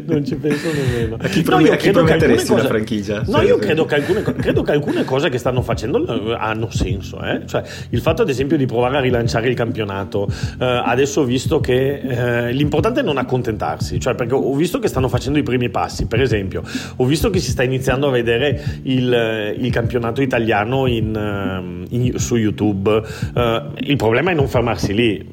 Non 0.06 0.24
ci 0.26 0.36
penso 0.36 0.68
nemmeno. 0.72 1.16
A 1.20 1.28
chi 1.28 1.40
No, 1.40 1.44
prom- 1.46 1.66
io 1.66 1.74
a 1.74 1.76
chi 1.78 1.92
prometteresti 1.92 2.42
alcune 2.52 2.60
una 2.62 2.70
franchigia? 2.70 3.18
No, 3.26 3.32
Cioè, 3.34 3.44
io 3.46 3.56
per- 3.58 3.66
credo 3.66 3.86
che, 3.86 3.96
alcune, 3.96 4.22
credo 4.22 4.62
che 4.62 4.72
alcune 4.72 5.04
cose 5.04 5.30
che 5.30 5.38
stanno 5.38 5.62
facendo 5.62 6.06
eh, 6.32 6.36
hanno 6.40 6.70
senso. 6.70 7.22
eh. 7.24 7.42
Cioè, 7.46 7.64
il 7.90 8.02
fatto, 8.02 8.22
ad 8.22 8.30
esempio, 8.30 8.56
di 8.58 8.66
provare 8.66 8.98
a 8.98 9.00
rilanciare 9.00 9.48
il 9.50 9.56
campionato. 9.56 10.28
eh, 10.60 10.66
adesso 10.86 11.22
ho 11.22 11.24
visto 11.26 11.60
che 11.60 12.00
eh, 12.48 12.52
l'importante 12.54 13.00
è 13.00 13.04
non 13.04 13.18
accontentarsi. 13.18 14.00
Cioè, 14.00 14.16
perché 14.16 14.34
ho 14.36 14.54
visto 14.56 14.80
che 14.80 14.88
stanno 14.88 15.08
facendo 15.08 15.40
i 15.40 15.44
primi 15.44 15.70
passi. 15.70 16.06
Per 16.06 16.22
esempio, 16.22 16.62
ho 16.96 17.06
visto 17.06 17.30
che 17.30 17.40
si 17.40 17.50
sta 17.52 17.64
iniziando 17.64 18.08
a 18.08 18.12
vedere 18.12 18.64
il, 18.84 19.12
eh, 19.14 19.56
il 19.58 19.72
campionato 19.72 20.22
italiano 20.22 20.86
in, 20.88 21.16
ehm, 21.16 21.86
in- 21.90 22.20
su 22.20 22.36
YouTube. 22.36 22.90
Eh, 22.98 23.62
il 23.80 23.96
problema 23.96 24.32
è 24.32 24.34
non 24.34 24.48
fermarsi 24.48 24.94
lì. 24.94 25.28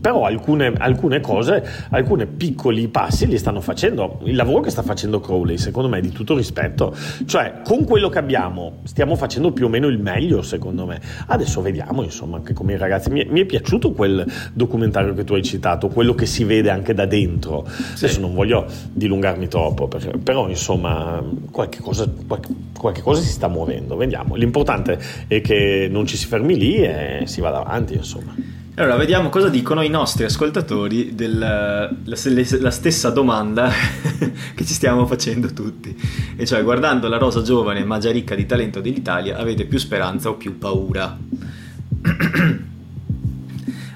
Però 0.00 0.24
alcune, 0.24 0.72
alcune 0.78 1.20
cose, 1.20 1.62
alcuni 1.90 2.26
piccoli 2.26 2.88
passi 2.88 3.26
li 3.26 3.36
stanno 3.36 3.60
facendo. 3.60 4.20
Il 4.24 4.34
lavoro 4.34 4.60
che 4.60 4.70
sta 4.70 4.82
facendo 4.82 5.20
Crowley, 5.20 5.58
secondo 5.58 5.88
me, 5.88 5.98
è 5.98 6.00
di 6.00 6.10
tutto 6.10 6.36
rispetto. 6.36 6.94
Cioè, 7.26 7.60
con 7.64 7.84
quello 7.84 8.08
che 8.08 8.18
abbiamo, 8.18 8.78
stiamo 8.84 9.14
facendo 9.14 9.52
più 9.52 9.66
o 9.66 9.68
meno 9.68 9.88
il 9.88 9.98
meglio, 9.98 10.40
secondo 10.42 10.86
me. 10.86 11.00
Adesso 11.26 11.60
vediamo, 11.60 12.02
insomma, 12.02 12.36
anche 12.38 12.54
come 12.54 12.72
i 12.72 12.76
ragazzi. 12.78 13.10
Mi, 13.10 13.24
è- 13.24 13.28
mi 13.30 13.40
è 13.40 13.44
piaciuto 13.44 13.92
quel 13.92 14.24
documentario 14.54 15.12
che 15.12 15.24
tu 15.24 15.34
hai 15.34 15.42
citato, 15.42 15.88
quello 15.88 16.14
che 16.14 16.24
si 16.26 16.44
vede 16.44 16.70
anche 16.70 16.94
da 16.94 17.04
dentro. 17.04 17.66
Adesso 17.96 18.20
non 18.20 18.34
voglio 18.34 18.66
dilungarmi 18.92 19.48
troppo, 19.48 19.86
perché- 19.86 20.16
però, 20.16 20.48
insomma, 20.48 21.22
qualche 21.50 21.80
cosa, 21.80 22.10
qualche, 22.26 22.48
qualche 22.78 23.02
cosa 23.02 23.20
si 23.20 23.30
sta 23.30 23.48
muovendo. 23.48 23.96
Vediamo. 23.96 24.34
L'importante 24.34 24.98
è 25.26 25.42
che 25.42 25.88
non 25.90 26.06
ci 26.06 26.16
si 26.16 26.26
fermi 26.26 26.56
lì 26.56 26.76
e 26.76 27.22
si 27.26 27.40
vada 27.42 27.58
avanti, 27.60 27.94
insomma. 27.94 28.34
Allora, 28.80 28.96
vediamo 28.96 29.28
cosa 29.28 29.50
dicono 29.50 29.82
i 29.82 29.90
nostri 29.90 30.24
ascoltatori 30.24 31.14
della 31.14 31.94
la, 32.04 32.70
stessa 32.70 33.10
domanda 33.10 33.68
che 34.56 34.64
ci 34.64 34.72
stiamo 34.72 35.04
facendo 35.04 35.52
tutti. 35.52 35.94
E 36.34 36.46
cioè, 36.46 36.62
guardando 36.62 37.06
la 37.06 37.18
rosa 37.18 37.42
giovane 37.42 37.84
ma 37.84 37.98
già 37.98 38.10
ricca 38.10 38.34
di 38.34 38.46
talento 38.46 38.80
dell'Italia, 38.80 39.36
avete 39.36 39.66
più 39.66 39.76
speranza 39.76 40.30
o 40.30 40.36
più 40.36 40.56
paura? 40.56 41.14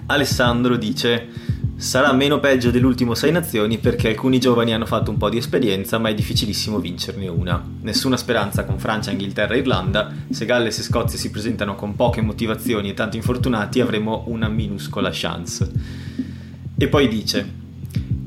Alessandro 0.05 0.77
dice: 0.77 1.29
Sarà 1.85 2.15
meno 2.15 2.41
peggio 2.41 2.71
dell'ultimo 2.71 3.15
Sei 3.15 3.31
Nazioni 3.31 3.77
perché 3.77 4.09
alcuni 4.09 4.41
giovani 4.41 4.73
hanno 4.73 4.87
fatto 4.87 5.11
un 5.11 5.19
po' 5.19 5.29
di 5.29 5.37
esperienza, 5.37 5.99
ma 5.99 6.09
è 6.09 6.15
difficilissimo 6.15 6.79
vincerne 6.79 7.29
una. 7.29 7.63
Nessuna 7.83 8.17
speranza 8.17 8.65
con 8.65 8.79
Francia, 8.79 9.11
Inghilterra 9.11 9.53
e 9.53 9.59
Irlanda. 9.59 10.11
Se 10.31 10.47
Galles 10.47 10.79
e 10.79 10.83
Scozia 10.83 11.19
si 11.19 11.31
presentano 11.31 11.75
con 11.75 11.95
poche 11.95 12.23
motivazioni 12.23 12.89
e 12.89 12.95
tanti 12.95 13.19
infortunati, 13.19 13.81
avremo 13.81 14.25
una 14.29 14.49
minuscola 14.49 15.11
chance. 15.13 15.71
E 16.79 16.89
poi 16.89 17.07
dice: 17.07 17.53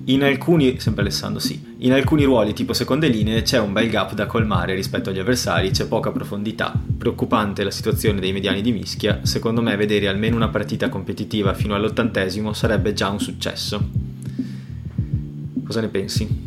In 0.09 0.23
alcuni, 0.23 0.79
sempre 0.79 1.01
Alessandro, 1.01 1.39
sì, 1.39 1.75
In 1.79 1.91
alcuni 1.91 2.23
ruoli, 2.23 2.53
tipo 2.53 2.71
seconde 2.71 3.09
linee, 3.09 3.41
c'è 3.41 3.59
un 3.59 3.73
bel 3.73 3.89
gap 3.89 4.13
da 4.13 4.25
colmare 4.25 4.73
rispetto 4.73 5.09
agli 5.09 5.19
avversari, 5.19 5.71
c'è 5.71 5.85
poca 5.85 6.11
profondità. 6.11 6.73
Preoccupante 6.97 7.63
la 7.65 7.71
situazione 7.71 8.21
dei 8.21 8.31
mediani 8.31 8.61
di 8.61 8.71
mischia. 8.71 9.19
Secondo 9.23 9.61
me, 9.61 9.75
vedere 9.75 10.07
almeno 10.07 10.37
una 10.37 10.47
partita 10.47 10.87
competitiva 10.87 11.53
fino 11.53 11.75
all'ottantesimo 11.75 12.53
sarebbe 12.53 12.93
già 12.93 13.09
un 13.09 13.19
successo. 13.19 13.89
Cosa 15.65 15.81
ne 15.81 15.87
pensi? 15.89 16.46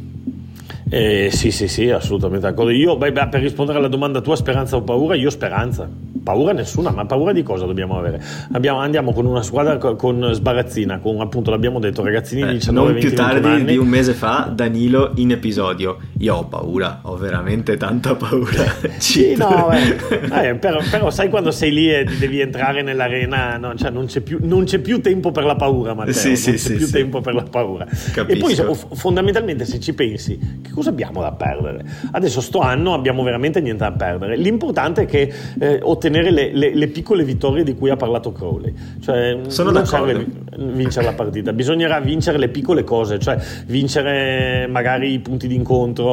Eh, 0.91 1.31
sì, 1.31 1.53
sì, 1.53 1.69
sì, 1.69 1.89
assolutamente 1.91 2.47
d'accordo. 2.47 2.71
Io, 2.71 2.97
beh, 2.97 3.13
per 3.13 3.41
rispondere 3.41 3.79
alla 3.79 3.89
domanda 3.89 4.21
tua, 4.21 4.35
speranza 4.35 4.77
o 4.77 4.83
paura, 4.83 5.15
io 5.15 5.31
speranza 5.31 5.89
paura 6.23 6.53
nessuna, 6.53 6.91
ma 6.91 7.05
paura 7.07 7.33
di 7.33 7.43
cosa 7.43 7.65
dobbiamo 7.65 7.99
avere? 7.99 8.23
Abbiamo, 8.53 8.79
andiamo 8.79 9.13
con 9.13 9.27
una 9.27 9.43
squadra 9.43 9.79
con 9.79 10.31
sbarazzina, 10.33 10.99
con 10.99 11.21
appunto 11.21 11.51
l'abbiamo 11.51 11.79
detto, 11.79 12.03
ragazzini 12.03 12.45
di 12.45 12.53
19 12.55 12.93
Non 12.93 13.01
più 13.01 13.15
tardi 13.15 13.49
anni. 13.49 13.65
di 13.65 13.77
un 13.77 13.89
mese 13.89 14.13
fa, 14.13 14.51
Danilo 14.55 15.13
in 15.17 15.33
episodio. 15.33 15.99
Io 16.19 16.35
ho 16.35 16.45
paura, 16.45 17.01
ho 17.03 17.17
veramente 17.17 17.77
tanta 17.77 18.15
paura. 18.15 18.65
sì, 18.99 19.35
no, 19.37 19.71
eh, 19.73 20.55
però, 20.61 20.81
però, 20.91 21.11
sai 21.11 21.29
quando 21.29 21.51
sei 21.51 21.73
lì 21.73 21.93
e 21.93 22.05
devi 22.05 22.41
entrare 22.41 22.83
nell'arena, 22.83 23.57
no, 23.57 23.75
cioè 23.75 23.91
non, 23.91 24.07
c'è 24.07 24.21
più, 24.21 24.39
non, 24.43 24.65
c'è 24.65 24.79
più, 24.79 25.01
tempo 25.01 25.31
per 25.33 25.45
la 25.45 25.57
paura, 25.57 25.95
Matteo. 25.95 26.13
Sì, 26.13 26.37
sì, 26.37 26.51
non 26.51 26.59
c'è 26.59 26.63
sì, 26.65 26.75
più 26.75 26.87
sì. 26.87 26.93
tempo 26.93 27.21
per 27.21 27.35
la 27.35 27.43
paura. 27.43 27.87
Capisco. 28.13 28.63
E 28.63 28.65
poi 28.65 28.77
fondamentalmente 28.93 29.65
se 29.65 29.81
ci 29.81 29.95
pensi, 29.95 30.39
che 30.63 30.71
cosa 30.81 30.91
abbiamo 30.91 31.21
da 31.21 31.33
perdere? 31.33 31.85
Adesso 32.11 32.41
sto 32.41 32.61
anno 32.61 32.95
abbiamo 32.95 33.23
veramente 33.23 33.61
niente 33.61 33.85
da 33.85 33.93
perdere. 33.93 34.37
L'importante 34.37 35.03
è 35.03 35.07
che 35.07 35.31
eh, 35.59 35.79
ottenere 35.83 36.31
le, 36.31 36.53
le, 36.55 36.75
le, 36.75 36.89
piccole 36.89 37.23
vittorie 37.23 37.65
di 37.65 37.75
cui 37.75 37.91
ha 37.91 37.97
parlato 37.97 38.33
Crowley. 38.33 38.73
Cioè, 39.01 39.41
Sono 39.49 39.71
non 39.71 39.87
serve 39.87 40.27
vincere 40.57 41.05
la 41.05 41.13
partita, 41.13 41.53
bisognerà 41.53 42.01
vincere 42.01 42.39
le 42.39 42.49
piccole 42.49 42.83
cose, 42.83 43.19
cioè 43.19 43.39
vincere 43.67 44.67
magari 44.69 45.13
i 45.13 45.19
punti 45.19 45.47
d'incontro, 45.47 46.07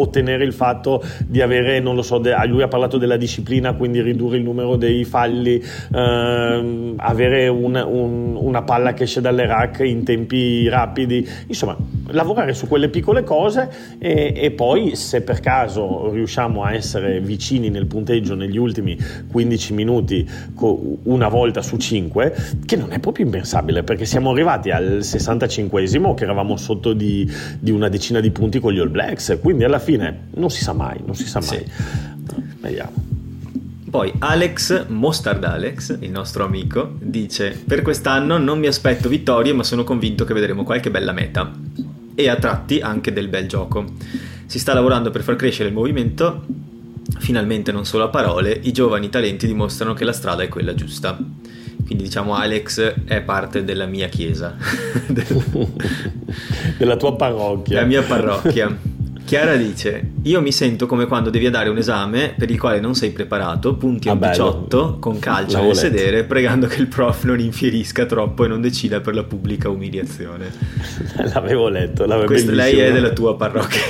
ottenere 0.00 0.44
il 0.44 0.54
fatto 0.54 1.02
di 1.26 1.42
avere, 1.42 1.80
non 1.80 1.94
lo 1.94 2.02
so, 2.02 2.18
de, 2.18 2.34
lui 2.46 2.62
ha 2.62 2.68
parlato 2.68 2.96
della 2.96 3.16
disciplina, 3.18 3.74
quindi 3.74 4.00
ridurre 4.00 4.38
il 4.38 4.42
numero 4.42 4.76
dei 4.76 5.04
falli, 5.04 5.62
ehm, 5.92 6.94
avere 6.96 7.48
un, 7.48 7.74
un, 7.74 8.36
una 8.36 8.62
palla 8.62 8.94
che 8.94 9.02
esce 9.02 9.20
dalle 9.20 9.46
rack 9.46 9.80
in 9.80 10.02
tempi 10.02 10.66
rapidi, 10.68 11.28
insomma, 11.46 11.76
lavorare 12.08 12.54
su 12.54 12.66
quelle 12.66 12.88
piccole 12.88 13.22
cose 13.22 13.68
e, 13.98 14.32
e 14.36 14.50
poi 14.52 14.94
se 14.94 15.22
per 15.22 15.40
caso 15.40 16.10
riusciamo 16.12 16.62
a 16.62 16.72
essere 16.72 17.20
vicini 17.20 17.68
nel 17.68 17.86
punteggio 17.86 18.34
negli 18.34 18.56
ultimi 18.56 18.96
15 19.30 19.72
minuti 19.72 20.28
una 21.04 21.28
volta 21.28 21.62
su 21.62 21.76
5, 21.76 22.34
che 22.64 22.76
non 22.76 22.92
è 22.92 23.00
proprio 23.00 23.24
impensabile 23.24 23.82
perché 23.82 24.04
siamo 24.04 24.30
arrivati 24.30 24.70
al 24.70 24.98
65esimo 25.00 26.14
che 26.14 26.24
eravamo 26.24 26.56
sotto 26.56 26.92
di, 26.92 27.28
di 27.58 27.70
una 27.70 27.88
decina 27.88 28.20
di 28.20 28.30
punti 28.30 28.60
con 28.60 28.72
gli 28.72 28.78
All 28.78 28.90
Blacks, 28.90 29.38
quindi 29.40 29.64
alla 29.64 29.80
fine 29.80 30.28
non 30.34 30.50
si 30.50 30.62
sa 30.62 30.72
mai, 30.72 31.00
non 31.04 31.14
si 31.14 31.26
sa 31.26 31.40
mai. 31.40 31.58
Sì. 31.58 31.64
Vediamo. 32.60 33.06
Poi 33.90 34.12
Alex, 34.18 34.86
Mostard 34.88 35.42
Alex, 35.44 35.96
il 36.00 36.10
nostro 36.10 36.44
amico, 36.44 36.92
dice 37.00 37.58
per 37.66 37.80
quest'anno 37.80 38.36
non 38.36 38.58
mi 38.58 38.66
aspetto 38.66 39.08
vittorie 39.08 39.54
ma 39.54 39.62
sono 39.62 39.82
convinto 39.82 40.24
che 40.24 40.34
vedremo 40.34 40.62
qualche 40.62 40.90
bella 40.90 41.12
meta 41.12 41.50
e 42.20 42.28
a 42.28 42.34
tratti 42.34 42.80
anche 42.80 43.12
del 43.12 43.28
bel 43.28 43.46
gioco. 43.46 43.84
Si 44.46 44.58
sta 44.58 44.74
lavorando 44.74 45.10
per 45.10 45.22
far 45.22 45.36
crescere 45.36 45.68
il 45.68 45.74
movimento 45.74 46.42
finalmente 47.18 47.72
non 47.72 47.86
solo 47.86 48.04
a 48.04 48.08
parole, 48.08 48.58
i 48.62 48.72
giovani 48.72 49.08
talenti 49.08 49.46
dimostrano 49.46 49.94
che 49.94 50.04
la 50.04 50.12
strada 50.12 50.42
è 50.42 50.48
quella 50.48 50.74
giusta. 50.74 51.16
Quindi 51.16 52.04
diciamo 52.04 52.34
Alex 52.34 53.04
è 53.06 53.22
parte 53.22 53.64
della 53.64 53.86
mia 53.86 54.08
chiesa. 54.08 54.56
della 56.76 56.96
tua 56.96 57.16
parrocchia. 57.16 57.80
La 57.80 57.86
mia 57.86 58.02
parrocchia. 58.02 58.96
Chiara 59.28 59.56
dice: 59.56 60.12
Io 60.22 60.40
mi 60.40 60.52
sento 60.52 60.86
come 60.86 61.04
quando 61.04 61.28
devi 61.28 61.50
dare 61.50 61.68
un 61.68 61.76
esame 61.76 62.32
per 62.34 62.50
il 62.50 62.58
quale 62.58 62.80
non 62.80 62.94
sei 62.94 63.10
preparato, 63.10 63.74
punti 63.74 64.08
a 64.08 64.12
un 64.12 64.22
ah, 64.22 64.30
18 64.30 64.96
con 64.98 65.18
calcio 65.20 65.60
nel 65.60 65.76
sedere, 65.76 66.24
pregando 66.24 66.66
che 66.66 66.80
il 66.80 66.86
prof 66.86 67.24
non 67.24 67.38
infierisca 67.38 68.06
troppo 68.06 68.46
e 68.46 68.48
non 68.48 68.62
decida 68.62 69.00
per 69.00 69.14
la 69.14 69.24
pubblica 69.24 69.68
umiliazione. 69.68 70.50
L'avevo 71.34 71.68
letto, 71.68 72.06
l'avevo 72.06 72.24
Questo, 72.24 72.52
Lei 72.52 72.78
è 72.78 72.90
della 72.90 73.10
tua 73.10 73.36
parrocchia 73.36 73.82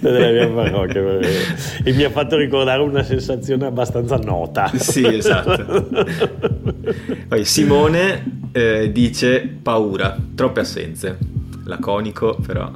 della 0.00 0.30
mia 0.30 0.48
parrocchia 0.50 1.20
e 1.84 1.92
mi 1.92 2.02
ha 2.02 2.10
fatto 2.10 2.36
ricordare 2.36 2.82
una 2.82 3.04
sensazione 3.04 3.64
abbastanza 3.64 4.16
nota. 4.16 4.72
Sì, 4.74 5.04
esatto. 5.04 5.88
Poi 7.28 7.44
Simone 7.44 8.40
eh, 8.50 8.90
dice 8.90 9.48
paura, 9.62 10.16
troppe 10.34 10.58
assenze. 10.58 11.16
Laconico, 11.62 12.36
però. 12.44 12.72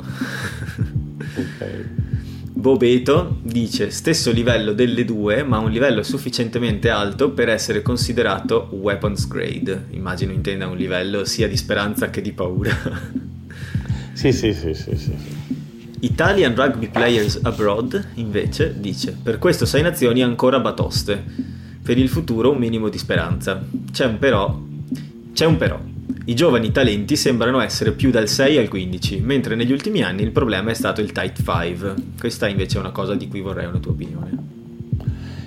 Ok. 1.34 2.10
Bobeto 2.54 3.38
dice 3.42 3.90
stesso 3.90 4.30
livello 4.30 4.72
delle 4.74 5.06
due, 5.06 5.42
ma 5.42 5.58
un 5.58 5.70
livello 5.70 6.02
sufficientemente 6.02 6.90
alto 6.90 7.30
per 7.30 7.48
essere 7.48 7.80
considerato 7.80 8.68
weapons 8.72 9.26
grade. 9.26 9.86
Immagino 9.90 10.32
intenda 10.32 10.66
un 10.66 10.76
livello 10.76 11.24
sia 11.24 11.48
di 11.48 11.56
speranza 11.56 12.10
che 12.10 12.20
di 12.20 12.32
paura. 12.32 12.76
sì, 14.12 14.32
sì, 14.32 14.52
sì, 14.52 14.74
sì, 14.74 14.96
sì. 14.96 15.12
Italian 16.00 16.54
Rugby 16.54 16.88
Players 16.88 17.40
Abroad 17.42 18.08
invece 18.14 18.74
dice 18.78 19.16
per 19.22 19.38
questo 19.38 19.64
sei 19.64 19.82
nazioni 19.82 20.22
ancora 20.22 20.60
batoste. 20.60 21.24
Per 21.82 21.96
il 21.96 22.08
futuro 22.08 22.50
un 22.50 22.58
minimo 22.58 22.88
di 22.88 22.98
speranza. 22.98 23.64
C'è 23.90 24.04
un 24.04 24.18
però. 24.18 24.60
C'è 25.32 25.46
un 25.46 25.56
però. 25.56 25.80
I 26.24 26.34
giovani 26.36 26.70
talenti 26.70 27.16
sembrano 27.16 27.60
essere 27.60 27.90
più 27.90 28.12
dal 28.12 28.28
6 28.28 28.56
al 28.56 28.68
15, 28.68 29.18
mentre 29.20 29.56
negli 29.56 29.72
ultimi 29.72 30.02
anni 30.02 30.22
il 30.22 30.30
problema 30.30 30.70
è 30.70 30.74
stato 30.74 31.00
il 31.00 31.10
Tight 31.10 31.42
5. 31.42 31.94
Questa 32.16 32.46
invece 32.46 32.76
è 32.76 32.80
una 32.80 32.92
cosa 32.92 33.16
di 33.16 33.26
cui 33.26 33.40
vorrei 33.40 33.66
una 33.66 33.78
tua 33.78 33.90
opinione. 33.90 34.61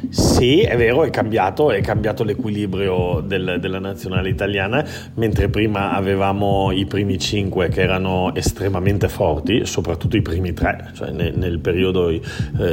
Sì, 0.10 0.62
è 0.62 0.78
vero, 0.78 1.04
è 1.04 1.10
cambiato, 1.10 1.72
è 1.72 1.82
cambiato 1.82 2.24
l'equilibrio 2.24 3.22
del, 3.26 3.58
della 3.60 3.80
nazionale 3.80 4.30
italiana, 4.30 4.86
mentre 5.16 5.50
prima 5.50 5.94
avevamo 5.94 6.72
i 6.72 6.86
primi 6.86 7.18
cinque 7.18 7.70
che 7.70 7.82
erano 7.82 8.34
estremamente 8.36 9.10
forti, 9.10 9.66
soprattutto 9.66 10.16
i 10.18 10.22
primi 10.22 10.54
tre, 10.54 10.92
cioè 10.94 11.12
nel, 11.12 11.38
nel 11.38 11.60
periodo 11.60 12.10
eh, 12.10 12.22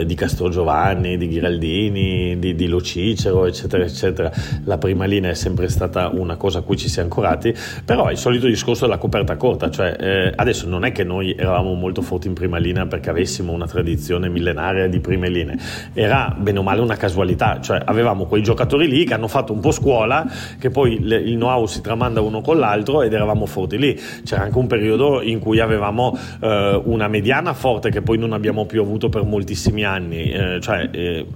di 0.05 0.14
Castrogiovanni, 0.14 1.16
di 1.16 1.28
Ghiraldini, 1.28 2.39
di, 2.39 2.55
di 2.55 2.66
Lo 2.68 2.80
Cicero, 2.83 3.47
eccetera, 3.47 3.85
eccetera. 3.85 4.30
La 4.64 4.78
prima 4.78 5.05
linea 5.07 5.30
è 5.30 5.35
sempre 5.35 5.68
stata 5.68 6.09
una 6.09 6.37
cosa 6.37 6.59
a 6.59 6.62
cui 6.62 6.76
ci 6.76 6.89
siamo 6.89 7.09
ancorati, 7.09 7.55
però 7.85 8.07
è 8.09 8.12
il 8.12 8.18
solito 8.18 8.47
discorso 8.47 8.85
della 8.85 8.99
coperta 8.99 9.37
corta, 9.37 9.70
cioè 9.70 9.97
eh, 9.99 10.33
adesso 10.35 10.68
non 10.68 10.85
è 10.85 10.93
che 10.93 11.05
noi 11.05 11.35
eravamo 11.35 11.74
molto 11.74 12.03
forti 12.03 12.26
in 12.26 12.35
prima 12.35 12.59
linea 12.59 12.87
perché 12.87 13.11
avessimo 13.11 13.53
una 13.53 13.66
tradizione 13.66 14.28
millenaria 14.28 14.89
di 14.89 15.01
prime 15.01 15.28
linee, 15.28 15.59
era 15.95 16.37
bene 16.39 16.59
o 16.59 16.62
male 16.62 16.80
una 16.80 16.97
casualità 16.97 17.20
qualità, 17.22 17.60
cioè 17.60 17.80
avevamo 17.84 18.26
quei 18.26 18.42
giocatori 18.42 18.88
lì 18.88 19.04
che 19.04 19.14
hanno 19.14 19.28
fatto 19.28 19.52
un 19.52 19.60
po' 19.60 19.70
scuola, 19.70 20.28
che 20.58 20.70
poi 20.70 20.94
il 20.94 21.36
know-how 21.36 21.66
si 21.66 21.80
tramanda 21.80 22.20
uno 22.20 22.40
con 22.40 22.58
l'altro 22.58 23.02
ed 23.02 23.12
eravamo 23.12 23.46
forti 23.46 23.78
lì. 23.78 23.98
C'era 24.24 24.42
anche 24.42 24.58
un 24.58 24.66
periodo 24.66 25.22
in 25.22 25.38
cui 25.38 25.60
avevamo 25.60 26.18
eh, 26.40 26.80
una 26.84 27.06
mediana 27.06 27.54
forte 27.54 27.90
che 27.90 28.02
poi 28.02 28.18
non 28.18 28.32
abbiamo 28.32 28.66
più 28.66 28.82
avuto 28.82 29.08
per 29.08 29.22
moltissimi 29.22 29.84
anni, 29.84 30.32
eh, 30.32 30.58
cioè 30.60 30.88
eh, 30.90 31.26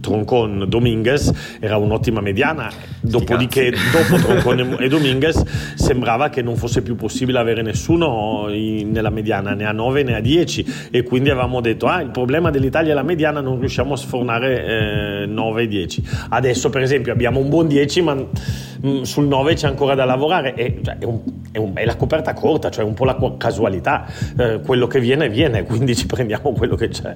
Troncon 0.00 0.64
Dominguez 0.66 1.58
era 1.60 1.76
un'ottima 1.76 2.20
mediana, 2.20 2.68
dopodiché 3.00 3.70
dopo 3.70 4.20
Troncon 4.20 4.76
e 4.80 4.88
Dominguez 4.88 5.44
sembrava 5.76 6.28
che 6.28 6.42
non 6.42 6.56
fosse 6.56 6.82
più 6.82 6.96
possibile 6.96 7.38
avere 7.38 7.62
nessuno 7.62 8.46
in, 8.50 8.90
nella 8.90 9.10
mediana, 9.10 9.52
né 9.52 9.64
a 9.64 9.72
9 9.72 10.02
né 10.02 10.16
a 10.16 10.20
10 10.20 10.88
e 10.90 11.04
quindi 11.04 11.30
avevamo 11.30 11.60
detto 11.60 11.86
ah 11.86 12.02
il 12.02 12.10
problema 12.10 12.50
dell'Italia 12.50 12.90
è 12.90 12.94
la 12.94 13.04
mediana, 13.04 13.40
non 13.40 13.60
riusciamo 13.60 13.94
a 13.94 13.96
sfornare 13.96 15.19
eh, 15.22 15.26
9 15.26 15.62
e 15.62 15.68
10. 15.68 16.08
Adesso 16.30 16.70
per 16.70 16.82
esempio 16.82 17.12
abbiamo 17.12 17.40
un 17.40 17.48
buon 17.48 17.68
10 17.68 18.02
ma 18.02 18.14
mm, 18.14 19.02
sul 19.02 19.26
9 19.26 19.54
c'è 19.54 19.66
ancora 19.66 19.94
da 19.94 20.04
lavorare 20.04 20.54
e, 20.54 20.80
cioè, 20.82 20.98
è, 20.98 21.04
un, 21.04 21.20
è, 21.52 21.58
un, 21.58 21.72
è, 21.74 21.84
la 21.84 21.96
coperta 21.96 22.34
corta, 22.34 22.70
cioè 22.70 22.84
un 22.84 22.94
po' 22.94 23.04
la 23.04 23.16
casualità, 23.36 24.06
eh, 24.36 24.60
quello 24.64 24.86
che 24.86 25.00
viene 25.00 25.28
viene, 25.28 25.64
quindi 25.64 25.94
ci 25.94 26.06
prendiamo 26.06 26.52
quello 26.52 26.76
che 26.76 26.88
c'è. 26.88 27.12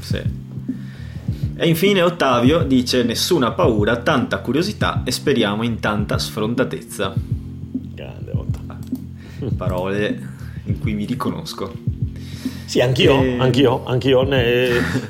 Sì. 0.00 0.44
E 1.58 1.66
infine 1.66 2.02
Ottavio 2.02 2.62
dice 2.64 3.02
nessuna 3.02 3.52
paura, 3.52 3.96
tanta 3.96 4.40
curiosità 4.40 5.02
e 5.04 5.10
speriamo 5.10 5.62
in 5.62 5.80
tanta 5.80 6.18
sfrontatezza. 6.18 7.14
Grande 7.94 8.30
Ottavio. 8.32 9.50
Parole 9.56 10.34
in 10.64 10.78
cui 10.78 10.94
mi 10.94 11.06
riconosco. 11.06 11.72
Sì, 12.66 12.80
anch'io, 12.80 13.22
e... 13.22 13.36
anch'io, 13.38 13.82
anch'io. 13.86 14.22
Ne, 14.24 14.44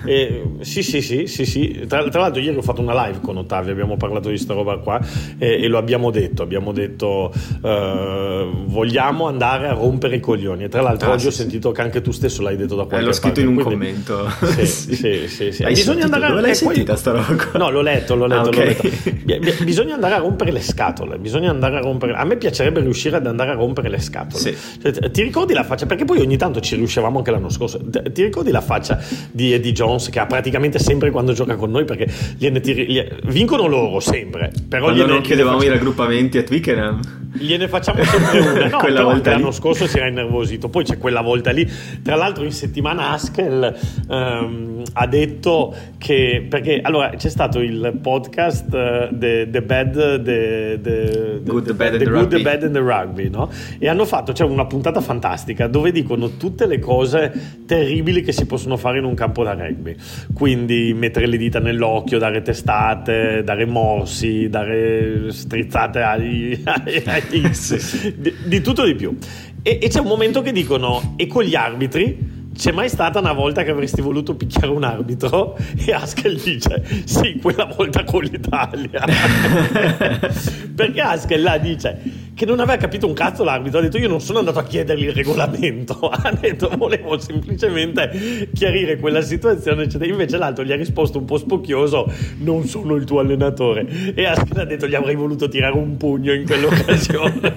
e, 0.04 0.42
sì, 0.60 0.82
sì, 0.82 1.00
sì, 1.00 1.26
sì, 1.26 1.44
sì. 1.46 1.84
Tra, 1.88 2.06
tra, 2.08 2.20
l'altro 2.20 2.40
ieri 2.40 2.56
ho 2.56 2.62
fatto 2.62 2.82
una 2.82 3.06
live 3.06 3.20
con 3.22 3.36
Ottavio, 3.38 3.72
abbiamo 3.72 3.96
parlato 3.96 4.28
di 4.28 4.36
sta 4.36 4.52
roba 4.54 4.76
qua 4.76 5.00
e, 5.38 5.62
e 5.62 5.66
lo 5.68 5.78
abbiamo 5.78 6.10
detto, 6.10 6.42
abbiamo 6.42 6.72
detto 6.72 7.32
uh, 7.62 8.64
vogliamo 8.66 9.26
andare 9.26 9.68
a 9.68 9.72
rompere 9.72 10.16
i 10.16 10.20
coglioni. 10.20 10.64
E 10.64 10.68
tra 10.68 10.82
l'altro 10.82 11.08
Ah, 11.10 11.12
oggi 11.14 11.22
sì, 11.22 11.26
ho 11.28 11.30
sì. 11.30 11.36
sentito 11.38 11.72
che 11.72 11.80
anche 11.82 12.02
tu 12.02 12.10
stesso 12.12 12.42
l'hai 12.42 12.56
detto 12.56 12.74
da 12.74 12.82
Eh, 12.82 12.86
qualche 12.86 13.06
l'ho 13.06 13.12
scritto 13.12 13.40
parte, 13.40 13.40
in 13.50 13.56
un 13.56 13.62
quindi- 13.64 14.04
commento. 14.04 14.30
Sì, 14.54 14.66
sì, 14.94 15.28
sì, 15.28 15.52
sì. 15.52 15.64
Bisogna 15.64 16.04
andare 16.04 16.24
a- 16.26 16.28
Dove 16.28 16.40
l'hai 16.42 16.50
e 16.50 16.58
poi- 16.58 16.74
sentita 16.74 16.96
sta 16.96 17.12
roba 17.12 17.24
qua? 17.34 17.58
No, 17.66 17.70
l'ho 17.70 17.80
letto, 17.80 18.14
l'ho 18.14 18.26
letto, 18.26 18.40
Ah, 18.50 18.52
l'ho 18.52 18.60
ok. 18.70 18.82
letto. 18.82 19.10
Bi- 19.24 19.38
bi- 19.38 19.64
Bisogna 19.64 19.94
andare 19.94 20.14
a 20.14 20.18
rompere 20.18 20.52
le 20.52 20.60
scatole. 20.60 21.18
Bisogna 21.18 21.50
andare 21.50 21.76
a 21.76 21.80
rompere. 21.80 22.12
A 22.14 22.24
me 22.24 22.36
piacerebbe 22.36 22.80
riuscire 22.80 23.16
ad 23.16 23.26
andare 23.26 23.50
a 23.50 23.54
rompere 23.54 23.88
le 23.88 23.98
scatole. 23.98 24.38
Sì. 24.40 24.54
Cioè, 24.82 25.10
ti 25.10 25.22
ricordi 25.22 25.54
la 25.54 25.64
faccia? 25.64 25.86
Perché 25.86 26.04
poi 26.04 26.20
ogni 26.20 26.36
tanto 26.36 26.60
ci 26.60 26.76
riuscivamo 26.76 27.18
anche 27.18 27.30
l'anno 27.46 27.50
scorso. 27.50 27.80
Ti 28.12 28.22
ricordi 28.22 28.50
la 28.50 28.60
faccia 28.60 29.00
di 29.30 29.52
Eddie 29.52 29.72
Jones 29.72 30.08
che 30.10 30.18
ha 30.18 30.26
praticamente 30.26 30.78
sempre 30.78 31.10
quando 31.10 31.32
gioca 31.32 31.56
con 31.56 31.70
noi? 31.70 31.84
Perché 31.84 32.08
gliene 32.36 32.60
tiri- 32.60 32.86
gli- 32.90 33.04
vincono 33.26 33.66
loro 33.66 34.00
sempre. 34.00 34.52
Però 34.68 34.84
Quando 34.84 35.02
gliene, 35.02 35.12
non 35.14 35.22
chiedevamo 35.22 35.58
i 35.58 35.62
gliene, 35.62 35.74
raggruppamenti 35.74 36.38
a 36.38 36.42
Twickenham. 36.42 37.00
Gliene 37.38 37.68
facciamo 37.68 38.02
sempre 38.04 38.40
una. 38.40 38.68
No, 38.76 38.78
Quella 38.78 39.02
volta 39.02 39.16
anche 39.16 39.30
lì. 39.30 39.36
l'anno 39.40 39.50
scorso 39.52 39.86
si 39.86 39.96
era 39.98 40.08
innervosito. 40.08 40.68
Poi 40.68 40.84
c'è 40.84 40.98
quella 40.98 41.20
volta 41.20 41.50
lì. 41.50 41.68
Tra 42.02 42.16
l'altro, 42.16 42.44
in 42.44 42.52
settimana 42.52 43.10
Haskell 43.12 43.74
ehm, 44.08 44.82
ha 44.92 45.06
detto 45.06 45.74
che. 45.98 46.46
Perché 46.48 46.80
allora 46.82 47.10
c'è 47.10 47.28
stato 47.28 47.60
il 47.60 47.98
podcast 48.02 48.72
eh, 48.74 49.08
The, 49.12 49.48
the 49.50 49.62
Bad. 49.62 50.22
The, 50.22 50.78
the- 50.82 51.40
Good, 51.44 51.64
the 51.66 51.74
Bad 51.74 51.92
and 51.94 51.98
the 51.98 52.04
the 52.04 52.10
Good, 52.10 52.20
Rugby. 52.22 52.36
the 52.36 52.42
Bad 52.42 52.62
and 52.64 52.72
the 52.72 52.80
Rugby, 52.80 53.28
no? 53.30 53.50
E 53.78 53.88
hanno 53.88 54.04
fatto 54.04 54.32
cioè, 54.32 54.48
una 54.48 54.66
puntata 54.66 55.00
fantastica 55.00 55.66
dove 55.66 55.92
dicono 55.92 56.36
tutte 56.36 56.66
le 56.66 56.78
cose 56.78 57.32
terribili 57.66 58.22
che 58.22 58.32
si 58.32 58.46
possono 58.46 58.76
fare 58.76 58.98
in 58.98 59.04
un 59.04 59.14
campo 59.14 59.42
da 59.44 59.52
rugby. 59.54 59.94
Quindi 60.34 60.92
mettere 60.94 61.26
le 61.26 61.36
dita 61.36 61.58
nell'occhio, 61.60 62.18
dare 62.18 62.42
testate, 62.42 63.42
dare 63.44 63.64
morsi, 63.66 64.48
dare 64.48 65.30
strizzate 65.30 66.00
agli, 66.00 66.60
agli- 66.64 67.02
agli- 67.06 67.25
Di, 68.16 68.34
di 68.44 68.60
tutto 68.60 68.84
di 68.84 68.94
più. 68.94 69.16
E, 69.62 69.78
e 69.82 69.88
c'è 69.88 70.00
un 70.00 70.06
momento 70.06 70.42
che 70.42 70.52
dicono, 70.52 71.14
e 71.16 71.26
con 71.26 71.42
gli 71.42 71.54
arbitri? 71.54 72.35
C'è 72.56 72.72
mai 72.72 72.88
stata 72.88 73.18
una 73.18 73.32
volta 73.34 73.62
che 73.62 73.70
avresti 73.70 74.00
voluto 74.00 74.34
picchiare 74.34 74.68
un 74.68 74.82
arbitro? 74.82 75.56
E 75.86 75.92
Haskell 75.92 76.40
dice: 76.42 76.82
Sì, 77.04 77.38
quella 77.40 77.66
volta 77.66 78.02
con 78.04 78.22
l'Italia. 78.22 79.04
Perché 80.74 81.00
Haskell 81.00 81.42
là 81.42 81.58
dice 81.58 82.24
che 82.34 82.44
non 82.44 82.60
aveva 82.60 82.76
capito 82.76 83.06
un 83.06 83.12
cazzo 83.12 83.44
l'arbitro. 83.44 83.78
Ha 83.78 83.82
detto: 83.82 83.98
Io 83.98 84.08
non 84.08 84.20
sono 84.20 84.38
andato 84.38 84.58
a 84.58 84.64
chiedergli 84.64 85.04
il 85.04 85.12
regolamento. 85.12 85.98
Ha 86.16 86.32
detto: 86.32 86.70
Volevo 86.76 87.18
semplicemente 87.18 88.48
chiarire 88.54 88.98
quella 88.98 89.20
situazione. 89.20 89.82
eccetera. 89.84 90.10
Invece 90.10 90.38
l'altro 90.38 90.64
gli 90.64 90.72
ha 90.72 90.76
risposto 90.76 91.18
un 91.18 91.26
po' 91.26 91.36
spocchioso: 91.36 92.10
Non 92.38 92.64
sono 92.64 92.94
il 92.94 93.04
tuo 93.04 93.20
allenatore. 93.20 94.14
E 94.14 94.24
Haskell 94.24 94.60
ha 94.60 94.64
detto: 94.64 94.88
Gli 94.88 94.94
avrei 94.94 95.14
voluto 95.14 95.46
tirare 95.48 95.74
un 95.74 95.96
pugno 95.98 96.32
in 96.32 96.46
quell'occasione. 96.46 97.54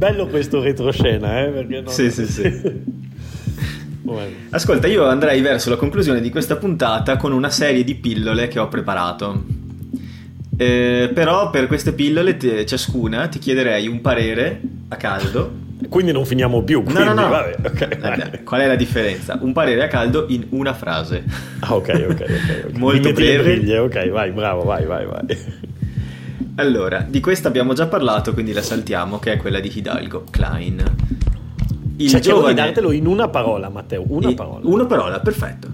Bello 0.00 0.28
questo 0.28 0.62
retroscena, 0.62 1.42
eh? 1.42 1.50
Perché 1.50 1.82
no? 1.82 1.90
Sì, 1.90 2.10
sì, 2.10 2.24
sì. 2.24 2.40
Ascolta, 4.48 4.86
io 4.86 5.04
andrei 5.04 5.42
verso 5.42 5.68
la 5.68 5.76
conclusione 5.76 6.22
di 6.22 6.30
questa 6.30 6.56
puntata 6.56 7.18
con 7.18 7.32
una 7.32 7.50
serie 7.50 7.84
di 7.84 7.94
pillole 7.96 8.48
che 8.48 8.58
ho 8.58 8.68
preparato. 8.68 9.44
Eh, 10.56 11.10
però 11.12 11.50
per 11.50 11.66
queste 11.66 11.92
pillole, 11.92 12.38
te- 12.38 12.64
ciascuna, 12.64 13.28
ti 13.28 13.38
chiederei 13.38 13.88
un 13.88 14.00
parere 14.00 14.62
a 14.88 14.96
caldo. 14.96 15.52
Quindi 15.90 16.12
non 16.12 16.24
finiamo 16.24 16.62
più. 16.62 16.78
No, 16.78 16.84
Quindi, 16.84 17.04
no, 17.04 17.12
no. 17.12 17.28
Vabbè, 17.28 17.56
ok, 17.62 17.80
Eh, 17.90 17.96
vai. 17.98 18.42
Qual 18.42 18.60
è 18.62 18.66
la 18.66 18.76
differenza? 18.76 19.38
Un 19.38 19.52
parere 19.52 19.82
a 19.82 19.88
caldo 19.88 20.24
in 20.30 20.46
una 20.48 20.72
frase. 20.72 21.24
Ah, 21.58 21.74
ok, 21.74 22.06
ok, 22.08 22.08
ok. 22.08 22.64
ok. 22.70 22.78
Molto 22.78 23.12
breve. 23.12 23.42
briglie, 23.42 23.76
ok, 23.76 24.08
vai, 24.08 24.30
bravo, 24.30 24.62
vai, 24.62 24.86
vai, 24.86 25.04
vai. 25.04 25.58
Allora, 26.56 27.06
di 27.08 27.20
questa 27.20 27.48
abbiamo 27.48 27.72
già 27.72 27.86
parlato, 27.86 28.32
quindi 28.32 28.52
la 28.52 28.62
saltiamo, 28.62 29.18
che 29.18 29.32
è 29.32 29.36
quella 29.36 29.60
di 29.60 29.70
Hidalgo 29.74 30.24
Klein. 30.30 30.82
Il 31.96 32.08
Cercherò 32.08 32.46
di 32.48 32.54
dartelo 32.54 32.92
in 32.92 33.06
una 33.06 33.28
parola, 33.28 33.68
Matteo, 33.68 34.04
una 34.08 34.30
I- 34.30 34.34
parola. 34.34 34.60
Una 34.66 34.86
parola, 34.86 35.20
perfetto. 35.20 35.68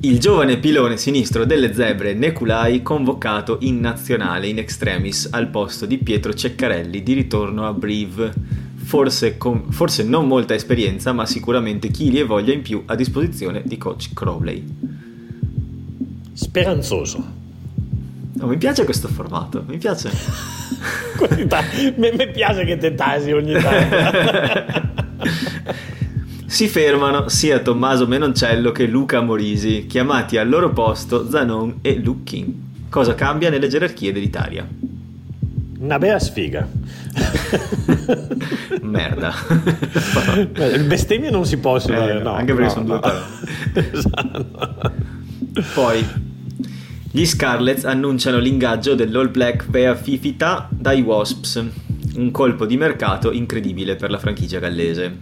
Il 0.00 0.18
giovane 0.18 0.58
pilone 0.58 0.96
sinistro 0.96 1.44
delle 1.44 1.72
zebre 1.72 2.12
Neculai 2.12 2.82
convocato 2.82 3.58
in 3.60 3.78
nazionale 3.78 4.48
in 4.48 4.58
extremis 4.58 5.28
al 5.30 5.48
posto 5.48 5.86
di 5.86 5.98
Pietro 5.98 6.34
Ceccarelli 6.34 7.02
di 7.02 7.12
ritorno 7.12 7.66
a 7.66 7.72
Brive. 7.72 8.32
Forse, 8.74 9.38
con- 9.38 9.70
forse 9.70 10.02
non 10.02 10.26
molta 10.26 10.54
esperienza, 10.54 11.12
ma 11.12 11.24
sicuramente 11.24 11.88
chili 11.88 12.18
e 12.18 12.24
voglia 12.24 12.52
in 12.52 12.62
più 12.62 12.82
a 12.86 12.96
disposizione 12.96 13.62
di 13.64 13.78
coach 13.78 14.12
Crowley. 14.12 14.64
Speranzoso. 16.32 17.40
Oh, 18.40 18.46
mi 18.46 18.56
piace 18.56 18.84
questo 18.84 19.08
formato, 19.08 19.64
mi 19.66 19.78
piace. 19.78 20.10
Mi 21.96 22.10
mi 22.16 22.30
piace 22.30 22.64
che 22.64 22.76
te 22.76 22.94
tasi 22.94 23.32
ogni 23.32 23.60
tanto. 23.60 24.90
Si 26.52 26.68
fermano 26.68 27.30
sia 27.30 27.60
Tommaso 27.60 28.06
Menoncello 28.06 28.72
che 28.72 28.86
Luca 28.86 29.22
Morisi, 29.22 29.86
chiamati 29.86 30.36
al 30.36 30.50
loro 30.50 30.70
posto 30.70 31.26
Zanon 31.26 31.78
e 31.80 31.96
Luckin. 31.96 32.88
Cosa 32.90 33.14
cambia 33.14 33.48
nelle 33.48 33.68
gerarchie 33.68 34.12
dell'Italia? 34.12 34.68
Una 35.78 35.98
bella 35.98 36.18
sfiga. 36.18 36.68
Merda. 38.82 39.32
Il 40.74 40.84
bestemmie 40.84 41.30
non 41.30 41.46
si 41.46 41.56
possono. 41.56 42.06
Eh, 42.06 42.20
no, 42.20 42.34
anche 42.34 42.52
perché 42.52 42.64
no, 42.64 42.70
sono 42.70 42.86
no. 42.86 42.88
due 42.92 43.00
parole. 43.00 43.24
Esatto. 43.92 44.92
Poi 45.72 46.06
gli 47.14 47.26
Scarlets 47.26 47.84
annunciano 47.84 48.38
l'ingaggio 48.38 48.94
dell'All 48.94 49.30
Black 49.30 49.68
Vea 49.68 49.94
Fifita 49.94 50.66
dai 50.70 51.02
Wasps, 51.02 51.62
un 52.14 52.30
colpo 52.30 52.64
di 52.64 52.78
mercato 52.78 53.32
incredibile 53.32 53.96
per 53.96 54.10
la 54.10 54.18
franchigia 54.18 54.58
gallese. 54.58 55.14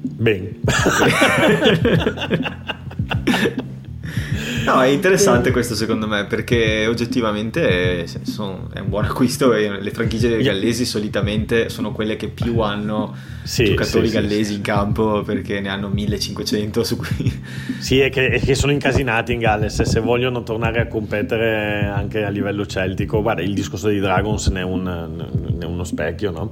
Bene. 0.00 0.54
No, 4.64 4.82
è 4.82 4.88
interessante 4.88 5.50
questo 5.50 5.74
secondo 5.74 6.06
me 6.06 6.26
perché 6.26 6.86
oggettivamente 6.86 8.02
è, 8.02 8.06
sono- 8.22 8.68
è 8.74 8.80
un 8.80 8.90
buon 8.90 9.06
acquisto 9.06 9.54
e 9.54 9.80
le 9.80 9.90
franchigie 9.92 10.42
gallesi 10.42 10.84
solitamente 10.84 11.70
sono 11.70 11.92
quelle 11.92 12.16
che 12.16 12.28
più 12.28 12.58
hanno 12.60 13.16
Sì, 13.48 13.64
giocatori 13.64 14.08
sì, 14.08 14.12
gallesi 14.12 14.44
sì. 14.44 14.54
in 14.56 14.60
campo 14.60 15.22
perché 15.22 15.58
ne 15.60 15.70
hanno 15.70 15.88
1500 15.88 16.84
su 16.84 16.96
cui... 16.98 17.32
Sì, 17.78 18.00
è 18.00 18.10
che, 18.10 18.40
che 18.44 18.54
sono 18.54 18.72
incasinati 18.72 19.32
in 19.32 19.38
Galles 19.38 19.78
e 19.78 19.84
se 19.86 20.00
vogliono 20.00 20.42
tornare 20.42 20.80
a 20.80 20.86
competere 20.86 21.86
anche 21.86 22.24
a 22.24 22.28
livello 22.28 22.66
celtico, 22.66 23.22
guarda, 23.22 23.40
il 23.40 23.54
discorso 23.54 23.86
dei 23.86 24.00
Dragons 24.00 24.48
ne 24.48 24.60
è, 24.60 24.64
un- 24.64 24.82
ne 24.84 25.58
è 25.58 25.64
uno 25.64 25.84
specchio, 25.84 26.30
no? 26.30 26.48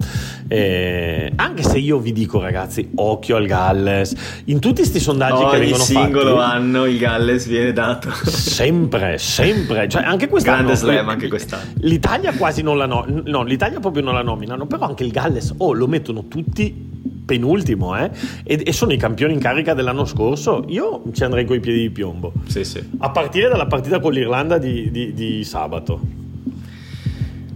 E 0.46 1.30
anche 1.34 1.62
se 1.64 1.78
io 1.78 1.98
vi 1.98 2.12
dico, 2.12 2.40
ragazzi, 2.40 2.92
occhio 2.94 3.36
al 3.36 3.46
Galles, 3.46 4.14
in 4.44 4.60
tutti 4.60 4.76
questi 4.76 5.00
sondaggi 5.00 5.44
che 5.44 5.56
Ogni 5.56 5.58
vengono 5.58 5.82
singolo 5.82 6.36
fatti, 6.36 6.56
anno 6.56 6.84
il 6.86 6.98
Galles 6.98 7.46
viene 7.46 7.72
dato. 7.72 8.10
sempre, 8.24 9.18
sempre, 9.18 9.88
cioè 9.88 10.04
anche 10.04 10.28
quest'anno 10.28 10.62
Grande 10.62 10.76
slam 10.76 11.08
anche 11.08 11.28
quest'anno. 11.28 11.72
L'Italia 11.80 12.32
quasi 12.34 12.62
non 12.62 12.78
la 12.78 12.86
no, 12.86 13.04
no, 13.24 13.42
l'Italia 13.42 13.80
proprio 13.80 14.02
non 14.02 14.14
la 14.14 14.22
nominano, 14.22 14.66
però 14.66 14.86
anche 14.86 15.02
il 15.04 15.10
Galles 15.10 15.52
oh, 15.58 15.72
lo 15.72 15.88
mettono 15.88 16.28
tutti 16.28 16.85
penultimo, 17.26 17.96
eh? 17.98 18.10
E, 18.44 18.62
e 18.64 18.72
sono 18.72 18.92
i 18.92 18.96
campioni 18.96 19.34
in 19.34 19.40
carica 19.40 19.74
dell'anno 19.74 20.06
scorso. 20.06 20.64
Io 20.68 21.02
ci 21.12 21.24
andrei 21.24 21.44
coi 21.44 21.60
piedi 21.60 21.80
di 21.80 21.90
piombo. 21.90 22.32
Sì, 22.46 22.64
sì. 22.64 22.82
A 22.98 23.10
partire 23.10 23.48
dalla 23.48 23.66
partita 23.66 24.00
con 24.00 24.12
l'Irlanda 24.12 24.56
di, 24.56 24.90
di- 24.90 25.12
di 25.12 25.44
sabato. 25.44 26.00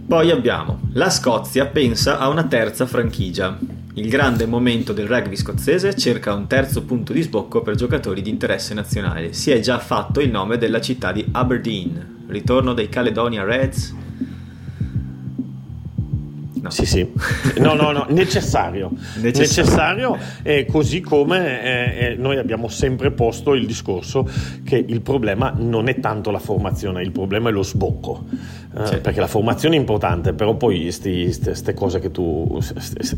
Poi 0.05 0.29
abbiamo 0.29 0.81
la 0.93 1.09
Scozia 1.09 1.67
pensa 1.67 2.19
a 2.19 2.27
una 2.27 2.43
terza 2.43 2.85
franchigia. 2.85 3.57
Il 3.93 4.09
grande 4.09 4.45
momento 4.45 4.91
del 4.91 5.07
rugby 5.07 5.37
scozzese 5.37 5.95
cerca 5.95 6.33
un 6.33 6.47
terzo 6.47 6.83
punto 6.83 7.13
di 7.13 7.21
sbocco 7.21 7.61
per 7.61 7.75
giocatori 7.75 8.21
di 8.21 8.29
interesse 8.29 8.73
nazionale. 8.73 9.31
Si 9.31 9.51
è 9.51 9.59
già 9.61 9.79
fatto 9.79 10.19
il 10.19 10.29
nome 10.29 10.57
della 10.57 10.81
città 10.81 11.13
di 11.13 11.25
Aberdeen. 11.31 12.25
Ritorno 12.27 12.73
dei 12.73 12.89
Caledonia 12.89 13.45
Reds. 13.45 13.95
No. 16.61 16.69
Sì, 16.69 16.85
sì. 16.85 17.11
No, 17.57 17.73
no, 17.73 17.91
no, 17.91 18.05
necessario. 18.09 18.91
Necessario. 19.19 20.11
necessario 20.11 20.17
eh, 20.43 20.65
così 20.65 21.01
come 21.01 21.63
eh, 21.63 22.05
eh, 22.11 22.15
noi 22.15 22.37
abbiamo 22.37 22.67
sempre 22.67 23.09
posto 23.11 23.53
il 23.55 23.65
discorso 23.65 24.29
che 24.63 24.75
il 24.87 25.01
problema 25.01 25.51
non 25.57 25.87
è 25.87 25.99
tanto 25.99 26.29
la 26.29 26.37
formazione, 26.37 27.01
il 27.01 27.11
problema 27.11 27.49
è 27.49 27.51
lo 27.51 27.63
sbocco. 27.63 28.25
Eh, 28.77 28.85
Sì. 28.85 28.97
Perché 28.99 29.19
la 29.19 29.27
formazione 29.27 29.75
è 29.75 29.79
importante, 29.79 30.33
però 30.33 30.55
poi 30.55 30.81
queste 30.83 31.73
cose 31.73 31.99
che 31.99 32.11
tu, 32.11 32.59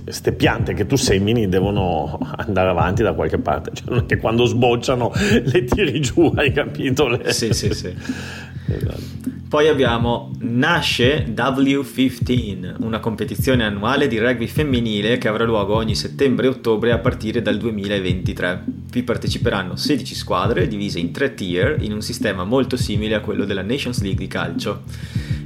queste 0.03 0.31
piante 0.31 0.73
che 0.73 0.85
tu 0.87 0.95
semini 0.95 1.47
devono 1.49 2.17
andare 2.37 2.69
avanti 2.69 3.03
da 3.03 3.13
qualche 3.13 3.37
parte. 3.39 3.71
Cioè, 3.73 3.89
non 3.89 3.99
è 3.99 4.05
che 4.05 4.17
quando 4.17 4.45
sbocciano 4.45 5.11
le 5.43 5.63
tiri 5.65 5.99
giù, 5.99 6.31
hai 6.35 6.51
capito? 6.53 7.07
Le- 7.07 7.31
Sì, 7.33 7.53
sì, 7.53 7.71
sì. 7.73 7.93
Esatto. 8.65 9.41
Poi 9.53 9.67
abbiamo 9.67 10.31
Nasce 10.39 11.31
W15, 11.31 12.77
una 12.79 12.99
competizione 12.99 13.63
annuale 13.63 14.07
di 14.07 14.17
rugby 14.17 14.47
femminile 14.47 15.19
che 15.19 15.27
avrà 15.27 15.43
luogo 15.43 15.75
ogni 15.75 15.93
settembre 15.93 16.47
e 16.47 16.49
ottobre 16.49 16.91
a 16.91 16.97
partire 16.97 17.39
dal 17.43 17.59
2023. 17.59 18.63
Vi 18.89 19.03
parteciperanno 19.03 19.75
16 19.75 20.15
squadre 20.15 20.67
divise 20.67 20.97
in 20.97 21.11
tre 21.11 21.35
tier 21.35 21.77
in 21.83 21.93
un 21.93 22.01
sistema 22.01 22.43
molto 22.45 22.77
simile 22.77 23.13
a 23.13 23.19
quello 23.19 23.45
della 23.45 23.61
Nations 23.61 24.01
League 24.01 24.19
di 24.19 24.27
calcio. 24.27 24.85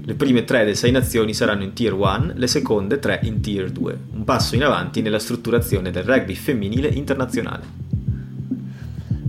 Le 0.05 0.13
prime 0.13 0.45
tre 0.45 0.59
delle 0.59 0.75
sei 0.75 0.91
nazioni 0.91 1.34
saranno 1.34 1.63
in 1.63 1.73
Tier 1.73 1.91
1, 1.91 2.31
le 2.35 2.47
seconde 2.47 2.99
tre 2.99 3.19
in 3.23 3.41
Tier 3.41 3.69
2, 3.69 3.99
un 4.13 4.23
passo 4.23 4.55
in 4.55 4.63
avanti 4.63 5.01
nella 5.01 5.19
strutturazione 5.19 5.91
del 5.91 6.03
rugby 6.03 6.34
femminile 6.34 6.88
internazionale. 6.88 7.86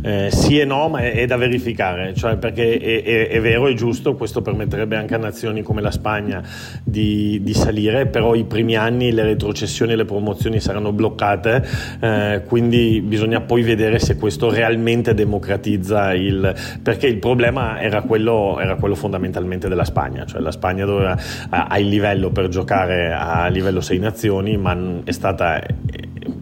Eh, 0.00 0.28
sì 0.30 0.58
e 0.60 0.64
no, 0.64 0.88
ma 0.88 1.00
è, 1.00 1.12
è 1.12 1.26
da 1.26 1.36
verificare, 1.36 2.14
cioè 2.14 2.36
perché 2.36 2.78
è, 2.78 3.02
è, 3.02 3.28
è, 3.28 3.40
vero, 3.40 3.66
è 3.66 3.74
giusto, 3.74 4.14
questo 4.14 4.42
permetterebbe 4.42 4.96
anche 4.96 5.14
a 5.14 5.18
nazioni 5.18 5.62
come 5.62 5.80
la 5.80 5.90
Spagna 5.90 6.42
di, 6.84 7.40
di 7.42 7.52
salire, 7.52 8.06
però 8.06 8.34
i 8.34 8.44
primi 8.44 8.76
anni 8.76 9.10
le 9.10 9.24
retrocessioni 9.24 9.92
e 9.92 9.96
le 9.96 10.04
promozioni 10.04 10.60
saranno 10.60 10.92
bloccate, 10.92 11.66
eh, 12.00 12.42
quindi 12.46 13.00
bisogna 13.00 13.40
poi 13.40 13.62
vedere 13.62 13.98
se 13.98 14.16
questo 14.16 14.50
realmente 14.50 15.14
democratizza 15.14 16.14
il... 16.14 16.54
perché 16.80 17.08
il 17.08 17.18
problema 17.18 17.80
era 17.80 18.02
quello, 18.02 18.60
era 18.60 18.76
quello 18.76 18.94
fondamentalmente 18.94 19.68
della 19.68 19.84
Spagna, 19.84 20.24
cioè 20.26 20.40
la 20.40 20.52
Spagna 20.52 20.84
doveva, 20.84 21.18
ha 21.48 21.78
il 21.78 21.88
livello 21.88 22.30
per 22.30 22.48
giocare 22.48 23.12
a 23.12 23.48
livello 23.48 23.80
6 23.80 23.98
nazioni, 23.98 24.56
ma 24.56 24.76
è 25.02 25.10
stata 25.10 25.60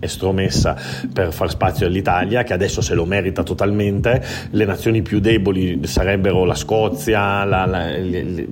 estromessa 0.01 0.77
per 1.13 1.33
far 1.33 1.51
spazio 1.51 1.87
all'Italia, 1.87 2.43
che 2.43 2.53
adesso 2.53 2.81
se 2.81 2.95
lo 2.95 3.05
merita 3.05 3.43
totalmente. 3.43 4.23
Le 4.51 4.65
nazioni 4.65 5.03
più 5.03 5.21
deboli 5.21 5.81
sarebbero 5.85 6.45
la 6.45 6.55
Scozia, 6.55 7.45
la, 7.45 7.67
la, 7.67 7.91
il, 7.91 8.49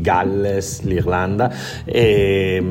Galles, 0.00 0.82
l'Irlanda. 0.82 1.52
E, 1.84 2.62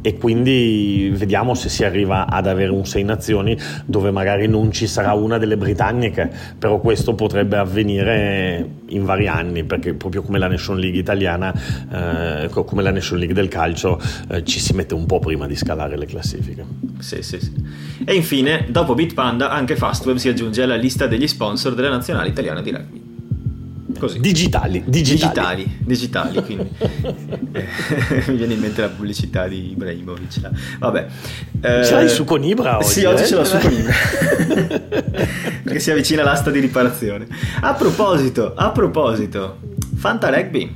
e 0.00 0.16
quindi 0.16 1.10
vediamo 1.14 1.54
se 1.54 1.68
si 1.68 1.84
arriva 1.84 2.26
ad 2.28 2.46
avere 2.46 2.70
un 2.70 2.86
sei 2.86 3.04
nazioni 3.04 3.56
dove 3.84 4.10
magari 4.10 4.48
non 4.48 4.72
ci 4.72 4.86
sarà 4.86 5.12
una 5.12 5.38
delle 5.38 5.56
britanniche, 5.56 6.30
però 6.58 6.78
questo 6.80 7.14
potrebbe 7.14 7.56
avvenire 7.56 8.68
in 8.86 9.04
vari 9.04 9.28
anni 9.28 9.64
perché 9.64 9.94
proprio 9.94 10.22
come 10.22 10.38
la 10.38 10.48
Nation 10.48 10.78
League 10.78 10.98
italiana, 10.98 11.52
eh, 11.90 12.48
come 12.48 12.82
la 12.82 12.90
Nation 12.90 13.18
League 13.18 13.34
del 13.34 13.48
calcio, 13.48 14.00
eh, 14.28 14.44
ci 14.44 14.60
si 14.60 14.74
mette 14.74 14.94
un 14.94 15.06
po' 15.06 15.18
prima 15.18 15.46
di 15.46 15.56
scalare 15.56 15.96
le 15.96 16.06
classifiche. 16.06 16.64
Sì, 16.98 17.22
sì, 17.22 17.40
sì. 17.40 17.52
E 18.04 18.14
infine, 18.14 18.66
dopo 18.68 18.94
Bitpanda, 18.94 19.50
anche 19.50 19.76
Fastweb 19.76 20.16
si 20.16 20.28
aggiunge 20.28 20.62
alla 20.62 20.76
lista 20.76 21.06
degli 21.06 21.26
sponsor 21.26 21.74
della 21.74 21.90
nazionale 21.90 22.28
italiana 22.28 22.60
di 22.60 22.70
rugby. 22.70 23.11
Così. 24.02 24.18
Digitali, 24.18 24.82
digitali. 24.84 25.62
Digitali, 25.78 25.78
digitali 25.78 26.42
quindi 26.42 26.68
mi 28.26 28.36
viene 28.36 28.54
in 28.54 28.58
mente 28.58 28.80
la 28.80 28.88
pubblicità 28.88 29.46
di 29.46 29.70
Ibrahimovic. 29.70 30.40
Là. 30.40 30.50
Vabbè. 30.80 31.06
Eh, 31.60 31.84
ce 31.84 31.94
l'hai 31.94 32.08
su 32.08 32.24
Conibra 32.24 32.78
oggi? 32.78 32.88
Sì, 32.88 33.04
oggi 33.04 33.22
eh? 33.22 33.26
ce 33.26 33.34
l'ho 33.36 33.44
su 33.44 33.58
Conibra. 33.58 33.92
Perché 35.62 35.78
si 35.78 35.92
avvicina 35.92 36.24
l'asta 36.24 36.50
di 36.50 36.58
riparazione. 36.58 37.28
A 37.60 37.74
proposito, 37.74 38.54
a 38.56 38.70
proposito, 38.70 39.58
Fanta 39.94 40.30
Rugby 40.30 40.68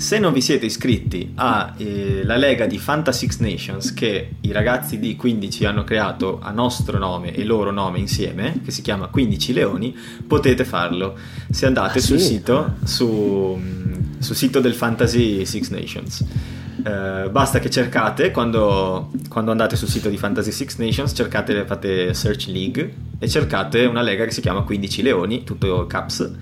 se 0.00 0.18
non 0.18 0.32
vi 0.32 0.40
siete 0.40 0.64
iscritti 0.64 1.32
alla 1.34 1.74
eh, 1.76 2.22
lega 2.24 2.64
di 2.64 2.78
Fanta 2.78 3.12
Six 3.12 3.38
Nations 3.40 3.92
che 3.92 4.36
i 4.40 4.50
ragazzi 4.50 4.98
di 4.98 5.14
15 5.14 5.66
hanno 5.66 5.84
creato 5.84 6.38
a 6.40 6.50
nostro 6.52 6.96
nome 6.96 7.34
e 7.34 7.44
loro 7.44 7.70
nome 7.70 7.98
insieme, 7.98 8.62
che 8.64 8.70
si 8.70 8.80
chiama 8.80 9.08
15 9.08 9.52
Leoni, 9.52 9.94
potete 10.26 10.64
farlo. 10.64 11.18
Se 11.50 11.66
andate 11.66 11.98
ah, 11.98 12.00
sul, 12.00 12.18
sì? 12.18 12.26
sito, 12.28 12.76
su, 12.82 13.60
sul 14.18 14.34
sito 14.34 14.60
del 14.60 14.72
Fantasy 14.72 15.44
Six 15.44 15.68
Nations. 15.68 16.24
Uh, 16.82 17.28
basta 17.28 17.58
che 17.58 17.68
cercate 17.68 18.30
quando, 18.30 19.10
quando, 19.28 19.50
andate 19.50 19.76
sul 19.76 19.88
sito 19.88 20.08
di 20.08 20.16
Fantasy 20.16 20.50
Six 20.50 20.78
Nations 20.78 21.12
cercate 21.14 21.66
fate 21.66 22.14
search 22.14 22.46
league 22.46 22.94
e 23.18 23.28
cercate 23.28 23.84
una 23.84 24.00
lega 24.00 24.24
che 24.24 24.30
si 24.30 24.40
chiama 24.40 24.62
15 24.62 25.02
leoni 25.02 25.44
tutto 25.44 25.86
caps 25.86 26.32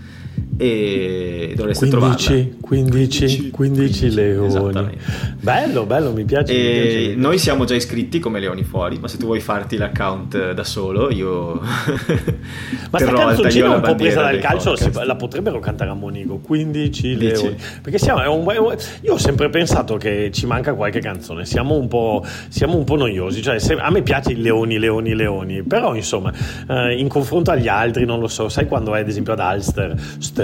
e 0.61 1.53
dovreste 1.55 1.87
15, 1.87 2.27
trovarla. 2.27 2.57
15, 2.61 3.51
15, 3.51 3.51
15 3.51 4.11
leoni. 4.15 4.99
bello 5.41 5.87
bello 5.87 6.13
mi 6.13 6.25
piace, 6.25 6.53
mi 6.53 6.61
piace, 6.61 7.15
noi 7.15 7.39
siamo 7.39 7.65
già 7.65 7.77
iscritti 7.77 8.19
come 8.19 8.41
leoni 8.41 8.65
fuori 8.65 8.99
ma 8.99 9.07
se 9.07 9.19
tu 9.19 9.27
vuoi 9.27 9.39
farti 9.39 9.77
l'account 9.77 10.53
da 10.53 10.65
solo 10.65 11.13
io 11.13 11.61
ma 12.91 12.99
sta 12.99 13.13
canzoncina 13.13 13.77
un 13.77 13.83
po' 13.83 13.95
presa 13.95 14.23
dal 14.23 14.41
calcio 14.41 14.75
si, 14.75 14.91
la 14.93 15.15
potrebbero 15.15 15.61
cantare 15.61 15.91
a 15.91 15.95
Monigo 15.95 16.39
15 16.39 17.17
Dici? 17.17 17.17
leoni. 17.17 17.57
Perché 17.81 17.99
siamo, 17.99 18.35
un, 18.35 18.77
io 19.03 19.13
ho 19.13 19.19
sempre 19.19 19.51
pensato 19.51 19.97
che 19.97 20.31
ci 20.33 20.47
manca 20.47 20.75
qualche 20.75 20.99
canzone 20.99 21.45
siamo 21.45 21.77
un 21.77 21.87
po', 21.87 22.25
siamo 22.49 22.77
un 22.77 22.83
po 22.83 22.97
noiosi 22.97 23.43
cioè, 23.43 23.61
se, 23.61 23.75
a 23.75 23.91
me 23.91 24.03
piace 24.03 24.33
i 24.33 24.41
leoni 24.41 24.77
leoni 24.77 25.15
leoni 25.15 25.63
però 25.63 25.95
insomma 25.95 26.33
eh, 26.69 26.99
in 26.99 27.07
confronto 27.07 27.53
agli 27.53 27.69
altri 27.69 28.05
non 28.05 28.19
lo 28.19 28.27
so 28.29 28.49
sai 28.49 28.67
quando 28.67 28.93
è 28.97 29.01
ad 29.01 29.09
esempio 29.09 29.35
ad 29.35 29.41
Alster 29.41 29.95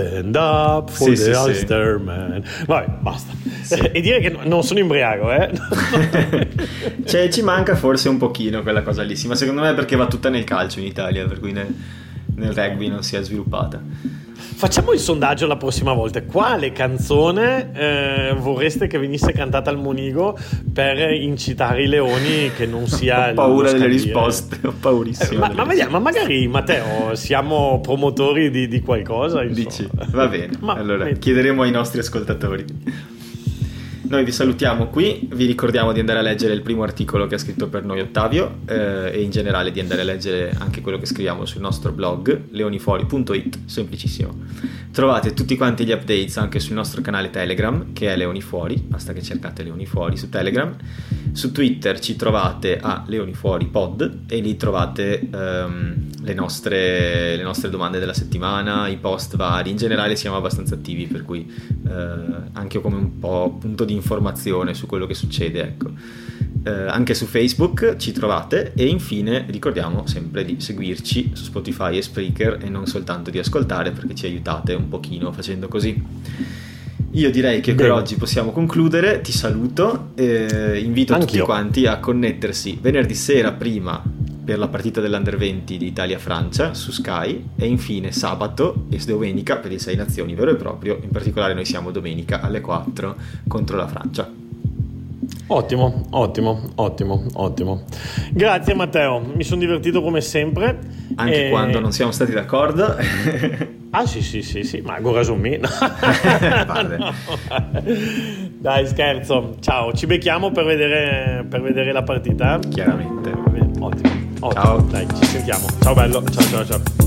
Stand 0.08 0.36
up 0.36 0.90
for 0.90 1.08
sì, 1.08 1.24
the 1.24 1.34
sì, 1.34 1.48
Ulster 1.48 1.96
sì. 1.98 2.04
man. 2.04 2.44
Vabbè, 2.66 2.92
basta. 3.00 3.32
E 3.92 4.00
dire 4.00 4.20
che 4.20 4.36
non 4.44 4.62
sono 4.62 4.78
imbriaco, 4.80 5.32
eh? 5.32 5.50
cioè, 7.06 7.28
ci 7.28 7.42
manca 7.42 7.74
forse 7.76 8.08
un 8.08 8.18
pochino 8.18 8.62
quella 8.62 8.82
cosa 8.82 9.02
lì, 9.02 9.16
sì, 9.16 9.26
ma 9.26 9.34
secondo 9.34 9.62
me 9.62 9.70
è 9.70 9.74
perché 9.74 9.96
va 9.96 10.06
tutta 10.06 10.28
nel 10.28 10.44
calcio 10.44 10.80
in 10.80 10.86
Italia, 10.86 11.26
per 11.26 11.40
cui 11.40 11.52
nel, 11.52 11.74
nel 12.36 12.52
rugby 12.52 12.88
non 12.88 13.02
si 13.02 13.16
è 13.16 13.22
sviluppata. 13.22 13.80
Facciamo 14.64 14.92
il 14.92 14.98
sondaggio 14.98 15.46
la 15.46 15.58
prossima 15.58 15.92
volta. 15.92 16.22
Quale 16.22 16.72
canzone 16.72 17.70
eh, 17.74 18.34
vorreste 18.34 18.86
che 18.86 18.96
venisse 18.96 19.30
cantata 19.32 19.68
al 19.68 19.76
Monigo 19.76 20.38
per 20.72 21.12
incitare 21.12 21.82
i 21.82 21.86
leoni 21.86 22.50
che 22.56 22.64
non 22.64 22.86
sia... 22.88 23.32
ho 23.32 23.34
paura 23.34 23.72
delle 23.72 23.88
risposte, 23.88 24.66
ho 24.66 24.72
paurissimo. 24.72 25.44
Eh, 25.44 25.48
ma, 25.48 25.52
ma, 25.54 25.64
vediamo, 25.64 25.90
ma 25.90 25.98
magari 25.98 26.48
Matteo 26.48 27.14
siamo 27.14 27.78
promotori 27.82 28.50
di, 28.50 28.66
di 28.66 28.80
qualcosa. 28.80 29.42
Insomma. 29.42 29.68
Dici, 29.68 29.88
va 30.12 30.28
bene. 30.28 30.56
ma, 30.60 30.72
allora, 30.72 31.10
chiederemo 31.10 31.60
ai 31.60 31.70
nostri 31.70 31.98
ascoltatori. 31.98 32.64
Noi 34.06 34.22
vi 34.22 34.32
salutiamo 34.32 34.88
qui, 34.88 35.26
vi 35.32 35.46
ricordiamo 35.46 35.90
di 35.92 35.98
andare 35.98 36.18
a 36.18 36.22
leggere 36.22 36.52
il 36.52 36.60
primo 36.60 36.82
articolo 36.82 37.26
che 37.26 37.36
ha 37.36 37.38
scritto 37.38 37.68
per 37.68 37.84
noi 37.84 38.00
Ottavio 38.00 38.58
eh, 38.66 39.10
e 39.14 39.22
in 39.22 39.30
generale 39.30 39.72
di 39.72 39.80
andare 39.80 40.02
a 40.02 40.04
leggere 40.04 40.54
anche 40.58 40.82
quello 40.82 40.98
che 40.98 41.06
scriviamo 41.06 41.46
sul 41.46 41.62
nostro 41.62 41.90
blog 41.90 42.50
leonifori.it, 42.50 43.60
semplicissimo. 43.64 44.82
Trovate 44.92 45.32
tutti 45.32 45.56
quanti 45.56 45.86
gli 45.86 45.90
updates 45.90 46.36
anche 46.36 46.60
sul 46.60 46.74
nostro 46.74 47.00
canale 47.00 47.30
Telegram 47.30 47.92
che 47.94 48.12
è 48.12 48.16
Leonifuori, 48.16 48.76
basta 48.76 49.12
che 49.14 49.22
cercate 49.22 49.62
Leonifuori 49.62 50.18
su 50.18 50.28
Telegram. 50.28 50.76
Su 51.32 51.50
Twitter 51.50 51.98
ci 51.98 52.14
trovate 52.14 52.78
a 52.78 53.02
Leonifuori 53.08 53.66
Pod 53.66 54.20
e 54.28 54.38
lì 54.38 54.56
trovate 54.56 55.28
um, 55.32 56.10
le, 56.22 56.34
nostre, 56.34 57.34
le, 57.34 57.42
nostre, 57.42 57.70
domande 57.70 57.98
della 57.98 58.12
settimana, 58.12 58.86
i 58.86 58.96
post 58.98 59.34
vari, 59.34 59.70
in 59.70 59.76
generale 59.76 60.14
siamo 60.14 60.36
abbastanza 60.36 60.76
attivi 60.76 61.06
per 61.06 61.24
cui 61.24 61.52
uh, 61.82 61.90
anche 62.52 62.80
come 62.80 62.96
un 62.96 63.18
po' 63.18 63.56
punto 63.58 63.84
di 63.84 63.94
informazione 63.94 64.02
su 64.74 64.86
quello 64.86 65.06
che 65.06 65.14
succede, 65.14 65.62
ecco. 65.62 65.90
Eh, 66.66 66.70
anche 66.70 67.12
su 67.14 67.26
Facebook 67.26 67.96
ci 67.96 68.12
trovate 68.12 68.72
e 68.74 68.86
infine 68.86 69.44
ricordiamo 69.48 70.06
sempre 70.06 70.44
di 70.44 70.56
seguirci 70.60 71.32
su 71.34 71.44
Spotify 71.44 71.98
e 71.98 72.02
Spreaker 72.02 72.58
e 72.62 72.70
non 72.70 72.86
soltanto 72.86 73.30
di 73.30 73.38
ascoltare 73.38 73.90
perché 73.90 74.14
ci 74.14 74.24
aiutate 74.26 74.72
un 74.72 74.88
pochino 74.88 75.30
facendo 75.32 75.68
così. 75.68 76.02
Io 77.10 77.30
direi 77.30 77.60
che 77.60 77.74
Bene. 77.74 77.88
per 77.88 77.96
oggi 77.96 78.16
possiamo 78.16 78.50
concludere, 78.50 79.20
ti 79.20 79.30
saluto, 79.30 80.10
eh, 80.14 80.80
invito 80.82 81.12
Anch'io. 81.12 81.28
tutti 81.28 81.40
quanti 81.40 81.86
a 81.86 81.98
connettersi 81.98 82.78
venerdì 82.80 83.14
sera 83.14 83.52
prima 83.52 84.02
per 84.44 84.58
la 84.58 84.68
partita 84.68 85.00
dell'Under 85.00 85.36
20 85.36 85.78
di 85.78 85.86
Italia-Francia 85.86 86.74
su 86.74 86.92
Sky 86.92 87.50
e 87.56 87.66
infine 87.66 88.12
sabato 88.12 88.84
e 88.90 88.98
domenica 89.04 89.56
per 89.56 89.72
il 89.72 89.80
Sei 89.80 89.96
Nazioni 89.96 90.34
vero 90.34 90.50
e 90.50 90.56
proprio, 90.56 90.98
in 91.02 91.10
particolare 91.10 91.54
noi 91.54 91.64
siamo 91.64 91.90
domenica 91.90 92.40
alle 92.40 92.60
4 92.60 93.16
contro 93.48 93.76
la 93.76 93.86
Francia. 93.86 94.42
Ottimo, 95.46 96.06
ottimo, 96.10 96.60
ottimo, 96.76 97.26
ottimo. 97.34 97.84
Grazie 98.30 98.74
Matteo, 98.74 99.20
mi 99.20 99.44
sono 99.44 99.60
divertito 99.60 100.00
come 100.02 100.20
sempre. 100.20 100.78
Anche 101.16 101.46
e... 101.46 101.50
quando 101.50 101.80
non 101.80 101.92
siamo 101.92 102.12
stati 102.12 102.32
d'accordo. 102.32 102.96
ah 103.90 104.06
sì 104.06 104.22
sì 104.22 104.42
sì 104.42 104.62
sì, 104.62 104.80
ma 104.80 104.98
su 105.22 105.34
me. 105.34 105.58
no. 106.98 107.12
Dai 108.58 108.86
scherzo, 108.86 109.56
ciao, 109.60 109.92
ci 109.92 110.06
becchiamo 110.06 110.50
per 110.50 110.64
vedere, 110.64 111.44
per 111.48 111.60
vedere 111.60 111.92
la 111.92 112.02
partita. 112.02 112.58
Chiaramente. 112.58 113.32
Ottimo, 113.78 114.23
ottimo. 114.46 114.62
Ciao. 114.62 114.80
Dai, 114.80 115.06
ci 115.18 115.26
sentiamo. 115.26 115.66
Ciao 115.80 115.94
bello, 115.94 116.22
ciao 116.30 116.44
ciao 116.44 116.64
ciao. 116.64 117.03